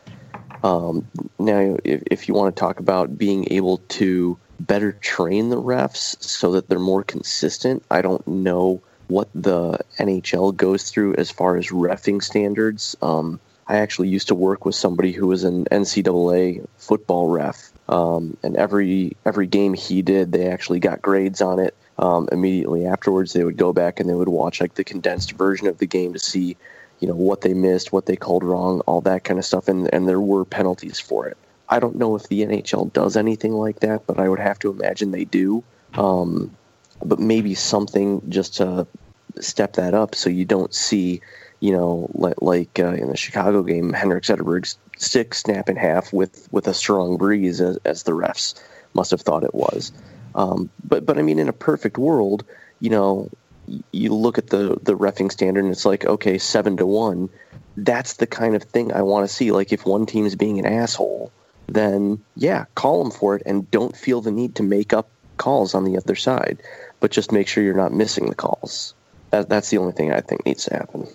Um, 0.63 1.07
now, 1.39 1.79
if, 1.85 2.03
if 2.11 2.29
you 2.29 2.35
want 2.35 2.55
to 2.55 2.61
talk 2.61 2.81
about 2.81 3.17
being 3.17 3.51
able 3.53 3.79
to 3.79 4.39
better 4.67 4.93
train 4.93 5.49
the 5.49 5.61
refs 5.61 6.23
so 6.23 6.53
that 6.53 6.69
they're 6.69 6.79
more 6.79 7.03
consistent, 7.03 7.85
I 7.91 8.03
don't 8.03 8.27
know 8.27 8.83
what 9.09 9.29
the 9.35 9.79
NHL 9.99 10.57
goes 10.57 10.91
through 10.91 11.15
as 11.17 11.31
far 11.31 11.57
as 11.57 11.69
refing 11.69 12.23
standards. 12.23 12.97
Um, 13.03 13.41
I 13.67 13.79
actually 13.79 14.09
used 14.09 14.29
to 14.29 14.35
work 14.35 14.65
with 14.65 14.75
somebody 14.75 15.13
who 15.13 15.27
was 15.27 15.45
an 15.45 15.65
NCAA 15.67 16.67
football 16.77 17.29
ref, 17.29 17.73
um, 17.89 18.37
and 18.43 18.57
every 18.57 19.17
every 19.25 19.47
game 19.47 19.75
he 19.75 20.03
did, 20.03 20.33
they 20.33 20.49
actually 20.49 20.81
got 20.81 21.03
grades 21.03 21.41
on 21.41 21.59
it. 21.59 21.75
Um, 21.99 22.29
immediately 22.33 22.87
afterwards, 22.87 23.33
they 23.33 23.45
would 23.45 23.57
go 23.57 23.73
back 23.73 24.01
and 24.01 24.09
they 24.09 24.15
would 24.15 24.29
watch 24.29 24.61
like 24.61 24.75
the 24.75 24.85
condensed 24.85 25.33
version 25.33 25.67
of 25.67 25.79
the 25.79 25.87
game 25.87 26.13
to 26.15 26.19
see 26.19 26.57
you 26.99 27.09
know 27.09 27.15
what 27.15 27.43
they 27.43 27.55
missed, 27.55 27.93
what 27.93 28.07
they 28.07 28.17
called 28.17 28.43
wrong, 28.43 28.81
all 28.81 29.01
that 29.03 29.25
kind 29.25 29.39
of 29.39 29.45
stuff, 29.45 29.69
and 29.69 29.93
and 29.93 30.09
there 30.09 30.21
were 30.21 30.45
penalties 30.45 30.99
for 30.99 31.27
it. 31.27 31.37
I 31.71 31.79
don't 31.79 31.97
know 31.97 32.17
if 32.17 32.29
the 32.29 32.43
NHL 32.43 32.93
does 32.93 33.17
anything 33.17 33.53
like 33.53 33.81
that, 33.81 34.07
but 34.07 34.19
I 34.19 34.29
would 34.29 34.41
have 34.41 34.59
to 34.61 34.71
imagine 34.71 35.13
they 35.13 35.25
do. 35.25 35.63
Um, 35.95 36.55
but 37.05 37.19
maybe 37.19 37.55
something 37.55 38.21
just 38.29 38.57
to 38.57 38.87
step 39.39 39.75
that 39.75 39.95
up 39.95 40.15
so 40.15 40.29
you 40.29 40.45
don't 40.45 40.75
see, 40.75 41.23
you 41.61 41.73
know, 41.73 42.11
like, 42.13 42.43
like 42.43 42.79
uh, 42.79 42.93
in 42.93 43.09
the 43.09 43.17
Chicago 43.17 43.63
game, 43.63 43.93
Henrik 43.93 44.25
Zetterberg's 44.25 44.77
stick 44.99 45.33
snap 45.33 45.69
in 45.69 45.77
half 45.77 46.13
with 46.13 46.49
with 46.53 46.67
a 46.67 46.75
strong 46.75 47.17
breeze, 47.17 47.61
as, 47.61 47.79
as 47.85 48.03
the 48.03 48.13
refs 48.13 48.61
must 48.93 49.11
have 49.13 49.21
thought 49.21 49.45
it 49.45 49.55
was. 49.55 49.93
Um, 50.35 50.69
but 50.85 51.07
but 51.07 51.19
I 51.19 51.23
mean, 51.23 51.39
in 51.39 51.49
a 51.49 51.55
perfect 51.55 51.97
world, 51.97 52.45
you 52.81 52.91
know, 52.91 53.31
you 53.93 54.15
look 54.15 54.39
at 54.39 54.49
the 54.49 54.79
the 54.83 54.97
refing 54.97 55.31
standard 55.31 55.65
and 55.65 55.73
it's 55.73 55.85
like 55.85 56.05
okay 56.05 56.39
seven 56.39 56.77
to 56.77 56.87
one 56.87 57.29
that's 57.77 58.15
the 58.15 58.27
kind 58.27 58.55
of 58.55 58.63
thing 58.63 58.93
i 58.93 59.03
want 59.03 59.29
to 59.29 59.33
see 59.33 59.53
like 59.53 59.73
if 59.73 59.87
one 59.87 60.07
team 60.07 60.27
is 60.27 60.35
being 60.35 60.59
an 60.59 60.67
asshole 60.67 61.31
then 61.75 62.23
yeah 62.37 62.65
call 62.75 63.03
them 63.03 63.13
for 63.13 63.37
it 63.37 63.43
and 63.47 63.71
don't 63.71 63.97
feel 63.97 64.21
the 64.21 64.31
need 64.31 64.55
to 64.55 64.63
make 64.63 64.93
up 64.93 65.09
calls 65.37 65.75
on 65.75 65.85
the 65.85 65.97
other 65.97 66.15
side 66.15 66.59
but 67.01 67.11
just 67.11 67.33
make 67.33 67.49
sure 67.49 67.63
you're 67.63 67.75
not 67.75 67.93
missing 67.93 68.29
the 68.29 68.35
calls 68.35 68.95
that, 69.31 69.49
that's 69.49 69.71
the 69.71 69.79
only 69.79 69.93
thing 69.93 70.13
i 70.13 70.21
think 70.21 70.45
needs 70.45 70.65
to 70.65 70.75
happen 70.75 71.07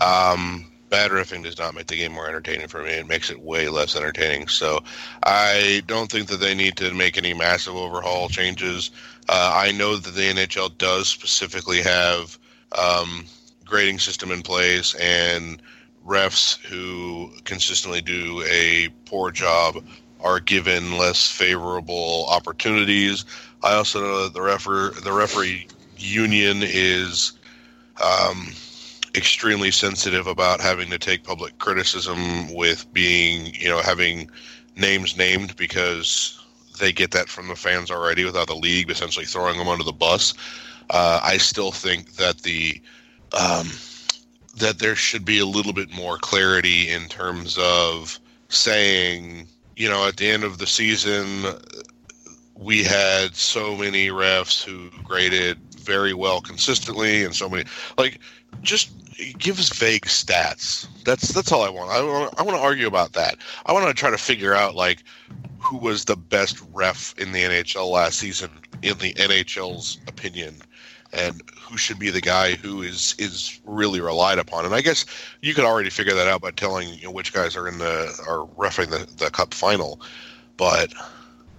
Um, 0.00 0.72
bad 0.92 1.10
riffing 1.10 1.42
does 1.42 1.58
not 1.58 1.74
make 1.74 1.86
the 1.86 1.96
game 1.96 2.12
more 2.12 2.28
entertaining 2.28 2.68
for 2.68 2.82
me. 2.82 2.90
It 2.90 3.06
makes 3.06 3.30
it 3.30 3.40
way 3.40 3.68
less 3.68 3.96
entertaining. 3.96 4.48
So 4.48 4.80
I 5.22 5.82
don't 5.86 6.10
think 6.10 6.28
that 6.28 6.40
they 6.40 6.54
need 6.54 6.76
to 6.76 6.92
make 6.92 7.16
any 7.16 7.32
massive 7.32 7.76
overhaul 7.76 8.28
changes. 8.28 8.90
Uh, 9.28 9.52
I 9.54 9.72
know 9.72 9.96
that 9.96 10.10
the 10.10 10.20
NHL 10.20 10.76
does 10.76 11.08
specifically 11.08 11.80
have 11.82 12.38
um, 12.78 13.24
grading 13.64 14.00
system 14.00 14.30
in 14.30 14.42
place 14.42 14.94
and 14.96 15.62
refs 16.06 16.58
who 16.58 17.30
consistently 17.44 18.00
do 18.00 18.42
a 18.48 18.88
poor 19.06 19.30
job 19.30 19.76
are 20.20 20.40
given 20.40 20.98
less 20.98 21.30
favorable 21.30 22.26
opportunities. 22.28 23.24
I 23.62 23.74
also 23.74 24.00
know 24.00 24.22
that 24.24 24.34
the 24.34 24.42
refer 24.42 24.90
the 24.90 25.12
referee 25.12 25.68
union 25.96 26.62
is 26.62 27.32
um, 28.02 28.52
extremely 29.14 29.70
sensitive 29.70 30.26
about 30.26 30.60
having 30.60 30.90
to 30.90 30.98
take 30.98 31.24
public 31.24 31.58
criticism 31.58 32.52
with 32.54 32.92
being, 32.92 33.54
you 33.54 33.68
know, 33.68 33.80
having 33.80 34.30
names 34.76 35.16
named 35.16 35.56
because 35.56 36.38
they 36.80 36.92
get 36.92 37.10
that 37.10 37.28
from 37.28 37.48
the 37.48 37.56
fans 37.56 37.90
already 37.90 38.24
without 38.24 38.46
the 38.46 38.54
league 38.54 38.90
essentially 38.90 39.26
throwing 39.26 39.58
them 39.58 39.68
under 39.68 39.84
the 39.84 39.92
bus. 39.92 40.34
Uh, 40.90 41.20
I 41.22 41.36
still 41.36 41.70
think 41.70 42.12
that 42.14 42.38
the 42.38 42.80
um, 43.38 43.68
that 44.56 44.78
there 44.78 44.96
should 44.96 45.24
be 45.24 45.38
a 45.38 45.46
little 45.46 45.72
bit 45.72 45.90
more 45.92 46.18
clarity 46.18 46.90
in 46.90 47.08
terms 47.08 47.56
of 47.58 48.18
saying, 48.48 49.46
you 49.76 49.88
know, 49.88 50.06
at 50.06 50.16
the 50.16 50.28
end 50.28 50.44
of 50.44 50.58
the 50.58 50.66
season, 50.66 51.44
we 52.54 52.84
had 52.84 53.34
so 53.34 53.76
many 53.76 54.08
refs 54.08 54.62
who 54.62 54.90
graded 55.02 55.58
very 55.80 56.14
well 56.14 56.40
consistently, 56.40 57.24
and 57.24 57.34
so 57.34 57.48
many 57.48 57.64
like 57.98 58.20
just 58.60 58.92
give 59.38 59.58
us 59.58 59.72
vague 59.72 60.04
stats. 60.04 60.86
That's 61.04 61.28
that's 61.28 61.50
all 61.50 61.62
I 61.62 61.70
want. 61.70 61.90
I 61.90 62.02
want 62.02 62.34
I 62.38 62.42
want 62.42 62.56
to 62.56 62.62
argue 62.62 62.86
about 62.86 63.14
that. 63.14 63.36
I 63.66 63.72
want 63.72 63.86
to 63.86 63.94
try 63.94 64.10
to 64.10 64.18
figure 64.18 64.54
out 64.54 64.74
like 64.74 65.02
who 65.58 65.78
was 65.78 66.04
the 66.04 66.16
best 66.16 66.62
ref 66.72 67.14
in 67.18 67.32
the 67.32 67.42
NHL 67.42 67.90
last 67.90 68.18
season 68.18 68.50
in 68.82 68.98
the 68.98 69.14
NHL's 69.14 69.98
opinion 70.08 70.60
and 71.12 71.42
who 71.60 71.76
should 71.76 71.98
be 71.98 72.10
the 72.10 72.20
guy 72.20 72.54
who 72.54 72.82
is 72.82 73.14
is 73.18 73.60
really 73.64 74.00
relied 74.00 74.38
upon. 74.38 74.64
And 74.64 74.74
I 74.74 74.80
guess 74.80 75.04
you 75.40 75.54
could 75.54 75.64
already 75.64 75.90
figure 75.90 76.14
that 76.14 76.28
out 76.28 76.40
by 76.40 76.50
telling 76.50 76.94
you 76.94 77.04
know, 77.04 77.10
which 77.10 77.32
guys 77.32 77.56
are 77.56 77.68
in 77.68 77.78
the 77.78 78.06
are 78.26 78.46
refing 78.56 78.90
the, 78.90 79.06
the 79.24 79.30
cup 79.30 79.54
final. 79.54 80.00
But 80.56 80.92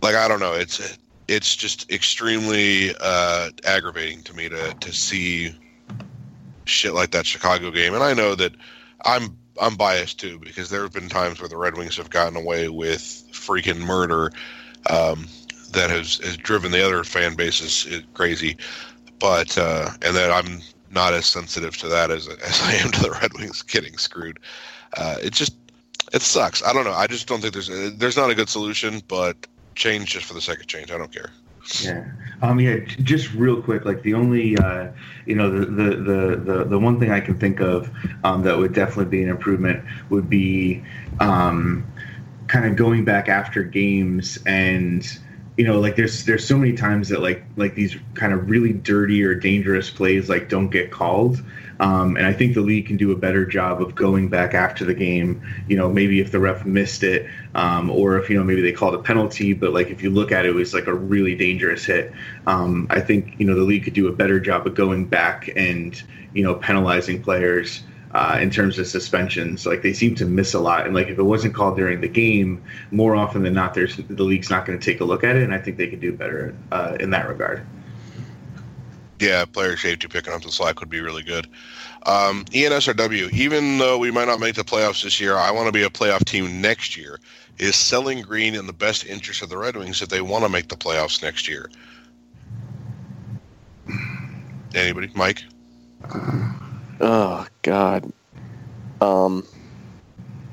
like 0.02 0.16
I 0.16 0.28
don't 0.28 0.40
know, 0.40 0.54
it's 0.54 0.98
it's 1.28 1.56
just 1.56 1.92
extremely 1.92 2.94
uh, 3.00 3.50
aggravating 3.66 4.24
to 4.24 4.34
me 4.34 4.50
to 4.50 4.74
to 4.74 4.94
see 4.94 5.56
shit 6.66 6.94
like 6.94 7.12
that 7.12 7.26
Chicago 7.26 7.72
game. 7.72 7.94
And 7.94 8.04
I 8.04 8.14
know 8.14 8.36
that 8.36 8.54
I'm 9.06 9.38
I'm 9.62 9.76
biased 9.76 10.20
too 10.20 10.40
because 10.40 10.70
there 10.70 10.82
have 10.82 10.94
been 10.94 11.10
times 11.10 11.40
where 11.40 11.50
the 11.50 11.58
Red 11.58 11.78
Wings 11.78 11.98
have 11.98 12.10
gotten 12.10 12.36
away 12.36 12.70
with 12.70 13.02
freaking 13.32 13.80
murder 13.80 14.32
um, 14.90 15.28
that 15.72 15.90
has 15.90 16.18
has 16.18 16.38
driven 16.38 16.72
the 16.72 16.86
other 16.86 17.04
fan 17.04 17.36
bases 17.36 17.88
crazy. 18.14 18.58
But 19.24 19.58
uh, 19.58 19.90
and 20.02 20.14
that 20.18 20.32
I'm 20.32 20.60
not 20.92 21.14
as 21.14 21.26
sensitive 21.26 21.78
to 21.78 21.88
that 21.88 22.12
as 22.12 22.28
as 22.28 22.62
I 22.62 22.74
am 22.74 22.92
to 22.92 23.04
the 23.04 23.12
Red 23.22 23.32
Wings 23.34 23.62
getting 23.62 23.98
screwed. 23.98 24.38
Uh, 24.98 25.16
it's 25.22 25.38
just 25.38 25.56
It 26.12 26.22
sucks. 26.22 26.62
I 26.62 26.74
don't 26.74 26.84
know. 26.84 26.92
I 26.92 27.08
just 27.08 27.26
don't 27.26 27.40
think 27.40 27.54
there's 27.54 27.70
there's 27.98 28.18
not 28.18 28.30
a 28.30 28.36
good 28.36 28.50
solution, 28.50 29.02
but 29.08 29.38
change 29.76 30.10
just 30.10 30.26
for 30.26 30.34
the 30.34 30.42
sake 30.42 30.60
of 30.60 30.68
change. 30.68 30.92
I 30.92 30.98
don't 30.98 31.14
care. 31.14 31.32
Yeah. 31.82 32.06
Um. 32.42 32.60
Yeah. 32.60 32.80
Just 33.02 33.34
real 33.34 33.62
quick, 33.62 33.86
like 33.86 34.02
the 34.04 34.14
only, 34.14 34.58
uh, 34.58 34.90
you 35.26 35.36
know, 35.36 35.50
the 35.50 35.68
the 35.68 35.96
the 35.96 36.36
the, 36.36 36.64
the 36.66 36.80
one 36.80 37.00
thing 37.00 37.10
I 37.12 37.22
can 37.22 37.40
think 37.40 37.62
of 37.62 37.90
um, 38.26 38.44
that 38.44 38.58
would 38.58 38.74
definitely 38.74 39.06
be 39.06 39.24
an 39.24 39.30
improvement 39.30 39.86
would 40.10 40.30
be 40.30 40.84
um, 41.22 41.88
kind 42.48 42.66
of 42.66 42.76
going 42.76 43.06
back 43.06 43.30
after 43.30 43.64
games 43.64 44.38
and 44.46 45.18
you 45.58 45.66
know 45.66 45.80
like 45.80 45.96
there's 45.96 46.26
there's 46.26 46.48
so 46.48 46.58
many 46.58 46.74
times 46.74 47.10
that 47.10 47.22
like 47.22 47.44
like 47.56 47.76
these 47.76 47.96
kind 48.16 48.34
of 48.34 48.50
really 48.50 48.74
dirty 48.74 49.24
or 49.24 49.36
dangerous 49.36 49.90
plays 49.90 50.30
like 50.30 50.50
don't 50.50 50.70
get 50.70 50.92
called 50.92 51.44
um, 51.80 52.18
and 52.18 52.26
I 52.26 52.34
think 52.34 52.54
the 52.54 52.62
league 52.62 52.88
can 52.88 52.98
do 52.98 53.12
a 53.12 53.16
better 53.16 53.46
job 53.46 53.82
of 53.82 53.96
going 53.96 54.30
back 54.30 54.54
after 54.54 54.86
the 54.86 54.94
game. 54.94 55.42
You 55.68 55.76
know, 55.76 55.90
maybe 55.90 56.20
if 56.20 56.32
the 56.32 56.40
ref 56.40 56.66
missed 56.66 57.04
it, 57.04 57.28
um, 57.56 57.90
or 57.90 58.18
if 58.18 58.30
you 58.30 58.38
know 58.38 58.44
maybe 58.44 58.62
they 58.62 58.72
called 58.72 58.96
a 58.96 59.00
penalty, 59.00 59.54
but 59.54 59.74
like 59.74 59.90
if 59.90 60.02
you 60.02 60.10
look 60.10 60.32
at 60.32 60.46
it, 60.46 60.50
it 60.50 60.56
was 60.56 60.74
like 60.74 60.88
a 60.88 60.94
really 60.94 61.36
dangerous 61.36 61.84
hit. 61.84 62.14
Um, 62.48 62.88
I 62.90 63.02
think 63.02 63.40
you 63.40 63.46
know 63.46 63.56
the 63.56 63.64
league 63.64 63.84
could 63.84 63.94
do 63.94 64.08
a 64.08 64.14
better 64.14 64.40
job 64.40 64.68
of 64.68 64.76
going 64.76 65.06
back 65.06 65.50
and 65.56 66.02
you 66.34 66.44
know 66.44 66.56
penalizing 66.56 67.22
players 67.22 67.84
uh, 68.14 68.38
in 68.40 68.50
terms 68.50 68.78
of 68.80 68.88
suspensions. 68.88 69.66
Like 69.66 69.82
they 69.82 69.94
seem 69.94 70.16
to 70.16 70.26
miss 70.26 70.54
a 70.54 70.60
lot, 70.60 70.86
and 70.86 70.96
like 70.96 71.08
if 71.08 71.18
it 71.18 71.24
wasn't 71.24 71.56
called 71.56 71.76
during 71.76 72.02
the 72.02 72.08
game, 72.08 72.64
more 72.92 73.16
often 73.16 73.44
than 73.44 73.54
not, 73.54 73.74
there's 73.74 73.98
the 73.98 74.24
league's 74.24 74.50
not 74.50 74.66
going 74.66 74.80
to 74.80 74.84
take 74.84 75.02
a 75.02 75.06
look 75.06 75.24
at 75.24 75.36
it, 75.36 75.44
and 75.44 75.54
I 75.54 75.60
think 75.60 75.78
they 75.78 75.88
could 75.88 76.02
do 76.02 76.14
better 76.14 76.56
uh, 76.72 76.98
in 77.00 77.10
that 77.12 77.28
regard. 77.28 77.66
Yeah, 79.20 79.46
player 79.46 79.78
safety 79.78 80.08
picking 80.08 80.34
up 80.34 80.42
the 80.42 80.52
slack 80.52 80.80
would 80.80 80.90
be 80.90 81.00
really 81.00 81.24
good. 81.24 81.48
Um, 82.06 82.44
ENSRW, 82.46 83.32
even 83.32 83.78
though 83.78 83.98
we 83.98 84.12
might 84.12 84.28
not 84.28 84.40
make 84.40 84.56
the 84.56 84.64
playoffs 84.64 85.04
this 85.04 85.22
year, 85.22 85.38
I 85.38 85.52
want 85.52 85.68
to 85.68 85.72
be 85.72 85.84
a 85.84 85.90
playoff 85.90 86.26
team 86.26 86.62
next 86.62 86.98
year. 86.98 87.20
Is 87.60 87.76
selling 87.76 88.22
Green 88.22 88.56
in 88.56 88.66
the 88.66 88.74
best 88.74 89.06
interest 89.06 89.42
of 89.44 89.50
the 89.50 89.58
Red 89.58 89.78
Wings 89.78 90.02
if 90.02 90.10
they 90.10 90.22
want 90.22 90.44
to 90.44 90.50
make 90.50 90.68
the 90.68 90.76
playoffs 90.76 91.22
next 91.22 91.48
year? 91.48 91.70
Anybody? 94.74 95.12
Mike? 95.14 95.44
Oh 97.04 97.46
God. 97.64 98.10
Um, 99.02 99.46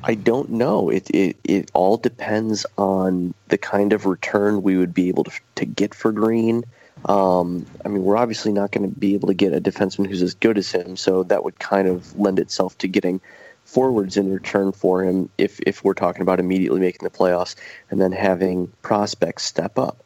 I 0.02 0.14
don't 0.14 0.50
know. 0.50 0.90
It, 0.90 1.08
it 1.10 1.36
it 1.44 1.70
all 1.74 1.96
depends 1.96 2.66
on 2.76 3.34
the 3.46 3.56
kind 3.56 3.92
of 3.92 4.04
return 4.04 4.62
we 4.62 4.76
would 4.76 4.92
be 4.92 5.08
able 5.08 5.22
to 5.24 5.30
to 5.54 5.64
get 5.64 5.94
for 5.94 6.10
Green. 6.10 6.64
Um, 7.04 7.66
I 7.84 7.88
mean, 7.88 8.02
we're 8.02 8.16
obviously 8.16 8.52
not 8.52 8.72
going 8.72 8.92
to 8.92 8.98
be 8.98 9.14
able 9.14 9.28
to 9.28 9.34
get 9.34 9.54
a 9.54 9.60
defenseman 9.60 10.08
who's 10.08 10.22
as 10.22 10.34
good 10.34 10.58
as 10.58 10.72
him, 10.72 10.96
so 10.96 11.22
that 11.22 11.44
would 11.44 11.60
kind 11.60 11.86
of 11.86 12.18
lend 12.18 12.40
itself 12.40 12.76
to 12.78 12.88
getting 12.88 13.20
forwards 13.64 14.16
in 14.16 14.32
return 14.32 14.72
for 14.72 15.04
him 15.04 15.30
if 15.38 15.60
if 15.60 15.84
we're 15.84 15.94
talking 15.94 16.22
about 16.22 16.40
immediately 16.40 16.80
making 16.80 17.04
the 17.04 17.16
playoffs 17.16 17.54
and 17.90 18.00
then 18.00 18.10
having 18.10 18.66
prospects 18.82 19.44
step 19.44 19.78
up. 19.78 20.02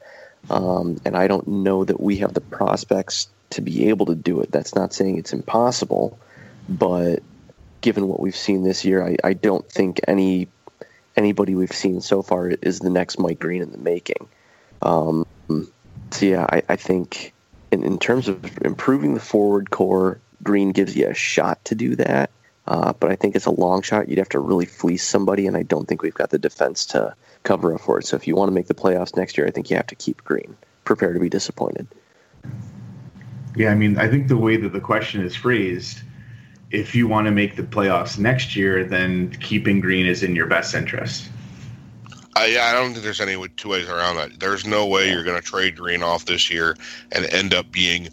Um, 0.51 1.01
and 1.07 1.17
I 1.17 1.27
don't 1.27 1.49
know 1.49 1.85
that 1.85 2.01
we 2.01 2.17
have 2.19 2.35
the 2.35 2.43
prospects 2.43 3.29
to 3.51 3.63
be 3.63 3.89
able 3.89 4.05
to 4.07 4.15
do 4.15 4.41
it. 4.43 4.53
That's 4.53 4.75
not 4.75 4.93
saying 4.93 5.17
it's 5.17 5.33
impossible, 5.33 6.19
but 6.69 7.23
given 7.81 8.09
what 8.09 8.21
we've 8.21 8.37
seen 8.37 8.63
this 8.63 8.85
year, 8.85 9.07
I, 9.07 9.17
I 9.23 9.33
don't 9.35 9.69
think 9.71 10.01
any 10.09 10.49
anybody 11.17 11.55
we've 11.55 11.73
seen 11.73 12.01
so 12.01 12.23
far 12.23 12.49
is 12.49 12.81
the 12.81 12.91
next 12.91 13.19
Mike 13.19 13.39
Green 13.39 13.63
in 13.63 13.71
the 13.71 13.79
making. 13.79 14.29
Um, 14.83 15.27
so 16.11 16.27
yeah, 16.27 16.47
I, 16.51 16.63
I 16.69 16.77
think 16.77 17.33
in, 17.71 17.85
in 17.85 17.99
terms 17.99 18.29
of 18.29 18.59
improving 18.63 19.15
the 19.15 19.21
forward 19.21 19.71
core, 19.71 20.21
Green 20.43 20.73
gives 20.73 20.97
you 20.97 21.09
a 21.09 21.15
shot 21.15 21.65
to 21.67 21.75
do 21.75 21.97
that. 21.97 22.31
Uh, 22.67 22.95
but 22.95 23.11
I 23.11 23.17
think 23.17 23.37
it's 23.37 23.47
a 23.47 23.51
long 23.51 23.83
shot. 23.83 24.09
You'd 24.09 24.19
have 24.19 24.31
to 24.31 24.39
really 24.39 24.65
fleece 24.65 25.07
somebody, 25.07 25.47
and 25.47 25.57
I 25.57 25.63
don't 25.63 25.87
think 25.87 26.03
we've 26.03 26.15
got 26.15 26.31
the 26.31 26.39
defense 26.39 26.87
to 26.87 27.15
cover 27.43 27.75
up 27.75 27.81
for 27.81 27.99
it. 27.99 28.07
So 28.07 28.17
if 28.17 28.27
you 28.27 28.35
want 28.37 28.49
to 28.49 28.55
make 28.55 28.69
the 28.69 28.75
playoffs 28.75 29.17
next 29.17 29.37
year, 29.37 29.47
I 29.47 29.51
think 29.51 29.69
you 29.69 29.77
have 29.77 29.87
to 29.89 29.95
keep 29.95 30.25
Green. 30.25 30.57
Prepare 30.85 31.13
to 31.13 31.21
be 31.21 31.29
disappointed. 31.29 31.87
Yeah, 33.55 33.71
I 33.71 33.75
mean, 33.75 33.99
I 33.99 34.09
think 34.09 34.29
the 34.29 34.39
way 34.39 34.57
that 34.57 34.73
the 34.73 34.81
question 34.81 35.21
is 35.21 35.37
phrased, 35.37 36.01
if 36.71 36.95
you 36.95 37.07
want 37.07 37.27
to 37.27 37.31
make 37.31 37.57
the 37.57 37.63
playoffs 37.63 38.19
next 38.19 38.57
year, 38.57 38.85
then 38.85 39.31
keeping 39.41 39.81
Green 39.81 40.07
is 40.07 40.23
in 40.23 40.35
your 40.35 40.47
best 40.47 40.75
interest. 40.75 41.31
Uh, 42.37 42.47
yeah, 42.49 42.67
I 42.67 42.73
don't 42.73 42.93
think 42.93 43.05
there's 43.05 43.21
any 43.21 43.37
two 43.51 43.69
ways 43.69 43.89
around 43.89 44.17
that. 44.17 44.41
There's 44.41 44.67
no 44.67 44.87
way 44.87 45.11
you're 45.11 45.23
going 45.23 45.41
to 45.41 45.47
trade 45.47 45.77
Green 45.77 46.03
off 46.03 46.25
this 46.25 46.51
year 46.51 46.77
and 47.13 47.25
end 47.27 47.55
up 47.55 47.71
being 47.71 48.09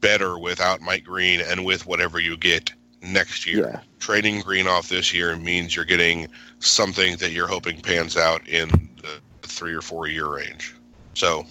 better 0.00 0.38
without 0.38 0.80
Mike 0.80 1.04
Green 1.04 1.40
and 1.40 1.64
with 1.64 1.86
whatever 1.86 2.20
you 2.20 2.36
get 2.36 2.72
next 3.02 3.46
year. 3.46 3.70
Yeah. 3.72 3.80
Trading 3.98 4.40
Green 4.42 4.68
off 4.68 4.88
this 4.88 5.12
year 5.12 5.36
means 5.36 5.74
you're 5.74 5.84
getting 5.84 6.28
something 6.60 7.16
that 7.16 7.32
you're 7.32 7.48
hoping 7.48 7.80
pans 7.80 8.16
out 8.16 8.46
in 8.46 8.68
the 9.02 9.20
three 9.42 9.74
or 9.74 9.82
four 9.82 10.06
year 10.06 10.28
range. 10.28 10.74
So, 11.14 11.44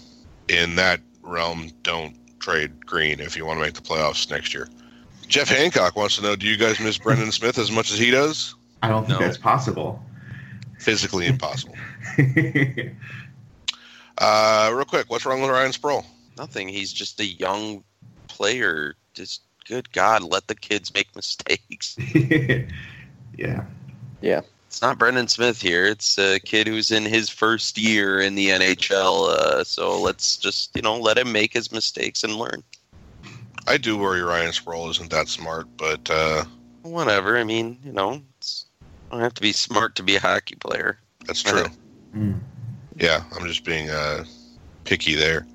in 0.47 0.75
that 0.75 1.01
realm, 1.21 1.71
don't 1.83 2.15
trade 2.39 2.85
Green 2.85 3.19
if 3.19 3.35
you 3.35 3.45
want 3.45 3.59
to 3.59 3.65
make 3.65 3.73
the 3.73 3.81
playoffs 3.81 4.29
next 4.29 4.53
year. 4.53 4.69
Jeff 5.33 5.49
Hancock 5.49 5.95
wants 5.95 6.15
to 6.17 6.21
know: 6.21 6.35
Do 6.35 6.45
you 6.47 6.57
guys 6.57 6.79
miss 6.79 6.97
Brendan 6.99 7.31
Smith 7.39 7.57
as 7.57 7.71
much 7.71 7.91
as 7.91 7.97
he 7.97 8.11
does? 8.11 8.53
I 8.83 8.89
don't 8.89 9.07
think 9.07 9.19
No. 9.19 9.25
that's 9.25 9.37
possible. 9.37 9.99
Physically 10.79 11.25
impossible. 11.27 11.75
Uh, 14.19 14.71
real 14.75 14.85
quick, 14.85 15.09
what's 15.09 15.25
wrong 15.25 15.41
with 15.41 15.49
Ryan 15.49 15.73
Sproul? 15.73 16.05
Nothing. 16.37 16.67
He's 16.69 16.93
just 16.93 17.19
a 17.19 17.25
young 17.25 17.83
player. 18.27 18.93
Just 19.15 19.41
good 19.67 19.91
God, 19.91 20.21
let 20.21 20.47
the 20.47 20.53
kids 20.53 20.93
make 20.93 21.13
mistakes. 21.15 21.97
yeah. 23.35 23.63
Yeah. 24.21 24.41
It's 24.67 24.83
not 24.83 24.99
Brendan 24.99 25.27
Smith 25.29 25.59
here. 25.59 25.85
It's 25.85 26.19
a 26.19 26.39
kid 26.39 26.67
who's 26.67 26.91
in 26.91 27.05
his 27.05 27.27
first 27.27 27.75
year 27.77 28.19
in 28.21 28.35
the 28.35 28.49
NHL. 28.49 29.29
Uh, 29.29 29.63
so 29.63 29.99
let's 29.99 30.37
just 30.37 30.69
you 30.75 30.83
know 30.83 30.95
let 30.97 31.17
him 31.17 31.31
make 31.31 31.51
his 31.51 31.71
mistakes 31.71 32.23
and 32.23 32.35
learn. 32.35 32.61
I 33.67 33.77
do 33.77 33.97
worry 33.97 34.21
Ryan 34.21 34.51
Sproul 34.53 34.89
isn't 34.89 35.09
that 35.11 35.27
smart, 35.29 35.67
but 35.77 36.09
uh, 36.09 36.43
Whatever. 36.83 37.37
I 37.37 37.43
mean, 37.43 37.77
you 37.83 37.93
know, 37.93 38.21
it's, 38.39 38.65
you 38.81 38.87
don't 39.11 39.21
have 39.21 39.33
to 39.35 39.41
be 39.41 39.53
smart 39.53 39.95
to 39.95 40.03
be 40.03 40.15
a 40.15 40.19
hockey 40.19 40.55
player. 40.55 40.99
that's 41.25 41.41
true. 41.43 41.65
Mm. 42.15 42.39
Yeah, 42.97 43.23
I'm 43.35 43.47
just 43.47 43.63
being 43.65 43.89
uh, 43.89 44.23
picky 44.83 45.15
there. 45.15 45.47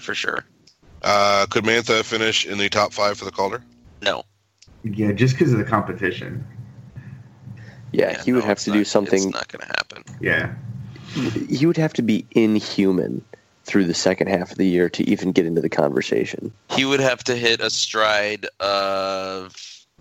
For 0.00 0.14
sure. 0.14 0.44
Uh, 1.02 1.46
could 1.50 1.64
Mantha 1.64 2.04
finish 2.04 2.46
in 2.46 2.58
the 2.58 2.68
top 2.68 2.92
five 2.92 3.18
for 3.18 3.24
the 3.24 3.32
Calder? 3.32 3.60
No. 4.00 4.22
Yeah, 4.84 5.10
just 5.10 5.36
because 5.36 5.52
of 5.52 5.58
the 5.58 5.64
competition. 5.64 6.46
Yeah, 7.90 8.22
he 8.22 8.32
would 8.32 8.42
no, 8.42 8.46
have 8.46 8.60
to 8.60 8.70
not- 8.70 8.74
do 8.76 8.80
It's 8.82 8.90
something. 8.92 9.30
not 9.30 9.48
going 9.48 9.62
to 9.62 9.66
happen. 9.66 10.04
Yeah. 10.20 10.54
He 11.48 11.66
would 11.66 11.76
have 11.76 11.92
to 11.94 12.02
be 12.02 12.24
inhuman 12.30 13.24
through 13.70 13.84
the 13.84 13.94
second 13.94 14.26
half 14.26 14.50
of 14.50 14.58
the 14.58 14.66
year 14.66 14.88
to 14.90 15.08
even 15.08 15.30
get 15.30 15.46
into 15.46 15.60
the 15.60 15.68
conversation. 15.68 16.52
He 16.70 16.84
would 16.84 16.98
have 16.98 17.22
to 17.24 17.36
hit 17.36 17.60
a 17.60 17.70
stride 17.70 18.46
of 18.58 19.54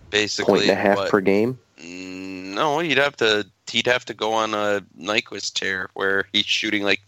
basically 0.10 0.54
Point 0.54 0.64
and 0.64 0.72
a 0.72 0.76
half 0.76 0.98
what- 0.98 1.12
per 1.12 1.22
game. 1.22 1.60
Mm, 1.78 2.56
No, 2.56 2.80
he'd 2.80 2.98
have 2.98 3.16
to. 3.18 3.46
He'd 3.72 3.86
have 3.86 4.04
to 4.06 4.16
go 4.16 4.34
on 4.34 4.56
a 4.56 4.82
Nyquist 5.00 5.54
tear 5.54 5.90
where 5.94 6.26
he's 6.34 6.46
shooting 6.48 6.82
like 6.84 7.00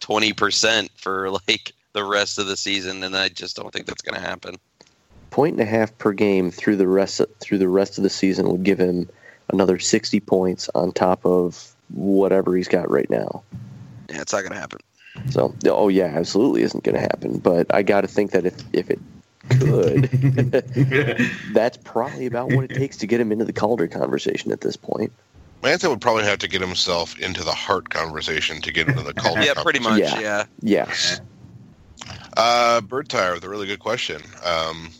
twenty 0.00 0.32
percent 0.32 0.90
for 0.96 1.30
like 1.30 1.72
the 1.92 2.04
rest 2.04 2.38
of 2.40 2.48
the 2.48 2.56
season, 2.56 3.04
and 3.04 3.16
I 3.16 3.28
just 3.28 3.56
don't 3.56 3.72
think 3.72 3.86
that's 3.86 4.02
going 4.02 4.20
to 4.20 4.28
happen. 4.28 4.56
Point 5.30 5.52
and 5.52 5.62
a 5.62 5.70
half 5.70 5.96
per 5.98 6.12
game 6.12 6.50
through 6.50 6.76
the 6.76 6.88
rest 6.88 7.22
through 7.40 7.58
the 7.58 7.68
rest 7.68 7.96
of 7.96 8.02
the 8.02 8.10
season 8.10 8.50
would 8.50 8.64
give 8.64 8.78
him 8.80 9.08
another 9.50 9.78
sixty 9.78 10.18
points 10.18 10.68
on 10.74 10.90
top 10.90 11.24
of 11.24 11.72
whatever 11.94 12.56
he's 12.56 12.68
got 12.68 12.90
right 12.90 13.08
now. 13.08 13.42
Yeah, 14.10 14.20
it's 14.20 14.32
not 14.32 14.40
going 14.40 14.52
to 14.52 14.58
happen. 14.58 14.80
So, 15.30 15.54
oh 15.66 15.88
yeah, 15.88 16.06
absolutely 16.06 16.62
isn't 16.62 16.84
going 16.84 16.94
to 16.94 17.00
happen. 17.00 17.38
But 17.38 17.72
I 17.74 17.82
got 17.82 18.02
to 18.02 18.08
think 18.08 18.32
that 18.32 18.46
if 18.46 18.54
if 18.72 18.90
it 18.90 18.98
could, 19.50 20.04
that's 21.52 21.76
probably 21.78 22.26
about 22.26 22.52
what 22.52 22.64
it 22.64 22.74
takes 22.74 22.96
to 22.98 23.06
get 23.06 23.20
him 23.20 23.32
into 23.32 23.44
the 23.44 23.52
Calder 23.52 23.88
conversation 23.88 24.52
at 24.52 24.60
this 24.60 24.76
point. 24.76 25.12
Mantha 25.62 25.90
would 25.90 26.00
probably 26.00 26.24
have 26.24 26.38
to 26.38 26.48
get 26.48 26.60
himself 26.60 27.18
into 27.18 27.42
the 27.42 27.52
Hart 27.52 27.90
conversation 27.90 28.60
to 28.60 28.72
get 28.72 28.88
into 28.88 29.02
the 29.02 29.14
Calder. 29.14 29.40
Yeah, 29.44 29.54
pretty 29.54 29.80
much. 29.80 29.98
Yeah. 29.98 30.20
Yeah. 30.20 30.44
Yes. 30.60 31.20
Uh, 32.36 32.80
Bird 32.80 33.08
Tire 33.08 33.34
with 33.34 33.42
a 33.44 33.48
really 33.48 33.66
good 33.66 33.80
question. 33.80 34.22
Um, 34.44 34.90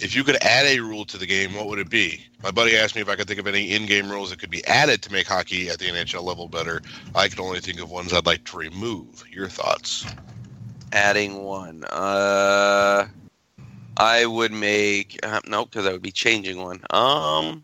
if 0.00 0.16
you 0.16 0.24
could 0.24 0.36
add 0.42 0.66
a 0.66 0.80
rule 0.80 1.04
to 1.06 1.18
the 1.18 1.26
game, 1.26 1.54
what 1.54 1.66
would 1.66 1.78
it 1.78 1.88
be? 1.90 2.24
My 2.42 2.50
buddy 2.50 2.76
asked 2.76 2.94
me 2.94 3.02
if 3.02 3.08
I 3.08 3.16
could 3.16 3.28
think 3.28 3.38
of 3.38 3.46
any 3.46 3.72
in-game 3.72 4.10
rules 4.10 4.30
that 4.30 4.38
could 4.38 4.50
be 4.50 4.64
added 4.66 5.02
to 5.02 5.12
make 5.12 5.26
hockey 5.26 5.68
at 5.68 5.78
the 5.78 5.86
NHL 5.86 6.22
level 6.22 6.48
better. 6.48 6.80
I 7.14 7.28
could 7.28 7.40
only 7.40 7.60
think 7.60 7.80
of 7.80 7.90
ones 7.90 8.12
I'd 8.12 8.26
like 8.26 8.44
to 8.44 8.56
remove. 8.56 9.24
Your 9.30 9.48
thoughts? 9.48 10.06
Adding 10.92 11.42
one. 11.42 11.84
Uh, 11.90 13.06
I 13.98 14.24
would 14.24 14.52
make 14.52 15.18
uh, 15.22 15.40
no, 15.46 15.66
because 15.66 15.86
I 15.86 15.92
would 15.92 16.02
be 16.02 16.10
changing 16.10 16.62
one. 16.62 16.82
Um, 16.90 17.62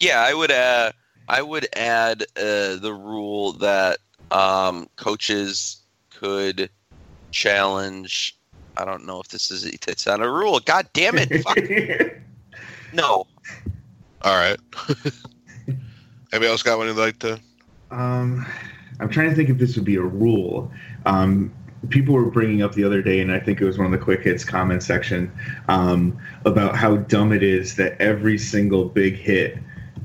yeah, 0.00 0.24
I 0.26 0.32
would. 0.32 0.50
Uh, 0.50 0.92
I 1.28 1.42
would 1.42 1.66
add 1.74 2.22
uh, 2.36 2.76
the 2.76 2.92
rule 2.98 3.52
that 3.54 3.98
um, 4.30 4.88
coaches 4.96 5.82
could 6.10 6.70
challenge. 7.30 8.36
I 8.76 8.84
don't 8.84 9.06
know 9.06 9.20
if 9.20 9.28
this 9.28 9.50
is 9.50 9.64
it's 9.64 10.06
not 10.06 10.22
a 10.22 10.30
rule. 10.30 10.58
God 10.60 10.88
damn 10.94 11.18
it! 11.18 11.42
Fuck. 11.42 11.58
No, 12.94 13.26
All 14.24 14.36
right. 14.36 14.58
Anybody 16.32 16.50
else 16.50 16.62
got 16.62 16.78
one 16.78 16.86
you'd 16.86 16.96
like 16.96 17.18
to? 17.18 17.38
Um, 17.90 18.46
I'm 18.98 19.10
trying 19.10 19.28
to 19.28 19.36
think 19.36 19.50
if 19.50 19.58
this 19.58 19.76
would 19.76 19.84
be 19.84 19.96
a 19.96 20.02
rule. 20.02 20.72
Um, 21.04 21.52
people 21.90 22.14
were 22.14 22.30
bringing 22.30 22.62
up 22.62 22.72
the 22.72 22.84
other 22.84 23.02
day, 23.02 23.20
and 23.20 23.30
I 23.30 23.38
think 23.38 23.60
it 23.60 23.66
was 23.66 23.76
one 23.76 23.84
of 23.86 23.92
the 23.92 24.02
quick 24.02 24.22
hits 24.22 24.42
comment 24.42 24.82
section 24.82 25.30
um, 25.68 26.18
about 26.46 26.74
how 26.74 26.96
dumb 26.96 27.32
it 27.32 27.42
is 27.42 27.76
that 27.76 28.00
every 28.00 28.38
single 28.38 28.86
big 28.86 29.16
hit, 29.16 29.58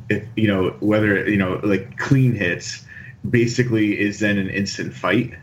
if 0.09 0.27
you 0.35 0.47
know 0.47 0.75
whether 0.81 1.27
you 1.29 1.37
know 1.37 1.61
like 1.63 1.97
clean 1.97 2.35
hits, 2.35 2.85
basically 3.29 3.97
is 3.97 4.19
then 4.19 4.37
an 4.37 4.49
instant 4.49 4.93
fight. 4.93 5.33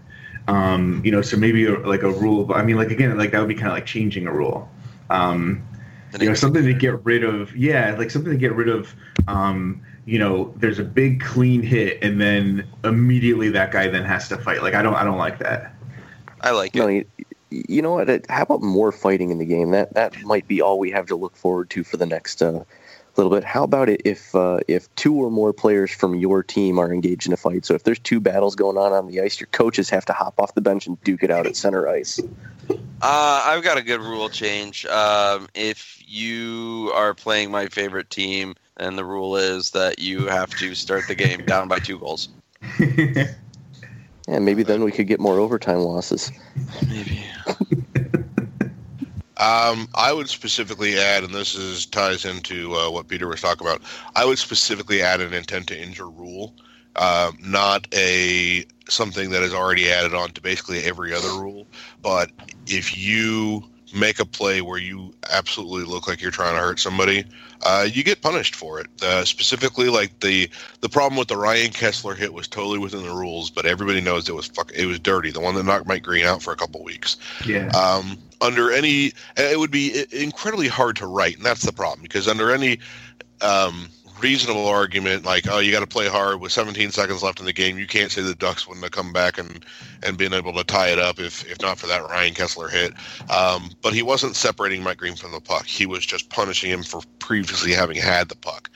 Um, 0.48 1.00
you 1.02 1.10
know, 1.10 1.22
so 1.22 1.38
maybe 1.38 1.64
a, 1.64 1.78
like 1.78 2.02
a 2.02 2.10
rule. 2.10 2.52
I 2.52 2.62
mean, 2.62 2.76
like 2.76 2.90
again, 2.90 3.16
like 3.16 3.32
that 3.32 3.40
would 3.40 3.48
be 3.48 3.54
kind 3.54 3.68
of 3.68 3.72
like 3.72 3.86
changing 3.86 4.26
a 4.26 4.32
rule. 4.32 4.68
Um, 5.08 5.66
you 6.18 6.26
know, 6.26 6.34
something 6.34 6.64
to 6.64 6.74
get 6.74 7.04
rid 7.04 7.24
of. 7.24 7.54
Yeah, 7.56 7.94
like 7.96 8.10
something 8.10 8.32
to 8.32 8.38
get 8.38 8.54
rid 8.54 8.68
of. 8.68 8.94
Um, 9.28 9.82
you 10.04 10.18
know, 10.18 10.54
there's 10.56 10.78
a 10.78 10.84
big 10.84 11.20
clean 11.20 11.62
hit, 11.62 12.02
and 12.02 12.20
then 12.20 12.66
immediately 12.84 13.50
that 13.50 13.72
guy 13.72 13.88
then 13.88 14.04
has 14.04 14.28
to 14.28 14.38
fight. 14.38 14.62
Like 14.62 14.74
I 14.74 14.82
don't, 14.82 14.94
I 14.94 15.04
don't 15.04 15.18
like 15.18 15.38
that. 15.40 15.74
I 16.42 16.50
like 16.50 16.74
it. 16.74 16.78
No, 16.78 16.86
you, 16.86 17.04
you 17.50 17.82
know 17.82 17.94
what? 17.94 18.26
How 18.28 18.42
about 18.42 18.62
more 18.62 18.92
fighting 18.92 19.30
in 19.30 19.38
the 19.38 19.44
game? 19.44 19.70
That 19.72 19.94
that 19.94 20.20
might 20.22 20.46
be 20.46 20.60
all 20.60 20.78
we 20.78 20.90
have 20.90 21.06
to 21.06 21.16
look 21.16 21.36
forward 21.36 21.70
to 21.70 21.84
for 21.84 21.96
the 21.96 22.06
next 22.06 22.42
uh, 22.42 22.64
little 23.16 23.36
bit. 23.36 23.44
How 23.44 23.64
about 23.64 23.88
it 23.88 24.02
if 24.04 24.34
uh, 24.34 24.60
if 24.68 24.94
two 24.96 25.14
or 25.14 25.30
more 25.30 25.52
players 25.52 25.90
from 25.90 26.14
your 26.14 26.42
team 26.42 26.78
are 26.78 26.92
engaged 26.92 27.26
in 27.26 27.32
a 27.32 27.36
fight? 27.36 27.64
So 27.64 27.74
if 27.74 27.84
there's 27.84 27.98
two 27.98 28.20
battles 28.20 28.54
going 28.54 28.76
on 28.76 28.92
on 28.92 29.06
the 29.06 29.20
ice, 29.20 29.40
your 29.40 29.48
coaches 29.48 29.90
have 29.90 30.04
to 30.06 30.12
hop 30.12 30.40
off 30.40 30.54
the 30.54 30.60
bench 30.60 30.86
and 30.86 31.02
duke 31.02 31.22
it 31.22 31.30
out 31.30 31.46
at 31.46 31.56
center 31.56 31.88
ice. 31.88 32.20
Uh, 32.68 33.42
I've 33.44 33.62
got 33.62 33.78
a 33.78 33.82
good 33.82 34.00
rule 34.00 34.28
change. 34.28 34.86
Um, 34.86 35.48
if 35.54 36.02
you 36.06 36.92
are 36.94 37.14
playing 37.14 37.50
my 37.50 37.66
favorite 37.66 38.10
team, 38.10 38.54
and 38.76 38.98
the 38.98 39.04
rule 39.04 39.36
is 39.36 39.70
that 39.72 39.98
you 39.98 40.26
have 40.26 40.50
to 40.58 40.74
start 40.74 41.04
the 41.08 41.14
game 41.14 41.44
down 41.44 41.68
by 41.68 41.78
two 41.78 41.98
goals. 41.98 42.28
And 44.28 44.44
maybe 44.44 44.62
then 44.62 44.82
we 44.82 44.90
could 44.90 45.06
get 45.06 45.20
more 45.20 45.38
overtime 45.38 45.78
losses. 45.78 46.32
Maybe. 46.88 47.24
Um, 49.38 49.88
I 49.94 50.12
would 50.12 50.28
specifically 50.28 50.98
add, 50.98 51.22
and 51.22 51.34
this 51.34 51.54
is 51.54 51.84
ties 51.86 52.24
into 52.24 52.74
uh, 52.74 52.90
what 52.90 53.08
Peter 53.08 53.28
was 53.28 53.42
talking 53.42 53.66
about. 53.66 53.82
I 54.14 54.24
would 54.24 54.38
specifically 54.38 55.02
add 55.02 55.20
an 55.20 55.34
intent 55.34 55.66
to 55.68 55.78
injure 55.78 56.08
rule, 56.08 56.54
um, 56.96 57.36
not 57.42 57.86
a 57.92 58.64
something 58.88 59.30
that 59.30 59.42
is 59.42 59.52
already 59.52 59.90
added 59.90 60.14
on 60.14 60.30
to 60.30 60.40
basically 60.40 60.84
every 60.84 61.12
other 61.12 61.28
rule. 61.28 61.66
But 62.00 62.30
if 62.66 62.96
you 62.96 63.64
make 63.94 64.18
a 64.18 64.24
play 64.24 64.60
where 64.60 64.78
you 64.78 65.14
absolutely 65.30 65.84
look 65.84 66.08
like 66.08 66.20
you're 66.20 66.30
trying 66.30 66.54
to 66.54 66.60
hurt 66.60 66.80
somebody, 66.80 67.24
uh, 67.64 67.86
you 67.90 68.02
get 68.02 68.20
punished 68.20 68.54
for 68.54 68.80
it. 68.80 68.86
Uh, 69.02 69.24
specifically, 69.24 69.88
like 69.88 70.18
the 70.20 70.48
the 70.80 70.88
problem 70.88 71.18
with 71.18 71.28
the 71.28 71.36
Ryan 71.36 71.70
Kesler 71.70 72.16
hit 72.16 72.32
was 72.32 72.48
totally 72.48 72.78
within 72.78 73.04
the 73.04 73.14
rules, 73.14 73.50
but 73.50 73.66
everybody 73.66 74.00
knows 74.00 74.28
it 74.28 74.34
was 74.34 74.46
fuck, 74.46 74.72
it 74.74 74.86
was 74.86 74.98
dirty. 74.98 75.30
The 75.30 75.40
one 75.40 75.54
that 75.54 75.64
knocked 75.64 75.86
Mike 75.86 76.02
Green 76.02 76.24
out 76.24 76.42
for 76.42 76.52
a 76.52 76.56
couple 76.56 76.82
weeks. 76.82 77.16
Yeah. 77.44 77.68
Um, 77.68 78.18
under 78.40 78.70
any, 78.70 79.12
it 79.36 79.58
would 79.58 79.70
be 79.70 80.04
incredibly 80.12 80.68
hard 80.68 80.96
to 80.96 81.06
write, 81.06 81.36
and 81.36 81.46
that's 81.46 81.62
the 81.62 81.72
problem 81.72 82.02
because 82.02 82.28
under 82.28 82.52
any 82.52 82.78
um, 83.40 83.88
reasonable 84.20 84.66
argument, 84.66 85.24
like 85.24 85.46
oh, 85.48 85.58
you 85.58 85.72
got 85.72 85.80
to 85.80 85.86
play 85.86 86.08
hard 86.08 86.40
with 86.40 86.52
17 86.52 86.90
seconds 86.90 87.22
left 87.22 87.40
in 87.40 87.46
the 87.46 87.52
game, 87.52 87.78
you 87.78 87.86
can't 87.86 88.10
say 88.10 88.22
the 88.22 88.34
Ducks 88.34 88.66
wouldn't 88.66 88.84
have 88.84 88.92
come 88.92 89.12
back 89.12 89.38
and 89.38 89.64
and 90.02 90.16
been 90.16 90.32
able 90.32 90.52
to 90.54 90.64
tie 90.64 90.88
it 90.88 90.98
up 90.98 91.18
if 91.18 91.44
if 91.50 91.60
not 91.60 91.78
for 91.78 91.86
that 91.86 92.02
Ryan 92.02 92.34
Kesler 92.34 92.70
hit. 92.70 92.92
Um, 93.30 93.70
but 93.82 93.92
he 93.92 94.02
wasn't 94.02 94.36
separating 94.36 94.82
Mike 94.82 94.98
Green 94.98 95.16
from 95.16 95.32
the 95.32 95.40
puck; 95.40 95.66
he 95.66 95.86
was 95.86 96.04
just 96.04 96.30
punishing 96.30 96.70
him 96.70 96.82
for 96.82 97.00
previously 97.18 97.72
having 97.72 97.96
had 97.96 98.28
the 98.28 98.36
puck. 98.36 98.70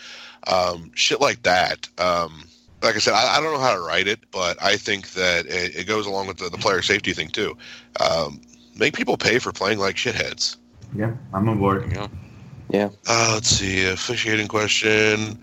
Um, 0.47 0.91
shit 0.95 1.21
like 1.21 1.43
that. 1.43 1.89
Um, 1.99 2.45
like 2.83 2.97
I 2.97 2.99
said, 2.99 3.12
I, 3.12 3.37
I, 3.37 3.41
don't 3.41 3.53
know 3.53 3.61
how 3.61 3.75
to 3.75 3.81
write 3.81 4.09
it, 4.09 4.21
but 4.31 4.62
I 4.62 4.77
think 4.77 5.11
that 5.11 5.45
it, 5.45 5.77
it 5.77 5.87
goes 5.87 6.07
along 6.07 6.29
with 6.29 6.39
the, 6.39 6.49
the 6.49 6.57
player 6.57 6.81
safety 6.81 7.12
thing 7.12 7.29
too. 7.29 7.57
Um, 8.01 8.41
make 8.75 8.97
people 8.97 9.19
pay 9.19 9.39
for 9.39 9.53
playing 9.53 9.79
like 9.79 9.97
shitheads. 9.97 10.57
Yeah, 10.95 11.12
I'm 11.35 11.49
on 11.49 11.59
board. 11.59 11.87
You 11.89 11.99
know? 11.99 12.09
Yeah. 12.71 12.91
Uh, 13.09 13.33
let's 13.35 13.49
see. 13.49 13.87
Officiating 13.87 14.49
question. 14.49 15.39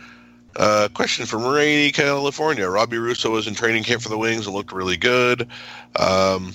Uh, 0.56 0.88
question 0.94 1.26
from 1.26 1.46
Rainy, 1.46 1.92
California. 1.92 2.68
Robbie 2.68 2.98
Russo 2.98 3.30
was 3.30 3.48
in 3.48 3.54
training 3.54 3.84
camp 3.84 4.02
for 4.02 4.10
the 4.10 4.18
Wings 4.18 4.48
and 4.48 4.56
looked 4.56 4.72
really 4.72 4.98
good. 4.98 5.48
Um, 5.98 6.54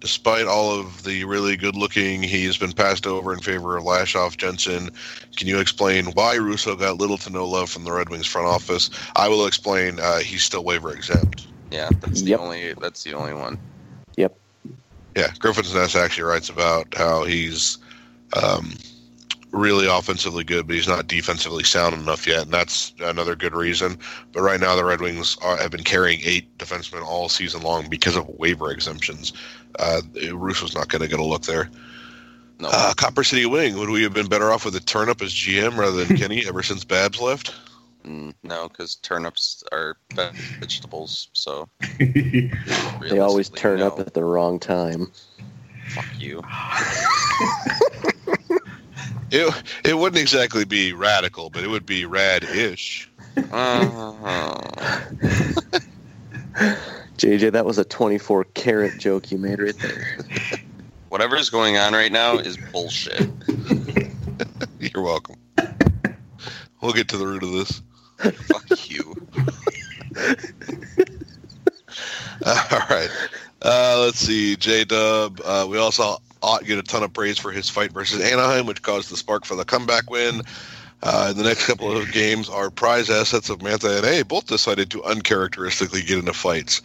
despite 0.00 0.46
all 0.46 0.70
of 0.78 1.04
the 1.04 1.24
really 1.24 1.56
good 1.56 1.76
looking, 1.76 2.22
he 2.22 2.44
has 2.46 2.56
been 2.56 2.72
passed 2.72 3.06
over 3.06 3.32
in 3.32 3.40
favor 3.40 3.76
of 3.76 3.84
Lashoff 3.84 4.36
Jensen. 4.36 4.90
Can 5.36 5.48
you 5.48 5.58
explain 5.60 6.06
why 6.06 6.36
Russo 6.36 6.74
got 6.76 6.96
little 6.98 7.18
to 7.18 7.30
no 7.30 7.46
love 7.46 7.68
from 7.68 7.84
the 7.84 7.92
Red 7.92 8.08
Wings 8.08 8.26
front 8.26 8.46
office? 8.48 8.88
I 9.16 9.28
will 9.28 9.46
explain. 9.46 10.00
Uh, 10.00 10.20
he's 10.20 10.42
still 10.42 10.64
waiver 10.64 10.92
exempt. 10.94 11.46
Yeah, 11.70 11.90
that's 12.00 12.22
the 12.22 12.30
Yep. 12.30 12.40
only. 12.40 12.72
That's 12.74 13.02
the 13.02 13.14
only 13.14 13.34
one. 13.34 13.58
Yep. 14.16 14.36
Yeah, 15.16 15.30
Griffin's 15.38 15.74
Nest 15.74 15.94
actually 15.94 16.24
writes 16.24 16.48
about 16.48 16.94
how 16.94 17.24
he's 17.24 17.78
um, 18.42 18.72
really 19.52 19.86
offensively 19.86 20.44
good, 20.44 20.66
but 20.66 20.74
he's 20.74 20.88
not 20.88 21.06
defensively 21.06 21.62
sound 21.62 21.94
enough 21.94 22.26
yet, 22.26 22.42
and 22.42 22.52
that's 22.52 22.94
another 23.00 23.36
good 23.36 23.54
reason. 23.54 23.98
But 24.32 24.40
right 24.40 24.58
now, 24.58 24.74
the 24.74 24.84
Red 24.84 25.00
Wings 25.00 25.36
are, 25.42 25.56
have 25.58 25.70
been 25.70 25.84
carrying 25.84 26.20
eight 26.24 26.56
defensemen 26.58 27.02
all 27.04 27.28
season 27.28 27.62
long 27.62 27.88
because 27.88 28.16
of 28.16 28.28
waiver 28.28 28.70
exemptions. 28.70 29.32
Uh, 29.78 30.00
Russo's 30.32 30.74
not 30.74 30.88
going 30.88 31.02
to 31.02 31.08
get 31.08 31.20
a 31.20 31.24
look 31.24 31.42
there. 31.42 31.70
No. 32.58 32.68
Uh, 32.72 32.94
Copper 32.94 33.24
City 33.24 33.46
Wing, 33.46 33.76
would 33.78 33.90
we 33.90 34.02
have 34.02 34.14
been 34.14 34.28
better 34.28 34.52
off 34.52 34.64
with 34.64 34.76
a 34.76 34.80
Turnip 34.80 35.20
as 35.20 35.32
GM 35.32 35.76
rather 35.76 36.04
than 36.04 36.16
Kenny 36.16 36.44
ever 36.48 36.62
since 36.62 36.84
Babs 36.84 37.20
left? 37.20 37.54
Mm, 38.04 38.34
no, 38.42 38.68
because 38.68 38.96
turnips 38.96 39.62
are 39.70 39.96
vegetables. 40.14 41.28
So 41.32 41.68
They 41.98 43.18
always 43.20 43.48
turn 43.48 43.78
no. 43.78 43.88
up 43.88 44.00
at 44.00 44.14
the 44.14 44.24
wrong 44.24 44.58
time. 44.58 45.12
Fuck 45.88 46.06
you. 46.18 46.42
It, 49.32 49.62
it 49.82 49.94
wouldn't 49.94 50.20
exactly 50.20 50.66
be 50.66 50.92
radical, 50.92 51.48
but 51.48 51.64
it 51.64 51.68
would 51.68 51.86
be 51.86 52.04
rad-ish. 52.04 53.08
Uh, 53.50 54.52
JJ, 57.16 57.52
that 57.52 57.64
was 57.64 57.78
a 57.78 57.84
24 57.84 58.44
carat 58.44 58.98
joke 58.98 59.30
you 59.30 59.38
made 59.38 59.58
right 59.58 59.78
there. 59.78 60.18
whatever 61.08 61.36
is 61.36 61.48
going 61.48 61.78
on 61.78 61.94
right 61.94 62.12
now 62.12 62.36
is 62.38 62.58
bullshit. 62.72 63.30
You're 64.80 65.02
welcome. 65.02 65.36
We'll 66.82 66.92
get 66.92 67.08
to 67.08 67.16
the 67.16 67.26
root 67.26 67.42
of 67.42 67.52
this. 67.52 67.80
Fuck 68.18 68.90
you. 68.90 69.14
All 72.44 72.80
right. 72.90 73.10
Uh, 73.62 74.00
let's 74.04 74.18
see. 74.18 74.56
J 74.56 74.84
Dub. 74.84 75.40
Uh, 75.44 75.66
we 75.68 75.78
also 75.78 76.18
ought 76.42 76.64
get 76.64 76.78
a 76.78 76.82
ton 76.82 77.02
of 77.02 77.12
praise 77.12 77.38
for 77.38 77.52
his 77.52 77.68
fight 77.68 77.92
versus 77.92 78.20
Anaheim, 78.20 78.66
which 78.66 78.82
caused 78.82 79.10
the 79.10 79.16
spark 79.16 79.44
for 79.44 79.54
the 79.54 79.64
comeback 79.64 80.10
win. 80.10 80.42
Uh, 81.04 81.28
in 81.32 81.36
the 81.36 81.42
next 81.42 81.66
couple 81.66 81.96
of 81.96 82.12
games, 82.12 82.48
our 82.48 82.70
prize 82.70 83.10
assets 83.10 83.50
of 83.50 83.58
Mantha 83.58 83.96
and 83.96 84.06
A 84.06 84.22
both 84.22 84.46
decided 84.46 84.88
to 84.90 85.02
uncharacteristically 85.02 86.00
get 86.02 86.18
into 86.18 86.32
fights. 86.32 86.80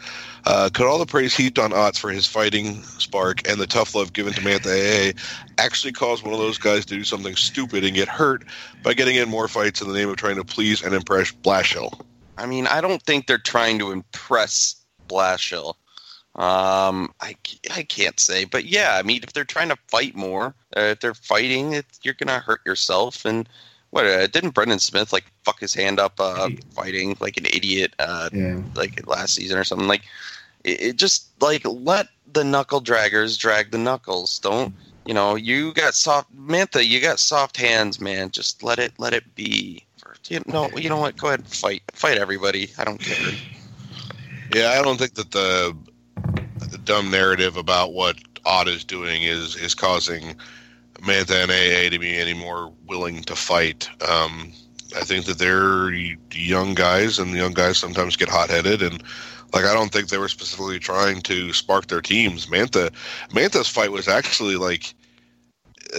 Uh, 0.46 0.70
could 0.74 0.88
all 0.88 0.98
the 0.98 1.06
praise 1.06 1.36
heaped 1.36 1.60
on 1.60 1.72
Otts 1.72 2.00
for 2.00 2.10
his 2.10 2.26
fighting 2.26 2.82
spark 2.84 3.48
and 3.48 3.62
the 3.62 3.68
tough 3.68 3.94
love 3.94 4.14
given 4.14 4.34
to 4.34 4.42
Mantha 4.42 5.14
AA 5.14 5.20
actually 5.60 5.92
cause 5.92 6.24
one 6.24 6.34
of 6.34 6.40
those 6.40 6.58
guys 6.58 6.84
to 6.88 6.96
do 6.96 7.04
something 7.04 7.36
stupid 7.36 7.84
and 7.84 7.94
get 7.94 8.08
hurt 8.08 8.44
by 8.82 8.96
getting 8.96 9.18
in 9.18 9.30
more 9.30 9.48
fights 9.48 9.82
in 9.82 9.88
the 9.88 9.94
name 9.94 10.10
of 10.10 10.16
trying 10.16 10.38
to 10.38 10.44
please 10.44 10.82
and 10.82 10.96
impress 10.96 11.32
Blashill? 11.32 12.02
I 12.40 12.48
mean, 12.48 12.66
I 12.66 12.82
don't 12.82 13.04
think 13.04 13.28
they're 13.28 13.38
trying 13.38 13.78
to 13.80 13.92
impress 13.92 14.84
Blashill. 15.08 15.76
Um, 16.38 17.14
I, 17.20 17.36
I 17.72 17.82
can't 17.84 18.20
say, 18.20 18.46
but 18.46 18.66
yeah, 18.66 18.96
I 19.00 19.02
mean, 19.02 19.22
if 19.24 19.34
they're 19.34 19.44
trying 19.44 19.70
to 19.70 19.78
fight 19.88 20.16
more, 20.16 20.54
uh, 20.76 20.82
if 20.82 21.00
they're 21.00 21.16
fighting, 21.16 21.74
it, 21.74 21.86
you're 22.04 22.14
gonna 22.14 22.40
hurt 22.40 22.62
yourself. 22.64 23.26
And 23.26 23.50
what 23.90 24.06
uh, 24.06 24.28
didn't 24.28 24.52
Brendan 24.52 24.80
Smith 24.80 25.12
like 25.12 25.26
fuck 25.44 25.60
his 25.60 25.74
hand 25.74 26.00
up 26.00 26.20
uh, 26.20 26.50
fighting 26.76 27.18
like 27.20 27.38
an 27.38 27.48
idiot 27.48 27.94
uh, 27.98 28.30
yeah. 28.32 28.62
like 28.76 29.08
last 29.08 29.34
season 29.34 29.58
or 29.58 29.64
something? 29.64 29.88
Like 29.88 30.04
it, 30.64 30.82
it 30.82 30.96
just 30.98 31.30
like 31.42 31.64
let 31.66 32.10
the 32.32 32.44
knuckle 32.44 32.82
draggers 32.82 33.40
drag 33.40 33.72
the 33.72 33.80
knuckles. 33.80 34.38
Don't 34.38 34.76
you 35.08 35.16
know? 35.16 35.36
You 35.36 35.74
got 35.74 35.96
soft 35.96 36.36
Mantha. 36.36 36.86
You 36.86 37.02
got 37.02 37.20
soft 37.20 37.58
hands, 37.58 38.00
man. 38.00 38.30
Just 38.30 38.62
let 38.62 38.78
it 38.78 38.94
let 39.00 39.14
it 39.14 39.34
be. 39.34 39.84
You 40.30 40.42
know, 40.46 40.70
you 40.76 40.90
know 40.90 40.98
what? 40.98 41.18
Go 41.18 41.28
ahead 41.28 41.40
and 41.40 41.48
fight. 41.48 41.82
Fight 41.94 42.18
everybody. 42.18 42.70
I 42.78 42.84
don't 42.84 43.00
care. 43.00 43.34
Yeah, 44.54 44.72
I 44.72 44.82
don't 44.82 44.98
think 44.98 45.14
that 45.16 45.32
the, 45.32 45.76
the 45.86 45.92
dumb 46.88 47.12
narrative 47.12 47.58
about 47.58 47.94
what 47.94 48.18
Ott 48.46 48.68
is 48.68 48.84
doing 48.84 49.24
is 49.24 49.56
is 49.56 49.76
causing 49.76 50.36
Mantha 51.02 51.44
and 51.44 51.52
AA 51.52 51.90
to 51.92 52.00
be 52.00 52.18
any 52.18 52.34
more 52.34 52.74
willing 52.88 53.22
to 53.24 53.36
fight. 53.36 53.88
Um, 54.02 54.52
I 54.96 55.02
think 55.02 55.26
that 55.26 55.38
they're 55.38 55.92
young 56.32 56.74
guys, 56.74 57.20
and 57.20 57.34
the 57.34 57.38
young 57.38 57.54
guys 57.54 57.78
sometimes 57.78 58.16
get 58.16 58.30
hot 58.30 58.50
headed, 58.50 58.82
and 58.82 59.04
like 59.54 59.66
I 59.66 59.74
don't 59.74 59.92
think 59.92 60.10
they 60.10 60.18
were 60.18 60.30
specifically 60.30 60.80
trying 60.80 61.22
to 61.24 61.54
spark 61.54 61.88
their 61.88 62.02
teams. 62.02 62.48
Mantha, 62.48 62.90
Mantha's 63.30 63.68
fight 63.68 63.92
was 63.92 64.08
actually 64.08 64.56
like 64.56 64.96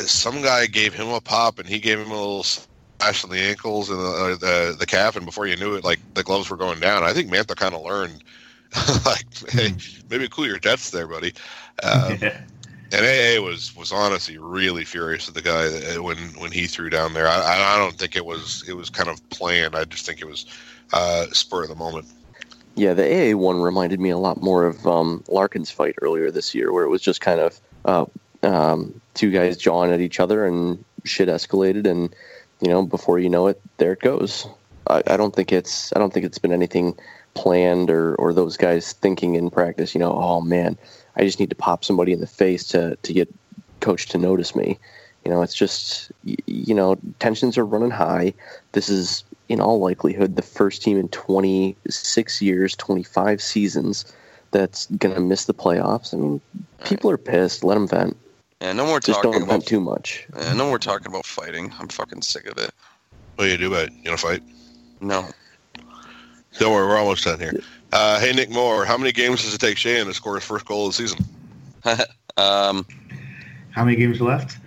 some 0.07 0.43
guy 0.43 0.67
gave 0.67 0.95
him 0.95 1.09
a 1.09 1.21
pop, 1.21 1.59
and 1.59 1.69
he 1.69 1.79
gave 1.79 1.99
him 1.99 2.11
a 2.11 2.17
little 2.17 2.43
slash 2.43 3.25
on 3.25 3.31
the 3.31 3.39
ankles 3.39 3.91
and 3.91 4.01
the, 4.01 4.05
uh, 4.05 4.37
the 4.37 4.77
the 4.79 4.87
calf, 4.87 5.17
and 5.17 5.27
before 5.27 5.47
you 5.47 5.57
knew 5.57 5.75
it, 5.75 5.85
like 5.85 6.01
the 6.15 6.25
gloves 6.25 6.51
were 6.51 6.57
going 6.57 6.81
down. 6.81 7.03
I 7.03 7.13
think 7.13 7.31
Mantha 7.31 7.55
kind 7.55 7.75
of 7.75 7.83
learned, 7.83 8.25
like, 9.07 9.27
hey, 9.51 9.73
maybe 10.11 10.29
cool 10.29 10.47
your 10.47 10.59
jets 10.59 10.91
there, 10.91 11.07
buddy. 11.07 11.33
Um, 11.83 12.19
Yeah. 12.21 12.37
and 12.91 13.07
AA 13.07 13.41
was 13.41 13.77
was 13.77 13.93
honestly 13.93 14.37
really 14.37 14.85
furious 14.85 15.29
at 15.29 15.35
the 15.35 15.43
guy 15.43 15.69
that- 15.69 16.03
when 16.03 16.17
when 16.41 16.51
he 16.51 16.67
threw 16.67 16.91
down 16.91 17.13
there. 17.15 17.29
I, 17.29 17.37
I 17.41 17.75
I 17.75 17.79
don't 17.79 17.97
think 17.97 18.17
it 18.17 18.27
was 18.27 18.65
it 18.67 18.73
was 18.73 18.91
kind 18.91 19.09
of 19.09 19.17
planned. 19.31 19.77
I 19.77 19.85
just 19.85 20.05
think 20.05 20.21
it 20.21 20.27
was 20.27 20.45
uh, 20.93 21.27
spur 21.33 21.63
of 21.63 21.69
the 21.69 21.77
moment. 21.77 22.07
Yeah, 22.75 22.95
the 22.95 23.05
AA 23.33 23.37
one 23.37 23.61
reminded 23.61 24.01
me 24.01 24.11
a 24.11 24.19
lot 24.19 24.43
more 24.43 24.65
of 24.65 24.85
um, 24.89 25.23
Larkin's 25.29 25.71
fight 25.71 25.95
earlier 26.03 26.31
this 26.33 26.53
year, 26.55 26.73
where 26.73 26.83
it 26.85 26.89
was 26.89 27.01
just 27.03 27.21
kind 27.21 27.39
of 27.41 27.61
uh, 27.85 28.07
um, 28.43 29.01
two 29.15 29.31
guys 29.31 29.57
jawing 29.57 29.93
at 29.93 30.01
each 30.01 30.19
other 30.19 30.45
and 30.45 30.85
shit 31.05 31.29
escalated, 31.29 31.87
and 31.87 32.13
you 32.61 32.67
know, 32.69 32.83
before 32.85 33.21
you 33.21 33.29
know 33.29 33.47
it, 33.47 33.61
there 33.77 33.93
it 33.93 34.01
goes. 34.01 34.49
I, 34.89 35.03
I 35.07 35.17
don't 35.17 35.35
think 35.35 35.53
it's 35.53 35.93
I 35.95 36.01
don't 36.01 36.13
think 36.13 36.27
it's 36.27 36.39
been 36.39 36.53
anything 36.53 36.97
planned 37.39 37.89
or 37.89 38.17
or 38.17 38.33
those 38.33 38.57
guys 38.57 38.93
thinking 38.93 39.37
in 39.37 39.49
practice. 39.49 39.95
You 39.95 40.01
know, 40.01 40.13
oh 40.13 40.41
man, 40.41 40.77
I 41.17 41.23
just 41.25 41.39
need 41.39 41.51
to 41.51 41.57
pop 41.57 41.85
somebody 41.85 42.13
in 42.13 42.21
the 42.21 42.27
face 42.27 42.65
to 42.69 42.97
to 42.97 43.13
get 43.13 43.33
coach 43.81 44.07
to 44.07 44.19
notice 44.19 44.57
me. 44.57 44.79
You 45.25 45.31
know, 45.31 45.43
it's 45.43 45.55
just 45.55 46.11
you 46.25 46.75
know 46.75 46.99
tensions 47.21 47.57
are 47.57 47.65
running 47.65 47.91
high. 47.93 48.35
This 48.73 48.89
is 48.89 49.25
in 49.49 49.61
all 49.61 49.79
likelihood 49.79 50.35
the 50.37 50.43
first 50.43 50.83
team 50.83 50.99
in 50.99 51.09
26 51.09 52.43
years, 52.43 52.75
25 52.77 53.41
seasons 53.41 54.13
that's 54.51 54.87
going 54.87 55.15
to 55.15 55.21
miss 55.21 55.45
the 55.45 55.55
playoffs. 55.55 56.13
I 56.13 56.17
mean, 56.17 56.41
people 56.85 57.11
are 57.11 57.19
pissed. 57.19 57.65
Let 57.65 57.75
them 57.75 57.87
vent. 57.89 58.17
Yeah, 58.61 58.73
no 58.73 58.85
more 58.85 58.99
Just 59.01 59.23
talking 59.23 59.33
don't 59.33 59.43
about 59.43 59.53
vent 59.53 59.67
too 59.67 59.81
much. 59.81 60.27
yeah, 60.37 60.53
no 60.55 60.67
more 60.67 60.79
talking 60.79 61.07
about 61.07 61.25
fighting. 61.25 61.73
I'm 61.79 61.89
fucking 61.89 62.23
sick 62.23 62.47
of 62.47 62.59
it. 62.59 62.73
What 63.37 63.45
do 63.45 63.51
you 63.51 63.57
do 63.57 63.69
about 63.69 63.85
it? 63.89 63.93
You 64.03 64.11
want 64.11 64.21
to 64.21 64.27
fight? 64.27 64.43
No. 65.01 65.29
Don't 66.59 66.73
worry, 66.73 66.87
we're 66.87 66.97
almost 66.99 67.25
done 67.25 67.39
here. 67.39 67.55
Uh, 67.93 68.19
hey, 68.21 68.33
Nick 68.33 68.51
Moore, 68.51 68.85
how 68.85 68.99
many 68.99 69.13
games 69.13 69.43
does 69.43 69.55
it 69.55 69.61
take 69.61 69.77
Sheahan 69.77 70.07
to 70.07 70.15
score 70.15 70.35
his 70.35 70.45
first 70.45 70.67
goal 70.67 70.87
of 70.89 70.97
the 70.97 71.09
season? 71.09 71.25
Um, 72.37 72.87
How 73.71 73.85
many 73.85 73.97
games 73.97 74.21
left? 74.21 74.59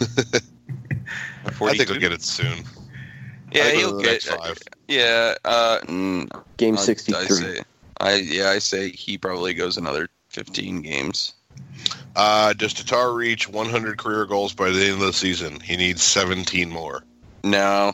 I 0.00 0.40
think 1.76 1.88
he'll 1.90 1.98
get 2.00 2.12
it 2.12 2.22
soon. 2.22 2.64
Yeah, 3.52 3.72
he'll 3.72 4.00
get. 4.00 4.12
next 4.24 4.28
five. 4.28 4.58
Yeah. 4.88 5.34
Uh, 5.44 5.80
mm, 5.82 6.30
Game 6.56 6.74
I'd- 6.76 6.82
63. 6.84 7.20
I 7.20 7.26
say, 7.28 7.62
I 8.00 8.14
yeah, 8.14 8.48
I 8.48 8.58
say 8.58 8.88
he 8.88 9.18
probably 9.18 9.52
goes 9.52 9.76
another 9.76 10.08
15 10.30 10.80
games. 10.80 11.34
Uh, 12.16 12.54
does 12.54 12.72
Tatar 12.72 13.12
reach 13.12 13.50
100 13.50 13.98
career 13.98 14.24
goals 14.24 14.54
by 14.54 14.70
the 14.70 14.82
end 14.84 14.94
of 14.94 15.00
the 15.00 15.12
season? 15.12 15.60
He 15.60 15.76
needs 15.76 16.02
17 16.02 16.70
more. 16.70 17.04
No. 17.44 17.92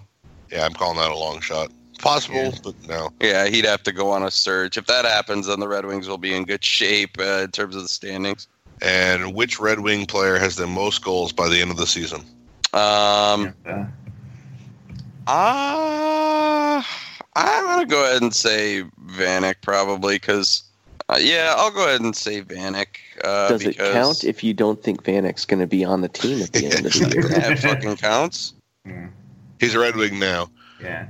Yeah, 0.52 0.64
I'm 0.66 0.72
calling 0.72 0.98
that 0.98 1.10
a 1.10 1.16
long 1.16 1.40
shot. 1.40 1.72
Possible, 2.04 2.36
Yeah. 2.36 2.50
but 2.62 2.74
no. 2.86 3.10
Yeah, 3.20 3.46
he'd 3.46 3.64
have 3.64 3.82
to 3.84 3.92
go 3.92 4.10
on 4.10 4.22
a 4.22 4.30
surge. 4.30 4.76
If 4.76 4.86
that 4.86 5.06
happens, 5.06 5.46
then 5.46 5.58
the 5.58 5.66
Red 5.68 5.86
Wings 5.86 6.06
will 6.06 6.18
be 6.18 6.34
in 6.34 6.44
good 6.44 6.62
shape 6.62 7.16
uh, 7.18 7.40
in 7.44 7.50
terms 7.50 7.74
of 7.74 7.82
the 7.82 7.88
standings. 7.88 8.46
And 8.82 9.34
which 9.34 9.58
Red 9.58 9.80
Wing 9.80 10.04
player 10.04 10.36
has 10.36 10.56
the 10.56 10.66
most 10.66 11.02
goals 11.02 11.32
by 11.32 11.48
the 11.48 11.62
end 11.62 11.70
of 11.70 11.78
the 11.78 11.86
season? 11.86 12.20
Um, 12.74 13.54
Yeah. 13.64 13.86
uh, 15.26 16.82
I'm 17.36 17.64
gonna 17.66 17.86
go 17.86 18.04
ahead 18.04 18.20
and 18.22 18.34
say 18.34 18.84
Vanek 19.06 19.56
probably 19.62 20.16
because, 20.16 20.62
uh, 21.08 21.18
yeah, 21.20 21.54
I'll 21.56 21.70
go 21.70 21.86
ahead 21.86 22.02
and 22.02 22.14
say 22.14 22.42
Vanek. 22.42 22.86
Uh, 23.22 23.48
Does 23.48 23.62
it 23.64 23.78
count 23.78 24.24
if 24.24 24.44
you 24.44 24.52
don't 24.52 24.82
think 24.82 25.04
Vanek's 25.04 25.46
going 25.46 25.60
to 25.60 25.66
be 25.66 25.84
on 25.84 26.02
the 26.02 26.08
team 26.08 26.42
at 26.42 26.52
the 26.52 26.66
end 26.66 26.84
of 26.84 26.92
the 26.92 26.98
year? 26.98 27.22
that 27.28 27.58
fucking 27.60 27.96
counts? 27.96 28.52
Yeah. 28.84 29.06
He's 29.58 29.74
a 29.74 29.78
Red 29.78 29.96
Wing 29.96 30.18
now. 30.18 30.50
Yeah. 30.82 31.06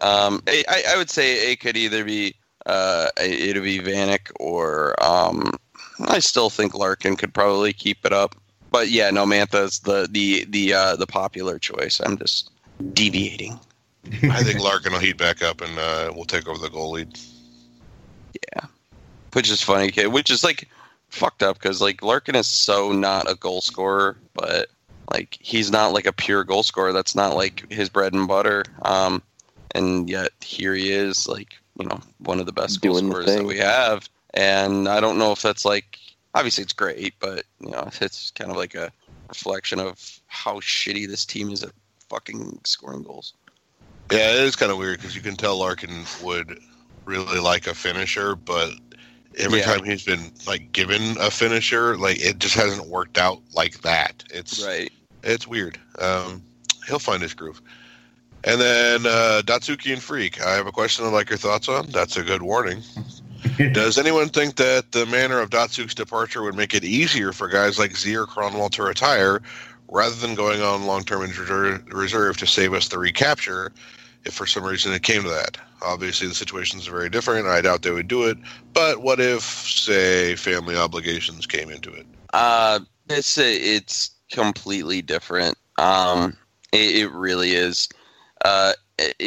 Um, 0.00 0.42
I, 0.48 0.84
I- 0.92 0.96
would 0.96 1.10
say 1.10 1.52
it 1.52 1.60
could 1.60 1.76
either 1.76 2.04
be 2.04 2.34
uh, 2.66 3.08
it'll 3.22 3.62
be 3.62 3.78
Vanek 3.80 4.30
or 4.40 4.94
um, 5.02 5.52
I 6.06 6.18
still 6.18 6.50
think 6.50 6.74
Larkin 6.74 7.16
could 7.16 7.34
probably 7.34 7.72
keep 7.72 8.04
it 8.06 8.12
up. 8.12 8.34
But 8.70 8.88
yeah, 8.88 9.10
no, 9.10 9.24
Mantha's 9.24 9.80
the 9.80 10.08
the 10.10 10.44
the 10.48 10.72
uh, 10.74 10.96
the 10.96 11.06
popular 11.06 11.58
choice. 11.58 12.00
I'm 12.00 12.18
just 12.18 12.50
deviating. 12.92 13.58
I 14.24 14.42
think 14.42 14.60
Larkin 14.60 14.92
will 14.92 14.98
heat 15.00 15.16
back 15.16 15.42
up 15.42 15.60
and 15.60 15.78
uh, 15.78 16.12
we'll 16.14 16.24
take 16.26 16.48
over 16.48 16.58
the 16.58 16.68
goal 16.70 16.92
lead. 16.92 17.18
Yeah, 18.54 18.66
which 19.32 19.50
is 19.50 19.62
funny, 19.62 19.90
kid. 19.90 20.08
Which 20.08 20.30
is 20.30 20.42
like 20.42 20.68
fucked 21.08 21.42
up 21.42 21.56
because 21.58 21.80
like 21.80 22.02
Larkin 22.02 22.34
is 22.34 22.46
so 22.46 22.92
not 22.92 23.30
a 23.30 23.34
goal 23.36 23.60
scorer, 23.60 24.16
but 24.34 24.68
like 25.12 25.38
he's 25.40 25.70
not 25.70 25.92
like 25.92 26.06
a 26.06 26.12
pure 26.12 26.44
goal 26.44 26.62
scorer. 26.64 26.92
That's 26.92 27.14
not 27.14 27.36
like 27.36 27.70
his 27.70 27.88
bread 27.88 28.12
and 28.12 28.26
butter. 28.26 28.64
Um, 28.82 29.22
and 29.74 30.08
yet 30.08 30.30
here 30.40 30.74
he 30.74 30.90
is, 30.92 31.26
like 31.28 31.54
you 31.78 31.86
know, 31.86 32.00
one 32.18 32.40
of 32.40 32.46
the 32.46 32.52
best 32.52 32.80
goal 32.80 32.96
scorers 32.98 33.26
that 33.26 33.44
we 33.44 33.58
have. 33.58 34.08
And 34.34 34.88
I 34.88 35.00
don't 35.00 35.18
know 35.18 35.32
if 35.32 35.42
that's 35.42 35.64
like 35.64 35.98
obviously 36.34 36.62
it's 36.62 36.72
great, 36.72 37.14
but 37.20 37.44
you 37.60 37.70
know, 37.70 37.88
it's 38.00 38.30
kind 38.32 38.50
of 38.50 38.56
like 38.56 38.74
a 38.74 38.90
reflection 39.28 39.80
of 39.80 40.20
how 40.26 40.56
shitty 40.60 41.08
this 41.08 41.24
team 41.24 41.50
is 41.50 41.62
at 41.62 41.72
fucking 42.08 42.60
scoring 42.64 43.02
goals. 43.02 43.34
Yeah, 44.12 44.30
it 44.32 44.40
is 44.40 44.56
kind 44.56 44.70
of 44.70 44.78
weird 44.78 44.98
because 44.98 45.16
you 45.16 45.22
can 45.22 45.34
tell 45.34 45.58
Larkin 45.58 46.04
would 46.22 46.58
really 47.06 47.40
like 47.40 47.66
a 47.66 47.74
finisher, 47.74 48.36
but 48.36 48.72
every 49.38 49.60
Yeah. 49.60 49.66
time 49.66 49.84
he's 49.84 50.04
been 50.04 50.32
like 50.46 50.72
given 50.72 51.16
a 51.18 51.30
finisher, 51.30 51.96
like 51.96 52.20
it 52.20 52.38
just 52.38 52.54
hasn't 52.54 52.86
worked 52.88 53.18
out 53.18 53.40
like 53.54 53.80
that. 53.82 54.24
It's 54.30 54.62
Right. 54.64 54.92
it's 55.22 55.46
weird. 55.46 55.80
Um, 55.98 56.42
he'll 56.86 56.98
find 56.98 57.22
his 57.22 57.32
groove. 57.32 57.62
And 58.46 58.60
then 58.60 59.06
uh, 59.06 59.42
Datsyuk 59.44 59.90
and 59.90 60.02
Freak, 60.02 60.40
I 60.44 60.54
have 60.54 60.66
a 60.66 60.72
question 60.72 61.04
I'd 61.04 61.12
like 61.12 61.30
your 61.30 61.38
thoughts 61.38 61.68
on. 61.68 61.86
That's 61.86 62.16
a 62.16 62.22
good 62.22 62.42
warning. 62.42 62.82
Does 63.72 63.98
anyone 63.98 64.28
think 64.28 64.56
that 64.56 64.92
the 64.92 65.06
manner 65.06 65.40
of 65.40 65.50
Datsyuk's 65.50 65.94
departure 65.94 66.42
would 66.42 66.54
make 66.54 66.74
it 66.74 66.84
easier 66.84 67.32
for 67.32 67.48
guys 67.48 67.78
like 67.78 67.96
Z 67.96 68.16
or 68.16 68.26
Kronwall 68.26 68.70
to 68.72 68.82
retire 68.82 69.40
rather 69.88 70.14
than 70.14 70.34
going 70.34 70.60
on 70.60 70.86
long-term 70.86 71.22
injured 71.22 71.92
reserve 71.92 72.36
to 72.38 72.46
save 72.46 72.74
us 72.74 72.88
the 72.88 72.98
recapture 72.98 73.72
if 74.24 74.34
for 74.34 74.46
some 74.46 74.64
reason 74.64 74.92
it 74.92 75.02
came 75.02 75.22
to 75.22 75.28
that? 75.30 75.56
Obviously, 75.82 76.26
the 76.26 76.34
situations 76.34 76.88
are 76.88 76.92
very 76.92 77.10
different. 77.10 77.46
I 77.46 77.60
doubt 77.60 77.82
they 77.82 77.90
would 77.90 78.08
do 78.08 78.24
it. 78.24 78.38
But 78.72 79.02
what 79.02 79.20
if, 79.20 79.42
say, 79.42 80.36
family 80.36 80.76
obligations 80.76 81.46
came 81.46 81.70
into 81.70 81.92
it? 81.92 82.06
Uh, 82.32 82.80
it's 83.08 83.38
it's 83.38 84.10
completely 84.30 85.02
different. 85.02 85.56
Um, 85.78 86.36
it, 86.72 86.96
it 86.96 87.12
really 87.12 87.52
is. 87.52 87.88
Uh, 88.44 88.74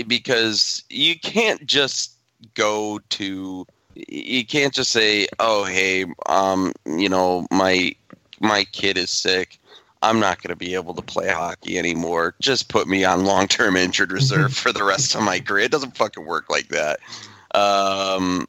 because 0.08 0.84
you 0.90 1.20
can't 1.20 1.66
just 1.66 2.14
go 2.54 3.00
to. 3.10 3.66
You 3.96 4.46
can't 4.46 4.74
just 4.74 4.92
say, 4.92 5.28
"Oh, 5.40 5.64
hey, 5.64 6.06
um, 6.28 6.72
you 6.86 7.10
know, 7.10 7.48
my 7.52 7.96
my 8.40 8.64
kid 8.66 8.98
is 8.98 9.10
sick. 9.10 9.60
I'm 10.04 10.20
not 10.20 10.42
going 10.42 10.50
to 10.50 10.56
be 10.56 10.76
able 10.76 10.94
to 10.94 11.02
play 11.02 11.30
hockey 11.30 11.80
anymore. 11.80 12.36
Just 12.40 12.70
put 12.70 12.88
me 12.88 13.04
on 13.04 13.26
long 13.26 13.48
term 13.48 13.76
injured 13.86 14.12
reserve 14.12 14.54
for 14.54 14.72
the 14.72 14.84
rest 14.84 15.16
of 15.16 15.24
my 15.24 15.40
career." 15.40 15.66
It 15.66 15.72
doesn't 15.72 15.98
fucking 15.98 16.26
work 16.26 16.50
like 16.50 16.68
that. 16.70 17.00
Um, 17.56 18.48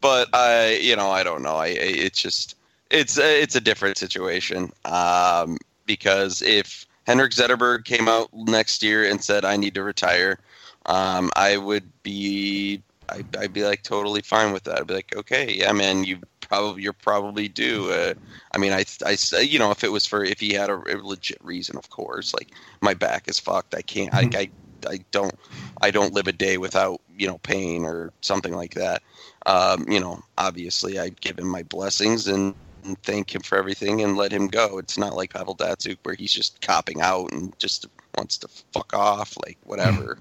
but 0.00 0.28
I, 0.34 0.78
you 0.82 0.96
know, 0.96 1.10
I 1.10 1.22
don't 1.22 1.42
know. 1.42 1.56
I, 1.56 1.68
I 1.68 1.76
it's 1.76 2.20
just 2.20 2.56
it's 2.90 3.18
it's 3.18 3.56
a 3.56 3.60
different 3.60 3.98
situation 3.98 4.72
um, 4.84 5.56
because 5.86 6.42
if 6.42 6.86
Henrik 7.10 7.32
Zetterberg 7.32 7.84
came 7.84 8.06
out 8.06 8.28
next 8.32 8.84
year 8.84 9.10
and 9.10 9.20
said 9.22 9.44
I 9.44 9.56
need 9.56 9.74
to 9.74 9.82
retire, 9.82 10.38
um, 10.86 11.28
I 11.34 11.56
would 11.56 11.90
be 12.04 12.82
I'd, 13.08 13.36
I'd 13.36 13.52
be 13.52 13.64
like 13.64 13.82
totally 13.82 14.22
fine 14.22 14.52
with 14.52 14.62
that. 14.64 14.78
I'd 14.78 14.86
be 14.86 14.94
like, 14.94 15.16
okay, 15.16 15.52
yeah, 15.52 15.72
man, 15.72 16.04
you 16.04 16.20
probably 16.40 16.84
you're 16.84 16.92
probably 16.92 17.48
due. 17.48 17.90
Uh, 17.90 18.14
I 18.54 18.58
mean, 18.58 18.72
I 18.72 18.84
I 19.04 19.16
you 19.40 19.58
know 19.58 19.72
if 19.72 19.82
it 19.82 19.90
was 19.90 20.06
for 20.06 20.24
if 20.24 20.38
he 20.38 20.52
had 20.52 20.70
a, 20.70 20.74
a 20.74 21.02
legit 21.02 21.44
reason, 21.44 21.76
of 21.76 21.90
course, 21.90 22.32
like 22.32 22.50
my 22.80 22.94
back 22.94 23.26
is 23.26 23.40
fucked. 23.40 23.74
I 23.74 23.82
can't. 23.82 24.14
I, 24.14 24.30
I 24.32 24.50
I 24.88 25.00
don't 25.10 25.34
I 25.82 25.90
don't 25.90 26.14
live 26.14 26.28
a 26.28 26.32
day 26.32 26.58
without 26.58 27.00
you 27.18 27.26
know 27.26 27.38
pain 27.38 27.84
or 27.84 28.12
something 28.20 28.54
like 28.54 28.74
that. 28.74 29.02
Um, 29.46 29.84
you 29.88 29.98
know, 29.98 30.22
obviously, 30.38 31.00
I'd 31.00 31.20
give 31.20 31.40
him 31.40 31.48
my 31.48 31.64
blessings 31.64 32.28
and, 32.28 32.54
and 32.84 33.00
thank 33.02 33.34
him 33.34 33.42
for 33.42 33.58
everything 33.58 34.02
and 34.02 34.16
let 34.16 34.32
him 34.32 34.48
go. 34.48 34.78
It's 34.78 34.98
not 34.98 35.14
like 35.14 35.32
Pavel 35.32 35.56
Datsyuk 35.56 35.98
where 36.02 36.14
he's 36.14 36.32
just 36.32 36.60
copping 36.60 37.00
out 37.00 37.32
and 37.32 37.56
just 37.58 37.86
wants 38.16 38.38
to 38.38 38.48
fuck 38.72 38.92
off, 38.94 39.36
like 39.44 39.58
whatever. 39.64 40.18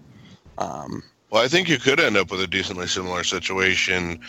Um, 0.58 1.04
Well, 1.30 1.44
I 1.44 1.48
think 1.48 1.70
you 1.70 1.78
could 1.78 2.00
end 2.00 2.18
up 2.18 2.32
with 2.32 2.42
a 2.42 2.48
decently 2.48 2.88
similar 2.88 3.24
situation 3.24 4.20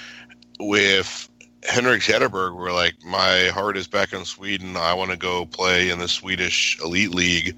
with 0.58 1.28
Henrik 1.68 2.02
Zetterberg, 2.02 2.56
where 2.56 2.72
like 2.72 2.94
my 3.04 3.46
heart 3.52 3.76
is 3.76 3.86
back 3.86 4.12
in 4.12 4.24
Sweden. 4.24 4.76
I 4.76 4.94
want 4.94 5.10
to 5.10 5.16
go 5.16 5.46
play 5.46 5.90
in 5.90 5.98
the 5.98 6.08
Swedish 6.08 6.78
elite 6.82 7.14
league. 7.14 7.56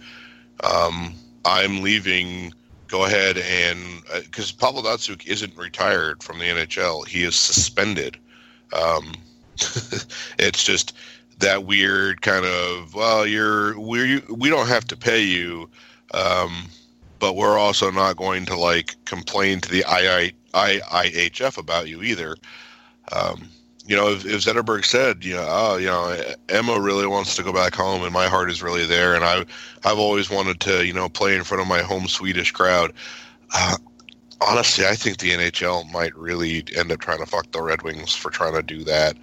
Um, 0.62 1.14
I'm 1.44 1.82
leaving. 1.82 2.54
Go 2.88 3.06
ahead 3.06 3.38
and 3.38 4.02
because 4.22 4.52
Pavel 4.52 4.82
Datsyuk 4.82 5.26
isn't 5.26 5.56
retired 5.56 6.22
from 6.22 6.38
the 6.38 6.44
NHL, 6.44 7.06
he 7.06 7.22
is 7.22 7.34
suspended. 7.34 8.18
Um, 8.72 9.14
it's 10.38 10.64
just 10.64 10.94
that 11.38 11.64
weird 11.64 12.22
kind 12.22 12.44
of 12.44 12.94
well, 12.94 13.26
you're 13.26 13.78
we 13.78 14.20
we 14.28 14.48
don't 14.48 14.68
have 14.68 14.86
to 14.86 14.96
pay 14.96 15.22
you. 15.22 15.68
Um, 16.14 16.68
but 17.18 17.36
we're 17.36 17.56
also 17.56 17.88
not 17.88 18.16
going 18.16 18.44
to 18.46 18.56
like 18.56 18.96
complain 19.04 19.60
to 19.60 19.70
the 19.70 19.84
II, 19.88 20.34
IIHF 20.54 21.56
about 21.56 21.88
you 21.88 22.02
either. 22.02 22.36
Um, 23.12 23.48
you 23.86 23.94
know, 23.94 24.08
if, 24.08 24.24
if 24.24 24.40
Zetterberg 24.42 24.84
said, 24.84 25.24
you 25.24 25.34
know, 25.34 25.46
oh, 25.48 25.76
you 25.76 25.86
know, 25.86 26.20
Emma 26.48 26.80
really 26.80 27.06
wants 27.06 27.36
to 27.36 27.44
go 27.44 27.52
back 27.52 27.76
home, 27.76 28.02
and 28.02 28.12
my 28.12 28.26
heart 28.26 28.50
is 28.50 28.60
really 28.60 28.86
there, 28.86 29.14
and 29.14 29.24
I, 29.24 29.44
I've 29.84 29.98
always 29.98 30.30
wanted 30.30 30.58
to, 30.60 30.84
you 30.84 30.92
know, 30.92 31.08
play 31.08 31.36
in 31.36 31.44
front 31.44 31.60
of 31.60 31.68
my 31.68 31.80
home 31.80 32.08
Swedish 32.08 32.50
crowd. 32.50 32.92
Uh, 33.54 33.76
honestly, 34.48 34.86
I 34.86 34.94
think 34.94 35.18
the 35.18 35.30
NHL 35.30 35.90
might 35.92 36.14
really 36.16 36.64
end 36.76 36.92
up 36.92 37.00
trying 37.00 37.18
to 37.18 37.26
fuck 37.26 37.50
the 37.52 37.62
Red 37.62 37.82
Wings 37.82 38.14
for 38.14 38.30
trying 38.30 38.54
to 38.54 38.62
do 38.62 38.84
that, 38.84 39.16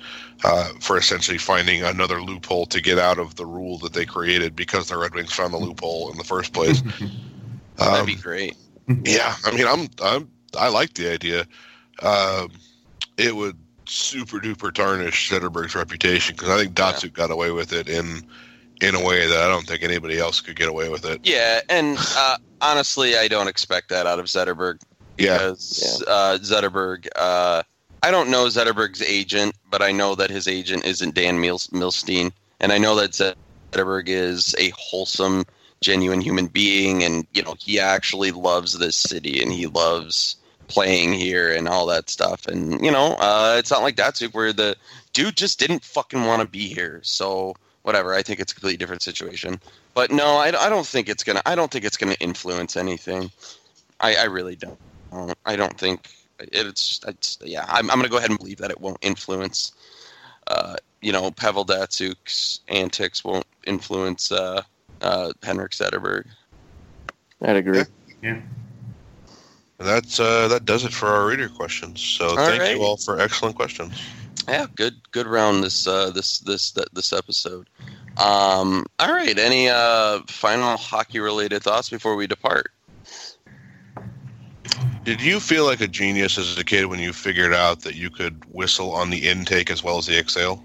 uh, 0.44 0.70
for 0.82 0.98
essentially 0.98 1.38
finding 1.38 1.84
another 1.84 2.22
loophole 2.22 2.66
to 2.68 2.82
get 2.82 2.98
out 3.00 3.20
of 3.20 3.36
the 3.36 3.46
rule 3.46 3.78
that 3.80 3.94
they 3.94 4.06
created 4.06 4.56
because 4.56 4.88
the 4.88 4.98
Red 4.98 5.14
Wings 5.16 5.34
found 5.34 5.54
the 5.54 5.58
loophole 5.58 6.12
in 6.12 6.18
the 6.18 6.24
first 6.24 6.54
place. 6.54 6.82
That'd 7.78 8.00
Um, 8.02 8.06
be 8.06 8.16
great. 8.16 8.56
yeah, 9.04 9.36
I 9.46 9.52
mean, 9.56 9.68
I'm, 9.68 9.88
I'm, 10.02 10.30
I 10.58 10.70
like 10.70 10.94
the 10.96 11.12
idea. 11.12 11.46
Um, 12.02 12.52
it 13.18 13.36
would 13.36 13.58
super 13.86 14.40
duper 14.40 14.74
tarnish 14.74 15.30
Zetterberg's 15.30 15.76
reputation 15.76 16.36
because 16.36 16.50
I 16.50 16.58
think 16.58 16.76
Datsyuk 16.76 17.14
got 17.14 17.32
away 17.32 17.52
with 17.52 17.74
it 17.74 17.88
in, 17.90 18.22
in 18.82 18.96
a 18.96 19.04
way 19.04 19.28
that 19.28 19.38
I 19.38 19.48
don't 19.48 19.66
think 19.66 19.84
anybody 19.84 20.20
else 20.20 20.42
could 20.42 20.56
get 20.56 20.70
away 20.70 20.90
with 20.90 21.06
it. 21.06 21.22
Yeah, 21.24 21.62
and 21.70 21.98
uh, 22.16 22.38
honestly, 22.62 23.18
I 23.18 23.28
don't 23.28 23.48
expect 23.48 23.90
that 23.90 24.06
out 24.06 24.20
of 24.20 24.26
Zetterberg 24.26 24.80
Yeah, 25.20 25.38
because 25.38 26.04
uh, 26.08 26.38
Zetterberg. 26.42 27.08
Uh, 27.16 27.64
I 28.02 28.12
don't 28.12 28.30
know 28.30 28.46
Zetterberg's 28.46 29.02
agent, 29.02 29.56
but 29.70 29.82
I 29.82 29.92
know 29.92 30.16
that 30.16 30.30
his 30.30 30.48
agent 30.48 30.86
isn't 30.86 31.16
Dan 31.16 31.40
Mils- 31.40 31.68
Milstein, 31.68 32.32
and 32.60 32.72
I 32.72 32.78
know 32.78 32.96
that 32.96 33.12
Zetterberg 33.12 34.08
is 34.08 34.56
a 34.58 34.72
wholesome, 34.78 35.46
genuine 35.82 36.22
human 36.22 36.48
being, 36.48 37.04
and 37.04 37.28
you 37.34 37.44
know 37.44 37.56
he 37.60 37.80
actually 37.80 38.32
loves 38.32 38.78
this 38.78 38.96
city 38.96 39.42
and 39.42 39.52
he 39.52 39.68
loves 39.68 40.38
playing 40.70 41.14
here 41.14 41.52
and 41.52 41.68
all 41.68 41.86
that 41.88 42.10
stuff. 42.10 42.48
And 42.48 42.84
you 42.84 42.92
know, 42.92 43.16
uh, 43.20 43.56
it's 43.60 43.72
not 43.72 43.82
like 43.82 43.96
Datsyuk 43.96 44.34
where 44.34 44.54
the 44.54 44.78
dude 45.14 45.36
just 45.36 45.60
didn't 45.60 45.84
fucking 45.84 46.26
want 46.26 46.42
to 46.42 46.48
be 46.48 46.68
here. 46.68 47.02
So 47.04 47.56
whatever, 47.82 48.14
I 48.14 48.22
think 48.22 48.40
it's 48.40 48.52
a 48.52 48.56
completely 48.56 48.78
different 48.78 49.02
situation. 49.02 49.60
But 49.94 50.12
no, 50.12 50.38
I, 50.38 50.48
I 50.48 50.70
don't 50.70 50.86
think 50.86 51.10
it's 51.10 51.24
gonna. 51.24 51.42
I 51.46 51.56
don't 51.56 51.70
think 51.70 51.84
it's 51.84 51.98
gonna 51.98 52.16
influence 52.20 52.78
anything. 52.78 53.32
I, 54.00 54.16
I 54.16 54.24
really 54.26 54.56
don't. 54.56 54.80
I 55.46 55.56
don't 55.56 55.78
think 55.78 56.10
it's. 56.40 57.02
it's 57.08 57.38
yeah, 57.44 57.66
I'm, 57.68 57.90
I'm 57.90 57.98
gonna 57.98 58.10
go 58.10 58.18
ahead 58.18 58.30
and 58.30 58.40
believe 58.40 58.58
that 58.58 58.72
it 58.72 58.80
won't 58.80 59.00
influence. 59.02 59.74
Uh, 60.48 60.76
you 61.02 61.12
know, 61.12 61.32
Pavel 61.32 61.66
Datsyuk's 61.66 62.62
antics 62.68 63.24
won't 63.24 63.46
influence 63.66 64.32
uh, 64.32 64.62
uh, 65.02 65.32
Henrik 65.44 65.72
Zetterberg. 65.72 66.26
I'd 67.42 67.56
agree. 67.56 67.84
Yeah. 68.22 68.42
that's 69.78 70.20
uh, 70.20 70.48
that 70.50 70.66
does 70.66 70.84
it 70.84 70.94
for 70.94 71.08
our 71.08 71.26
reader 71.28 71.50
questions. 71.50 72.02
So 72.02 72.36
thank 72.36 72.62
right. 72.62 72.76
you 72.76 72.84
all 72.84 72.98
for 72.98 73.20
excellent 73.20 73.56
questions. 73.56 73.94
Yeah, 74.48 74.66
good 74.76 74.96
good 75.12 75.28
round 75.28 75.64
this 75.64 75.88
uh, 75.88 76.10
this 76.10 76.40
this 76.40 76.72
th- 76.72 76.88
this 76.94 77.14
episode. 77.14 77.70
Um, 78.18 78.86
all 79.00 79.12
right, 79.12 79.38
any 79.38 79.70
uh, 79.70 80.20
final 80.28 80.76
hockey 80.76 81.20
related 81.20 81.64
thoughts 81.64 81.90
before 81.90 82.16
we 82.16 82.28
depart? 82.28 82.72
Did 85.10 85.22
you 85.24 85.40
feel 85.40 85.66
like 85.66 85.82
a 85.82 85.88
genius 85.88 86.38
as 86.38 86.56
a 86.60 86.64
kid 86.64 86.86
when 86.86 87.00
you 87.00 87.14
figured 87.14 87.52
out 87.52 87.82
that 87.82 87.96
you 87.96 88.12
could 88.12 88.46
whistle 88.54 88.94
on 88.94 89.10
the 89.10 89.28
intake 89.28 89.72
as 89.72 89.84
well 89.84 89.98
as 89.98 90.06
the 90.06 90.16
exhale? 90.20 90.64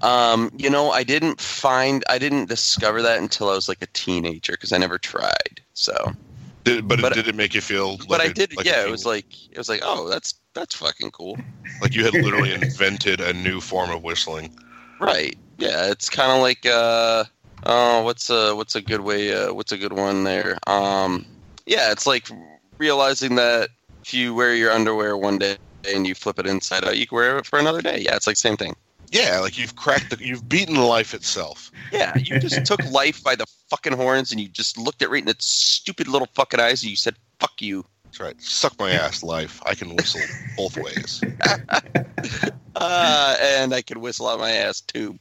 Um, 0.00 0.50
you 0.56 0.70
know, 0.70 0.92
I 0.92 1.04
didn't 1.04 1.42
find 1.42 2.02
I 2.08 2.18
didn't 2.18 2.48
discover 2.48 3.02
that 3.02 3.18
until 3.18 3.50
I 3.50 3.54
was 3.54 3.68
like 3.68 3.82
a 3.82 3.86
teenager 3.88 4.52
because 4.52 4.72
I 4.72 4.78
never 4.78 4.96
tried. 4.96 5.60
So, 5.74 5.92
Did, 6.64 6.88
but, 6.88 7.02
But- 7.02 7.12
did 7.12 7.28
it 7.28 7.34
make 7.34 7.52
you 7.54 7.60
feel? 7.60 7.98
Like 7.98 8.08
but 8.08 8.20
I 8.22 8.24
a- 8.24 8.32
did. 8.32 8.56
like 8.56 8.64
yeah, 8.64 8.82
it 8.82 8.90
was 8.90 9.04
like 9.04 9.26
it 9.50 9.58
was 9.58 9.68
like 9.68 9.80
oh, 9.84 10.08
that's 10.08 10.36
that's 10.54 10.74
fucking 10.74 11.10
cool. 11.10 11.36
like 11.82 11.94
you 11.94 12.02
had 12.02 12.14
literally 12.14 12.54
invented 12.62 13.20
a 13.20 13.34
new 13.34 13.60
form 13.60 13.90
of 13.90 14.02
whistling. 14.02 14.56
Right. 15.00 15.36
Yeah, 15.58 15.90
it's 15.90 16.08
kind 16.08 16.32
of 16.32 16.40
like 16.40 16.64
uh 16.64 17.24
oh, 17.66 18.04
what's 18.04 18.30
a 18.30 18.56
what's 18.56 18.74
a 18.74 18.80
good 18.80 19.02
way 19.02 19.34
uh 19.34 19.52
what's 19.52 19.72
a 19.72 19.76
good 19.76 19.92
one 19.92 20.24
there? 20.24 20.58
Um 20.66 21.26
yeah, 21.66 21.92
it's 21.92 22.06
like 22.06 22.26
realizing 22.80 23.36
that 23.36 23.68
if 24.02 24.12
you 24.12 24.34
wear 24.34 24.54
your 24.54 24.72
underwear 24.72 25.16
one 25.16 25.38
day 25.38 25.56
and 25.86 26.06
you 26.06 26.14
flip 26.14 26.38
it 26.38 26.46
inside 26.46 26.84
out, 26.84 26.96
you 26.96 27.06
can 27.06 27.14
wear 27.14 27.38
it 27.38 27.46
for 27.46 27.58
another 27.58 27.82
day. 27.82 28.00
Yeah, 28.00 28.16
it's 28.16 28.26
like 28.26 28.36
same 28.36 28.56
thing. 28.56 28.74
Yeah, 29.12 29.40
like 29.40 29.58
you've 29.58 29.76
cracked 29.76 30.10
the, 30.10 30.24
you've 30.24 30.48
beaten 30.48 30.76
life 30.76 31.14
itself. 31.14 31.70
Yeah, 31.92 32.16
you 32.16 32.38
just 32.40 32.64
took 32.66 32.82
life 32.90 33.22
by 33.22 33.36
the 33.36 33.46
fucking 33.68 33.92
horns 33.92 34.32
and 34.32 34.40
you 34.40 34.48
just 34.48 34.78
looked 34.78 35.02
it 35.02 35.10
right 35.10 35.22
in 35.22 35.28
its 35.28 35.44
stupid 35.44 36.08
little 36.08 36.28
fucking 36.34 36.58
eyes 36.58 36.82
and 36.82 36.90
you 36.90 36.96
said, 36.96 37.16
"Fuck 37.38 37.60
you." 37.60 37.84
That's 38.04 38.20
right. 38.20 38.40
Suck 38.40 38.78
my 38.78 38.90
ass, 38.92 39.22
life. 39.22 39.60
I 39.66 39.74
can 39.74 39.94
whistle 39.94 40.22
both 40.56 40.76
ways. 40.76 41.22
Uh, 42.76 43.36
and 43.42 43.74
I 43.74 43.82
could 43.82 43.98
whistle 43.98 44.28
out 44.28 44.38
my 44.38 44.52
ass 44.52 44.80
too. 44.80 45.18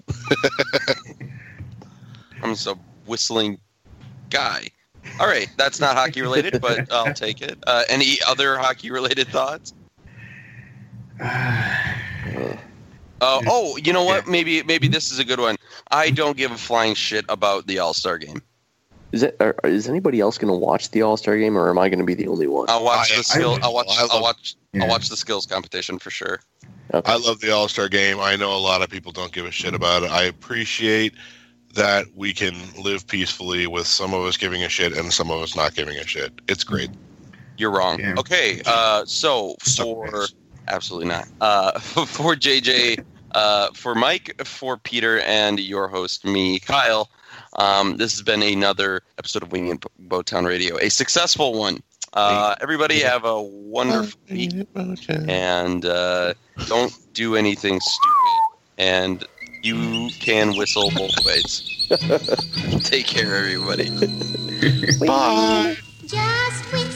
I'm 2.42 2.54
just 2.54 2.68
a 2.68 2.78
whistling 3.06 3.60
guy. 4.30 4.70
All 5.20 5.28
right, 5.28 5.50
that's 5.58 5.80
not 5.80 5.96
hockey 5.96 6.22
related, 6.22 6.62
but 6.62 6.92
I'll 6.94 7.14
take 7.14 7.42
it. 7.42 7.58
Uh, 7.68 7.84
any 7.90 8.18
other 8.28 8.58
hockey 8.58 8.92
related 8.92 9.28
thoughts? 9.30 9.74
Uh, 13.22 13.42
oh, 13.48 13.76
you 13.78 13.92
know 13.92 14.06
what? 14.06 14.28
Maybe 14.28 14.64
maybe 14.64 14.88
this 14.88 15.12
is 15.12 15.20
a 15.20 15.26
good 15.26 15.42
one. 15.42 15.58
I 15.92 16.10
don't 16.10 16.38
give 16.38 16.52
a 16.52 16.58
flying 16.58 16.94
shit 16.96 17.26
about 17.28 17.68
the 17.68 17.80
All 17.80 17.94
Star 17.94 18.18
game. 18.18 18.42
is 19.12 19.24
it? 19.24 19.36
Are, 19.42 19.56
is 19.66 19.90
anybody 19.90 20.22
else 20.22 20.38
going 20.38 20.54
to 20.54 20.58
watch 20.58 20.92
the 20.92 21.02
All 21.02 21.18
Star 21.18 21.38
game, 21.38 21.58
or 21.58 21.70
am 21.70 21.78
I 21.78 21.90
going 21.90 22.00
to 22.00 22.06
be 22.06 22.14
the 22.14 22.28
only 22.30 22.48
one? 22.48 22.68
I'll 22.70 22.84
watch 22.86 23.12
I- 23.12 23.18
the 23.18 23.24
skill. 23.24 23.56
I- 23.56 23.60
I'll 23.66 23.74
watch. 23.74 23.88
I 23.90 24.08
I'll 24.10 24.22
watch. 24.22 24.56
Yeah. 24.72 24.84
I'll 24.84 24.90
watch 24.90 25.10
the 25.10 25.18
skills 25.18 25.46
competition 25.46 26.00
for 26.00 26.12
sure. 26.12 26.40
Okay. 26.94 27.12
I 27.12 27.18
love 27.18 27.42
the 27.42 27.52
All 27.52 27.68
Star 27.68 27.90
game. 27.90 28.22
I 28.22 28.38
know 28.38 28.56
a 28.56 28.58
lot 28.58 28.82
of 28.82 28.90
people 28.90 29.12
don't 29.12 29.34
give 29.34 29.46
a 29.46 29.52
shit 29.52 29.74
about 29.74 30.04
it. 30.04 30.12
I 30.12 30.24
appreciate 30.24 31.14
that 31.74 32.08
we 32.16 32.34
can 32.34 32.56
live 32.82 33.08
peacefully 33.08 33.68
with 33.68 33.88
some 33.88 34.14
of 34.14 34.24
us 34.24 34.38
giving 34.38 34.64
a 34.64 34.70
shit 34.70 34.98
and 34.98 35.14
some 35.14 35.30
of 35.32 35.42
us 35.42 35.56
not 35.56 35.76
giving 35.76 35.98
a 35.98 36.06
shit. 36.06 36.34
It's 36.48 36.64
great. 36.64 36.90
You're 37.58 37.72
wrong. 37.72 38.00
Yeah. 38.00 38.16
Okay, 38.18 38.62
uh, 38.66 39.06
so 39.06 39.56
for 39.60 40.28
absolutely 40.68 41.10
not. 41.10 41.28
Uh, 41.42 41.78
for 41.80 42.36
JJ, 42.36 43.04
uh, 43.32 43.70
for 43.74 43.96
Mike, 43.96 44.42
for 44.46 44.78
Peter, 44.78 45.20
and 45.22 45.60
your 45.60 45.88
host, 45.88 46.26
me, 46.26 46.60
Kyle. 46.60 47.10
Um, 47.58 47.98
this 47.98 48.14
has 48.14 48.22
been 48.22 48.42
another 48.42 49.02
episode 49.18 49.44
of 49.44 49.52
Wing 49.52 49.70
and 49.70 49.84
Bowtown 50.08 50.48
Radio, 50.48 50.78
a 50.78 50.90
successful 50.90 51.54
one. 51.58 51.82
Uh, 52.14 52.56
everybody 52.62 53.00
have 53.02 53.24
a 53.26 53.42
wonderful 53.42 54.20
week, 54.32 54.52
and 55.28 55.86
uh, 55.86 56.34
don't 56.68 56.98
do 57.14 57.36
anything 57.36 57.80
stupid. 57.80 58.42
And 58.78 59.26
you 59.62 60.10
can 60.20 60.56
whistle 60.58 60.92
both 60.92 61.26
ways. 61.26 61.88
Take 62.84 63.08
care, 63.08 63.36
everybody. 63.36 63.90
Bye. 65.06 65.78
Just 66.06 66.74
when 66.74 66.89